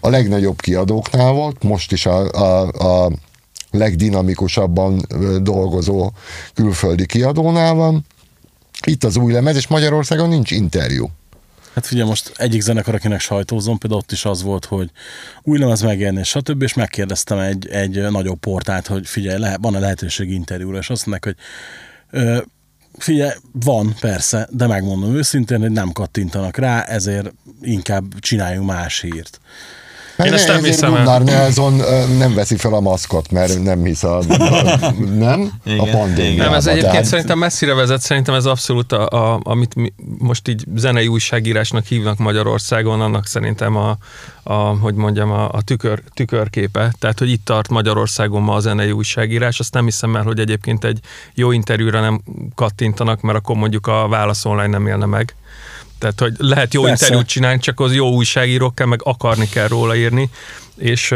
A 0.00 0.08
legnagyobb 0.08 0.60
kiadóknál 0.60 1.32
volt, 1.32 1.62
most 1.62 1.92
is 1.92 2.06
a, 2.06 2.30
a, 2.30 2.68
a 3.04 3.10
legdinamikusabban 3.70 5.00
dolgozó 5.42 6.10
külföldi 6.54 7.06
kiadónál 7.06 7.74
van. 7.74 8.06
Itt 8.86 9.04
az 9.04 9.16
új 9.16 9.32
lemez, 9.32 9.56
és 9.56 9.66
Magyarországon 9.66 10.28
nincs 10.28 10.50
interjú. 10.50 11.10
Hát 11.74 11.86
figyelj, 11.86 12.08
most 12.08 12.32
egyik 12.36 12.60
zenekar, 12.60 12.94
akinek 12.94 13.20
sajtózom, 13.20 13.78
például 13.78 14.00
ott 14.00 14.12
is 14.12 14.24
az 14.24 14.42
volt, 14.42 14.64
hogy 14.64 14.90
új 15.42 15.58
lemez 15.58 15.82
megjelenés, 15.82 16.28
stb. 16.28 16.62
És 16.62 16.74
megkérdeztem 16.74 17.38
egy, 17.38 17.68
egy 17.68 18.10
nagyobb 18.10 18.38
portát, 18.38 18.86
hogy 18.86 19.06
figyelj, 19.06 19.38
le, 19.38 19.56
van-e 19.60 19.78
lehetőség 19.78 20.30
interjúra, 20.30 20.78
és 20.78 20.90
azt 20.90 21.06
mondják, 21.06 21.24
hogy 21.24 21.44
ö, 22.20 22.38
figyelj, 22.98 23.30
van, 23.52 23.94
persze, 24.00 24.48
de 24.50 24.66
megmondom 24.66 25.14
őszintén, 25.14 25.60
hogy 25.60 25.70
nem 25.70 25.92
kattintanak 25.92 26.56
rá, 26.56 26.82
ezért 26.82 27.32
inkább 27.62 28.18
csináljunk 28.18 28.66
más 28.66 29.00
hírt. 29.00 29.40
Én 30.26 30.32
ezt 30.32 30.46
nem 30.48 30.62
hiszem. 30.62 30.90
Gunnar 30.90 31.22
Nelson 31.22 31.72
nem 32.18 32.34
veszi 32.34 32.56
fel 32.56 32.74
a 32.74 32.80
maszkot, 32.80 33.30
mert 33.30 33.62
nem 33.62 33.84
hisz 33.84 34.02
a, 34.02 34.18
a 34.18 34.24
nem? 35.26 35.40
a 35.64 35.70
Igen, 35.70 35.90
pandémiában. 35.90 36.44
Nem, 36.44 36.52
ez 36.54 36.66
egyébként 36.66 36.92
Tehát- 36.92 37.08
szerintem 37.08 37.38
messzire 37.38 37.74
vezet, 37.74 38.00
szerintem 38.00 38.34
ez 38.34 38.44
abszolút, 38.46 38.92
a, 38.92 39.08
a, 39.08 39.40
amit 39.42 39.74
mi 39.74 39.92
most 40.18 40.48
így 40.48 40.64
zenei 40.76 41.06
újságírásnak 41.06 41.84
hívnak 41.84 42.18
Magyarországon, 42.18 43.00
annak 43.00 43.26
szerintem 43.26 43.76
a, 43.76 43.96
a 44.42 44.54
hogy 44.54 44.94
mondjam, 44.94 45.30
a, 45.30 45.48
a 45.52 45.62
tükör, 45.62 46.02
tükörképe. 46.14 46.92
Tehát, 46.98 47.18
hogy 47.18 47.30
itt 47.30 47.44
tart 47.44 47.68
Magyarországon 47.68 48.42
ma 48.42 48.54
a 48.54 48.60
zenei 48.60 48.90
újságírás, 48.90 49.58
azt 49.60 49.74
nem 49.74 49.84
hiszem 49.84 50.16
el, 50.16 50.22
hogy 50.22 50.38
egyébként 50.38 50.84
egy 50.84 50.98
jó 51.34 51.50
interjúra 51.52 52.00
nem 52.00 52.20
kattintanak, 52.54 53.20
mert 53.20 53.38
akkor 53.38 53.56
mondjuk 53.56 53.86
a 53.86 54.08
válasz 54.08 54.44
online 54.44 54.66
nem 54.66 54.86
élne 54.86 55.06
meg. 55.06 55.34
Tehát, 56.00 56.20
hogy 56.20 56.32
lehet 56.38 56.74
jó 56.74 56.82
Persze. 56.82 57.04
interjút 57.04 57.28
csinálni, 57.28 57.58
csak 57.58 57.80
az 57.80 57.94
jó 57.94 58.10
újságírók 58.10 58.74
kell, 58.74 58.86
meg 58.86 59.00
akarni 59.04 59.48
kell 59.48 59.68
róla 59.68 59.96
írni, 59.96 60.30
és 60.80 61.14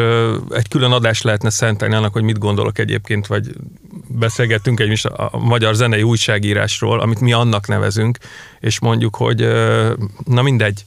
egy 0.50 0.68
külön 0.68 0.92
adást 0.92 1.22
lehetne 1.22 1.50
szentelni 1.50 1.94
annak, 1.94 2.12
hogy 2.12 2.22
mit 2.22 2.38
gondolok 2.38 2.78
egyébként, 2.78 3.26
vagy 3.26 3.50
beszélgettünk 4.08 4.80
egy 4.80 4.90
is 4.90 5.04
a, 5.04 5.30
magyar 5.38 5.74
zenei 5.74 6.02
újságírásról, 6.02 7.00
amit 7.00 7.20
mi 7.20 7.32
annak 7.32 7.66
nevezünk, 7.68 8.18
és 8.60 8.78
mondjuk, 8.80 9.16
hogy 9.16 9.48
na 10.24 10.42
mindegy. 10.42 10.82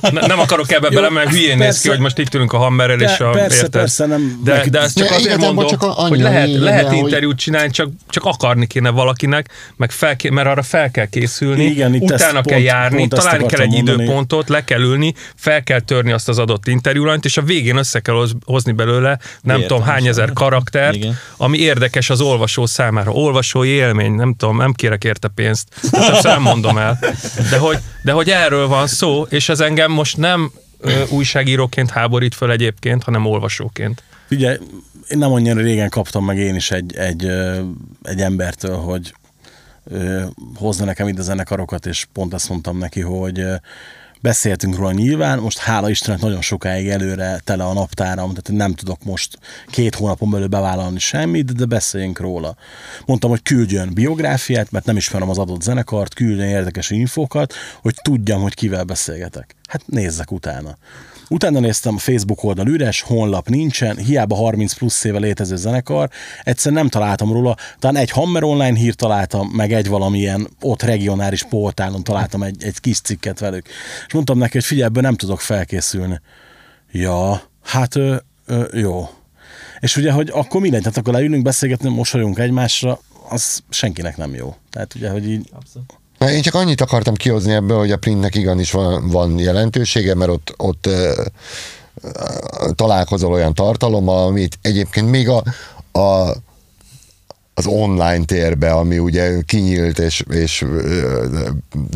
Ne, 0.00 0.26
nem 0.26 0.38
akarok 0.38 0.72
ebbe 0.72 0.88
bele, 0.96 1.10
mert 1.10 1.30
hülyén 1.30 1.58
néz 1.58 1.80
ki, 1.80 1.88
hogy 1.88 1.98
most 1.98 2.18
itt 2.18 2.34
ülünk 2.34 2.52
a 2.52 2.56
hammerrel, 2.58 3.00
és 3.00 3.20
a, 3.20 3.30
persze, 3.30 3.56
érted? 3.56 3.70
persze, 3.70 4.06
nem- 4.06 4.40
de, 4.44 4.52
neki- 4.56 4.70
de 4.70 4.80
ezt 4.80 4.98
csak 4.98 5.10
azért 5.10 5.36
mondom, 5.40 5.66
csak 5.66 5.82
annyi 5.82 6.08
hogy 6.08 6.20
lehet, 6.20 6.46
lényege, 6.46 6.64
lehet 6.64 6.86
hogy- 6.86 6.96
interjút 6.96 7.36
csinálni, 7.38 7.70
csak, 7.70 7.88
csak 8.08 8.24
akarni 8.24 8.66
kéne 8.66 8.90
valakinek, 8.90 9.48
meg 9.76 9.90
fel, 9.90 10.16
mert 10.30 10.48
arra 10.48 10.62
fel 10.62 10.90
kell 10.90 11.06
készülni, 11.06 11.64
Igen, 11.64 11.92
utána 11.92 12.32
kell 12.32 12.42
pont- 12.42 12.62
járni, 12.64 12.96
pont 12.96 13.14
találni 13.14 13.46
kell 13.46 13.60
egy 13.60 13.70
mondani. 13.70 14.02
időpontot, 14.02 14.48
le 14.48 14.64
kell 14.64 14.80
ülni, 14.80 15.14
fel 15.36 15.62
kell 15.62 15.80
törni 15.80 16.12
azt 16.12 16.28
az 16.28 16.38
adott 16.38 16.66
interjúlant, 16.66 17.24
és 17.24 17.36
a 17.36 17.42
végén 17.42 17.76
össze 17.76 17.95
kell 18.00 18.14
hoz- 18.14 18.36
hozni 18.44 18.72
belőle 18.72 19.18
nem 19.42 19.56
Értem, 19.60 19.76
tudom 19.76 19.92
hány 19.92 20.06
ezer 20.06 20.32
karaktert, 20.32 20.94
Igen. 20.94 21.14
ami 21.36 21.58
érdekes 21.58 22.10
az 22.10 22.20
olvasó 22.20 22.66
számára. 22.66 23.10
Olvasói 23.12 23.68
élmény, 23.68 24.12
nem 24.12 24.34
tudom, 24.34 24.56
nem 24.56 24.72
kérek 24.72 25.04
érte 25.04 25.28
pénzt, 25.28 25.68
ezt 25.92 26.22
nem 26.22 26.42
mondom 26.42 26.78
el. 26.78 26.98
De 27.50 27.58
hogy, 27.58 27.78
de 28.02 28.12
hogy 28.12 28.30
erről 28.30 28.66
van 28.68 28.86
szó, 28.86 29.22
és 29.22 29.48
ez 29.48 29.60
engem 29.60 29.92
most 29.92 30.16
nem 30.16 30.52
ö, 30.80 31.02
újságíróként 31.08 31.90
háborít 31.90 32.34
föl 32.34 32.50
egyébként, 32.50 33.02
hanem 33.02 33.26
olvasóként. 33.26 34.02
Figyelj, 34.26 34.56
én 35.08 35.18
nem 35.18 35.32
annyira 35.32 35.60
régen 35.60 35.88
kaptam 35.88 36.24
meg 36.24 36.38
én 36.38 36.54
is 36.54 36.70
egy, 36.70 36.96
egy, 36.96 37.24
egy 38.02 38.20
embertől, 38.20 38.76
hogy 38.76 39.14
hozna 40.54 40.84
nekem 40.84 41.08
ide 41.08 41.22
zenekarokat, 41.22 41.86
és 41.86 42.06
pont 42.12 42.34
ezt 42.34 42.48
mondtam 42.48 42.78
neki, 42.78 43.00
hogy 43.00 43.38
ö, 43.38 43.54
beszéltünk 44.20 44.76
róla 44.76 44.92
nyilván, 44.92 45.38
most 45.38 45.58
hála 45.58 45.90
Istennek 45.90 46.20
nagyon 46.20 46.40
sokáig 46.40 46.88
előre 46.88 47.40
tele 47.44 47.64
a 47.64 47.72
naptáram, 47.72 48.34
tehát 48.34 48.60
nem 48.60 48.74
tudok 48.74 49.04
most 49.04 49.38
két 49.70 49.94
hónapon 49.94 50.30
belül 50.30 50.46
bevállalni 50.46 50.98
semmit, 50.98 51.54
de 51.54 51.64
beszéljünk 51.64 52.18
róla. 52.18 52.56
Mondtam, 53.06 53.30
hogy 53.30 53.42
küldjön 53.42 53.94
biográfiát, 53.94 54.70
mert 54.70 54.84
nem 54.84 54.96
ismerem 54.96 55.28
az 55.28 55.38
adott 55.38 55.62
zenekart, 55.62 56.14
küldjön 56.14 56.48
érdekes 56.48 56.90
infókat, 56.90 57.54
hogy 57.82 57.94
tudjam, 58.02 58.42
hogy 58.42 58.54
kivel 58.54 58.84
beszélgetek. 58.84 59.54
Hát 59.68 59.82
nézzek 59.86 60.30
utána. 60.32 60.76
Utána 61.28 61.60
néztem, 61.60 61.98
Facebook 61.98 62.44
oldal 62.44 62.66
üres, 62.66 63.00
honlap 63.00 63.48
nincsen, 63.48 63.96
hiába 63.96 64.34
30 64.34 64.72
plusz 64.74 65.04
éve 65.04 65.18
létező 65.18 65.56
zenekar, 65.56 66.10
egyszer 66.42 66.72
nem 66.72 66.88
találtam 66.88 67.32
róla, 67.32 67.56
talán 67.78 67.96
egy 67.96 68.10
Hammer 68.10 68.42
online 68.42 68.76
hírt 68.78 68.96
találtam, 68.96 69.48
meg 69.48 69.72
egy 69.72 69.88
valamilyen 69.88 70.48
ott 70.60 70.82
regionális 70.82 71.42
portálon 71.42 72.04
találtam 72.04 72.42
egy, 72.42 72.64
egy 72.64 72.80
kis 72.80 73.00
cikket 73.00 73.38
velük. 73.38 73.68
És 74.06 74.12
mondtam 74.12 74.38
neki, 74.38 74.52
hogy 74.52 74.64
figyelj, 74.64 74.86
ebből 74.86 75.02
nem 75.02 75.14
tudok 75.14 75.40
felkészülni. 75.40 76.20
Ja, 76.92 77.42
hát 77.62 77.94
ö, 77.96 78.16
ö, 78.46 78.64
jó. 78.72 79.08
És 79.80 79.96
ugye, 79.96 80.12
hogy 80.12 80.30
akkor 80.32 80.60
mindegy, 80.60 80.82
tehát 80.82 80.96
akkor 80.96 81.12
leülünk 81.12 81.42
beszélgetni, 81.42 81.88
mosolyunk 81.88 82.38
egymásra, 82.38 83.00
az 83.28 83.62
senkinek 83.68 84.16
nem 84.16 84.34
jó. 84.34 84.54
Tehát 84.70 84.94
ugye, 84.94 85.10
hogy 85.10 85.30
így... 85.30 85.48
Abszolút. 85.52 85.98
Na, 86.18 86.30
én 86.30 86.42
csak 86.42 86.54
annyit 86.54 86.80
akartam 86.80 87.14
kihozni 87.14 87.52
ebből, 87.52 87.78
hogy 87.78 87.92
a 87.92 87.96
printnek 87.96 88.34
igenis 88.34 88.70
van, 88.70 89.08
van 89.08 89.38
jelentősége, 89.38 90.14
mert 90.14 90.30
ott, 90.30 90.54
ott 90.56 90.86
ö, 90.86 91.22
találkozol 92.74 93.32
olyan 93.32 93.54
tartalommal, 93.54 94.26
amit 94.26 94.58
egyébként 94.62 95.10
még 95.10 95.28
a, 95.28 95.42
a 96.00 96.36
az 97.58 97.66
online 97.66 98.24
térbe, 98.24 98.72
ami 98.72 98.98
ugye 98.98 99.40
kinyílt 99.46 99.98
és, 99.98 100.24
és 100.30 100.64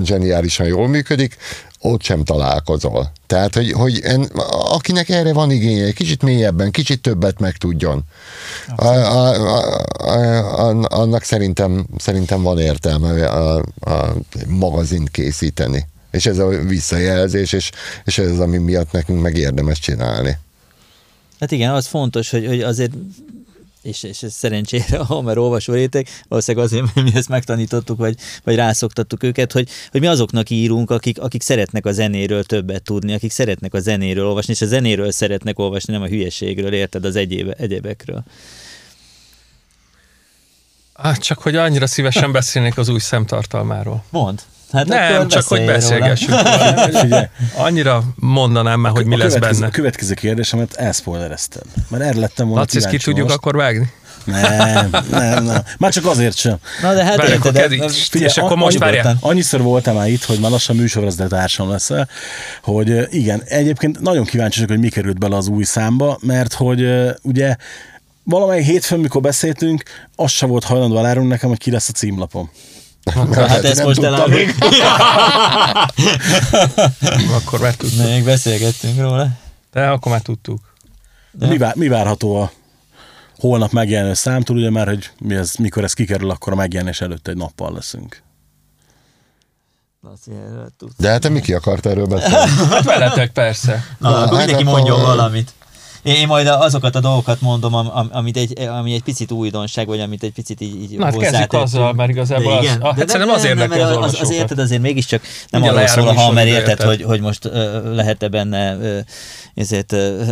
zseniálisan 0.03 0.67
jól 0.67 0.89
működik, 0.89 1.37
ott 1.81 2.03
sem 2.03 2.25
találkozol. 2.25 3.13
Tehát, 3.27 3.55
hogy, 3.55 3.73
hogy 3.73 4.01
en, 4.03 4.23
akinek 4.51 5.09
erre 5.09 5.33
van 5.33 5.51
igénye, 5.51 5.93
kicsit 5.93 6.23
mélyebben, 6.23 6.71
kicsit 6.71 7.03
többet 7.03 7.41
megtudjon, 7.41 8.03
a, 8.77 8.87
a, 8.87 9.35
a, 9.99 10.69
a, 10.69 10.87
annak 10.89 11.23
szerintem, 11.23 11.87
szerintem 11.99 12.43
van 12.43 12.59
értelme 12.59 13.27
a, 13.27 13.57
a 13.81 14.15
magazint 14.49 15.11
készíteni. 15.11 15.87
És 16.11 16.27
ez 16.27 16.39
a 16.39 16.49
visszajelzés, 16.49 17.53
és, 17.53 17.71
és 18.05 18.19
ez 18.19 18.31
az, 18.31 18.41
ami 18.41 18.57
miatt 18.57 18.93
nekünk 18.93 19.23
meg 19.23 19.37
érdemes 19.37 19.79
csinálni. 19.79 20.39
Hát 21.41 21.51
igen, 21.51 21.71
az 21.71 21.87
fontos, 21.87 22.31
hogy, 22.31 22.47
hogy 22.47 22.61
azért 22.61 22.93
és, 23.83 24.03
és 24.03 24.23
ez 24.23 24.33
szerencsére 24.33 24.99
a 24.99 25.05
Homer 25.05 25.39
olvasó 25.39 25.73
réteg, 25.73 26.09
valószínűleg 26.29 26.67
azért, 26.67 26.95
mert 26.95 27.11
mi 27.13 27.17
ezt 27.19 27.29
megtanítottuk, 27.29 27.99
vagy, 27.99 28.17
vagy 28.45 28.55
rászoktattuk 28.55 29.23
őket, 29.23 29.53
hogy, 29.53 29.69
hogy 29.91 30.01
mi 30.01 30.07
azoknak 30.07 30.51
írunk, 30.51 30.91
akik, 30.91 31.21
akik 31.21 31.43
szeretnek 31.43 31.87
a 31.87 31.93
zenéről 31.93 32.45
többet 32.45 32.83
tudni, 32.83 33.15
akik 33.15 33.31
szeretnek 33.31 33.75
a 33.75 33.81
zenéről 33.81 34.27
olvasni, 34.27 34.53
és 34.53 34.61
a 34.61 34.67
zenéről 34.67 35.11
szeretnek 35.11 35.59
olvasni, 35.59 35.93
nem 35.93 36.03
a 36.03 36.07
hülyeségről, 36.07 36.73
érted, 36.73 37.05
az 37.05 37.17
egyéb, 37.17 37.55
egyébekről. 37.57 38.25
Hát 40.95 41.19
csak, 41.23 41.39
hogy 41.39 41.57
annyira 41.57 41.87
szívesen 41.87 42.33
beszélnék 42.41 42.79
az 42.79 42.89
új 42.89 42.99
szemtartalmáról. 42.99 44.05
Mond. 44.11 44.43
Hát 44.73 44.87
Nem, 44.87 45.29
csak 45.29 45.43
hogy 45.47 45.65
beszélgessünk. 45.65 46.35
Annyira 47.55 48.03
mondanám 48.15 48.81
már, 48.81 48.93
hogy 48.93 49.07
mi 49.07 49.17
lesz 49.17 49.37
benne. 49.37 49.67
A 49.67 49.71
következő 49.71 50.15
kérdésemet 50.15 50.75
elszpoilereztem. 50.75 51.63
Mert 51.89 52.03
erre 52.03 52.19
lettem 52.19 52.47
volna 52.47 52.61
Laci, 52.61 52.89
ki 52.89 52.99
tudjuk 52.99 53.25
most. 53.27 53.37
akkor 53.37 53.57
vágni? 53.57 53.93
Nem, 54.25 54.91
nem, 55.11 55.45
nem. 55.45 55.63
Már 55.79 55.93
csak 55.93 56.07
azért 56.07 56.37
sem. 56.37 56.57
Na 56.83 56.95
de 56.95 57.05
hát 57.05 57.17
Várj, 57.17 57.31
érted, 57.33 57.57
akkor 57.57 57.79
de- 57.79 57.89
Figyelj, 57.89 58.31
és 58.31 58.37
akkor 58.37 58.57
most 58.57 58.81
annyi- 58.81 58.95
várjál. 58.95 59.17
Annyiszor 59.21 59.61
voltam 59.63 59.95
már 59.97 60.09
itt, 60.09 60.25
hogy 60.25 60.39
már 60.39 60.51
lassan 60.51 60.77
műsorvezető 60.77 61.29
társam 61.29 61.69
leszel, 61.71 62.09
hogy 62.63 63.15
igen, 63.15 63.43
egyébként 63.45 64.01
nagyon 64.01 64.25
kíváncsi 64.25 64.55
vagyok, 64.61 64.71
hogy 64.77 64.85
mi 64.85 64.89
került 64.91 65.19
bele 65.19 65.37
az 65.37 65.49
új 65.49 65.65
számba, 65.65 66.19
mert 66.23 66.53
hogy 66.53 66.87
ugye 67.23 67.57
valamelyik 68.25 68.65
hétfőn, 68.65 68.99
mikor 69.01 69.21
beszéltünk, 69.21 69.83
az 70.17 70.31
se 70.31 70.47
volt 70.47 70.65
hajlandó 70.65 70.99
elárulni 70.99 71.29
nekem, 71.29 71.49
hogy 71.49 71.59
ki 71.59 71.71
lesz 71.71 71.89
a 71.89 71.93
címlapom. 71.93 72.51
Hát 73.33 73.65
ezt 73.65 73.77
nem 73.77 73.87
most 73.87 74.03
eláruljuk. 74.03 74.51
Akkor 77.35 77.61
már 77.61 77.75
tudtuk. 77.75 77.99
Még 78.07 78.25
beszélgettünk 78.25 78.99
róla. 79.01 79.29
De 79.73 79.87
akkor 79.89 80.13
már 80.13 80.21
tudtuk. 80.21 80.75
Mi, 81.39 81.59
vár, 81.59 81.75
mi 81.75 81.89
várható 81.89 82.41
a 82.41 82.51
holnap 83.39 83.71
megjelenő 83.73 84.15
számtól, 84.15 84.57
ugye 84.57 84.71
már, 84.71 84.87
hogy 84.87 85.11
mi 85.19 85.35
ez, 85.35 85.55
mikor 85.55 85.85
ez 85.85 85.93
kikerül, 85.93 86.31
akkor 86.31 86.53
a 86.53 86.57
megjelenés 86.57 87.01
előtt 87.01 87.29
egy 87.29 87.37
nappal 87.37 87.73
leszünk. 87.73 88.23
De 90.99 91.09
hát 91.11 91.21
te 91.21 91.29
Miki 91.29 91.55
akart 91.55 91.87
erről 91.87 92.07
beszélni? 92.07 92.51
Hát 92.71 92.85
veletek 92.85 93.31
persze. 93.33 93.85
Na, 93.99 94.11
Na, 94.11 94.17
akkor 94.17 94.39
hát 94.39 94.47
mindenki 94.47 94.63
akkor- 94.63 94.81
mondjon 94.81 95.01
valamit. 95.01 95.53
Én 96.03 96.27
majd 96.27 96.47
azokat 96.47 96.97
a 96.97 97.01
dolgokat 97.01 97.41
mondom, 97.41 97.75
am- 97.75 97.91
am- 97.97 98.09
amit 98.13 98.37
egy, 98.37 98.59
ami 98.59 98.93
egy 98.95 99.03
picit 99.03 99.31
újdonság, 99.31 99.87
vagy 99.87 100.01
amit 100.01 100.23
egy 100.23 100.33
picit 100.33 100.61
így, 100.61 100.83
így 100.83 100.99
Na 100.99 101.05
hát 101.05 101.17
kezdjük 101.17 101.53
azzal, 101.53 101.93
mert 101.93 102.11
igazából 102.11 102.53
De 102.53 102.59
az, 102.59 102.65
igen. 102.65 102.81
ah, 102.81 102.97
De 102.97 103.19
hát 103.19 103.29
az 103.29 103.45
érdekli 103.45 103.79
mert 103.79 103.91
az 103.91 103.97
az, 103.97 103.97
az 103.97 104.03
olvasókat. 104.13 104.33
érted 104.33 104.59
azért 104.59 104.81
mégiscsak 104.83 105.23
nem 105.51 105.63
arról 105.63 105.87
szól 105.87 106.09
a 106.09 106.13
mert 106.13 106.17
műsoridő, 106.29 106.57
érted, 106.57 106.81
hogy, 106.83 107.03
hogy 107.03 107.21
most 107.21 107.45
ö, 107.45 107.95
lehet-e 107.95 108.29
benne 108.29 108.77
ö, 108.81 108.99
ezért 109.55 109.93
ö, 109.93 110.23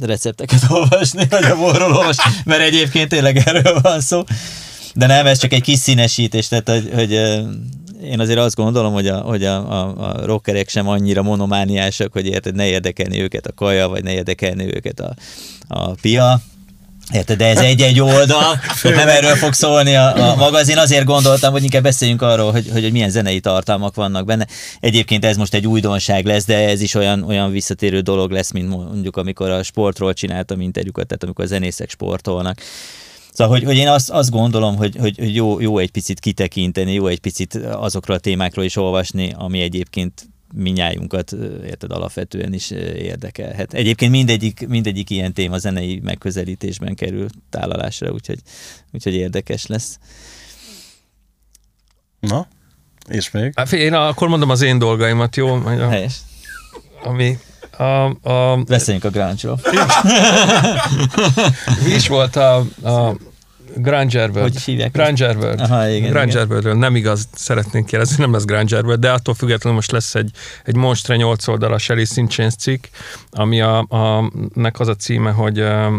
recepteket 0.00 0.60
olvasni, 0.70 1.26
vagy 1.30 1.44
a 1.44 1.56
borról 1.56 1.92
olvasni, 1.96 2.30
mert 2.44 2.60
egyébként 2.60 3.08
tényleg 3.08 3.36
erről 3.36 3.80
van 3.82 4.00
szó. 4.00 4.22
De 4.94 5.06
nem, 5.06 5.26
ez 5.26 5.38
csak 5.38 5.52
egy 5.52 5.62
kis 5.62 5.78
színesítés, 5.78 6.48
tehát 6.48 6.68
hogy, 6.68 6.90
hogy 6.94 7.12
én 8.04 8.20
azért 8.20 8.38
azt 8.38 8.56
gondolom, 8.56 8.92
hogy 8.92 9.08
a, 9.08 9.18
hogy 9.18 9.44
a, 9.44 9.70
a, 9.72 10.08
a 10.08 10.26
rockerek 10.26 10.68
sem 10.68 10.88
annyira 10.88 11.22
monomániásak, 11.22 12.12
hogy 12.12 12.26
érted, 12.26 12.54
ne 12.54 12.66
érdekelni 12.66 13.20
őket 13.20 13.46
a 13.46 13.52
kaja, 13.52 13.88
vagy 13.88 14.02
ne 14.02 14.12
érdekelni 14.12 14.74
őket 14.74 15.00
a, 15.00 15.14
a 15.68 15.90
pia. 15.90 16.40
Érted, 17.12 17.38
de 17.38 17.46
ez 17.46 17.58
egy-egy 17.58 18.00
oldal, 18.00 18.60
nem 18.82 19.08
erről 19.08 19.36
fog 19.36 19.52
szólni 19.52 19.94
a, 19.94 20.30
a 20.30 20.36
magazin. 20.36 20.78
Azért 20.78 21.04
gondoltam, 21.04 21.52
hogy 21.52 21.62
inkább 21.62 21.82
beszéljünk 21.82 22.22
arról, 22.22 22.52
hogy, 22.52 22.68
hogy, 22.72 22.82
hogy 22.82 22.92
milyen 22.92 23.10
zenei 23.10 23.40
tartalmak 23.40 23.94
vannak 23.94 24.24
benne. 24.24 24.46
Egyébként 24.80 25.24
ez 25.24 25.36
most 25.36 25.54
egy 25.54 25.66
újdonság 25.66 26.24
lesz, 26.24 26.44
de 26.44 26.68
ez 26.68 26.80
is 26.80 26.94
olyan, 26.94 27.22
olyan 27.22 27.50
visszatérő 27.50 28.00
dolog 28.00 28.30
lesz, 28.30 28.50
mint 28.50 28.68
mondjuk 28.68 29.16
amikor 29.16 29.50
a 29.50 29.62
sportról 29.62 30.12
csináltam 30.12 30.60
interjúkat, 30.60 31.06
tehát 31.06 31.22
amikor 31.22 31.44
a 31.44 31.48
zenészek 31.48 31.90
sportolnak. 31.90 32.58
Szóval, 33.34 33.58
hogy, 33.58 33.64
hogy 33.64 33.76
én 33.76 33.88
azt, 33.88 34.10
azt 34.10 34.30
gondolom, 34.30 34.76
hogy, 34.76 34.96
hogy 34.96 35.18
hogy 35.18 35.34
jó, 35.34 35.60
jó 35.60 35.78
egy 35.78 35.90
picit 35.90 36.20
kitekinteni, 36.20 36.92
jó 36.92 37.06
egy 37.06 37.20
picit 37.20 37.54
azokról 37.54 38.16
a 38.16 38.20
témákról 38.20 38.64
is 38.64 38.76
olvasni, 38.76 39.32
ami 39.36 39.60
egyébként 39.60 40.28
minnyájunkat, 40.54 41.32
érted, 41.64 41.92
alapvetően 41.92 42.52
is 42.52 42.70
érdekelhet. 42.70 43.72
Egyébként 43.72 44.10
mindegyik, 44.10 44.68
mindegyik 44.68 45.10
ilyen 45.10 45.32
téma 45.32 45.58
zenei 45.58 46.00
megközelítésben 46.02 46.94
kerül 46.94 47.26
tálalásra, 47.50 48.12
úgyhogy, 48.12 48.38
úgyhogy 48.92 49.14
érdekes 49.14 49.66
lesz. 49.66 49.98
Na, 52.20 52.48
és 53.08 53.30
még? 53.30 53.52
Hát 53.56 53.72
én 53.72 53.94
akkor 53.94 54.28
mondom 54.28 54.50
az 54.50 54.62
én 54.62 54.78
dolgaimat, 54.78 55.36
jó? 55.36 55.60
Helyes. 55.62 56.20
Ami 57.02 57.38
a, 57.76 58.28
a, 58.30 58.56
Beszéljünk 58.56 59.04
a 59.04 59.10
grunge-ról. 59.10 59.60
mi 61.84 61.90
is 61.90 62.08
volt 62.08 62.36
a, 62.36 62.56
a 62.82 63.16
Granger 63.76 64.30
World. 64.30 64.52
Hogy 64.52 64.62
hívják? 64.62 64.92
Granger 64.92 65.36
World. 65.36 65.60
Aha, 65.60 65.88
igen, 65.88 66.10
Granger 66.10 66.34
igen. 66.34 66.48
Worldről 66.48 66.74
nem 66.74 66.96
igaz, 66.96 67.28
szeretnénk 67.34 67.86
kérdezni, 67.86 68.16
nem 68.18 68.32
lesz 68.32 68.44
Granger 68.44 68.84
World, 68.84 69.00
de 69.00 69.10
attól 69.10 69.34
függetlenül 69.34 69.78
most 69.78 69.90
lesz 69.90 70.14
egy, 70.14 70.30
egy 70.64 70.76
Monstre 70.76 71.16
8 71.16 71.46
oldalas 71.46 71.88
Alice 71.88 72.20
in 72.20 72.28
Chains 72.28 72.54
cikk, 72.54 72.84
ami 73.30 73.60
a, 73.60 73.78
a, 73.78 74.30
nek 74.54 74.80
az 74.80 74.88
a 74.88 74.94
címe, 74.94 75.30
hogy 75.30 75.60
a, 75.60 75.86
a, 75.86 75.92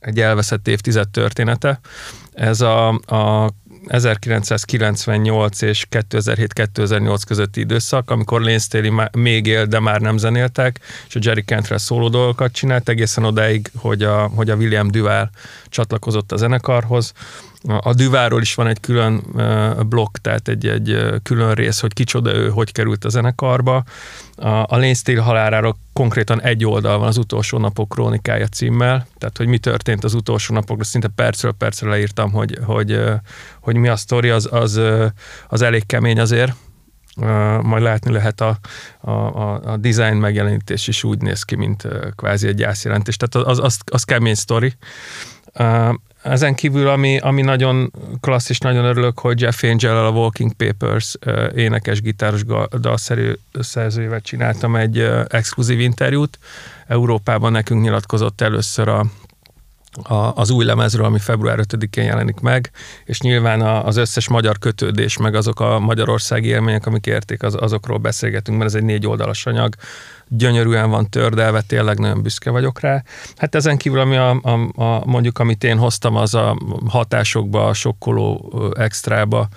egy 0.00 0.20
elveszett 0.20 0.68
évtized 0.68 1.08
története. 1.08 1.80
Ez 2.32 2.60
a, 2.60 2.88
a 2.88 3.50
1998 3.86 5.62
és 5.62 5.86
2007-2008 5.90 7.20
közötti 7.26 7.60
időszak, 7.60 8.10
amikor 8.10 8.40
Lane 8.40 8.58
Staley 8.58 9.04
még 9.16 9.46
él, 9.46 9.66
de 9.66 9.80
már 9.80 10.00
nem 10.00 10.16
zenéltek, 10.16 10.80
és 11.08 11.14
a 11.14 11.20
Jerry 11.22 11.42
Cantrell 11.42 11.78
szóló 11.78 12.08
dolgokat 12.08 12.52
csinált, 12.52 12.88
egészen 12.88 13.24
odáig, 13.24 13.70
hogy 13.76 14.02
a, 14.02 14.30
hogy 14.34 14.50
a 14.50 14.54
William 14.54 14.90
Duval 14.90 15.30
csatlakozott 15.68 16.32
a 16.32 16.36
zenekarhoz. 16.36 17.12
A 17.62 17.94
Duvalról 17.94 18.40
is 18.40 18.54
van 18.54 18.66
egy 18.66 18.80
külön 18.80 19.22
blokk, 19.88 20.16
tehát 20.16 20.48
egy, 20.48 20.66
egy 20.66 20.98
külön 21.22 21.54
rész, 21.54 21.80
hogy 21.80 21.92
kicsoda 21.92 22.34
ő, 22.34 22.48
hogy 22.48 22.72
került 22.72 23.04
a 23.04 23.08
zenekarba. 23.08 23.84
A, 24.36 24.48
a 24.48 24.66
Lane 24.68 24.94
Staley 24.94 25.22
haláláról 25.22 25.76
konkrétan 25.92 26.42
egy 26.42 26.64
oldal 26.64 26.98
van 26.98 27.06
az 27.06 27.16
utolsó 27.16 27.58
napok 27.58 27.88
krónikája 27.88 28.46
címmel, 28.46 29.06
tehát 29.18 29.36
hogy 29.36 29.46
mi 29.46 29.58
történt 29.58 30.04
az 30.04 30.14
utolsó 30.14 30.54
napokra, 30.54 30.84
szinte 30.84 31.08
percről 31.08 31.52
percre 31.52 31.88
leírtam, 31.88 32.32
hogy, 32.32 32.58
hogy, 32.64 33.00
hogy 33.60 33.76
mi 33.76 33.88
a 33.88 33.96
sztori, 33.96 34.28
az, 34.28 34.48
az, 34.52 34.80
az 35.48 35.62
elég 35.62 35.86
kemény 35.86 36.20
azért, 36.20 36.52
majd 37.62 37.82
látni 37.82 38.12
lehet 38.12 38.40
a, 38.40 38.58
a, 39.00 39.10
a, 39.10 39.60
a 39.64 39.76
design 39.76 40.16
megjelenítés 40.16 40.88
is 40.88 41.04
úgy 41.04 41.20
néz 41.20 41.42
ki, 41.42 41.54
mint 41.54 41.88
kvázi 42.16 42.48
egy 42.48 42.54
gyászjelentés. 42.54 43.16
Tehát 43.16 43.48
az, 43.48 43.58
az, 43.58 43.78
az 43.84 44.04
kemény 44.04 44.34
sztori. 44.34 44.72
Ezen 46.22 46.54
kívül, 46.54 46.88
ami, 46.88 47.18
ami 47.18 47.42
nagyon 47.42 47.92
klasszis, 48.20 48.58
nagyon 48.58 48.84
örülök, 48.84 49.18
hogy 49.18 49.40
Jeff 49.40 49.62
Angel 49.62 50.06
a 50.06 50.10
Walking 50.10 50.52
Papers 50.52 51.16
énekes, 51.54 52.00
gitáros 52.00 52.42
dalszerű 52.80 53.32
szerzőjével 53.60 54.20
csináltam 54.20 54.76
egy 54.76 54.98
exkluzív 55.28 55.80
interjút. 55.80 56.38
Európában 56.86 57.52
nekünk 57.52 57.82
nyilatkozott 57.82 58.40
először 58.40 58.88
a, 58.88 59.06
a, 60.02 60.14
az 60.14 60.50
új 60.50 60.64
lemezről, 60.64 61.04
ami 61.04 61.18
február 61.18 61.58
5-én 61.62 62.04
jelenik 62.04 62.40
meg, 62.40 62.70
és 63.04 63.20
nyilván 63.20 63.60
az 63.60 63.96
összes 63.96 64.28
magyar 64.28 64.58
kötődés, 64.58 65.16
meg 65.16 65.34
azok 65.34 65.60
a 65.60 65.78
magyarországi 65.78 66.48
élmények, 66.48 66.86
amik 66.86 67.06
érték, 67.06 67.42
az, 67.42 67.54
azokról 67.54 67.98
beszélgetünk, 67.98 68.58
mert 68.58 68.70
ez 68.70 68.76
egy 68.76 68.84
négy 68.84 69.06
oldalas 69.06 69.46
anyag, 69.46 69.74
gyönyörűen 70.30 70.90
van 70.90 71.08
tördelve, 71.10 71.60
tényleg 71.60 71.98
nagyon 71.98 72.22
büszke 72.22 72.50
vagyok 72.50 72.80
rá. 72.80 73.02
Hát 73.36 73.54
ezen 73.54 73.76
kívül, 73.76 73.98
ami 73.98 74.16
a, 74.16 74.30
a, 74.30 74.82
a 74.82 75.02
mondjuk, 75.06 75.38
amit 75.38 75.64
én 75.64 75.78
hoztam, 75.78 76.16
az 76.16 76.34
a 76.34 76.58
hatásokba, 76.88 77.66
a 77.66 77.72
sokkoló 77.72 78.52
extrába 78.76 79.48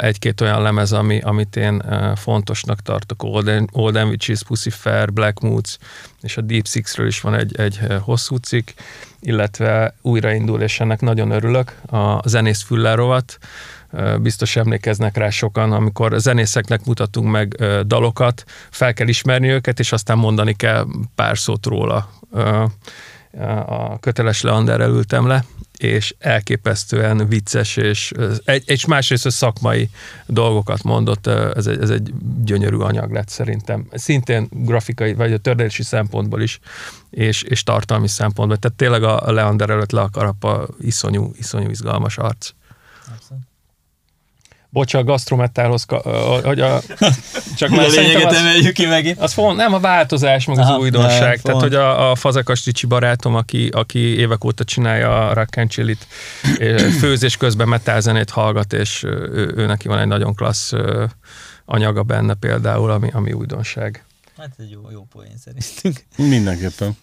egy-két 0.00 0.40
olyan 0.40 0.62
lemez, 0.62 0.92
ami, 0.92 1.20
amit 1.20 1.56
én 1.56 1.82
fontosnak 2.16 2.80
tartok. 2.80 3.22
Old, 3.22 3.64
Old 3.72 3.96
Witches, 3.96 4.42
Pussy 4.42 4.70
Fair, 4.70 5.12
Black 5.12 5.40
Moods, 5.40 5.78
és 6.20 6.36
a 6.36 6.40
Deep 6.40 6.66
Six-ről 6.66 7.06
is 7.06 7.20
van 7.20 7.34
egy, 7.34 7.60
egy 7.60 7.80
hosszú 8.00 8.36
cikk, 8.36 8.68
illetve 9.20 9.94
újraindul, 10.02 10.60
és 10.60 10.80
ennek 10.80 11.00
nagyon 11.00 11.30
örülök, 11.30 11.80
a 11.90 12.28
zenész 12.28 12.62
füllárovat, 12.62 13.38
biztos 14.20 14.56
emlékeznek 14.56 15.16
rá 15.16 15.30
sokan, 15.30 15.72
amikor 15.72 16.14
zenészeknek 16.20 16.84
mutatunk 16.84 17.30
meg 17.30 17.48
dalokat, 17.86 18.44
fel 18.70 18.92
kell 18.92 19.08
ismerni 19.08 19.48
őket, 19.48 19.78
és 19.78 19.92
aztán 19.92 20.18
mondani 20.18 20.54
kell 20.54 20.86
pár 21.14 21.38
szót 21.38 21.66
róla. 21.66 22.10
A 23.66 23.98
köteles 23.98 24.42
Leanderrel 24.42 24.90
ültem 24.90 25.26
le, 25.26 25.44
és 25.78 26.14
elképesztően 26.18 27.28
vicces, 27.28 27.76
és 27.76 28.12
egy, 28.44 28.62
egy 28.66 28.84
másrészt 28.88 29.30
szakmai 29.30 29.90
dolgokat 30.26 30.82
mondott, 30.82 31.26
ez 31.26 31.66
egy, 31.66 31.80
ez 31.80 31.90
egy 31.90 32.12
gyönyörű 32.44 32.76
anyag 32.76 33.12
lett 33.12 33.28
szerintem. 33.28 33.86
Szintén 33.92 34.48
grafikai, 34.50 35.14
vagy 35.14 35.32
a 35.32 35.38
tördelési 35.38 35.82
szempontból 35.82 36.42
is, 36.42 36.58
és, 37.10 37.42
és 37.42 37.62
tartalmi 37.62 38.08
szempontból. 38.08 38.56
Tehát 38.56 38.76
tényleg 38.76 39.02
a 39.02 39.32
Leander 39.32 39.70
előtt 39.70 39.90
le 39.90 40.00
a 40.00 40.68
iszonyú, 40.80 41.32
iszonyú 41.38 41.68
izgalmas 41.70 42.18
arc. 42.18 42.50
Bocsa, 44.70 44.98
a 44.98 45.04
gastrometálhoz, 45.04 45.84
hogy 46.42 46.60
a, 46.60 46.80
csak 47.58 47.68
már 47.68 47.84
az, 47.84 47.96
emeljük 47.96 48.72
ki 48.72 48.86
megint. 48.86 49.18
Az 49.18 49.32
font, 49.32 49.56
nem 49.56 49.74
a 49.74 49.80
változás, 49.80 50.44
meg 50.44 50.58
Aha, 50.58 50.72
az 50.72 50.80
újdonság. 50.80 51.40
Tehát, 51.40 51.60
hogy 51.60 51.74
a, 51.74 52.10
a 52.10 52.14
Fazekas 52.14 52.64
Ricsi 52.64 52.86
barátom, 52.86 53.34
aki, 53.34 53.68
aki 53.68 53.98
évek 53.98 54.44
óta 54.44 54.64
csinálja 54.64 55.28
a 55.28 55.32
Rack 55.32 55.66
Chili-t, 55.68 56.06
főzés 57.00 57.36
közben 57.36 57.68
metálzenét 57.68 58.30
hallgat, 58.30 58.72
és 58.72 59.02
ő, 59.02 59.52
ő, 59.56 59.66
neki 59.66 59.88
van 59.88 59.98
egy 59.98 60.06
nagyon 60.06 60.34
klassz 60.34 60.72
anyaga 61.64 62.02
benne 62.02 62.34
például, 62.34 62.90
ami, 62.90 63.10
ami 63.12 63.32
újdonság. 63.32 64.04
Hát 64.38 64.50
egy 64.58 64.70
jó, 64.70 64.80
jó 64.90 65.06
poén 65.12 65.36
szerintünk. 65.44 66.04
Mindenképpen. 66.16 66.96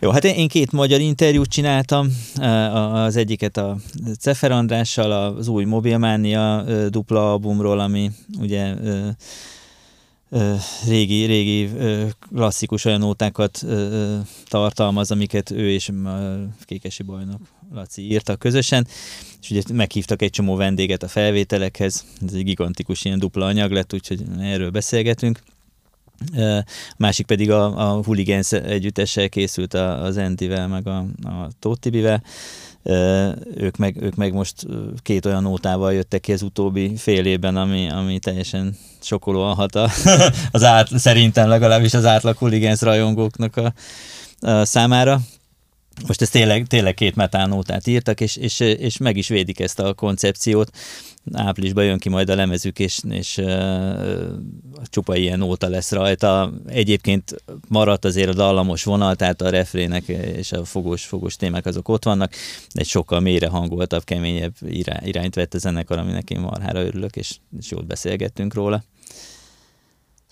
Jó, 0.00 0.10
hát 0.10 0.24
én 0.24 0.48
két 0.48 0.72
magyar 0.72 1.00
interjút 1.00 1.48
csináltam, 1.48 2.08
az 2.92 3.16
egyiket 3.16 3.56
a 3.56 3.76
Cefer 4.18 4.50
Andrással, 4.50 5.12
az 5.12 5.48
új 5.48 5.64
Mobilmánia 5.64 6.64
dupla 6.88 7.30
albumról, 7.32 7.78
ami 7.78 8.10
ugye 8.40 8.74
régi, 10.86 11.24
régi 11.24 11.70
klasszikus 12.34 12.84
olyan 12.84 13.00
nótákat 13.00 13.66
tartalmaz, 14.48 15.10
amiket 15.10 15.50
ő 15.50 15.70
és 15.70 15.90
Kékesi 16.64 17.02
bajnok 17.02 17.40
Laci 17.74 18.02
írtak 18.02 18.38
közösen, 18.38 18.86
és 19.42 19.50
ugye 19.50 19.62
meghívtak 19.72 20.22
egy 20.22 20.30
csomó 20.30 20.54
vendéget 20.56 21.02
a 21.02 21.08
felvételekhez, 21.08 22.04
ez 22.26 22.32
egy 22.34 22.44
gigantikus 22.44 23.04
ilyen 23.04 23.18
dupla 23.18 23.46
anyag 23.46 23.70
lett, 23.70 23.94
úgyhogy 23.94 24.22
erről 24.40 24.70
beszélgetünk. 24.70 25.42
A 26.36 26.64
másik 26.96 27.26
pedig 27.26 27.50
a, 27.50 27.90
a 27.90 28.02
Hooligans 28.04 28.52
együttessel 28.52 29.28
készült 29.28 29.74
az 29.74 30.16
Endivel, 30.16 30.68
meg 30.68 30.86
a, 30.86 30.98
a 31.22 31.48
Tótibivel. 31.58 32.22
Ők 33.54 33.76
meg, 33.76 34.02
ők 34.02 34.14
meg 34.14 34.32
most 34.32 34.66
két 35.02 35.26
olyan 35.26 35.42
nótával 35.42 35.92
jöttek 35.92 36.20
ki 36.20 36.32
az 36.32 36.42
utóbbi 36.42 36.96
fél 36.96 37.26
évben, 37.26 37.56
ami, 37.56 37.90
ami 37.90 38.18
teljesen 38.18 38.76
sokolóan 39.00 39.54
hat 39.54 39.74
a, 39.74 39.90
az 40.50 40.64
át, 40.64 40.98
szerintem 40.98 41.48
legalábbis 41.48 41.94
az 41.94 42.04
átlag 42.04 42.36
Hooligans 42.36 42.80
rajongóknak 42.80 43.56
a, 43.56 43.72
a 44.40 44.64
számára. 44.64 45.20
Most 46.06 46.22
ez 46.22 46.30
tényleg, 46.30 46.66
tényleg 46.66 46.94
két 46.94 47.14
metánótát 47.14 47.86
írtak, 47.86 48.20
és, 48.20 48.36
és, 48.36 48.60
és 48.60 48.96
meg 48.96 49.16
is 49.16 49.28
védik 49.28 49.60
ezt 49.60 49.80
a 49.80 49.94
koncepciót 49.94 50.70
áprilisban 51.32 51.84
jön 51.84 51.98
ki 51.98 52.08
majd 52.08 52.30
a 52.30 52.34
lemezük, 52.34 52.78
és, 52.78 53.00
és 53.08 53.36
uh, 53.36 54.28
csupa 54.84 55.16
ilyen 55.16 55.42
óta 55.42 55.68
lesz 55.68 55.92
rajta. 55.92 56.52
Egyébként 56.66 57.42
maradt 57.68 58.04
azért 58.04 58.28
a 58.28 58.34
dallamos 58.34 58.84
vonal, 58.84 59.16
tehát 59.16 59.42
a 59.42 59.50
refrének 59.50 60.08
és 60.08 60.52
a 60.52 60.64
fogós, 60.64 61.04
fogós 61.04 61.36
témák 61.36 61.66
azok 61.66 61.88
ott 61.88 62.04
vannak, 62.04 62.32
egy 62.72 62.86
sokkal 62.86 63.20
mélyre 63.20 63.48
hangoltabb, 63.48 64.04
keményebb 64.04 64.54
irányt 65.02 65.34
vett 65.34 65.54
a 65.54 65.58
zenekar, 65.58 65.98
aminek 65.98 66.30
én 66.30 66.40
marhára 66.40 66.84
örülök, 66.84 67.16
és, 67.16 67.36
és 67.58 67.70
jót 67.70 67.86
beszélgettünk 67.86 68.54
róla. 68.54 68.82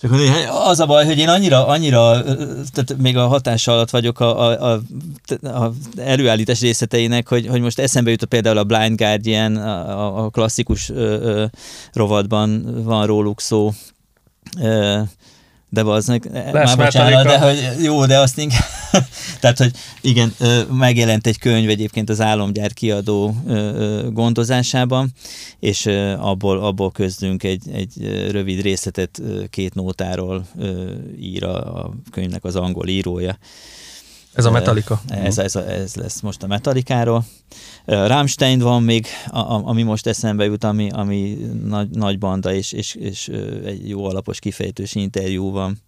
Csak 0.01 0.13
az 0.51 0.81
a 0.81 0.87
baj, 0.87 1.05
hogy 1.05 1.19
én 1.19 1.29
annyira, 1.29 1.67
annyira, 1.67 2.23
tehát 2.73 2.97
még 2.97 3.17
a 3.17 3.27
hatás 3.27 3.69
alatt 3.69 3.91
vagyok 3.91 4.21
a, 4.21 4.39
a, 4.39 4.73
a, 4.73 5.47
a 5.47 5.73
előállítás 5.97 6.61
részleteinek, 6.61 7.29
hogy, 7.29 7.47
hogy 7.47 7.61
most 7.61 7.79
eszembe 7.79 8.11
jutott 8.11 8.29
például 8.29 8.59
a 8.59 8.65
Blind 8.65 8.97
Guardian, 8.97 9.57
a, 9.57 10.25
a 10.25 10.31
klasszikus 10.31 10.91
ö, 10.91 10.95
ö, 10.95 11.45
rovatban 11.93 12.83
van 12.85 13.07
róluk 13.07 13.41
szó, 13.41 13.73
ö, 14.61 15.01
de 15.77 15.83
baznak, 15.83 16.29
már 16.53 16.77
bocsánat, 16.77 17.27
de 17.27 17.39
hogy 17.39 17.85
jó, 17.85 18.07
de 18.07 18.19
azt 18.19 18.39
inkább, 18.39 18.69
tehát, 19.41 19.59
hogy 19.59 19.71
igen, 20.01 20.35
megjelent 20.71 21.27
egy 21.27 21.39
könyv 21.39 21.69
egyébként 21.69 22.11
az 22.11 22.21
álomgyár 22.21 22.73
kiadó 22.73 23.35
gondozásában, 24.13 25.13
és 25.61 25.87
abból, 26.19 26.59
abból 26.59 26.93
közdünk 26.93 27.43
egy, 27.43 27.63
egy 27.73 27.93
rövid 28.31 28.61
részletet 28.61 29.23
két 29.51 29.75
nótáról 29.75 30.47
ír 31.21 31.45
a, 31.45 31.85
a 31.85 31.91
könyvnek 32.11 32.45
az 32.45 32.57
angol 32.57 32.89
írója. 32.89 33.39
Ez 34.37 34.45
a 34.45 34.51
Metallica. 34.51 35.01
Ez, 35.09 35.39
ez, 35.39 35.57
ez 35.57 35.95
lesz 35.95 36.21
most 36.21 36.43
a 36.43 36.47
Metallikáról. 36.47 37.25
Rammstein 37.85 38.59
van 38.59 38.83
még, 38.83 39.07
ami 39.63 39.83
most 39.83 40.07
eszembe 40.07 40.45
jut, 40.45 40.65
ami, 40.65 40.91
ami 40.91 41.39
nagy, 41.65 41.89
nagy 41.89 42.19
banda, 42.19 42.53
és, 42.53 42.73
és, 42.73 42.95
és 42.95 43.29
egy 43.65 43.89
jó 43.89 44.05
alapos 44.05 44.39
kifejtős 44.39 44.95
interjú 44.95 45.51
van. 45.51 45.79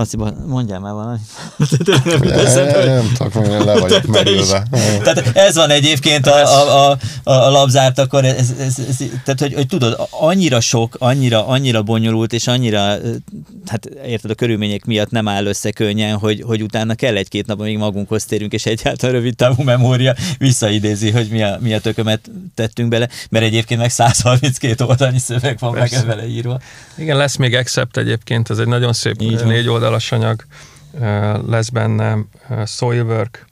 Laci, 0.00 0.16
mondjál 0.46 0.80
már 0.80 0.92
valamit. 0.92 1.20
nem 2.86 3.12
tudok, 3.14 3.64
le 3.64 3.78
vagyok 3.78 4.06
merülve. 4.16 4.66
Tehát 5.02 5.36
ez 5.36 5.54
van 5.54 5.70
egyébként 5.70 6.26
a, 6.26 6.36
a, 6.36 6.90
a, 6.90 7.30
a 7.30 7.50
labzárt, 7.50 7.98
akkor 7.98 8.24
ez, 8.24 8.54
ez, 8.58 8.74
ez, 8.88 8.96
tehát, 9.24 9.40
hogy, 9.40 9.54
hogy 9.54 9.66
tudod, 9.66 10.08
annyira 10.10 10.60
sok, 10.60 10.96
annyira, 10.98 11.46
annyira 11.46 11.82
bonyolult, 11.82 12.32
és 12.32 12.46
annyira, 12.46 12.78
hát 13.66 13.88
érted, 14.06 14.30
a 14.30 14.34
körülmények 14.34 14.84
miatt 14.84 15.10
nem 15.10 15.28
áll 15.28 15.46
össze 15.46 15.70
könnyen, 15.70 16.18
hogy, 16.18 16.42
hogy 16.46 16.62
utána 16.62 16.94
kell 16.94 17.16
egy-két 17.16 17.46
nap, 17.46 17.60
amíg 17.60 17.78
magunkhoz 17.78 18.24
térünk, 18.24 18.52
és 18.52 18.66
egyáltalán 18.66 19.14
rövid 19.14 19.36
távú 19.36 19.62
memória 19.62 20.14
visszaidézi, 20.38 21.10
hogy 21.10 21.28
mi 21.28 21.42
a, 21.42 21.58
mi 21.60 21.74
a 21.74 21.80
tökömet 21.80 22.30
tettünk 22.54 22.88
bele, 22.88 23.08
mert 23.30 23.44
egyébként 23.44 23.80
meg 23.80 23.90
132 23.90 24.84
oldalnyi 24.84 25.18
szöveg 25.18 25.58
van 25.58 25.72
Persze. 25.72 25.96
meg 25.96 26.06
vele 26.06 26.26
írva. 26.28 26.60
Igen, 26.96 27.16
lesz 27.16 27.36
még 27.36 27.54
Accept 27.54 27.96
egyébként, 27.96 28.50
ez 28.50 28.58
egy 28.58 28.66
nagyon 28.66 28.92
szép 28.92 29.20
négy 29.50 29.68
oldalas 29.68 30.12
anyag, 30.12 30.44
lesz 31.46 31.68
benne 31.68 32.18
Soilwork, 32.66 33.46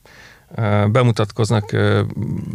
bemutatkoznak 0.90 1.76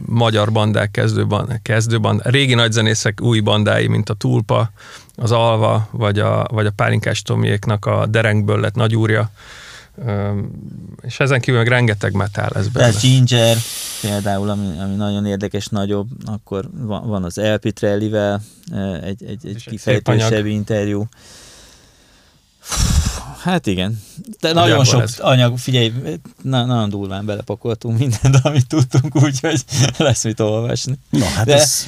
magyar 0.05 0.51
bandák, 0.51 0.91
kezdőband, 0.91 1.59
kezdőband, 1.61 2.21
régi 2.23 2.53
nagyzenészek 2.53 3.21
új 3.21 3.39
bandái, 3.39 3.87
mint 3.87 4.09
a 4.09 4.13
Tulpa, 4.13 4.71
az 5.15 5.31
Alva, 5.31 5.87
vagy 5.91 6.19
a, 6.19 6.47
vagy 6.51 6.65
a 6.65 6.71
Pálinkás 6.71 7.21
Tomiéknak 7.21 7.85
a 7.85 8.05
Derengből 8.05 8.59
lett 8.59 8.75
nagyúrja, 8.75 9.31
és 11.01 11.19
ezen 11.19 11.39
kívül 11.39 11.59
meg 11.59 11.67
rengeteg 11.67 12.13
metál 12.13 12.49
lesz 12.53 12.67
benne. 12.67 12.85
Tehát 12.87 13.01
Ginger 13.01 13.57
például, 14.01 14.49
ami, 14.49 14.79
ami 14.79 14.95
nagyon 14.95 15.25
érdekes, 15.25 15.67
nagyobb, 15.67 16.07
akkor 16.25 16.69
van, 16.73 17.07
van 17.07 17.23
az 17.23 17.37
Elpitrellivel 17.37 18.41
egy, 19.03 19.23
egy, 19.23 19.47
egy 19.47 19.65
kifejtősebb 19.65 20.45
interjú. 20.45 21.07
Hát 23.43 23.67
igen. 23.67 24.01
De 24.39 24.53
nagyon 24.53 24.85
sok 24.85 25.01
ez. 25.01 25.19
anyag, 25.19 25.57
figyelj, 25.57 25.93
na, 26.41 26.65
nagyon 26.65 26.89
durván 26.89 27.25
belepakoltunk 27.25 27.97
mindent, 27.99 28.37
amit 28.43 28.67
tudtunk, 28.67 29.15
úgyhogy 29.15 29.61
lesz 29.97 30.23
mit 30.23 30.39
olvasni. 30.39 30.93
Na, 31.09 31.25
hát 31.25 31.45
De 31.45 31.53
ez... 31.53 31.87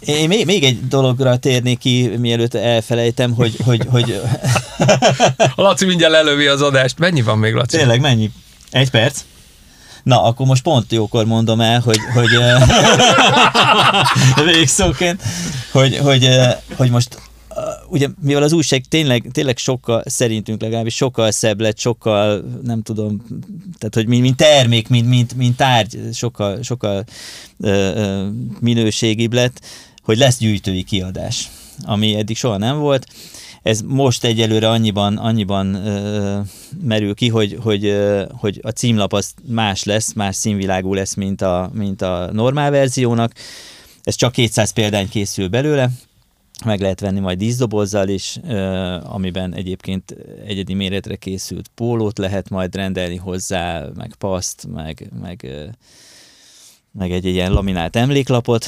Én 0.00 0.28
még, 0.28 0.46
még 0.46 0.64
egy 0.64 0.88
dologra 0.88 1.36
térnék 1.36 1.78
ki, 1.78 2.06
mielőtt 2.18 2.54
elfelejtem, 2.54 3.32
hogy... 3.32 3.56
hogy, 3.64 3.86
hogy... 3.90 4.20
a 5.56 5.62
Laci 5.62 5.84
mindjárt 5.84 6.12
lelövi 6.12 6.46
az 6.46 6.62
adást. 6.62 6.98
Mennyi 6.98 7.22
van 7.22 7.38
még, 7.38 7.54
Laci? 7.54 7.76
Tényleg, 7.76 8.00
mennyi? 8.00 8.30
Egy 8.70 8.90
perc? 8.90 9.20
Na, 10.02 10.22
akkor 10.22 10.46
most 10.46 10.62
pont 10.62 10.92
jókor 10.92 11.24
mondom 11.24 11.60
el, 11.60 11.80
hogy, 11.80 11.98
hogy 12.14 12.28
végszóként, 14.54 15.22
hogy, 15.72 15.96
hogy, 15.96 16.28
hogy 16.76 16.90
most 16.90 17.18
ugye 17.88 18.08
mivel 18.20 18.42
az 18.42 18.52
újság 18.52 18.84
tényleg, 18.88 19.28
tényleg 19.32 19.56
sokkal, 19.56 20.02
szerintünk 20.06 20.60
legalábbis 20.60 20.94
sokkal 20.94 21.30
szebb 21.30 21.60
lett, 21.60 21.78
sokkal, 21.78 22.44
nem 22.62 22.82
tudom, 22.82 23.22
tehát 23.78 23.94
hogy 23.94 24.06
mint, 24.06 24.22
mint 24.22 24.36
termék, 24.36 24.88
mint, 24.88 25.08
mint, 25.08 25.34
mint 25.34 25.56
tárgy, 25.56 25.98
sokkal, 26.12 26.62
sokkal 26.62 27.04
ö, 27.60 27.68
ö, 27.68 28.28
minőségibb 28.60 29.32
lett, 29.32 29.60
hogy 30.02 30.18
lesz 30.18 30.38
gyűjtői 30.38 30.82
kiadás, 30.82 31.50
ami 31.82 32.16
eddig 32.16 32.36
soha 32.36 32.56
nem 32.56 32.78
volt. 32.78 33.06
Ez 33.62 33.80
most 33.80 34.24
egyelőre 34.24 34.68
annyiban, 34.68 35.16
annyiban 35.16 35.74
ö, 35.74 36.40
merül 36.82 37.14
ki, 37.14 37.28
hogy, 37.28 37.58
hogy, 37.62 37.84
ö, 37.84 38.24
hogy 38.38 38.60
a 38.62 38.70
címlap 38.70 39.12
az 39.12 39.34
más 39.46 39.84
lesz, 39.84 40.12
más 40.12 40.36
színvilágú 40.36 40.94
lesz, 40.94 41.14
mint 41.14 41.42
a, 41.42 41.70
mint 41.74 42.02
a 42.02 42.30
normál 42.32 42.70
verziónak. 42.70 43.32
Ez 44.02 44.14
csak 44.14 44.32
200 44.32 44.70
példány 44.70 45.08
készül 45.08 45.48
belőle, 45.48 45.90
meg 46.64 46.80
lehet 46.80 47.00
venni 47.00 47.20
majd 47.20 47.38
díszdobozzal 47.38 48.08
is, 48.08 48.38
amiben 49.02 49.54
egyébként 49.54 50.16
egyedi 50.46 50.74
méretre 50.74 51.16
készült 51.16 51.70
pólót 51.74 52.18
lehet 52.18 52.50
majd 52.50 52.74
rendelni 52.74 53.16
hozzá, 53.16 53.88
meg 53.94 54.14
paszt, 54.18 54.66
meg, 54.72 55.10
meg, 55.20 55.46
meg 56.92 57.12
egy, 57.12 57.26
egy 57.26 57.34
ilyen 57.34 57.52
laminált 57.52 57.96
emléklapot, 57.96 58.66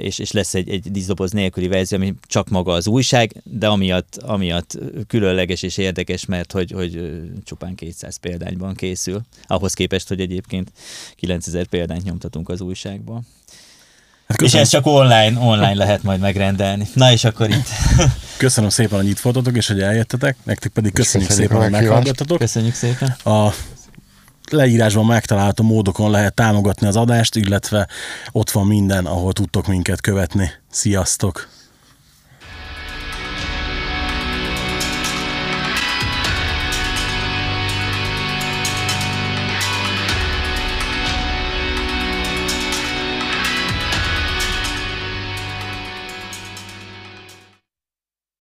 és, 0.00 0.18
és 0.18 0.32
lesz 0.32 0.54
egy, 0.54 0.68
egy 0.68 0.90
díszdoboz 0.90 1.30
nélküli 1.30 1.68
verzió, 1.68 1.98
ami 1.98 2.14
csak 2.26 2.48
maga 2.48 2.72
az 2.72 2.86
újság, 2.86 3.42
de 3.44 3.66
amiatt, 3.68 4.16
amiatt 4.16 4.78
különleges 5.06 5.62
és 5.62 5.76
érdekes, 5.76 6.24
mert 6.24 6.52
hogy, 6.52 6.70
hogy 6.70 7.20
csupán 7.44 7.74
200 7.74 8.16
példányban 8.16 8.74
készül, 8.74 9.20
ahhoz 9.46 9.74
képest, 9.74 10.08
hogy 10.08 10.20
egyébként 10.20 10.72
9000 11.16 11.66
példányt 11.66 12.04
nyomtatunk 12.04 12.48
az 12.48 12.60
újságban. 12.60 13.26
Hát 14.40 14.48
és 14.48 14.54
ez 14.54 14.68
csak 14.68 14.86
online, 14.86 15.38
online 15.40 15.74
lehet 15.74 16.02
majd 16.02 16.20
megrendelni. 16.20 16.88
Na 16.94 17.12
és 17.12 17.24
akkor 17.24 17.50
itt. 17.50 17.68
Köszönöm 18.36 18.70
szépen, 18.70 18.98
hogy 18.98 19.08
itt 19.08 19.20
voltatok, 19.20 19.56
és 19.56 19.66
hogy 19.66 19.80
eljöttetek. 19.80 20.36
Nektek 20.42 20.72
pedig 20.72 20.92
köszönjük, 20.92 21.28
köszönjük 21.28 21.52
szépen, 21.52 21.70
hogy 21.70 21.80
meghallgattatok. 21.80 22.38
Köszönjük 22.38 22.74
szépen. 22.74 23.16
A 23.24 23.54
leírásban 24.50 25.06
megtalálható 25.06 25.64
módokon 25.64 26.10
lehet 26.10 26.34
támogatni 26.34 26.86
az 26.86 26.96
adást, 26.96 27.36
illetve 27.36 27.88
ott 28.32 28.50
van 28.50 28.66
minden, 28.66 29.06
ahol 29.06 29.32
tudtok 29.32 29.66
minket 29.66 30.00
követni. 30.00 30.50
Sziasztok! 30.70 31.48